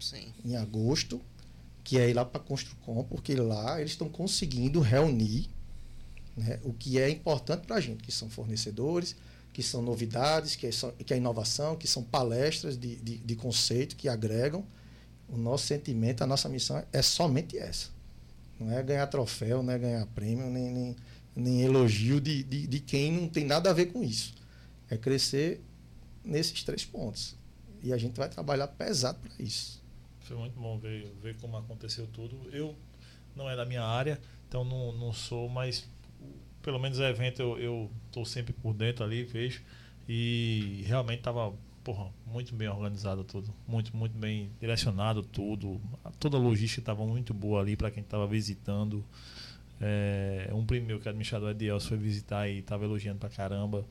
Sim. 0.00 0.26
Em 0.44 0.56
agosto, 0.56 1.20
que 1.84 2.00
é 2.00 2.10
ir 2.10 2.14
lá 2.14 2.24
para 2.24 2.40
Construcom, 2.40 3.04
porque 3.04 3.36
lá 3.36 3.78
eles 3.78 3.92
estão 3.92 4.08
conseguindo 4.08 4.80
reunir 4.80 5.48
né, 6.36 6.58
o 6.64 6.72
que 6.72 6.98
é 6.98 7.08
importante 7.08 7.64
para 7.64 7.76
a 7.76 7.80
gente, 7.80 8.02
que 8.02 8.10
são 8.10 8.28
fornecedores, 8.28 9.14
que 9.54 9.62
são 9.62 9.80
novidades, 9.80 10.56
que 10.56 10.66
é, 10.66 10.70
que 11.04 11.14
é 11.14 11.16
inovação, 11.16 11.76
que 11.76 11.86
são 11.86 12.02
palestras 12.02 12.76
de, 12.76 12.96
de, 12.96 13.18
de 13.18 13.36
conceito 13.36 13.94
que 13.94 14.08
agregam. 14.08 14.66
O 15.28 15.38
nosso 15.38 15.66
sentimento, 15.66 16.22
a 16.22 16.26
nossa 16.26 16.48
missão 16.48 16.84
é 16.92 17.00
somente 17.00 17.56
essa. 17.56 17.88
Não 18.58 18.72
é 18.72 18.82
ganhar 18.82 19.06
troféu, 19.06 19.62
não 19.62 19.72
é 19.72 19.78
ganhar 19.78 20.04
prêmio, 20.06 20.50
nem, 20.50 20.72
nem, 20.72 20.96
nem 21.36 21.62
elogio 21.62 22.20
de, 22.20 22.42
de, 22.42 22.66
de 22.66 22.80
quem 22.80 23.12
não 23.12 23.28
tem 23.28 23.44
nada 23.44 23.70
a 23.70 23.72
ver 23.72 23.86
com 23.86 24.02
isso. 24.02 24.34
É 24.90 24.96
crescer 24.96 25.62
nesses 26.24 26.64
três 26.64 26.84
pontos. 26.84 27.36
E 27.80 27.92
a 27.92 27.96
gente 27.96 28.16
vai 28.16 28.28
trabalhar 28.28 28.66
pesado 28.66 29.20
para 29.20 29.32
isso. 29.38 29.80
Foi 30.22 30.36
muito 30.36 30.58
bom 30.58 30.78
ver, 30.80 31.14
ver 31.22 31.36
como 31.36 31.56
aconteceu 31.56 32.08
tudo. 32.08 32.36
Eu 32.50 32.74
não 33.36 33.48
é 33.48 33.54
da 33.54 33.64
minha 33.64 33.84
área, 33.84 34.20
então 34.48 34.64
não, 34.64 34.90
não 34.90 35.12
sou, 35.12 35.48
mas 35.48 35.84
pelo 36.64 36.78
menos 36.78 36.98
o 36.98 37.04
evento 37.04 37.42
eu, 37.42 37.58
eu 37.58 37.90
tô 38.10 38.24
sempre 38.24 38.54
por 38.54 38.72
dentro 38.72 39.04
ali, 39.04 39.22
vejo. 39.22 39.62
E 40.08 40.82
realmente 40.86 41.20
tava, 41.20 41.52
porra, 41.84 42.10
muito 42.26 42.54
bem 42.54 42.68
organizado 42.68 43.22
tudo. 43.22 43.54
Muito, 43.68 43.94
muito 43.94 44.16
bem 44.16 44.50
direcionado 44.58 45.22
tudo. 45.22 45.80
Toda 46.18 46.38
a 46.38 46.40
logística 46.40 46.80
estava 46.80 47.06
muito 47.06 47.34
boa 47.34 47.60
ali 47.60 47.76
para 47.76 47.90
quem 47.90 48.02
estava 48.02 48.26
visitando. 48.26 49.04
É, 49.80 50.50
um 50.52 50.64
primo 50.64 50.86
meu 50.86 50.98
que 50.98 51.06
é 51.06 51.10
administrador 51.10 51.50
Edielso 51.50 51.88
foi 51.88 51.98
visitar 51.98 52.48
e 52.48 52.60
estava 52.60 52.84
elogiando 52.84 53.18
pra 53.18 53.28
caramba. 53.28 53.84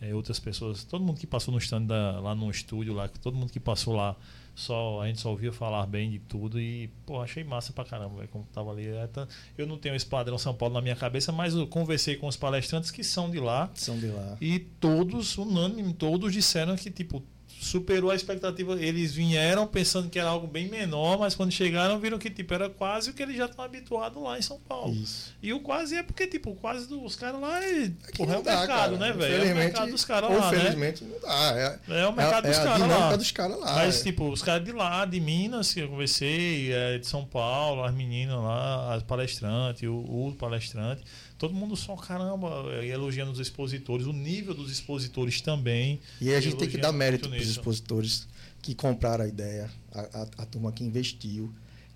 É, 0.00 0.14
outras 0.14 0.38
pessoas, 0.38 0.84
todo 0.84 1.04
mundo 1.04 1.18
que 1.18 1.26
passou 1.26 1.52
no 1.52 1.58
stand 1.58 1.82
da, 1.82 2.20
lá 2.20 2.34
no 2.34 2.50
estúdio, 2.50 2.94
lá, 2.94 3.08
todo 3.08 3.36
mundo 3.36 3.52
que 3.52 3.60
passou 3.60 3.94
lá 3.94 4.16
só 4.58 5.00
a 5.02 5.06
gente 5.06 5.20
só 5.20 5.30
ouvia 5.30 5.52
falar 5.52 5.86
bem 5.86 6.10
de 6.10 6.18
tudo 6.18 6.60
e, 6.60 6.88
pô, 7.06 7.22
achei 7.22 7.44
massa 7.44 7.72
pra 7.72 7.84
caramba, 7.84 8.16
véio, 8.16 8.28
como 8.28 8.44
tava 8.52 8.72
ali. 8.72 8.88
É, 8.88 9.08
eu 9.56 9.68
não 9.68 9.78
tenho 9.78 9.94
esse 9.94 10.04
padrão 10.04 10.36
São 10.36 10.52
Paulo 10.52 10.74
na 10.74 10.80
minha 10.80 10.96
cabeça, 10.96 11.30
mas 11.30 11.54
eu 11.54 11.64
conversei 11.68 12.16
com 12.16 12.26
os 12.26 12.36
palestrantes 12.36 12.90
que 12.90 13.04
são 13.04 13.30
de 13.30 13.38
lá. 13.38 13.70
São 13.74 13.96
de 13.96 14.08
lá. 14.08 14.36
E 14.40 14.58
todos, 14.58 15.38
unânime, 15.38 15.94
todos 15.94 16.32
disseram 16.32 16.74
que, 16.74 16.90
tipo, 16.90 17.22
superou 17.60 18.10
a 18.10 18.14
expectativa. 18.14 18.80
Eles 18.80 19.14
vieram 19.14 19.66
pensando 19.66 20.08
que 20.08 20.18
era 20.18 20.28
algo 20.28 20.46
bem 20.46 20.68
menor, 20.68 21.18
mas 21.18 21.34
quando 21.34 21.50
chegaram 21.50 21.98
viram 21.98 22.18
que 22.18 22.30
tipo 22.30 22.54
era 22.54 22.68
quase 22.70 23.10
o 23.10 23.14
que 23.14 23.22
eles 23.22 23.36
já 23.36 23.46
estão 23.46 23.64
habituados 23.64 24.22
lá 24.22 24.38
em 24.38 24.42
São 24.42 24.58
Paulo. 24.60 24.94
Isso. 24.94 25.34
E 25.42 25.52
o 25.52 25.60
quase 25.60 25.96
é 25.96 26.02
porque 26.02 26.26
tipo, 26.26 26.54
quase 26.54 26.88
dos 26.88 27.16
caras 27.16 27.40
lá 27.40 27.62
é, 27.64 27.90
porra, 28.16 28.34
é 28.34 28.38
o 28.38 28.42
dá, 28.42 28.58
mercado, 28.58 28.98
cara. 28.98 29.12
né, 29.12 29.12
velho? 29.12 29.44
É 29.44 29.52
o 29.52 29.56
mercado 29.56 29.90
dos 29.90 30.04
caras 30.04 30.30
lá, 30.30 30.48
Infelizmente 30.48 31.04
né? 31.04 31.10
não 31.12 31.28
dá. 31.28 31.78
É, 31.88 32.00
é 32.00 32.06
o 32.06 32.12
mercado 32.12 32.46
é, 32.46 32.50
dos 32.50 32.58
é 32.58 32.64
caras 32.64 32.88
lá. 32.88 33.16
dos 33.16 33.30
caras 33.30 33.60
lá. 33.60 33.74
Mas 33.74 34.00
é. 34.00 34.02
tipo, 34.04 34.28
os 34.28 34.42
caras 34.42 34.64
de 34.64 34.72
lá, 34.72 35.04
de 35.04 35.20
Minas, 35.20 35.72
que 35.72 35.80
eu 35.80 35.88
conversei, 35.88 36.72
é, 36.72 36.98
de 36.98 37.06
São 37.06 37.24
Paulo, 37.24 37.82
as 37.84 37.94
meninas 37.94 38.36
lá, 38.36 38.94
as 38.94 39.02
palestrantes, 39.02 39.82
o, 39.88 39.94
o 39.94 40.34
palestrante 40.38 41.02
todo 41.38 41.54
mundo 41.54 41.76
só, 41.76 41.94
caramba, 41.96 42.74
elogiando 42.84 43.30
os 43.30 43.38
expositores, 43.38 44.06
o 44.06 44.12
nível 44.12 44.52
dos 44.52 44.70
expositores 44.70 45.40
também. 45.40 46.00
E 46.20 46.34
a 46.34 46.40
gente 46.40 46.56
tem 46.56 46.68
que 46.68 46.76
dar 46.76 46.92
mérito 46.92 47.28
para 47.28 47.38
os 47.38 47.44
os 47.44 47.50
expositores 47.50 48.26
que 48.60 48.74
compraram 48.74 49.24
a 49.24 49.28
ideia, 49.28 49.70
a, 49.92 50.00
a, 50.00 50.22
a 50.38 50.46
turma 50.46 50.72
que 50.72 50.82
investiu. 50.82 51.52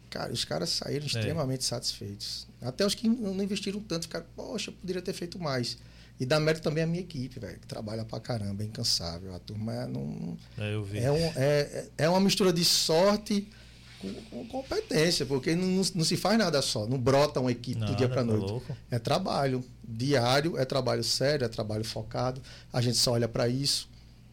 Cara, 0.08 0.32
os 0.32 0.44
caras 0.44 0.70
saíram 0.70 1.04
é. 1.04 1.06
extremamente 1.06 1.64
satisfeitos. 1.64 2.46
Até 2.60 2.86
os 2.86 2.94
que 2.94 3.08
não 3.08 3.42
investiram 3.42 3.80
tanto 3.80 4.02
ficaram, 4.02 4.26
poxa, 4.36 4.70
eu 4.70 4.74
poderia 4.74 5.02
ter 5.02 5.12
feito 5.12 5.38
mais. 5.38 5.76
E 6.20 6.26
dá 6.26 6.38
mérito 6.38 6.62
também 6.62 6.84
a 6.84 6.86
minha 6.86 7.00
equipe, 7.00 7.40
velho, 7.40 7.58
que 7.58 7.66
trabalha 7.66 8.04
pra 8.04 8.20
caramba, 8.20 8.62
é 8.62 8.66
incansável. 8.66 9.34
A 9.34 9.40
turma 9.40 9.72
é, 9.72 9.86
não, 9.86 10.36
é, 10.56 10.74
eu 10.74 10.84
vi. 10.84 10.98
é, 10.98 11.10
um, 11.10 11.32
é, 11.34 11.88
é 11.98 12.08
uma 12.08 12.20
mistura 12.20 12.52
de 12.52 12.64
sorte 12.64 13.48
com, 14.02 14.12
com 14.24 14.46
competência, 14.46 15.24
porque 15.24 15.54
não, 15.54 15.82
não, 15.94 16.04
se 16.04 16.16
faz 16.16 16.36
nada 16.36 16.60
só, 16.60 16.86
não 16.86 16.98
brota 16.98 17.40
uma 17.40 17.52
equipe 17.52 17.78
nada, 17.78 17.92
do 17.92 17.96
dia 17.96 18.08
para 18.08 18.22
tá 18.22 18.24
noite. 18.24 18.50
Louco. 18.50 18.76
É 18.90 18.98
trabalho 18.98 19.64
diário, 19.82 20.58
é 20.58 20.64
trabalho 20.64 21.04
sério, 21.04 21.44
é 21.44 21.48
trabalho 21.48 21.84
focado. 21.84 22.42
A 22.72 22.80
gente 22.80 22.98
só 22.98 23.12
olha 23.12 23.28
para 23.28 23.48
isso, 23.48 23.88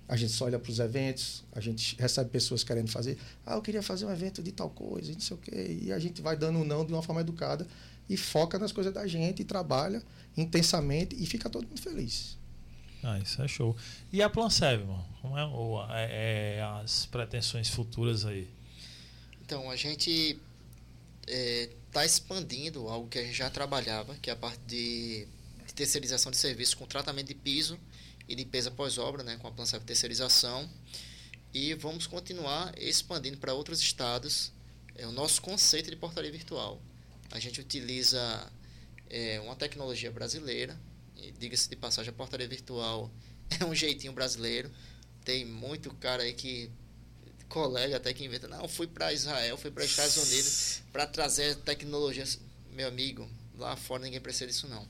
a 0.08 0.16
gente 0.16 0.34
só 0.34 0.46
olha 0.46 0.58
para 0.58 0.72
os 0.72 0.80
eventos, 0.80 1.44
a 1.54 1.62
gente 1.62 1.96
recebe 2.00 2.30
pessoas 2.32 2.64
querendo 2.64 2.90
fazer. 2.90 3.18
Ah, 3.46 3.56
eu 3.56 3.62
queria 3.62 3.84
fazer 3.84 4.06
um 4.06 4.12
evento 4.12 4.42
de 4.42 4.52
tal 4.52 4.70
coisa, 4.70 5.14
não 5.14 5.20
sei 5.20 5.38
o 5.38 5.40
quê. 5.40 5.80
E 5.84 5.94
a 5.94 6.00
gente 6.00 6.22
vai 6.22 6.36
dando 6.36 6.60
um 6.60 6.66
não 6.66 6.84
de 6.84 6.92
uma 6.92 7.04
forma 7.04 7.22
educada 7.22 7.68
e 8.10 8.18
foca 8.18 8.58
nas 8.58 8.72
coisas 8.72 8.92
da 8.92 9.06
gente 9.06 9.44
e 9.44 9.46
trabalha 9.46 10.02
intensamente 10.36 11.16
e 11.18 11.26
fica 11.28 11.50
todo 11.50 11.68
mundo 11.68 11.80
feliz. 11.80 12.38
Ah, 13.04 13.18
isso 13.20 13.42
é 13.42 13.48
show. 13.48 13.76
E 14.12 14.22
a 14.22 14.30
Plansev, 14.30 14.82
irmão? 14.82 15.06
Como 15.22 15.38
é, 15.38 15.44
é, 15.94 16.56
é 16.58 16.64
as 16.82 17.06
pretensões 17.06 17.70
futuras 17.70 18.26
aí? 18.26 18.48
Então, 19.50 19.68
a 19.72 19.76
gente 19.76 20.40
está 21.26 22.04
é, 22.04 22.06
expandindo 22.06 22.88
algo 22.88 23.10
que 23.10 23.18
a 23.18 23.24
gente 23.24 23.34
já 23.34 23.50
trabalhava, 23.50 24.16
que 24.18 24.30
é 24.30 24.34
a 24.34 24.36
parte 24.36 24.60
de, 24.68 25.28
de 25.66 25.74
terceirização 25.74 26.32
de 26.32 26.38
serviços 26.38 26.76
com 26.76 26.86
tratamento 26.86 27.30
de 27.30 27.34
piso 27.34 27.80
e 28.28 28.36
limpeza 28.36 28.70
pós-obra, 28.70 29.24
né, 29.24 29.38
com 29.38 29.48
a 29.48 29.52
Plansev 29.52 29.84
terceirização. 29.84 30.70
E 31.52 31.74
vamos 31.74 32.06
continuar 32.06 32.78
expandindo 32.78 33.40
para 33.40 33.52
outros 33.52 33.80
estados 33.80 34.52
é, 34.94 35.08
o 35.08 35.12
nosso 35.12 35.42
conceito 35.42 35.90
de 35.90 35.96
portaria 35.96 36.32
virtual. 36.32 36.80
A 37.32 37.40
gente 37.40 37.60
utiliza 37.60 38.54
é, 39.10 39.40
uma 39.40 39.56
tecnologia 39.56 40.12
brasileira, 40.12 40.80
e 41.18 41.32
diga-se 41.32 41.68
de 41.68 41.76
passagem, 41.76 42.12
a 42.12 42.14
portaria 42.14 42.48
virtual 42.48 43.10
é 43.60 43.66
um 43.66 43.74
jeitinho 43.74 44.14
brasileiro. 44.14 44.70
Tem 45.26 45.44
muito 45.44 45.92
cara 45.96 46.22
aí 46.22 46.36
que 46.36 46.70
colega 47.50 47.98
até 47.98 48.14
que 48.14 48.24
inventa, 48.24 48.48
não, 48.48 48.68
fui 48.68 48.88
para 48.88 49.12
Israel, 49.12 49.58
fui 49.58 49.72
para 49.72 49.84
Estados 49.84 50.16
Unidos 50.16 50.82
para 50.94 51.06
trazer 51.08 51.56
tecnologias. 51.58 52.40
Meu 52.72 52.88
amigo, 52.88 53.30
lá 53.58 53.76
fora 53.76 54.04
ninguém 54.04 54.22
precisa 54.22 54.48
disso 54.48 54.68
não. 54.68 54.88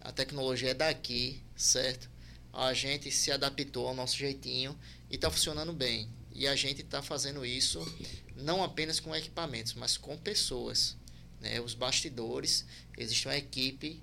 A 0.00 0.12
tecnologia 0.12 0.70
é 0.70 0.74
daqui, 0.74 1.42
certo? 1.56 2.08
A 2.52 2.72
gente 2.72 3.10
se 3.10 3.30
adaptou 3.30 3.86
ao 3.88 3.94
nosso 3.94 4.16
jeitinho 4.16 4.78
e 5.10 5.16
está 5.16 5.30
funcionando 5.30 5.72
bem. 5.72 6.08
E 6.32 6.46
a 6.46 6.56
gente 6.56 6.80
está 6.80 7.02
fazendo 7.02 7.44
isso 7.44 7.84
não 8.36 8.62
apenas 8.62 8.98
com 8.98 9.14
equipamentos, 9.14 9.74
mas 9.74 9.96
com 9.96 10.16
pessoas. 10.16 10.96
Né? 11.40 11.60
Os 11.60 11.74
bastidores, 11.74 12.64
existe 12.96 13.26
uma 13.26 13.36
equipe 13.36 14.00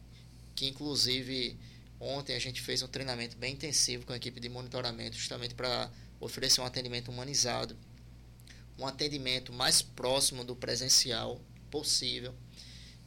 que 0.53 0.67
inclusive 0.67 1.57
ontem 1.99 2.35
a 2.35 2.39
gente 2.39 2.61
fez 2.61 2.83
um 2.83 2.87
treinamento 2.87 3.35
bem 3.37 3.53
intensivo 3.53 4.05
com 4.05 4.13
a 4.13 4.17
equipe 4.17 4.39
de 4.39 4.49
monitoramento 4.49 5.15
justamente 5.15 5.55
para 5.55 5.89
oferecer 6.19 6.61
um 6.61 6.65
atendimento 6.65 7.09
humanizado, 7.09 7.77
um 8.77 8.85
atendimento 8.85 9.51
mais 9.51 9.81
próximo 9.81 10.43
do 10.43 10.55
presencial 10.55 11.41
possível 11.69 12.33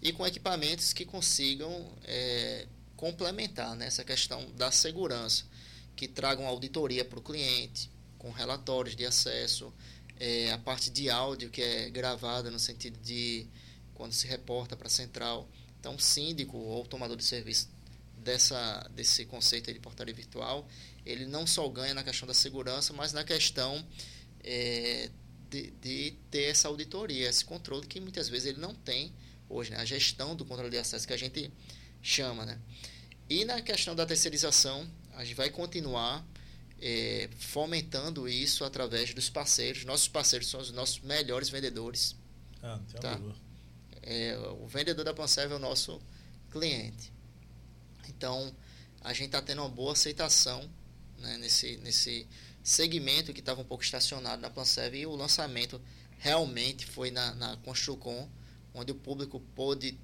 e 0.02 0.12
com 0.12 0.26
equipamentos 0.26 0.92
que 0.92 1.04
consigam 1.04 1.92
é, 2.04 2.66
complementar 2.96 3.74
né, 3.76 3.88
questão 4.04 4.50
da 4.52 4.70
segurança, 4.70 5.44
que 5.94 6.08
tragam 6.08 6.46
auditoria 6.46 7.04
para 7.04 7.18
o 7.18 7.22
cliente, 7.22 7.90
com 8.18 8.30
relatórios 8.30 8.96
de 8.96 9.04
acesso, 9.04 9.72
é, 10.18 10.52
a 10.52 10.58
parte 10.58 10.90
de 10.90 11.08
áudio 11.08 11.50
que 11.50 11.62
é 11.62 11.90
gravada 11.90 12.50
no 12.50 12.58
sentido 12.58 12.98
de 13.00 13.46
quando 13.94 14.12
se 14.12 14.26
reporta 14.26 14.76
para 14.76 14.86
a 14.86 14.90
central. 14.90 15.48
Então, 15.78 15.98
síndico 15.98 16.56
ou 16.58 16.86
tomador 16.86 17.16
de 17.16 17.24
serviço 17.24 17.70
dessa, 18.18 18.86
desse 18.94 19.24
conceito 19.24 19.72
de 19.72 19.78
portaria 19.78 20.14
virtual, 20.14 20.68
ele 21.10 21.26
não 21.26 21.46
só 21.46 21.68
ganha 21.68 21.94
na 21.94 22.02
questão 22.02 22.26
da 22.26 22.34
segurança, 22.34 22.92
mas 22.92 23.12
na 23.12 23.24
questão 23.24 23.84
é, 24.42 25.10
de, 25.48 25.70
de, 25.72 26.16
ter 26.30 26.44
essa 26.44 26.68
auditoria, 26.68 27.28
esse 27.28 27.44
controle 27.44 27.86
que 27.86 28.00
muitas 28.00 28.28
vezes 28.28 28.46
ele 28.46 28.60
não 28.60 28.74
tem 28.74 29.12
hoje, 29.48 29.70
né? 29.70 29.78
a 29.78 29.84
gestão 29.84 30.36
do 30.36 30.44
controle 30.44 30.70
de 30.70 30.78
acesso 30.78 31.06
que 31.06 31.12
a 31.12 31.16
gente 31.16 31.50
chama. 32.00 32.46
Né? 32.46 32.58
E 33.28 33.44
na 33.44 33.60
questão 33.60 33.94
da 33.94 34.06
terceirização, 34.06 34.88
a 35.14 35.24
gente 35.24 35.34
vai 35.36 35.50
continuar 35.50 36.24
é, 36.80 37.28
fomentando 37.38 38.28
isso 38.28 38.64
através 38.64 39.12
dos 39.12 39.28
parceiros. 39.28 39.84
Nossos 39.84 40.08
parceiros 40.08 40.48
são 40.48 40.60
os 40.60 40.70
nossos 40.70 41.00
melhores 41.00 41.48
vendedores. 41.48 42.16
Ah, 42.62 42.76
não 42.76 42.84
tem 42.84 43.00
tá? 43.00 43.20
É, 44.02 44.38
o 44.58 44.66
vendedor 44.66 45.04
da 45.04 45.12
Panserv 45.12 45.52
é 45.52 45.56
o 45.56 45.58
nosso 45.58 46.00
cliente. 46.50 47.12
Então, 48.08 48.54
a 49.02 49.12
gente 49.12 49.26
está 49.26 49.42
tendo 49.42 49.62
uma 49.62 49.68
boa 49.68 49.92
aceitação 49.92 50.70
né, 51.20 51.36
nesse, 51.38 51.76
nesse 51.78 52.26
segmento 52.62 53.32
que 53.32 53.40
estava 53.40 53.60
um 53.60 53.64
pouco 53.64 53.84
estacionado 53.84 54.40
na 54.42 54.50
Plansev 54.50 54.94
e 54.94 55.06
o 55.06 55.14
lançamento 55.14 55.80
realmente 56.18 56.86
foi 56.86 57.10
na, 57.10 57.34
na 57.34 57.56
Construcom, 57.58 58.28
onde 58.74 58.92
o 58.92 58.94
público 58.94 59.40
pôde 59.54 59.98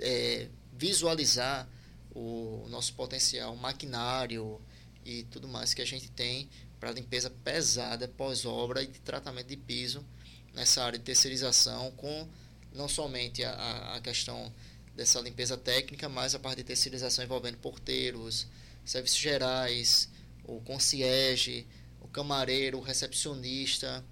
é, 0.00 0.48
visualizar 0.72 1.68
o, 2.14 2.64
o 2.64 2.68
nosso 2.68 2.94
potencial 2.94 3.54
maquinário 3.56 4.60
e 5.04 5.24
tudo 5.24 5.48
mais 5.48 5.74
que 5.74 5.82
a 5.82 5.86
gente 5.86 6.10
tem 6.10 6.48
para 6.78 6.90
limpeza 6.90 7.30
pesada 7.30 8.08
pós-obra 8.08 8.82
e 8.82 8.86
de 8.86 9.00
tratamento 9.00 9.46
de 9.46 9.56
piso 9.56 10.04
nessa 10.52 10.84
área 10.84 10.98
de 10.98 11.04
terceirização 11.04 11.90
com 11.92 12.28
não 12.72 12.88
somente 12.88 13.44
a, 13.44 13.94
a 13.94 14.00
questão 14.00 14.52
dessa 14.94 15.20
limpeza 15.20 15.56
técnica, 15.56 16.08
mas 16.08 16.34
a 16.34 16.38
parte 16.38 16.58
de 16.58 16.64
terceirização 16.64 17.24
envolvendo 17.24 17.56
porteiros, 17.58 18.46
serviços 18.84 19.18
gerais, 19.18 20.08
o 20.44 20.60
concierge, 20.60 21.66
o 22.00 22.08
camareiro, 22.08 22.78
o 22.78 22.80
recepcionista, 22.80 24.04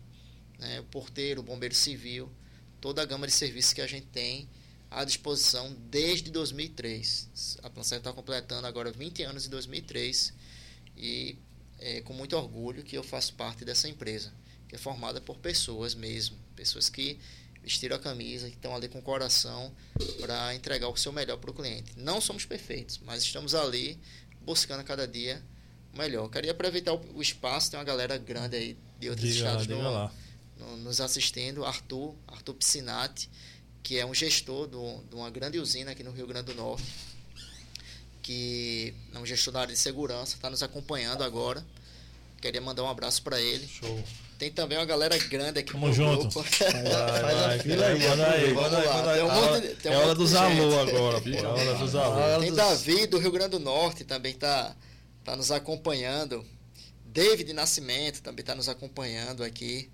né, 0.58 0.80
o 0.80 0.84
porteiro, 0.84 1.40
o 1.40 1.44
bombeiro 1.44 1.74
civil, 1.74 2.30
toda 2.80 3.02
a 3.02 3.04
gama 3.04 3.26
de 3.26 3.32
serviços 3.32 3.72
que 3.72 3.80
a 3.80 3.86
gente 3.86 4.06
tem 4.06 4.48
à 4.90 5.04
disposição 5.04 5.74
desde 5.90 6.30
2003. 6.30 7.58
A 7.62 7.70
Plancet 7.70 7.98
está 7.98 8.12
completando 8.12 8.66
agora 8.66 8.90
20 8.90 9.22
anos 9.22 9.46
em 9.46 9.50
2003 9.50 10.32
e 10.96 11.38
é 11.78 12.00
com 12.02 12.12
muito 12.12 12.36
orgulho 12.36 12.82
que 12.82 12.96
eu 12.96 13.02
faço 13.02 13.34
parte 13.34 13.64
dessa 13.64 13.88
empresa, 13.88 14.32
que 14.68 14.74
é 14.74 14.78
formada 14.78 15.20
por 15.20 15.38
pessoas 15.38 15.94
mesmo, 15.94 16.36
pessoas 16.54 16.88
que 16.88 17.18
vestiram 17.62 17.96
a 17.96 17.98
camisa, 17.98 18.48
que 18.48 18.56
estão 18.56 18.74
ali 18.74 18.88
com 18.88 18.98
o 18.98 19.02
coração 19.02 19.72
para 20.20 20.54
entregar 20.54 20.88
o 20.88 20.96
seu 20.96 21.12
melhor 21.12 21.38
para 21.38 21.50
o 21.50 21.54
cliente. 21.54 21.92
Não 21.96 22.20
somos 22.20 22.44
perfeitos, 22.44 22.98
mas 23.04 23.22
estamos 23.22 23.54
ali 23.54 23.98
buscando 24.42 24.80
a 24.80 24.84
cada 24.84 25.06
dia 25.06 25.42
melhor. 25.94 26.28
Queria 26.28 26.52
aproveitar 26.52 26.94
o, 26.94 27.22
espaço, 27.22 27.70
tem 27.70 27.78
uma 27.78 27.84
galera 27.84 28.16
grande 28.18 28.56
aí 28.56 28.76
de 28.98 29.10
outros 29.10 29.28
diga 29.28 29.46
estados 29.46 29.66
no, 29.66 30.10
no, 30.58 30.76
nos 30.78 31.00
assistindo. 31.00 31.64
Arthur, 31.64 32.14
Arthur 32.28 32.54
Piscinati, 32.54 33.28
que 33.82 33.98
é 33.98 34.06
um 34.06 34.14
gestor 34.14 34.66
do, 34.66 35.02
de 35.08 35.14
uma 35.14 35.30
grande 35.30 35.58
usina 35.58 35.92
aqui 35.92 36.02
no 36.02 36.12
Rio 36.12 36.26
Grande 36.26 36.52
do 36.52 36.54
Norte, 36.54 36.84
que 38.22 38.94
é 39.14 39.18
um 39.18 39.26
gestor 39.26 39.52
da 39.52 39.60
área 39.60 39.74
de 39.74 39.80
segurança, 39.80 40.36
está 40.36 40.50
nos 40.50 40.62
acompanhando 40.62 41.24
agora. 41.24 41.64
Queria 42.40 42.60
mandar 42.60 42.84
um 42.84 42.88
abraço 42.88 43.22
para 43.22 43.40
ele. 43.40 43.66
Show. 43.66 44.02
Tem 44.38 44.50
também 44.50 44.78
uma 44.78 44.86
galera 44.86 45.18
grande 45.18 45.58
aqui 45.58 45.72
Tamo 45.72 45.92
junto. 45.92 46.30
Grupo. 46.30 46.42
Vai, 46.42 46.72
vai, 46.82 47.20
faz 47.20 47.60
a 47.60 47.62
fila 47.62 47.86
aí. 47.86 48.08
Manda 48.08 48.26
aí, 48.30 48.54
manda 48.54 48.78
aí. 48.78 48.88
Manda 48.88 49.12
aí. 49.12 49.22
Um 49.22 49.92
é 49.92 49.96
hora 49.98 50.14
dos 50.14 50.34
alô 50.34 50.80
agora, 50.80 51.20
pô. 51.20 51.28
É 51.28 51.46
hora 51.46 51.74
dos 51.74 51.94
alô. 51.94 52.40
Tem 52.40 52.54
Davi 52.54 53.06
do 53.06 53.18
Rio 53.18 53.30
Grande 53.30 53.50
do 53.50 53.60
Norte 53.60 54.02
também 54.02 54.32
tá, 54.32 54.74
tá 55.24 55.36
nos 55.36 55.50
acompanhando. 55.50 56.44
David 57.04 57.52
Nascimento 57.52 58.22
também 58.22 58.44
tá 58.44 58.54
nos 58.54 58.68
acompanhando 58.68 59.42
aqui. 59.42 59.90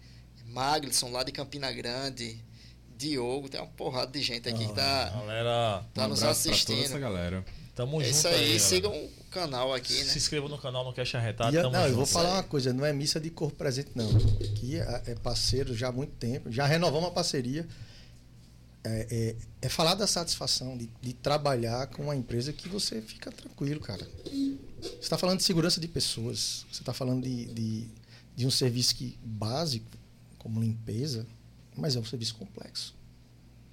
Maglison 0.46 1.10
lá 1.10 1.22
de 1.22 1.32
Campina 1.32 1.72
Grande. 1.72 2.44
Diogo, 2.96 3.48
tem 3.48 3.60
uma 3.60 3.66
porrada 3.66 4.10
de 4.10 4.22
gente 4.22 4.48
aqui 4.48 4.66
que 4.66 4.72
tá, 4.72 5.10
galera, 5.10 5.84
tá 5.92 6.06
um 6.06 6.08
nos 6.08 6.22
assistindo. 6.22 6.82
essa 6.82 6.98
galera. 6.98 7.44
Tamo 7.74 8.00
é 8.00 8.04
junto 8.04 8.16
isso 8.16 8.28
aí, 8.28 8.52
aí 8.52 8.60
sigam 8.60 8.90
o 8.90 9.24
canal 9.30 9.74
aqui, 9.74 9.92
né? 9.92 10.04
Se 10.04 10.16
inscrevam 10.16 10.48
no 10.48 10.56
canal, 10.56 10.82
no 10.82 10.94
Cash 10.94 11.14
Arretado. 11.14 11.54
E, 11.54 11.62
não, 11.62 11.70
junto. 11.70 11.76
eu 11.76 11.94
vou 11.94 12.06
falar 12.06 12.32
uma 12.32 12.42
coisa, 12.42 12.72
não 12.72 12.86
é 12.86 12.92
missa 12.94 13.20
de 13.20 13.28
corpo 13.28 13.54
presente, 13.54 13.90
não. 13.94 14.08
Aqui 14.40 14.76
é, 14.76 15.02
é 15.08 15.14
parceiro 15.14 15.76
já 15.76 15.88
há 15.88 15.92
muito 15.92 16.14
tempo, 16.14 16.50
já 16.50 16.64
renovamos 16.64 17.10
a 17.10 17.12
parceria. 17.12 17.68
É, 18.86 19.06
é, 19.10 19.36
é 19.62 19.68
falar 19.68 19.94
da 19.94 20.06
satisfação 20.06 20.76
de, 20.76 20.88
de, 21.00 21.12
trabalhar 21.12 21.88
com 21.88 22.04
uma 22.04 22.16
empresa 22.16 22.52
que 22.52 22.68
você 22.68 23.00
fica 23.02 23.32
tranquilo, 23.32 23.80
cara. 23.80 24.06
Você 24.80 24.98
está 25.00 25.18
falando 25.18 25.38
de 25.38 25.44
segurança 25.44 25.80
de 25.80 25.88
pessoas, 25.88 26.64
você 26.70 26.82
está 26.82 26.92
falando 26.92 27.22
de, 27.22 27.46
de, 27.46 27.88
de 28.36 28.46
um 28.46 28.50
serviço 28.50 28.94
que, 28.94 29.18
básico, 29.24 29.90
como 30.38 30.60
limpeza, 30.60 31.26
mas 31.76 31.96
é 31.96 31.98
um 31.98 32.04
serviço 32.04 32.36
complexo. 32.36 32.94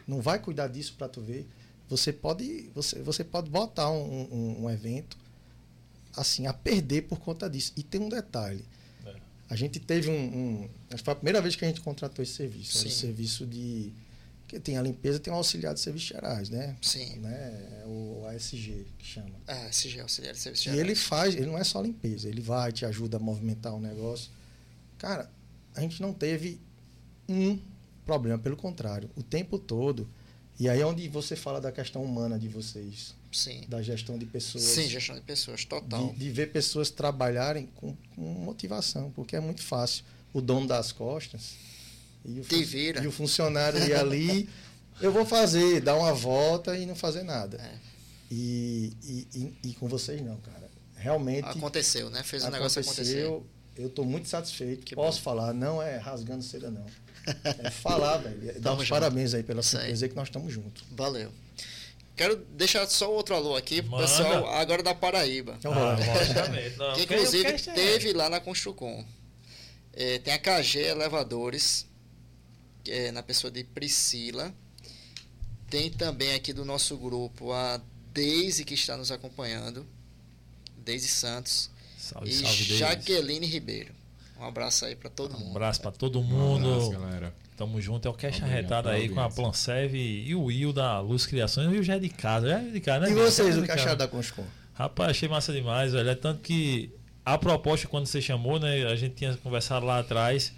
Não 0.07 0.22
vai 0.22 0.40
cuidar 0.40 0.68
disso 0.68 0.95
para 0.98 1.07
tu 1.07 1.22
ver 1.22 1.48
você 1.90 2.11
pode, 2.11 2.69
você, 2.73 3.02
você 3.02 3.23
pode 3.23 3.49
botar 3.49 3.90
um, 3.91 4.23
um, 4.31 4.64
um, 4.64 4.69
evento 4.69 5.18
assim 6.15 6.48
a 6.48 6.53
perder 6.53 7.03
por 7.03 7.19
conta 7.19 7.49
disso. 7.49 7.73
E 7.77 7.84
tem 7.84 8.02
um 8.02 8.10
detalhe. 8.10 8.65
É. 9.06 9.15
A 9.49 9.56
gente 9.56 9.80
teve 9.80 10.10
um, 10.10 10.14
um, 10.14 10.69
Acho 10.90 10.98
que 10.98 11.03
foi 11.03 11.14
a 11.14 11.15
primeira 11.15 11.41
vez 11.41 11.56
que 11.56 11.64
a 11.65 11.68
gente 11.68 11.81
contratou 11.81 12.23
esse 12.23 12.34
serviço. 12.34 12.77
Sim. 12.77 12.88
Esse 12.88 12.98
serviço 12.98 13.45
de. 13.45 13.91
Tem 14.60 14.78
a 14.78 14.82
limpeza 14.82 15.20
tem 15.20 15.32
o 15.32 15.36
auxiliar 15.36 15.74
de 15.74 15.80
serviços 15.80 16.10
gerais, 16.10 16.50
né? 16.50 16.76
Sim. 16.82 17.20
Né? 17.20 17.82
É 17.82 17.86
o 17.86 18.26
ASG 18.28 18.86
que 18.98 19.06
chama. 19.06 19.32
É, 19.48 19.68
ASG, 19.68 20.00
auxiliar 20.00 20.34
de 20.34 20.40
serviços 20.40 20.66
gerais. 20.66 20.80
E 20.80 20.84
ele 20.84 20.96
faz, 20.96 21.36
ele 21.36 21.46
não 21.46 21.58
é 21.58 21.64
só 21.64 21.82
limpeza, 21.82 22.28
ele 22.28 22.42
vai, 22.42 22.72
te 22.72 22.86
ajuda 22.86 23.18
a 23.18 23.20
movimentar 23.20 23.74
o 23.74 23.80
negócio. 23.80 24.32
Cara, 24.98 25.30
a 25.76 25.82
gente 25.82 26.02
não 26.02 26.14
teve 26.14 26.60
um 27.28 27.60
problema, 28.06 28.38
pelo 28.38 28.56
contrário, 28.56 29.10
o 29.16 29.24
tempo 29.24 29.58
todo. 29.58 30.08
E 30.60 30.70
aí 30.70 30.82
é 30.82 30.86
onde 30.86 31.08
você 31.08 31.36
fala 31.36 31.60
da 31.60 31.72
questão 31.72 32.04
humana 32.04 32.38
de 32.38 32.48
vocês. 32.48 33.16
Sim. 33.32 33.66
Da 33.68 33.82
gestão 33.82 34.18
de 34.18 34.26
pessoas. 34.26 34.64
Sim, 34.64 34.88
gestão 34.88 35.16
de 35.16 35.22
pessoas, 35.22 35.66
total. 35.66 36.10
De, 36.10 36.20
de 36.20 36.30
ver 36.30 36.52
pessoas 36.52 36.92
trabalharem 36.92 37.68
com, 37.76 37.96
com, 38.16 38.22
motivação, 38.22 39.12
porque 39.12 39.36
é 39.36 39.40
muito 39.40 39.64
fácil. 39.64 40.06
O 40.32 40.42
dono 40.42 40.68
das 40.68 40.92
costas 40.92 41.56
e 42.26 42.40
o, 42.40 42.44
Te 42.44 42.64
vira. 42.64 43.04
E 43.04 43.08
o 43.08 43.12
funcionário 43.12 43.80
ir 43.84 43.94
ali, 43.94 44.50
eu 45.02 45.12
vou 45.12 45.26
fazer, 45.26 45.82
dar 45.82 45.95
uma 45.95 46.14
volta 46.14 46.78
e 46.78 46.86
não 46.86 46.95
fazer 46.95 47.24
nada. 47.24 47.58
É. 47.58 47.94
E, 48.32 48.94
e, 49.04 49.28
e, 49.36 49.70
e, 49.70 49.74
com 49.74 49.88
vocês 49.88 50.22
não, 50.22 50.38
cara. 50.38 50.70
Realmente. 50.95 51.48
Aconteceu, 51.48 52.10
né? 52.10 52.24
Fez 52.24 52.44
o 52.44 52.50
negócio 52.50 52.82
acontecer. 52.82 53.26
Eu 53.76 53.88
estou 53.88 54.06
muito 54.06 54.28
satisfeito. 54.30 54.86
Que 54.86 54.95
Posso 54.95 55.20
bom. 55.20 55.24
falar, 55.24 55.54
não 55.54 55.82
é 55.82 55.98
rasgando 55.98 56.44
seda, 56.44 56.72
não. 56.72 56.86
É 57.64 57.70
falar, 57.70 58.18
velho. 58.18 58.60
Dar 58.60 58.74
os 58.74 58.90
parabéns 58.90 59.34
aí 59.34 59.44
pela 59.44 59.64
surpresa 59.64 60.10
que 60.10 60.16
nós 60.16 60.28
estamos 60.28 60.52
juntos. 60.52 60.84
Valeu. 60.91 61.32
Quero 62.16 62.36
deixar 62.36 62.86
só 62.88 63.12
outro 63.12 63.34
alô 63.34 63.56
aqui 63.56 63.82
pro 63.82 63.98
pessoal 63.98 64.48
agora 64.48 64.84
da 64.84 64.94
Paraíba. 64.94 65.58
Ah, 65.66 66.94
que 66.95 67.04
inclusive 67.04 67.50
é 67.50 67.58
teve 67.58 68.14
lá 68.14 68.30
na 68.30 68.40
Construcom. 68.40 69.04
É, 69.94 70.20
tem 70.20 70.34
a 70.34 70.40
KG 70.40 70.80
Elevadores, 70.80 71.88
é, 72.88 73.11
na 73.11 73.23
pessoa 73.23 73.51
de 73.51 73.64
Priscila. 73.64 74.53
Tem 75.69 75.89
também 75.89 76.34
aqui 76.34 76.53
do 76.53 76.64
nosso 76.64 76.97
grupo 76.97 77.51
a 77.51 77.81
Deise 78.14 78.64
que 78.64 78.76
está 78.76 78.95
nos 78.95 79.11
acompanhando. 79.11 79.85
Deise 80.77 81.07
Santos. 81.07 81.72
Salve, 81.97 82.30
e 82.30 82.34
salve, 82.34 82.77
Jaqueline 82.77 83.45
Ribeiro. 83.45 83.93
Um 84.39 84.45
abraço 84.45 84.85
aí 84.85 84.95
para 84.95 85.10
todo 85.10 85.34
mundo. 85.34 85.47
Um 85.47 85.51
abraço 85.51 85.81
para 85.81 85.91
todo 85.91 86.22
mundo. 86.22 86.68
Um 86.68 86.73
abraço, 86.73 86.91
galera. 86.91 87.34
Tamo 87.55 87.80
junto. 87.80 88.07
É 88.07 88.11
o 88.11 88.14
Cash 88.14 88.41
Arretado 88.41 88.89
aí 88.89 89.10
com 89.10 89.19
a 89.19 89.30
Plansev 89.30 89.95
e 89.95 90.35
o 90.35 90.43
Will 90.43 90.73
da 90.73 90.99
Luz 90.99 91.26
Criações. 91.26 91.68
O 91.68 91.72
Will 91.72 91.84
já 91.84 91.95
é 91.95 91.99
de 91.99 92.10
casa, 92.10 92.49
já 92.49 92.60
é 92.60 92.69
de 92.69 92.80
casa, 92.81 93.05
né? 93.05 93.11
E 93.11 93.14
vocês, 93.14 93.57
o 93.57 93.65
Caixa 93.65 93.95
da 93.95 94.07
Conscom? 94.07 94.45
Rapaz, 94.73 95.11
achei 95.11 95.30
massa 95.30 95.53
demais, 95.53 95.93
velho. 95.93 96.10
É 96.10 96.15
tanto 96.15 96.41
que 96.41 96.91
a 97.23 97.38
proposta, 97.38 97.88
quando 97.88 98.07
você 98.07 98.22
chamou, 98.22 98.60
né? 98.60 98.85
A 98.85 98.95
gente 98.95 99.15
tinha 99.15 99.38
conversado 99.38 99.85
lá 99.85 99.99
atrás. 99.99 100.51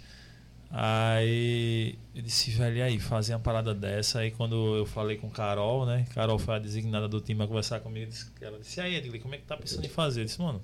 Aí 0.70 1.96
eu 2.14 2.22
disse, 2.22 2.50
velho, 2.50 2.76
e 2.76 2.82
aí, 2.82 2.98
fazer 2.98 3.34
uma 3.34 3.40
parada 3.40 3.74
dessa. 3.74 4.20
Aí 4.20 4.30
quando 4.30 4.76
eu 4.76 4.86
falei 4.86 5.16
com 5.16 5.30
Carol, 5.30 5.86
né? 5.86 6.06
Carol 6.14 6.38
foi 6.38 6.56
a 6.56 6.58
designada 6.58 7.08
do 7.08 7.20
time 7.20 7.42
a 7.42 7.46
conversar 7.46 7.80
comigo. 7.80 8.10
Ela 8.40 8.58
disse, 8.58 8.80
e 8.80 8.82
aí, 8.82 8.94
Edgley, 8.96 9.20
como 9.20 9.34
é 9.34 9.38
que 9.38 9.44
tá 9.44 9.56
pensando 9.56 9.84
em 9.84 9.88
fazer? 9.88 10.22
Eu 10.22 10.24
disse, 10.24 10.40
mano, 10.40 10.62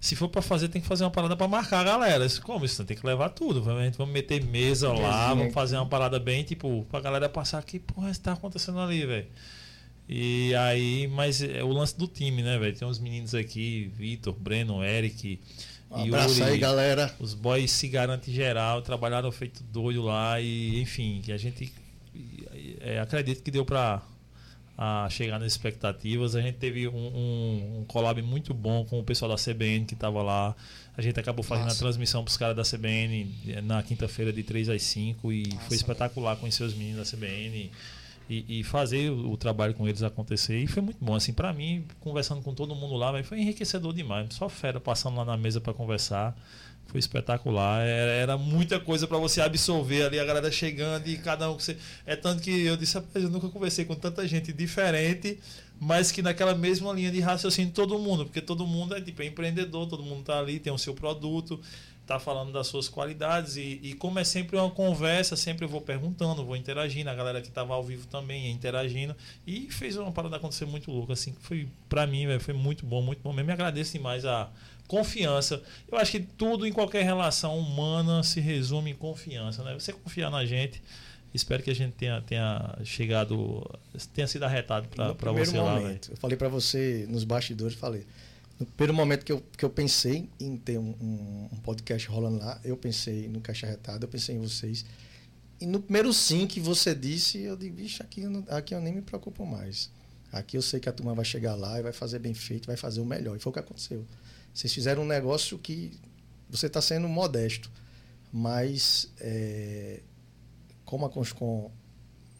se 0.00 0.14
for 0.14 0.28
para 0.28 0.42
fazer, 0.42 0.68
tem 0.68 0.80
que 0.80 0.86
fazer 0.86 1.04
uma 1.04 1.10
parada 1.10 1.36
para 1.36 1.48
marcar 1.48 1.80
a 1.80 1.84
galera. 1.84 2.26
Disse, 2.26 2.40
como 2.40 2.64
isso? 2.64 2.84
Tem 2.84 2.96
que 2.96 3.06
levar 3.06 3.30
tudo. 3.30 3.62
Vamos, 3.62 3.96
vamos 3.96 4.12
meter 4.12 4.44
mesa 4.44 4.92
lá, 4.92 5.34
vamos 5.34 5.52
fazer 5.52 5.76
uma 5.76 5.86
parada 5.86 6.20
bem, 6.20 6.44
tipo, 6.44 6.86
pra 6.90 7.00
galera 7.00 7.28
passar 7.28 7.58
aqui, 7.58 7.78
porra, 7.78 8.10
isso 8.10 8.20
tá 8.20 8.34
acontecendo 8.34 8.78
ali, 8.78 9.04
velho. 9.04 9.26
E 10.08 10.54
aí, 10.54 11.08
mas 11.08 11.42
é 11.42 11.64
o 11.64 11.68
lance 11.68 11.96
do 11.96 12.06
time, 12.06 12.42
né, 12.42 12.58
velho? 12.58 12.76
Tem 12.76 12.86
uns 12.86 12.98
meninos 12.98 13.34
aqui, 13.34 13.90
Vitor, 13.96 14.34
Breno, 14.34 14.84
Eric. 14.84 15.40
Um 15.94 16.04
abraço 16.04 16.40
Yuri, 16.40 16.52
aí, 16.52 16.58
galera. 16.58 17.14
Os 17.20 17.34
boys 17.34 17.70
se 17.70 17.88
garantem 17.88 18.32
geral, 18.32 18.82
trabalharam 18.82 19.30
feito 19.30 19.62
doido 19.62 20.02
lá 20.02 20.40
e, 20.40 20.80
enfim, 20.80 21.20
que 21.22 21.30
a 21.30 21.36
gente 21.36 21.72
é, 22.80 22.98
acredito 22.98 23.42
que 23.42 23.50
deu 23.50 23.64
para 23.64 24.02
chegar 25.10 25.38
nas 25.38 25.52
expectativas. 25.52 26.34
A 26.34 26.40
gente 26.40 26.56
teve 26.56 26.88
um, 26.88 26.92
um, 26.92 27.78
um 27.80 27.84
collab 27.86 28.20
muito 28.22 28.52
bom 28.52 28.84
com 28.84 28.98
o 28.98 29.04
pessoal 29.04 29.30
da 29.30 29.36
CBN 29.36 29.84
que 29.84 29.94
estava 29.94 30.22
lá. 30.22 30.54
A 30.96 31.02
gente 31.02 31.18
acabou 31.18 31.44
fazendo 31.44 31.66
Nossa. 31.66 31.76
a 31.76 31.80
transmissão 31.80 32.22
para 32.22 32.30
os 32.30 32.36
caras 32.36 32.56
da 32.56 32.62
CBN 32.62 33.34
eh, 33.48 33.60
na 33.60 33.82
quinta-feira 33.82 34.32
de 34.32 34.42
3 34.42 34.68
às 34.68 34.82
5 34.82 35.32
e 35.32 35.42
Nossa, 35.48 35.60
foi 35.66 35.76
espetacular 35.76 36.36
conhecer 36.36 36.62
os 36.62 36.74
meninos 36.74 37.10
da 37.10 37.16
CBN 37.16 37.70
e, 38.28 38.60
e 38.60 38.64
fazer 38.64 39.10
o, 39.10 39.32
o, 39.32 39.36
trabalho 39.36 39.74
com 39.74 39.86
eles 39.86 40.02
acontecer. 40.02 40.58
E 40.58 40.66
foi 40.66 40.82
muito 40.82 41.04
bom. 41.04 41.14
Assim, 41.14 41.32
para 41.32 41.52
mim, 41.52 41.84
conversando 42.00 42.40
com 42.42 42.54
todo 42.54 42.74
mundo 42.74 42.94
lá, 42.94 43.22
foi 43.22 43.40
enriquecedor 43.40 43.92
demais. 43.92 44.34
Só 44.34 44.48
fera 44.48 44.80
passando 44.80 45.16
lá 45.16 45.24
na 45.24 45.36
mesa 45.36 45.60
para 45.60 45.74
conversar. 45.74 46.36
Foi 46.86 46.98
espetacular. 46.98 47.82
Era, 47.82 48.12
era 48.12 48.38
muita 48.38 48.78
coisa 48.78 49.06
para 49.06 49.18
você 49.18 49.40
absorver 49.40 50.04
ali, 50.04 50.18
a 50.18 50.24
galera 50.24 50.50
chegando 50.50 51.06
e 51.06 51.16
cada 51.16 51.50
um. 51.50 51.54
Você... 51.54 51.76
É 52.06 52.16
tanto 52.16 52.42
que 52.42 52.64
eu 52.64 52.76
disse, 52.76 53.02
eu 53.14 53.30
nunca 53.30 53.48
conversei 53.48 53.84
com 53.84 53.94
tanta 53.94 54.26
gente 54.26 54.52
diferente, 54.52 55.38
mas 55.80 56.12
que 56.12 56.22
naquela 56.22 56.54
mesma 56.54 56.92
linha 56.92 57.10
de 57.10 57.20
raciocínio 57.20 57.72
todo 57.72 57.98
mundo, 57.98 58.24
porque 58.24 58.40
todo 58.40 58.66
mundo 58.66 58.94
é 58.94 59.00
tipo 59.00 59.22
é 59.22 59.26
empreendedor, 59.26 59.86
todo 59.86 60.02
mundo 60.02 60.22
tá 60.24 60.38
ali, 60.38 60.58
tem 60.58 60.72
o 60.72 60.78
seu 60.78 60.94
produto, 60.94 61.60
tá 62.06 62.18
falando 62.18 62.52
das 62.52 62.66
suas 62.66 62.88
qualidades 62.88 63.56
e, 63.56 63.80
e 63.82 63.94
como 63.94 64.18
é 64.18 64.24
sempre 64.24 64.56
uma 64.56 64.70
conversa, 64.70 65.36
sempre 65.36 65.64
eu 65.64 65.68
vou 65.68 65.80
perguntando, 65.80 66.44
vou 66.44 66.56
interagindo, 66.56 67.08
a 67.08 67.14
galera 67.14 67.40
que 67.40 67.48
estava 67.48 67.74
ao 67.74 67.82
vivo 67.82 68.06
também 68.06 68.50
interagindo 68.50 69.16
e 69.46 69.70
fez 69.70 69.96
uma 69.96 70.12
parada 70.12 70.36
acontecer 70.36 70.66
muito 70.66 70.90
louca, 70.90 71.14
assim, 71.14 71.34
foi 71.40 71.68
para 71.88 72.06
mim, 72.06 72.26
véio, 72.26 72.40
foi 72.40 72.54
muito 72.54 72.84
bom, 72.84 73.00
muito 73.00 73.22
bom 73.22 73.32
mesmo. 73.32 73.46
Me 73.46 73.52
agradeço 73.52 73.92
demais 73.92 74.24
a 74.24 74.50
confiança. 74.86 75.62
Eu 75.90 75.98
acho 75.98 76.12
que 76.12 76.20
tudo 76.20 76.66
em 76.66 76.72
qualquer 76.72 77.04
relação 77.04 77.58
humana 77.58 78.22
se 78.22 78.40
resume 78.40 78.90
em 78.90 78.94
confiança, 78.94 79.62
né? 79.62 79.74
Você 79.74 79.92
confiar 79.92 80.30
na 80.30 80.44
gente. 80.44 80.82
Espero 81.32 81.64
que 81.64 81.70
a 81.70 81.74
gente 81.74 81.94
tenha, 81.94 82.20
tenha 82.20 82.78
chegado, 82.84 83.68
tenha 84.14 84.26
sido 84.26 84.44
arretado 84.44 84.86
para 84.88 85.32
você 85.32 85.58
momento, 85.58 86.08
lá. 86.08 86.12
Eu 86.12 86.16
falei 86.16 86.36
para 86.36 86.48
você 86.48 87.06
nos 87.08 87.24
bastidores, 87.24 87.76
falei. 87.76 88.06
No 88.58 88.66
primeiro 88.66 88.94
momento 88.94 89.24
que 89.24 89.32
eu, 89.32 89.42
que 89.56 89.64
eu 89.64 89.70
pensei 89.70 90.28
em 90.38 90.56
ter 90.56 90.78
um, 90.78 90.94
um, 91.00 91.48
um 91.52 91.56
podcast 91.56 92.06
rolando 92.08 92.38
lá, 92.38 92.60
eu 92.64 92.76
pensei 92.76 93.28
no 93.28 93.40
Caixa 93.40 93.66
Arretado, 93.66 94.04
eu 94.04 94.08
pensei 94.08 94.36
em 94.36 94.38
vocês. 94.38 94.84
E 95.60 95.66
no 95.66 95.80
primeiro 95.80 96.12
sim 96.12 96.46
que 96.46 96.60
você 96.60 96.94
disse, 96.94 97.38
eu 97.38 97.56
disse, 97.56 97.70
bicho, 97.70 98.02
aqui, 98.02 98.22
aqui 98.48 98.74
eu 98.74 98.80
nem 98.80 98.94
me 98.94 99.02
preocupo 99.02 99.44
mais. 99.44 99.90
Aqui 100.30 100.56
eu 100.56 100.62
sei 100.62 100.80
que 100.80 100.88
a 100.88 100.92
turma 100.92 101.14
vai 101.14 101.24
chegar 101.24 101.54
lá 101.54 101.78
e 101.78 101.82
vai 101.82 101.92
fazer 101.92 102.18
bem 102.18 102.34
feito, 102.34 102.66
vai 102.66 102.76
fazer 102.76 103.00
o 103.00 103.04
melhor. 103.04 103.36
E 103.36 103.38
foi 103.40 103.50
o 103.50 103.52
que 103.52 103.60
aconteceu. 103.60 104.04
Vocês 104.52 104.72
fizeram 104.72 105.02
um 105.02 105.06
negócio 105.06 105.58
que 105.58 105.98
você 106.48 106.66
está 106.66 106.80
sendo 106.80 107.08
modesto, 107.08 107.70
mas 108.32 109.10
é, 109.20 110.00
como 110.84 111.06
a 111.06 111.10
Conscom 111.10 111.70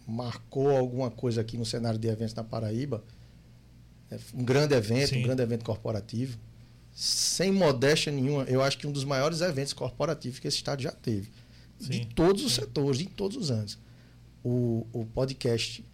marcou 0.06 0.70
alguma 0.70 1.10
coisa 1.10 1.40
aqui 1.40 1.56
no 1.56 1.64
cenário 1.64 1.98
de 1.98 2.08
eventos 2.08 2.34
na 2.34 2.44
Paraíba, 2.44 3.02
um 4.34 4.44
grande 4.44 4.74
evento, 4.74 5.10
Sim. 5.10 5.20
um 5.20 5.22
grande 5.22 5.42
evento 5.42 5.64
corporativo, 5.64 6.38
sem 6.92 7.50
modéstia 7.50 8.12
nenhuma, 8.12 8.44
eu 8.44 8.62
acho 8.62 8.78
que 8.78 8.86
um 8.86 8.92
dos 8.92 9.04
maiores 9.04 9.40
eventos 9.40 9.72
corporativos 9.72 10.38
que 10.38 10.46
esse 10.46 10.58
estado 10.58 10.82
já 10.82 10.92
teve. 10.92 11.30
Sim. 11.78 11.90
De 11.90 12.06
todos 12.06 12.44
os 12.44 12.54
setores, 12.54 13.00
em 13.00 13.06
todos 13.06 13.36
os 13.36 13.50
anos. 13.50 13.78
O, 14.44 14.86
o 14.92 15.04
podcast 15.06 15.84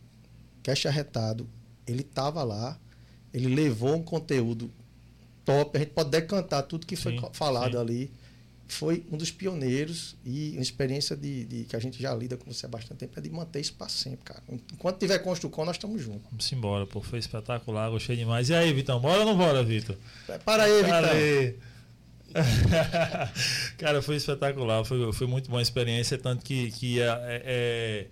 Cast 0.62 0.88
Arretado, 0.88 1.48
ele 1.86 2.02
estava 2.02 2.42
lá, 2.42 2.78
ele 3.32 3.54
levou 3.54 3.96
um 3.96 4.02
conteúdo 4.02 4.70
top. 5.44 5.76
A 5.76 5.80
gente 5.80 5.92
pode 5.92 6.10
decantar 6.10 6.64
tudo 6.64 6.86
que 6.86 6.96
foi 6.96 7.18
sim, 7.18 7.28
falado 7.32 7.72
sim. 7.72 7.78
ali. 7.78 8.12
Foi 8.72 9.04
um 9.10 9.16
dos 9.16 9.30
pioneiros 9.30 10.16
e 10.24 10.52
uma 10.52 10.62
experiência 10.62 11.16
de, 11.16 11.44
de, 11.44 11.64
que 11.64 11.74
a 11.74 11.78
gente 11.78 12.00
já 12.00 12.14
lida 12.14 12.36
com 12.36 12.52
você 12.52 12.66
há 12.66 12.68
bastante 12.68 12.98
tempo 12.98 13.18
é 13.18 13.22
de 13.22 13.30
manter 13.30 13.60
isso 13.60 13.74
para 13.74 13.88
sempre, 13.88 14.24
cara. 14.24 14.42
Enquanto 14.72 14.98
tiver 14.98 15.18
Construcom, 15.18 15.64
nós 15.64 15.76
estamos 15.76 16.00
juntos. 16.00 16.22
Vamos 16.30 16.52
embora, 16.52 16.86
pô. 16.86 17.00
Foi 17.00 17.18
espetacular, 17.18 17.90
gostei 17.90 18.16
demais. 18.16 18.48
E 18.48 18.54
aí, 18.54 18.72
Vitão, 18.72 19.00
bora 19.00 19.20
ou 19.20 19.26
não 19.26 19.36
bora, 19.36 19.62
Vitor? 19.62 19.96
Para 20.44 20.64
aí, 20.64 20.82
Vitão. 20.82 21.10
Aí. 21.10 21.56
cara, 23.76 24.00
foi 24.00 24.16
espetacular, 24.16 24.84
foi, 24.84 25.12
foi 25.12 25.26
muito 25.26 25.50
boa 25.50 25.60
a 25.60 25.62
experiência, 25.62 26.16
tanto 26.16 26.44
que, 26.44 26.70
que 26.70 27.00
é, 27.00 27.06
é, 27.06 27.42
é 27.44 28.06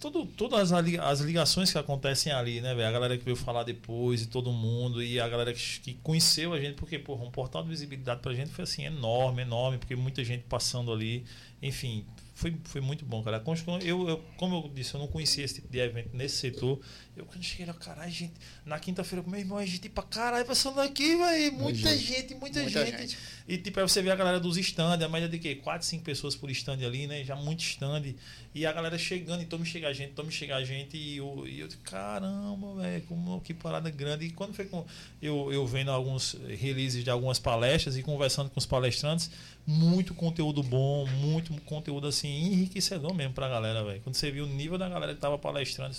tudo, 0.00 0.26
todas 0.26 0.72
as 0.72 1.20
ligações 1.20 1.72
que 1.72 1.78
acontecem 1.78 2.32
ali, 2.32 2.60
né, 2.60 2.74
velho? 2.74 2.88
A 2.88 2.92
galera 2.92 3.16
que 3.16 3.24
veio 3.24 3.36
falar 3.36 3.62
depois 3.62 4.22
e 4.22 4.26
todo 4.26 4.52
mundo, 4.52 5.02
e 5.02 5.18
a 5.18 5.28
galera 5.28 5.52
que, 5.52 5.80
que 5.80 5.94
conheceu 5.94 6.52
a 6.52 6.60
gente, 6.60 6.74
porque, 6.74 6.98
porra, 6.98 7.24
um 7.24 7.30
portal 7.30 7.62
de 7.62 7.70
visibilidade 7.70 8.20
pra 8.20 8.34
gente 8.34 8.50
foi 8.50 8.64
assim, 8.64 8.84
enorme, 8.84 9.42
enorme, 9.42 9.78
porque 9.78 9.96
muita 9.96 10.22
gente 10.22 10.44
passando 10.44 10.92
ali. 10.92 11.24
Enfim, 11.62 12.04
foi, 12.34 12.54
foi 12.64 12.82
muito 12.82 13.04
bom, 13.04 13.22
cara. 13.22 13.42
Eu, 13.82 14.08
eu, 14.08 14.24
como 14.36 14.56
eu 14.56 14.70
disse, 14.74 14.94
eu 14.94 15.00
não 15.00 15.06
conhecia 15.06 15.42
esse 15.42 15.54
tipo 15.54 15.68
de 15.68 15.78
evento 15.78 16.10
nesse 16.12 16.36
setor. 16.36 16.78
Eu 17.16 17.24
quando 17.24 17.42
cheguei 17.42 17.64
lá, 17.64 17.72
caralho, 17.72 18.10
gente, 18.12 18.34
na 18.64 18.78
quinta-feira 18.78 19.24
meu 19.26 19.40
irmão, 19.40 19.56
a 19.56 19.64
gente 19.64 19.88
pra 19.88 20.02
caralho 20.02 20.44
passando 20.44 20.78
aqui, 20.80 21.16
velho. 21.16 21.52
Muita 21.54 21.96
gente, 21.96 22.34
muita, 22.34 22.60
muita 22.60 22.84
gente. 22.84 23.00
gente. 23.00 23.18
E 23.48 23.56
tipo, 23.56 23.80
aí 23.80 23.88
você 23.88 24.02
vê 24.02 24.10
a 24.10 24.16
galera 24.16 24.38
dos 24.38 24.58
stands, 24.58 25.02
a 25.02 25.08
média 25.08 25.26
de 25.26 25.38
quê? 25.38 25.54
4, 25.54 25.86
5 25.86 26.04
pessoas 26.04 26.36
por 26.36 26.50
stand 26.50 26.84
ali, 26.84 27.06
né? 27.06 27.24
Já 27.24 27.34
muito 27.34 27.60
stand. 27.60 28.14
E 28.54 28.66
a 28.66 28.72
galera 28.72 28.98
chegando, 28.98 29.42
e 29.42 29.46
tome 29.46 29.64
chegar 29.64 29.92
gente, 29.94 30.12
tome 30.12 30.30
chegar 30.30 30.62
gente. 30.62 30.94
E 30.94 31.16
eu, 31.16 31.46
e 31.46 31.60
eu 31.60 31.68
caramba, 31.84 32.82
velho, 32.82 33.02
como 33.06 33.40
que 33.40 33.54
parada 33.54 33.88
grande. 33.88 34.26
E 34.26 34.30
quando 34.30 34.52
foi 34.52 34.66
com. 34.66 34.84
Eu, 35.22 35.50
eu 35.50 35.66
vendo 35.66 35.90
alguns 35.90 36.36
releases 36.48 37.02
de 37.02 37.08
algumas 37.08 37.38
palestras 37.38 37.96
e 37.96 38.02
conversando 38.02 38.50
com 38.50 38.58
os 38.58 38.66
palestrantes, 38.66 39.30
muito 39.66 40.14
conteúdo 40.14 40.62
bom, 40.62 41.06
muito 41.06 41.52
conteúdo 41.62 42.06
assim, 42.06 42.28
enriquecedor 42.28 43.14
mesmo 43.14 43.32
pra 43.32 43.48
galera, 43.48 43.82
velho. 43.84 44.00
Quando 44.02 44.14
você 44.14 44.30
viu 44.30 44.44
o 44.44 44.48
nível 44.48 44.76
da 44.76 44.88
galera 44.88 45.14
que 45.14 45.20
tava 45.20 45.38
palestrando, 45.38 45.96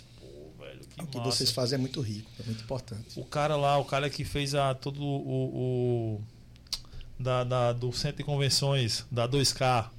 velho. 0.77 0.89
Que 0.89 1.03
o 1.03 1.07
que 1.07 1.17
massa. 1.17 1.31
vocês 1.31 1.51
fazem 1.51 1.77
é 1.77 1.79
muito 1.79 2.01
rico, 2.01 2.29
é 2.39 2.43
muito 2.43 2.63
importante. 2.63 3.19
O 3.19 3.25
cara 3.25 3.55
lá, 3.55 3.77
o 3.77 3.85
cara 3.85 4.09
que 4.09 4.23
fez 4.23 4.55
a 4.55 4.73
todo 4.73 5.01
o, 5.01 6.17
o 6.17 6.21
da, 7.19 7.43
da, 7.43 7.73
do 7.73 7.91
centro 7.91 8.17
de 8.17 8.23
convenções 8.23 9.05
da 9.11 9.27
2K, 9.27 9.89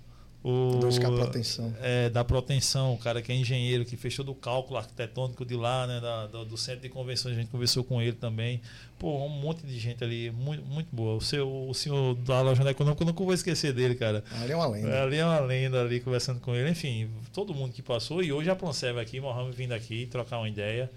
o, 0.49 0.81
2K 0.81 1.15
Proteção. 1.15 1.75
É, 1.83 2.09
da 2.09 2.25
Proteção, 2.25 2.95
o 2.95 2.99
cara 2.99 3.21
que 3.21 3.31
é 3.31 3.35
engenheiro, 3.35 3.85
que 3.85 3.97
fez 3.97 4.17
todo 4.17 4.33
o 4.33 4.35
cálculo 4.35 4.79
arquitetônico 4.79 5.45
de 5.45 5.55
lá, 5.55 5.87
né? 5.87 6.01
Da, 6.01 6.27
do, 6.27 6.45
do, 6.47 6.57
centro 6.57 6.81
de 6.81 6.89
convenções, 6.89 7.37
a 7.37 7.41
gente 7.41 7.51
conversou 7.51 7.85
com 7.85 8.01
ele 8.01 8.15
também. 8.15 8.63
Pô, 8.99 9.25
um 9.25 9.29
monte 9.29 9.67
de 9.67 9.79
gente 9.79 10.03
ali, 10.03 10.31
muito, 10.31 10.65
muito 10.65 10.89
boa. 10.91 11.17
O, 11.17 11.21
seu, 11.21 11.69
o 11.69 11.75
senhor 11.75 12.15
da 12.15 12.41
loja 12.41 12.69
econômica, 12.69 13.03
eu 13.03 13.07
nunca 13.07 13.23
vou 13.23 13.35
esquecer 13.35 13.75
dele, 13.75 13.95
cara. 13.95 14.25
Ali 14.41 14.53
é 14.53 14.57
uma 14.57 14.67
lenda. 14.67 15.03
Ali 15.03 15.17
é 15.17 15.25
uma 15.25 15.41
lenda 15.41 15.83
ali, 15.83 16.01
conversando 16.01 16.41
com 16.41 16.55
ele. 16.55 16.71
Enfim, 16.71 17.11
todo 17.33 17.53
mundo 17.53 17.73
que 17.73 17.83
passou. 17.83 18.23
E 18.23 18.33
hoje 18.33 18.49
a 18.49 18.57
Pronserve 18.57 19.01
aqui, 19.01 19.21
Mohamed 19.21 19.55
vindo 19.55 19.73
aqui, 19.73 20.07
trocar 20.07 20.39
uma 20.39 20.49
ideia. 20.49 20.91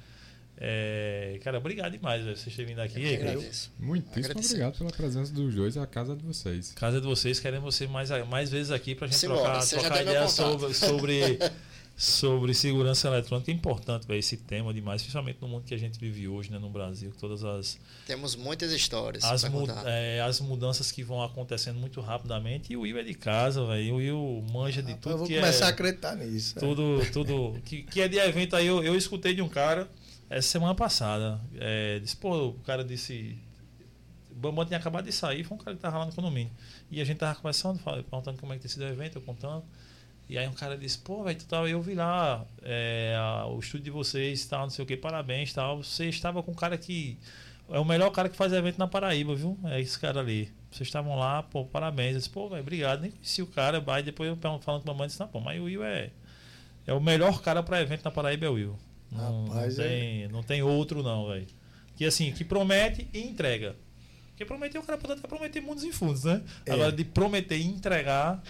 É, 0.63 1.39
cara, 1.43 1.57
obrigado 1.57 1.91
demais 1.93 2.23
véio, 2.23 2.37
vocês 2.37 2.55
terem 2.55 2.75
vindo 2.75 2.81
aqui. 2.81 3.01
Eu 3.01 3.15
agradeço. 3.15 3.71
Muitíssimo 3.79 4.39
obrigado 4.39 4.77
pela 4.77 4.91
presença 4.91 5.33
dos 5.33 5.55
dois, 5.55 5.75
a 5.75 5.87
casa 5.87 6.15
de 6.15 6.23
vocês. 6.23 6.71
Casa 6.73 7.01
de 7.01 7.07
vocês, 7.07 7.39
queremos 7.39 7.73
você 7.73 7.87
mais, 7.87 8.11
mais 8.27 8.51
vezes 8.51 8.71
aqui 8.71 8.93
para 8.93 9.07
a 9.07 9.09
gente 9.09 9.19
Simbora, 9.19 9.41
trocar, 9.41 9.65
trocar 9.65 10.01
ideia 10.03 10.27
sobre, 10.27 10.71
sobre, 10.75 11.39
sobre 11.97 12.53
segurança 12.53 13.07
eletrônica. 13.07 13.49
É 13.49 13.55
importante 13.55 14.05
véio, 14.07 14.19
esse 14.19 14.37
tema 14.37 14.71
demais, 14.71 15.01
principalmente 15.01 15.39
no 15.41 15.47
mundo 15.47 15.63
que 15.65 15.73
a 15.73 15.77
gente 15.79 15.97
vive 15.97 16.27
hoje, 16.27 16.51
né, 16.51 16.59
no 16.59 16.69
Brasil. 16.69 17.11
Todas 17.19 17.43
as. 17.43 17.79
Temos 18.05 18.35
muitas 18.35 18.71
histórias. 18.71 19.23
As, 19.23 19.43
mu 19.45 19.65
é, 19.83 20.21
as 20.21 20.39
mudanças 20.41 20.91
que 20.91 21.03
vão 21.03 21.23
acontecendo 21.23 21.79
muito 21.79 21.99
rapidamente. 22.01 22.71
E 22.71 22.77
o 22.77 22.81
Will 22.81 22.99
é 22.99 23.03
de 23.03 23.15
casa, 23.15 23.65
velho. 23.65 23.95
O 23.95 23.97
Will 23.97 24.45
manja 24.53 24.83
de 24.83 24.91
ah, 24.91 24.97
tudo. 25.01 25.11
Eu 25.13 25.17
vou 25.17 25.27
que 25.27 25.33
começar 25.37 25.65
é, 25.65 25.67
a 25.69 25.71
acreditar 25.71 26.15
nisso. 26.15 26.59
Tudo, 26.59 27.01
é. 27.01 27.05
tudo 27.05 27.59
que, 27.65 27.81
que 27.81 27.99
é 27.99 28.07
de 28.07 28.19
evento 28.19 28.55
aí. 28.55 28.67
Eu, 28.67 28.83
eu 28.83 28.95
escutei 28.95 29.33
de 29.33 29.41
um 29.41 29.49
cara 29.49 29.89
essa 30.31 30.47
semana 30.47 30.73
passada. 30.73 31.39
É, 31.59 31.99
disse, 31.99 32.15
pô, 32.15 32.47
o 32.47 32.53
cara 32.59 32.83
disse. 32.83 33.37
O 34.31 34.35
Bambam 34.35 34.65
tinha 34.65 34.79
acabado 34.79 35.03
de 35.03 35.11
sair, 35.11 35.43
foi 35.43 35.57
um 35.57 35.59
cara 35.59 35.75
que 35.75 35.81
tava 35.81 35.99
lá 35.99 36.05
no 36.05 36.13
condomínio. 36.13 36.51
E 36.89 37.01
a 37.01 37.03
gente 37.03 37.17
tava 37.17 37.35
conversando, 37.35 37.79
perguntando 37.79 38.39
como 38.39 38.53
é 38.53 38.55
que 38.55 38.61
tem 38.61 38.71
sido 38.71 38.83
o 38.83 38.87
evento, 38.87 39.17
eu 39.17 39.21
contando. 39.21 39.63
E 40.29 40.37
aí 40.37 40.47
um 40.47 40.53
cara 40.53 40.77
disse, 40.77 40.97
pô, 40.97 41.23
velho, 41.25 41.37
tava, 41.43 41.69
eu 41.69 41.81
vi 41.81 41.93
lá 41.93 42.45
é, 42.61 43.13
o 43.49 43.59
estúdio 43.59 43.83
de 43.83 43.91
vocês, 43.91 44.45
tal, 44.45 44.61
não 44.61 44.69
sei 44.69 44.83
o 44.83 44.85
que, 44.87 44.95
parabéns, 44.95 45.51
tal. 45.51 45.83
Você 45.83 46.07
estava 46.07 46.41
com 46.41 46.51
um 46.51 46.55
cara 46.55 46.77
que. 46.77 47.19
É 47.69 47.79
o 47.79 47.85
melhor 47.85 48.09
cara 48.11 48.29
que 48.29 48.35
faz 48.35 48.53
evento 48.53 48.77
na 48.77 48.87
Paraíba, 48.87 49.35
viu? 49.35 49.59
É 49.65 49.81
esse 49.81 49.99
cara 49.99 50.21
ali. 50.21 50.51
Vocês 50.71 50.87
estavam 50.87 51.17
lá, 51.17 51.43
pô, 51.43 51.65
parabéns. 51.65 52.13
Eu 52.13 52.17
disse, 52.19 52.29
pô, 52.29 52.47
velho, 52.47 52.61
obrigado. 52.61 53.01
Nem 53.01 53.11
conheci 53.11 53.41
o 53.41 53.47
cara, 53.47 53.83
aí 53.85 54.03
depois 54.03 54.29
eu 54.29 54.37
falando 54.37 54.83
com 54.83 54.91
a 54.91 54.93
mamãe, 54.93 55.07
disse, 55.07 55.19
não, 55.19 55.27
pô, 55.27 55.41
mas 55.41 55.59
o 55.59 55.65
Will 55.65 55.83
é. 55.83 56.09
É 56.87 56.93
o 56.93 57.01
melhor 57.01 57.41
cara 57.41 57.61
para 57.61 57.81
evento 57.81 58.03
na 58.05 58.11
Paraíba, 58.11 58.45
é 58.45 58.49
o 58.49 58.53
Will. 58.53 58.79
Não, 59.11 59.45
Rapaz, 59.45 59.77
não, 59.77 59.83
tem, 59.83 60.23
é... 60.23 60.27
não 60.27 60.43
tem 60.43 60.63
outro, 60.63 61.03
não, 61.03 61.27
velho. 61.27 61.47
Que 61.95 62.05
assim, 62.05 62.31
que 62.31 62.43
promete 62.43 63.07
e 63.13 63.19
entrega. 63.19 63.75
Porque 64.29 64.45
prometer, 64.45 64.79
o 64.79 64.83
cara 64.83 64.97
pode 64.97 65.13
até 65.13 65.27
prometer 65.27 65.61
mundos 65.61 65.83
e 65.83 65.91
fundos, 65.91 66.23
né? 66.23 66.41
É. 66.65 66.71
Agora, 66.71 66.91
de 66.91 67.03
prometer 67.03 67.57
e 67.57 67.65
entregar. 67.65 68.41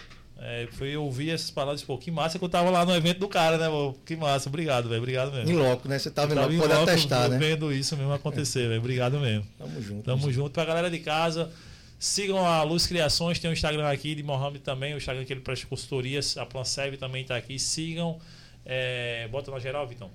É, 0.44 0.66
foi 0.72 0.96
ouvir 0.96 1.30
essas 1.30 1.52
palavras, 1.52 1.84
pô, 1.84 1.96
que 1.96 2.10
massa 2.10 2.36
que 2.36 2.44
eu 2.44 2.48
tava 2.48 2.68
lá 2.68 2.84
no 2.84 2.92
evento 2.96 3.20
do 3.20 3.28
cara, 3.28 3.56
né, 3.58 3.68
pô? 3.68 3.94
Que 4.04 4.16
massa, 4.16 4.48
obrigado, 4.48 4.88
velho. 4.88 5.00
Obrigado 5.00 5.30
mesmo. 5.30 5.48
Em 5.48 5.54
loco, 5.54 5.88
né? 5.88 5.96
Você 5.96 6.10
tava, 6.10 6.34
tava 6.34 6.52
em 6.52 6.56
loco, 6.56 6.68
pode 6.68 6.90
atestar, 6.90 7.28
né? 7.28 7.38
vendo 7.38 7.72
isso 7.72 7.96
mesmo 7.96 8.12
acontecer, 8.12 8.66
velho. 8.66 8.80
Obrigado 8.80 9.20
mesmo. 9.20 9.46
Tamo 9.56 9.80
junto. 9.80 10.02
Tamo 10.02 10.22
junto. 10.22 10.32
junto. 10.32 10.50
Pra 10.50 10.64
galera 10.64 10.90
de 10.90 10.98
casa, 10.98 11.48
sigam 11.96 12.44
a 12.44 12.60
Luz 12.64 12.88
Criações, 12.88 13.38
tem 13.38 13.48
o 13.48 13.52
um 13.52 13.54
Instagram 13.54 13.88
aqui 13.88 14.16
de 14.16 14.22
Mohamed 14.24 14.58
também, 14.60 14.94
o 14.94 14.96
Instagram 14.96 15.24
que 15.24 15.32
ele 15.32 15.42
presta 15.42 15.66
consultorias, 15.68 16.36
a 16.36 16.44
Planserve 16.44 16.96
também 16.96 17.24
tá 17.24 17.36
aqui. 17.36 17.56
Sigam. 17.56 18.18
É, 18.66 19.28
bota 19.30 19.50
na 19.52 19.60
geral, 19.60 19.86
Vitão. 19.86 20.10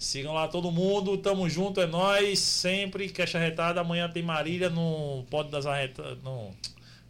Sigam 0.00 0.32
lá 0.32 0.48
todo 0.48 0.72
mundo, 0.72 1.18
tamo 1.18 1.46
junto, 1.46 1.78
é 1.78 1.86
nós 1.86 2.38
sempre. 2.38 3.10
Queixa 3.10 3.36
Arretada, 3.36 3.82
amanhã 3.82 4.08
tem 4.08 4.22
Marília 4.22 4.70
no 4.70 5.26
Pódio 5.28 5.52
das 5.52 5.66
Arretadas, 5.66 6.16
no 6.22 6.52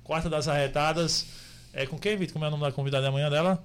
Quarta 0.03 0.29
das 0.29 0.49
Arretadas. 0.49 1.25
É 1.73 1.87
com 1.87 1.97
quem, 1.97 2.17
Vitor? 2.17 2.33
Como 2.33 2.45
é 2.45 2.49
o 2.49 2.51
nome 2.51 2.65
da 2.65 2.73
convidada 2.73 3.07
amanhã 3.07 3.31
dela? 3.31 3.65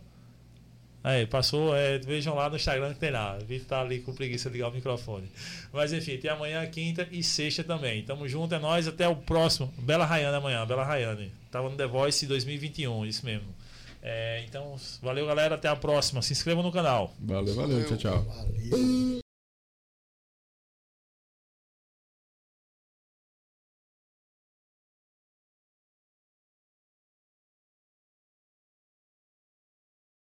Aí, 1.03 1.25
passou, 1.25 1.75
é, 1.75 1.97
vejam 1.97 2.35
lá 2.35 2.51
no 2.51 2.55
Instagram 2.55 2.93
que 2.93 2.99
tem 2.99 3.09
lá. 3.09 3.35
Vitor 3.39 3.67
tá 3.67 3.81
ali 3.81 3.99
com 3.99 4.13
preguiça 4.13 4.47
de 4.47 4.57
ligar 4.57 4.69
o 4.69 4.71
microfone. 4.71 5.27
Mas 5.73 5.91
enfim, 5.91 6.17
tem 6.17 6.29
amanhã, 6.29 6.63
quinta 6.67 7.07
e 7.11 7.23
sexta 7.23 7.63
também. 7.63 8.03
Tamo 8.03 8.27
junto, 8.27 8.53
é 8.53 8.59
nós, 8.59 8.87
até 8.87 9.07
o 9.07 9.15
próximo. 9.15 9.73
Bela 9.79 10.05
Rayane 10.05 10.37
amanhã, 10.37 10.63
Bela 10.67 10.83
Rayane. 10.83 11.31
Tava 11.49 11.67
no 11.67 11.75
The 11.75 11.87
Voice 11.87 12.27
2021, 12.27 13.07
isso 13.07 13.25
mesmo. 13.25 13.47
É, 14.07 14.45
então, 14.47 14.75
valeu 15.01 15.25
galera, 15.25 15.55
até 15.55 15.67
a 15.67 15.75
próxima. 15.75 16.21
Se 16.21 16.31
inscrevam 16.31 16.61
no 16.61 16.71
canal. 16.71 17.11
Valeu, 17.19 17.55
valeu, 17.55 17.83
tchau, 17.87 17.97
tchau. 17.97 18.23
Valeu. 18.23 19.24